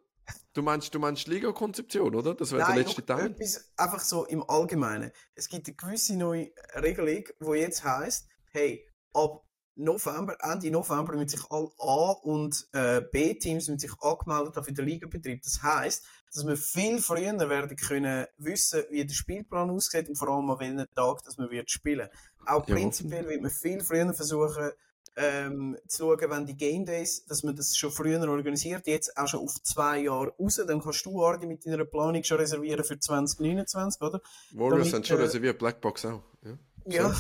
Du 0.54 0.62
meinst, 0.62 0.94
du 0.94 1.00
meinst 1.00 1.28
Liga-Konzeption, 1.28 2.16
oder? 2.16 2.34
Das 2.34 2.52
wäre 2.52 2.66
der 2.66 2.84
letzte 2.84 3.06
Teil. 3.06 3.32
Etwas, 3.32 3.72
einfach 3.76 4.00
so 4.00 4.26
im 4.26 4.48
Allgemeinen. 4.48 5.12
Es 5.36 5.50
gibt 5.50 5.68
eine 5.68 5.76
gewisse 5.76 6.16
neue 6.16 6.52
Regelung, 6.76 7.24
die 7.40 7.60
jetzt 7.60 7.84
heisst, 7.84 8.28
hey, 8.52 8.88
ab 9.14 9.44
November, 9.76 10.36
Ende 10.42 10.72
November 10.72 11.14
müssen 11.14 11.30
sich 11.30 11.52
alle 11.52 11.70
A- 11.78 12.16
und 12.24 12.68
äh, 12.74 13.02
B-Teams 13.12 13.66
sich 13.66 13.92
angemeldet 14.02 14.56
haben 14.56 14.64
für 14.64 14.74
den 14.74 14.86
Ligabetrieb. 14.86 15.44
Das 15.44 15.62
heisst, 15.62 16.06
dass 16.34 16.46
wir 16.46 16.58
viel 16.58 17.00
früher 17.00 17.38
werden 17.50 17.76
können 17.78 18.26
wissen, 18.38 18.84
wie 18.90 19.06
der 19.06 19.14
Spielplan 19.14 19.70
aussieht 19.70 20.10
und 20.10 20.16
vor 20.16 20.30
allem 20.30 20.50
an 20.50 20.60
welchen 20.60 20.94
Tag 20.96 21.24
dass 21.24 21.38
wir 21.38 21.50
wird 21.50 21.70
spielen. 21.72 22.10
Auch 22.46 22.66
prinzipiell 22.66 23.24
ja. 23.24 23.30
wird 23.30 23.42
man 23.42 23.52
viel 23.52 23.82
früher 23.82 24.14
versuchen, 24.14 24.72
ähm, 25.18 25.78
zu 25.88 26.04
schauen, 26.04 26.30
wenn 26.30 26.46
die 26.46 26.56
Game 26.56 26.86
Days, 26.86 27.26
dass 27.26 27.44
man 27.44 27.56
das 27.56 27.76
schon 27.76 27.92
früher 27.92 28.22
organisiert, 28.30 28.86
jetzt 28.86 29.18
auch 29.18 29.28
schon 29.28 29.42
auf 29.42 29.62
zwei 29.64 30.00
Jahre 30.00 30.34
raus, 30.40 30.62
dann 30.66 30.82
kannst 30.82 31.06
du, 31.06 31.24
Ardi, 31.24 31.48
mit 31.48 31.66
deiner 31.66 31.86
Planung 31.86 32.24
schon 32.24 32.38
reservieren 32.38 32.84
für 32.84 33.00
2029, 33.00 34.02
oder? 34.02 34.22
Warriors 34.54 34.94
haben 34.94 35.04
schon 35.04 35.18
äh, 35.18 35.24
reserviert, 35.24 35.58
Blackbox 35.58 36.06
auch. 36.06 36.22
Ja. 36.44 36.58
ja. 36.86 37.16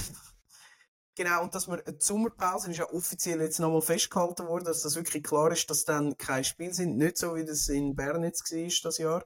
Genau, 1.18 1.42
und 1.42 1.56
dass 1.56 1.68
wir, 1.68 1.78
die 1.82 1.96
Sommerpause 1.98 2.70
ist 2.70 2.78
ja 2.78 2.92
offiziell 2.92 3.42
jetzt 3.42 3.60
nochmal 3.60 3.82
festgehalten 3.82 4.46
worden, 4.46 4.66
dass 4.66 4.84
das 4.84 4.96
wirklich 4.96 5.24
klar 5.24 5.52
ist, 5.52 5.68
dass 5.68 5.84
dann 5.84 6.16
kein 6.16 6.44
Spiel 6.44 6.72
sind, 6.72 6.96
nicht 6.96 7.18
so 7.18 7.36
wie 7.36 7.44
das 7.44 7.68
in 7.70 7.96
Bern 7.96 8.24
jetzt 8.24 8.52
war, 8.52 8.70
das 8.84 9.00
Jahr. 9.00 9.26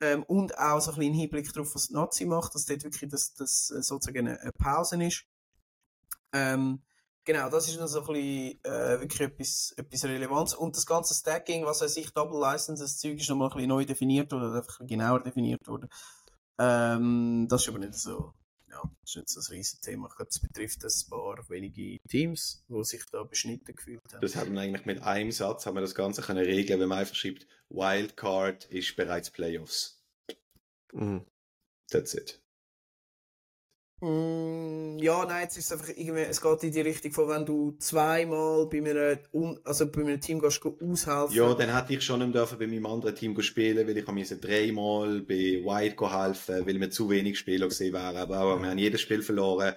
Ähm, 0.00 0.22
und 0.22 0.56
auch 0.56 0.80
so 0.80 0.92
ein 0.92 0.98
bisschen 0.98 1.14
Hinblick 1.14 1.52
darauf, 1.52 1.74
was 1.74 1.88
die 1.88 1.94
Nazi 1.94 2.26
macht, 2.26 2.54
dass 2.54 2.66
dort 2.66 2.84
wirklich 2.84 3.10
das, 3.10 3.34
das 3.34 3.72
äh, 3.76 3.82
sozusagen 3.82 4.28
eine 4.28 4.52
Pause 4.52 5.04
ist. 5.04 5.24
Ähm, 6.32 6.82
Genau, 7.26 7.50
das 7.50 7.66
ist 7.66 7.80
noch 7.80 7.88
so 7.88 8.02
ein 8.02 8.06
bisschen, 8.06 8.64
äh, 8.64 9.00
wirklich 9.00 9.20
etwas, 9.20 9.74
etwas 9.76 10.04
Relevanz. 10.04 10.54
Und 10.54 10.76
das 10.76 10.86
ganze 10.86 11.12
Stacking, 11.12 11.66
was 11.66 11.80
er 11.80 11.88
sich 11.88 12.12
Double 12.12 12.38
License, 12.38 12.84
das 12.84 12.98
Zeug 12.98 13.18
ist 13.18 13.28
nochmal 13.28 13.48
ein 13.48 13.54
bisschen 13.54 13.68
neu 13.68 13.84
definiert 13.84 14.32
oder 14.32 14.54
einfach 14.54 14.78
genauer 14.86 15.24
definiert 15.24 15.66
worden. 15.66 15.88
Ähm, 16.60 17.48
das 17.50 17.62
ist 17.62 17.68
aber 17.68 17.80
nicht 17.80 17.94
so, 17.94 18.32
ja, 18.76 18.90
das 19.00 19.10
ist 19.10 19.16
nicht 19.16 19.28
so 19.28 19.40
ein 19.40 19.56
riesiges 19.56 19.80
Thema. 19.80 20.08
Ich 20.08 20.16
glaube, 20.16 20.30
das 20.30 20.40
betrifft 20.40 20.84
ein 20.84 21.10
paar 21.10 21.48
wenige 21.48 21.98
Teams, 22.08 22.64
die 22.68 22.84
sich 22.84 23.04
da 23.10 23.22
beschnitten 23.22 23.74
gefühlt 23.74 24.02
haben. 24.12 24.20
Das 24.20 24.36
haben 24.36 24.54
wir 24.54 24.60
eigentlich 24.60 24.86
mit 24.86 25.02
einem 25.02 25.32
Satz, 25.32 25.66
haben 25.66 25.74
wir 25.74 25.80
das 25.80 25.94
Ganze 25.94 26.22
können 26.22 26.44
regeln, 26.44 26.80
wenn 26.80 26.88
man 26.88 26.98
einfach 26.98 27.14
schreibt, 27.14 27.46
Wildcard 27.70 28.66
ist 28.66 28.96
bereits 28.96 29.30
Playoffs. 29.30 30.02
Mhm. 30.92 31.24
That's 31.90 32.14
it. 32.14 32.42
Mm, 34.00 34.98
ja, 34.98 35.24
nein, 35.24 35.44
jetzt 35.44 35.56
ist 35.56 35.66
es 35.66 35.72
einfach 35.72 35.88
irgendwie, 35.88 36.20
es 36.20 36.42
geht 36.42 36.62
in 36.64 36.72
die 36.72 36.80
Richtung 36.82 37.12
von, 37.12 37.28
wenn 37.30 37.46
du 37.46 37.76
zweimal 37.78 38.66
bei 38.66 38.78
einem, 38.78 39.58
also 39.64 39.90
bei 39.90 40.02
einem 40.02 40.20
Team 40.20 40.38
gehst, 40.38 40.60
aushelfen. 40.62 41.34
Ja, 41.34 41.54
dann 41.54 41.74
hätte 41.74 41.94
ich 41.94 42.02
schon 42.02 42.30
dürfen 42.30 42.58
bei 42.58 42.66
meinem 42.66 42.84
anderen 42.84 43.14
Team 43.14 43.40
spielen, 43.40 43.88
weil 43.88 43.96
ich 43.96 44.06
musste 44.06 44.36
dreimal 44.36 45.22
bei 45.22 45.62
White 45.64 46.12
helfen, 46.12 46.66
weil 46.66 46.78
wir 46.78 46.90
zu 46.90 47.08
wenig 47.08 47.38
Spieler 47.38 47.68
gesehen 47.68 47.94
wären. 47.94 48.16
Aber 48.18 48.40
auch, 48.40 48.60
wir 48.60 48.68
haben 48.68 48.78
jedes 48.78 49.00
Spiel 49.00 49.22
verloren, 49.22 49.74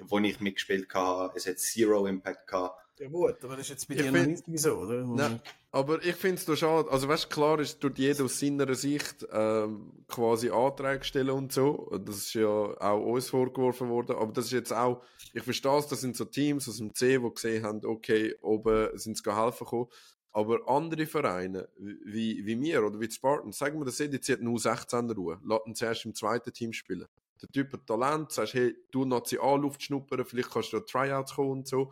wo 0.00 0.18
ich 0.18 0.40
mitgespielt 0.40 0.92
habe. 0.92 1.32
Es 1.36 1.46
hat 1.46 1.60
Zero 1.60 2.06
Impact 2.06 2.48
gehabt. 2.48 2.81
Ja 2.98 3.08
gut, 3.08 3.42
aber 3.42 3.56
das 3.56 3.66
ist 3.66 3.70
jetzt 3.70 3.88
bei 3.88 3.94
dir 3.94 4.12
noch 4.12 4.26
nicht 4.26 4.60
so, 4.60 4.74
oder? 4.76 5.04
Nein, 5.04 5.40
aber 5.70 6.04
ich 6.04 6.14
finde 6.14 6.40
es 6.40 6.58
schade. 6.58 6.90
Also 6.90 7.08
weißt 7.08 7.30
klar 7.30 7.58
ist, 7.58 7.80
tut 7.80 7.98
jeder 7.98 8.24
aus 8.24 8.38
seiner 8.38 8.74
Sicht 8.74 9.26
ähm, 9.32 10.04
quasi 10.06 10.50
Anträge 10.50 11.02
stellen 11.02 11.30
und 11.30 11.52
so. 11.52 11.90
Das 12.04 12.18
ist 12.18 12.34
ja 12.34 12.46
auch 12.46 13.00
uns 13.00 13.30
vorgeworfen 13.30 13.88
worden. 13.88 14.16
Aber 14.16 14.32
das 14.32 14.46
ist 14.46 14.52
jetzt 14.52 14.72
auch, 14.72 15.02
ich 15.32 15.42
verstehe 15.42 15.78
es, 15.78 15.86
das 15.86 16.02
sind 16.02 16.16
so 16.16 16.26
Teams 16.26 16.68
aus 16.68 16.76
dem 16.76 16.94
C, 16.94 17.18
die 17.18 17.34
gesehen 17.34 17.64
haben, 17.64 17.84
okay, 17.84 18.36
oben 18.42 18.96
sind 18.98 19.16
sie 19.16 19.36
helfen 19.36 19.64
gekommen. 19.64 19.88
Aber 20.34 20.60
andere 20.68 21.06
Vereine, 21.06 21.68
wie, 21.78 22.44
wie 22.44 22.60
wir 22.60 22.84
oder 22.84 23.00
wie 23.00 23.08
die 23.08 23.14
Spartans, 23.14 23.58
sagen 23.58 23.80
wir, 23.80 23.84
das 23.86 24.00
hat 24.00 24.40
nur 24.40 24.58
16 24.58 25.10
Ruhe. 25.10 25.40
Lassen 25.44 25.74
sie 25.74 25.84
erst 25.84 26.04
im 26.04 26.14
zweiten 26.14 26.52
Team 26.52 26.72
spielen. 26.72 27.06
Der 27.40 27.48
Typ 27.50 27.72
hat 27.72 27.86
Talent, 27.86 28.30
sagst, 28.30 28.54
hey, 28.54 28.74
du 28.92 29.04
Nazi 29.04 29.36
A 29.38 29.56
Luft 29.56 29.82
schnuppern, 29.82 30.24
vielleicht 30.24 30.50
kannst 30.50 30.72
du 30.72 30.78
Tryouts 30.78 31.34
kommen 31.34 31.50
und 31.50 31.68
so 31.68 31.90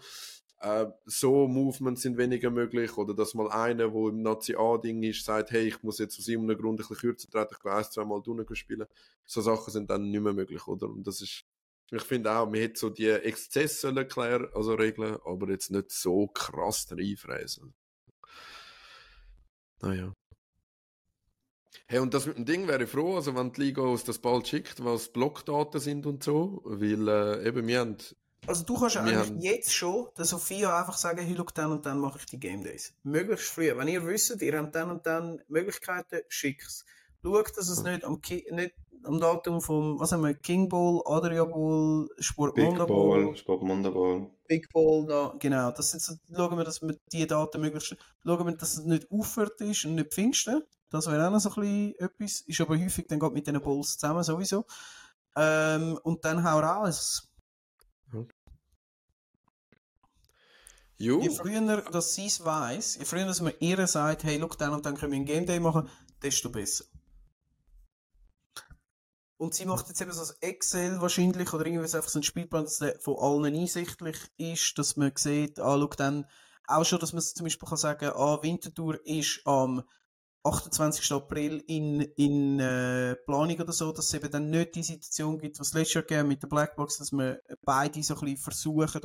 äh, 0.61 0.87
so 1.07 1.49
Movements 1.49 2.03
sind 2.03 2.19
weniger 2.19 2.51
möglich 2.51 2.97
oder 2.97 3.15
dass 3.15 3.35
mal 3.35 3.51
einer, 3.51 3.93
wo 3.93 4.11
im 4.11 4.23
Nazi 4.23 4.55
A-Ding 4.55 5.03
ist, 5.03 5.25
sagt, 5.25 5.51
hey, 5.51 5.69
ich 5.69 5.83
muss 5.83 5.99
jetzt 5.99 6.19
aus 6.19 6.29
irgendeinem 6.29 6.61
Grund 6.61 6.79
ein 6.79 6.87
bisschen 6.87 6.97
kürzer 6.97 7.31
treten, 7.31 7.55
ich 7.57 7.63
gehe 7.63 7.73
ein, 7.73 7.85
zwei 7.85 8.05
Mal 8.05 8.21
drinnen 8.21 8.55
spielen. 8.55 8.87
So 9.25 9.41
Sachen 9.41 9.73
sind 9.73 9.89
dann 9.89 10.11
nicht 10.11 10.21
mehr 10.21 10.35
möglich, 10.35 10.67
oder? 10.67 10.89
Und 10.89 11.07
das 11.07 11.23
ist, 11.23 11.45
ich 11.91 12.03
finde 12.03 12.31
auch, 12.33 12.45
man 12.45 12.61
hätte 12.61 12.79
so 12.79 12.91
die 12.91 13.09
Exzesse 13.09 13.89
erklären, 13.97 14.49
also 14.55 14.75
regeln, 14.75 15.17
aber 15.25 15.49
jetzt 15.49 15.71
nicht 15.71 15.91
so 15.91 16.27
krass 16.27 16.87
reinfräsen. 16.91 17.73
Naja. 19.81 20.15
Hey, 21.87 22.01
und 22.01 22.13
das 22.13 22.27
mit 22.27 22.37
dem 22.37 22.45
Ding 22.45 22.69
wäre 22.69 22.85
ich 22.85 22.91
froh, 22.91 23.17
also 23.17 23.35
wenn 23.35 23.53
die 23.53 23.63
Liga 23.63 23.83
uns 23.83 24.05
das 24.05 24.19
bald 24.19 24.47
schickt, 24.47 24.85
was 24.85 25.09
Blockdaten 25.09 25.81
sind 25.81 26.07
und 26.07 26.23
so, 26.23 26.61
weil 26.65 27.09
äh, 27.09 27.49
eben 27.49 27.67
wir 27.67 27.81
haben 27.81 27.97
also 28.47 28.65
du 28.65 28.79
kannst 28.79 28.95
ja 28.97 29.03
eigentlich 29.03 29.17
haben... 29.17 29.41
jetzt 29.41 29.73
schon 29.73 30.09
der 30.17 30.25
Sophia 30.25 30.79
einfach 30.79 30.97
sagen, 30.97 31.25
hey, 31.25 31.35
look, 31.35 31.55
dann 31.55 31.73
und 31.73 31.87
dann 31.87 31.99
mache 31.99 32.19
ich 32.19 32.27
die 32.27 32.41
Game 32.41 32.63
Days. 32.63 32.93
Möglichst 33.03 33.49
früh. 33.49 33.73
Wenn 33.77 33.89
ihr 33.89 34.05
wisst, 34.07 34.41
ihr 34.41 34.59
habt 34.59 34.75
dann 34.75 34.91
und 34.91 35.07
dann 35.07 35.41
Möglichkeiten, 35.49 36.21
schickt's. 36.29 36.85
Schaut, 37.23 37.57
dass 37.57 37.69
es 37.69 37.83
nicht 37.83 38.05
am, 38.05 38.21
Ki 38.21 38.47
nicht 38.51 38.75
am 39.05 39.21
Datum 39.21 39.61
vom, 39.61 39.99
was 40.01 40.13
haben 40.13 40.23
wir, 40.23 40.35
King 40.35 40.69
Bowl, 40.69 41.03
Adria 41.05 41.45
Bowl, 41.45 42.09
Sport 42.19 42.57
Monda 42.57 42.85
Bowl. 42.85 43.25
Bowl. 43.25 43.37
Sport 43.37 43.61
Bowl. 43.61 44.31
Big 44.47 44.69
Bowl, 44.73 45.07
da, 45.07 45.35
genau. 45.39 45.71
Das 45.71 45.91
sind 45.91 46.03
so, 46.03 46.15
schauen 46.35 46.59
wir, 46.59 46.65
dass 46.65 46.83
wir 46.83 46.97
die 47.13 47.27
Daten 47.27 47.61
möglichst, 47.61 47.97
schauen 48.25 48.47
wir, 48.47 48.57
dass 48.57 48.79
es 48.79 48.85
nicht 48.85 49.11
aufhört 49.11 49.61
ist 49.61 49.85
und 49.85 49.95
nicht 49.95 50.13
Pfingsten. 50.13 50.63
Das 50.91 51.07
wäre 51.09 51.27
auch 51.27 51.31
noch 51.31 51.39
so 51.39 51.51
ein 51.51 51.61
bisschen 51.61 51.95
etwas. 51.99 52.41
Ist 52.41 52.61
aber 52.61 52.77
häufig 52.77 53.07
dann 53.07 53.21
geht 53.21 53.33
mit 53.33 53.47
den 53.47 53.61
Bowls 53.61 53.97
zusammen 53.97 54.25
sowieso. 54.25 54.65
Ähm, 55.37 55.99
und 56.03 56.25
dann 56.25 56.43
hau 56.43 56.59
raus. 56.59 57.30
Jo. 61.01 61.19
Je 61.23 61.31
früher, 61.31 61.81
dass 61.91 62.15
sie 62.15 62.27
es 62.27 62.45
weiss, 62.45 62.97
je 62.97 63.07
früher, 63.07 63.25
dass 63.25 63.41
man 63.41 63.55
ihr 63.59 63.87
sagt, 63.87 64.23
hey, 64.23 64.37
look, 64.37 64.59
dann 64.59 64.75
und 64.75 64.85
dann 64.85 64.99
können 64.99 65.13
wir 65.13 65.19
ein 65.19 65.25
Game 65.25 65.47
Day 65.47 65.59
machen, 65.59 65.89
desto 66.23 66.51
besser. 66.51 66.85
Und 69.39 69.55
sie 69.55 69.65
macht 69.65 69.89
jetzt 69.89 70.03
eben 70.03 70.13
so 70.13 70.21
ein 70.21 70.43
Excel 70.43 71.01
wahrscheinlich 71.01 71.55
oder 71.55 71.65
irgendwie 71.65 71.85
einfach 71.85 72.11
so 72.11 72.19
ein 72.19 72.23
Spielplan, 72.23 72.65
dass 72.65 72.81
der 72.81 73.01
von 73.01 73.17
allen 73.19 73.55
einsichtlich 73.55 74.19
ist, 74.37 74.79
dass 74.79 74.99
man 74.99 75.13
sieht, 75.15 75.59
ah, 75.59 75.75
look, 75.75 75.97
dann 75.97 76.27
auch 76.67 76.85
schon, 76.85 76.99
dass 76.99 77.15
man 77.15 77.23
zum 77.23 77.45
Beispiel 77.45 77.67
kann 77.67 77.79
sagen, 77.79 78.11
ah, 78.15 78.43
Winterthur 78.43 79.01
ist 79.07 79.41
am 79.47 79.83
28. 80.43 81.13
April 81.13 81.63
in, 81.67 82.01
in 82.17 82.61
äh, 82.61 83.15
Planung 83.27 83.61
oder 83.61 83.73
so, 83.73 83.93
dass 83.93 84.07
es 84.07 84.15
eben 84.15 84.31
dann 84.31 84.49
nicht 84.49 84.75
die 84.75 84.83
Situation 84.83 85.39
gibt, 85.39 85.61
was 85.61 85.69
es 85.69 85.75
letztes 85.75 85.95
Jahr 85.95 86.05
gegeben 86.05 86.29
mit 86.29 86.43
der 86.43 86.49
Blackbox, 86.49 86.99
dass 86.99 87.13
man 87.13 87.37
beide 87.63 88.03
so 88.03 88.15
ein 88.15 88.21
bisschen 88.21 88.37
versuchen, 88.39 89.03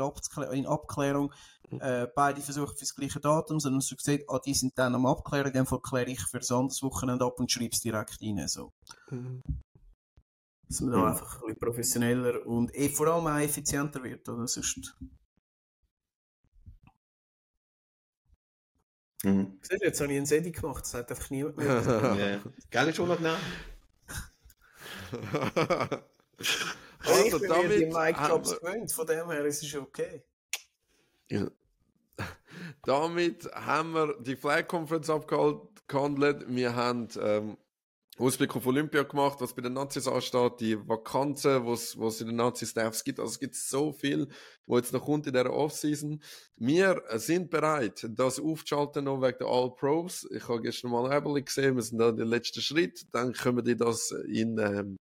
in 0.54 0.66
Abklärung, 0.66 1.34
mhm. 1.70 1.82
äh, 1.82 2.08
beide 2.16 2.42
versuchen 2.42 2.76
für 2.76 2.86
das 2.86 2.96
gleiche 2.96 3.20
Datum, 3.20 3.60
sondern 3.60 3.82
man 3.86 3.98
sieht, 4.00 4.30
ah, 4.30 4.40
die 4.40 4.54
sind 4.54 4.78
dann 4.78 4.96
am 4.96 5.06
Abklären, 5.06 5.48
in 5.48 5.54
dem 5.54 5.66
Fall 5.66 5.82
kläre 5.82 6.10
ich 6.10 6.22
für 6.22 6.40
das 6.40 6.52
andere 6.52 6.82
Wochenende 6.84 7.26
ab 7.26 7.38
und 7.38 7.52
schreibe 7.52 7.74
es 7.74 7.82
direkt 7.82 8.18
rein. 8.22 8.48
So. 8.48 8.72
Mhm. 9.10 9.42
Dass 10.70 10.82
man 10.82 10.92
da 10.92 10.98
mhm. 10.98 11.06
einfach 11.06 11.36
ein 11.36 11.40
bisschen 11.42 11.60
professioneller 11.60 12.46
und 12.46 12.74
eh, 12.74 12.90
vor 12.90 13.08
allem 13.08 13.28
auch 13.28 13.40
effizienter 13.40 14.02
wird, 14.04 14.28
oder? 14.30 14.48
Sonst 14.48 14.96
Mhm. 19.26 19.58
Siehst 19.62 19.82
du, 19.82 19.86
jetzt 19.86 20.02
habe 20.02 20.12
ich 20.12 20.18
einen 20.18 20.26
Sedi 20.28 20.52
gemacht, 20.52 20.84
das 20.84 20.94
hat 20.94 21.10
einfach 21.10 21.30
niemand 21.32 21.58
mehr. 21.58 21.82
ja. 22.44 22.52
Gell, 22.70 22.94
schon 22.94 23.08
noch 23.08 23.18
genau. 23.18 23.36
also, 27.00 27.26
ich 27.26 27.40
bin 27.40 27.50
damit 27.50 27.80
die 27.80 27.86
Mike 27.86 28.20
Jobs 28.28 28.60
gewöhnt, 28.60 28.92
von 28.92 29.08
dem 29.08 29.32
her 29.32 29.46
ist 29.46 29.64
es 29.64 29.76
okay. 29.76 30.24
Ja. 31.30 31.48
Damit 32.84 33.50
haben 33.54 33.94
wir 33.94 34.16
die 34.22 34.36
Flag 34.36 34.68
Conference 34.68 35.10
abgehandelt. 35.10 36.46
Wir 36.48 36.76
haben 36.76 37.08
ähm, 37.20 37.58
Ausblick 38.18 38.56
auf 38.56 38.66
Olympia 38.66 39.04
gemacht, 39.04 39.42
was 39.42 39.54
bei 39.54 39.62
den 39.62 39.74
Nazis 39.74 40.08
ansteht, 40.08 40.62
die 40.62 40.88
Vakanzen, 40.88 41.66
was 41.66 41.96
es 41.96 42.22
in 42.22 42.28
den 42.28 42.38
Nazi-Staffs 42.38 43.04
gibt. 43.04 43.20
Also 43.20 43.32
es 43.32 43.40
gibt 43.40 43.56
so 43.56 43.92
viel, 43.92 44.30
was 44.68 44.82
jetzt 44.82 44.94
noch 44.94 45.04
kommt 45.04 45.28
in 45.28 45.34
dieser 45.34 45.52
Offseason. 45.52 46.22
Wir 46.56 47.04
sind 47.16 47.50
bereit, 47.50 48.08
das 48.10 48.40
aufzuschalten 48.40 49.04
noch 49.04 49.22
wegen 49.22 49.40
der 49.40 49.48
All-Pros. 49.48 50.28
Ich 50.32 50.48
habe 50.48 50.62
gestern 50.62 50.92
mal 50.92 51.12
ein 51.12 51.46
gesehen, 51.46 51.76
wir 51.76 51.84
sind 51.84 51.98
da 51.98 52.14
der 52.14 52.26
letzte 52.26 52.62
Schritt. 52.62 53.06
Dann 53.12 53.34
können 53.34 53.66
wir 53.66 53.76
das 53.76 54.12
in, 54.12 54.58
ähm, 54.60 54.96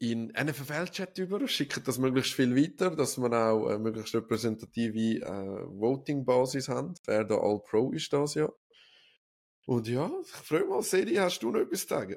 in 0.00 0.28
NFL-Chat 0.28 1.18
über, 1.18 1.48
schicken 1.48 1.82
das 1.84 1.98
möglichst 1.98 2.34
viel 2.34 2.54
weiter, 2.54 2.94
dass 2.94 3.18
wir 3.18 3.32
auch 3.32 3.66
eine 3.66 3.80
möglichst 3.80 4.14
repräsentative 4.14 5.24
äh, 5.26 5.66
Voting-Basis 5.66 6.68
haben. 6.68 6.94
Wer 7.06 7.24
der 7.24 7.38
All-Pro 7.38 7.90
ist 7.90 8.12
das 8.12 8.34
ja. 8.34 8.48
Und 9.68 9.86
ja, 9.86 10.10
ich 10.22 10.30
freue 10.30 10.64
mich, 10.64 10.86
Sedi, 10.86 11.16
hast 11.16 11.40
du 11.42 11.50
noch 11.50 11.60
etwas 11.60 11.82
zu 11.82 11.88
sagen? 11.88 12.16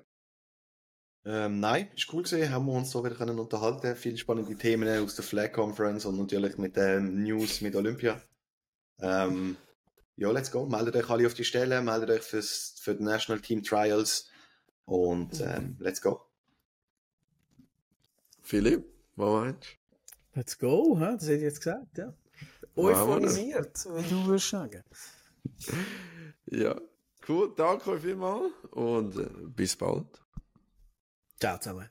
Ähm, 1.26 1.60
nein, 1.60 1.90
ist 1.94 2.11
cool 2.14 2.23
gesehen, 2.23 2.49
haben 2.49 2.65
wir 2.65 2.72
uns 2.72 2.91
da 2.91 3.03
wieder 3.03 3.15
können 3.15 3.38
unterhalten. 3.40 3.94
Viele 3.98 4.18
spannende 4.18 4.56
Themen 4.56 4.88
aus 5.03 5.15
der 5.15 5.26
Flag 5.26 5.52
Conference 5.52 6.06
und 6.06 6.18
natürlich 6.18 6.57
mit 6.57 6.78
den 6.78 7.23
News 7.23 7.60
mit 7.60 7.76
Olympia. 7.76 8.22
Ähm, 8.99 9.57
ja, 10.15 10.32
let's 10.32 10.49
go. 10.49 10.65
Meldet 10.65 10.95
euch 10.95 11.10
alle 11.10 11.28
auf 11.28 11.34
die 11.34 11.44
Stelle, 11.44 11.82
meldet 11.82 12.11
euch 12.11 12.22
fürs, 12.22 12.76
für 12.80 12.95
die 12.95 13.03
National 13.03 13.41
Team 13.41 13.61
Trials 13.64 14.30
und 14.86 15.41
ähm, 15.41 15.76
let's 15.80 16.02
go. 16.02 16.22
Philipp, 18.44 18.86
was 19.18 19.30
meinst 19.30 19.64
du? 19.64 20.40
Let's 20.40 20.57
go, 20.57 20.98
ha? 21.02 21.15
das 21.15 21.23
hätte 21.23 21.36
ich 21.36 21.41
jetzt 21.41 21.60
gesagt, 21.60 21.98
ja. 21.98 22.14
Euphorisiert, 22.78 23.86
wie 23.88 24.10
du 24.10 24.26
würdest 24.26 24.48
sagen. 24.48 24.86
ja. 26.45 26.80
Cool, 27.27 27.53
danke 27.56 27.91
euch 27.91 28.02
vielmals 28.02 28.52
und 28.72 29.18
äh, 29.18 29.30
bis 29.48 29.76
bald. 29.76 30.07
Ciao 31.39 31.57
zusammen. 31.60 31.89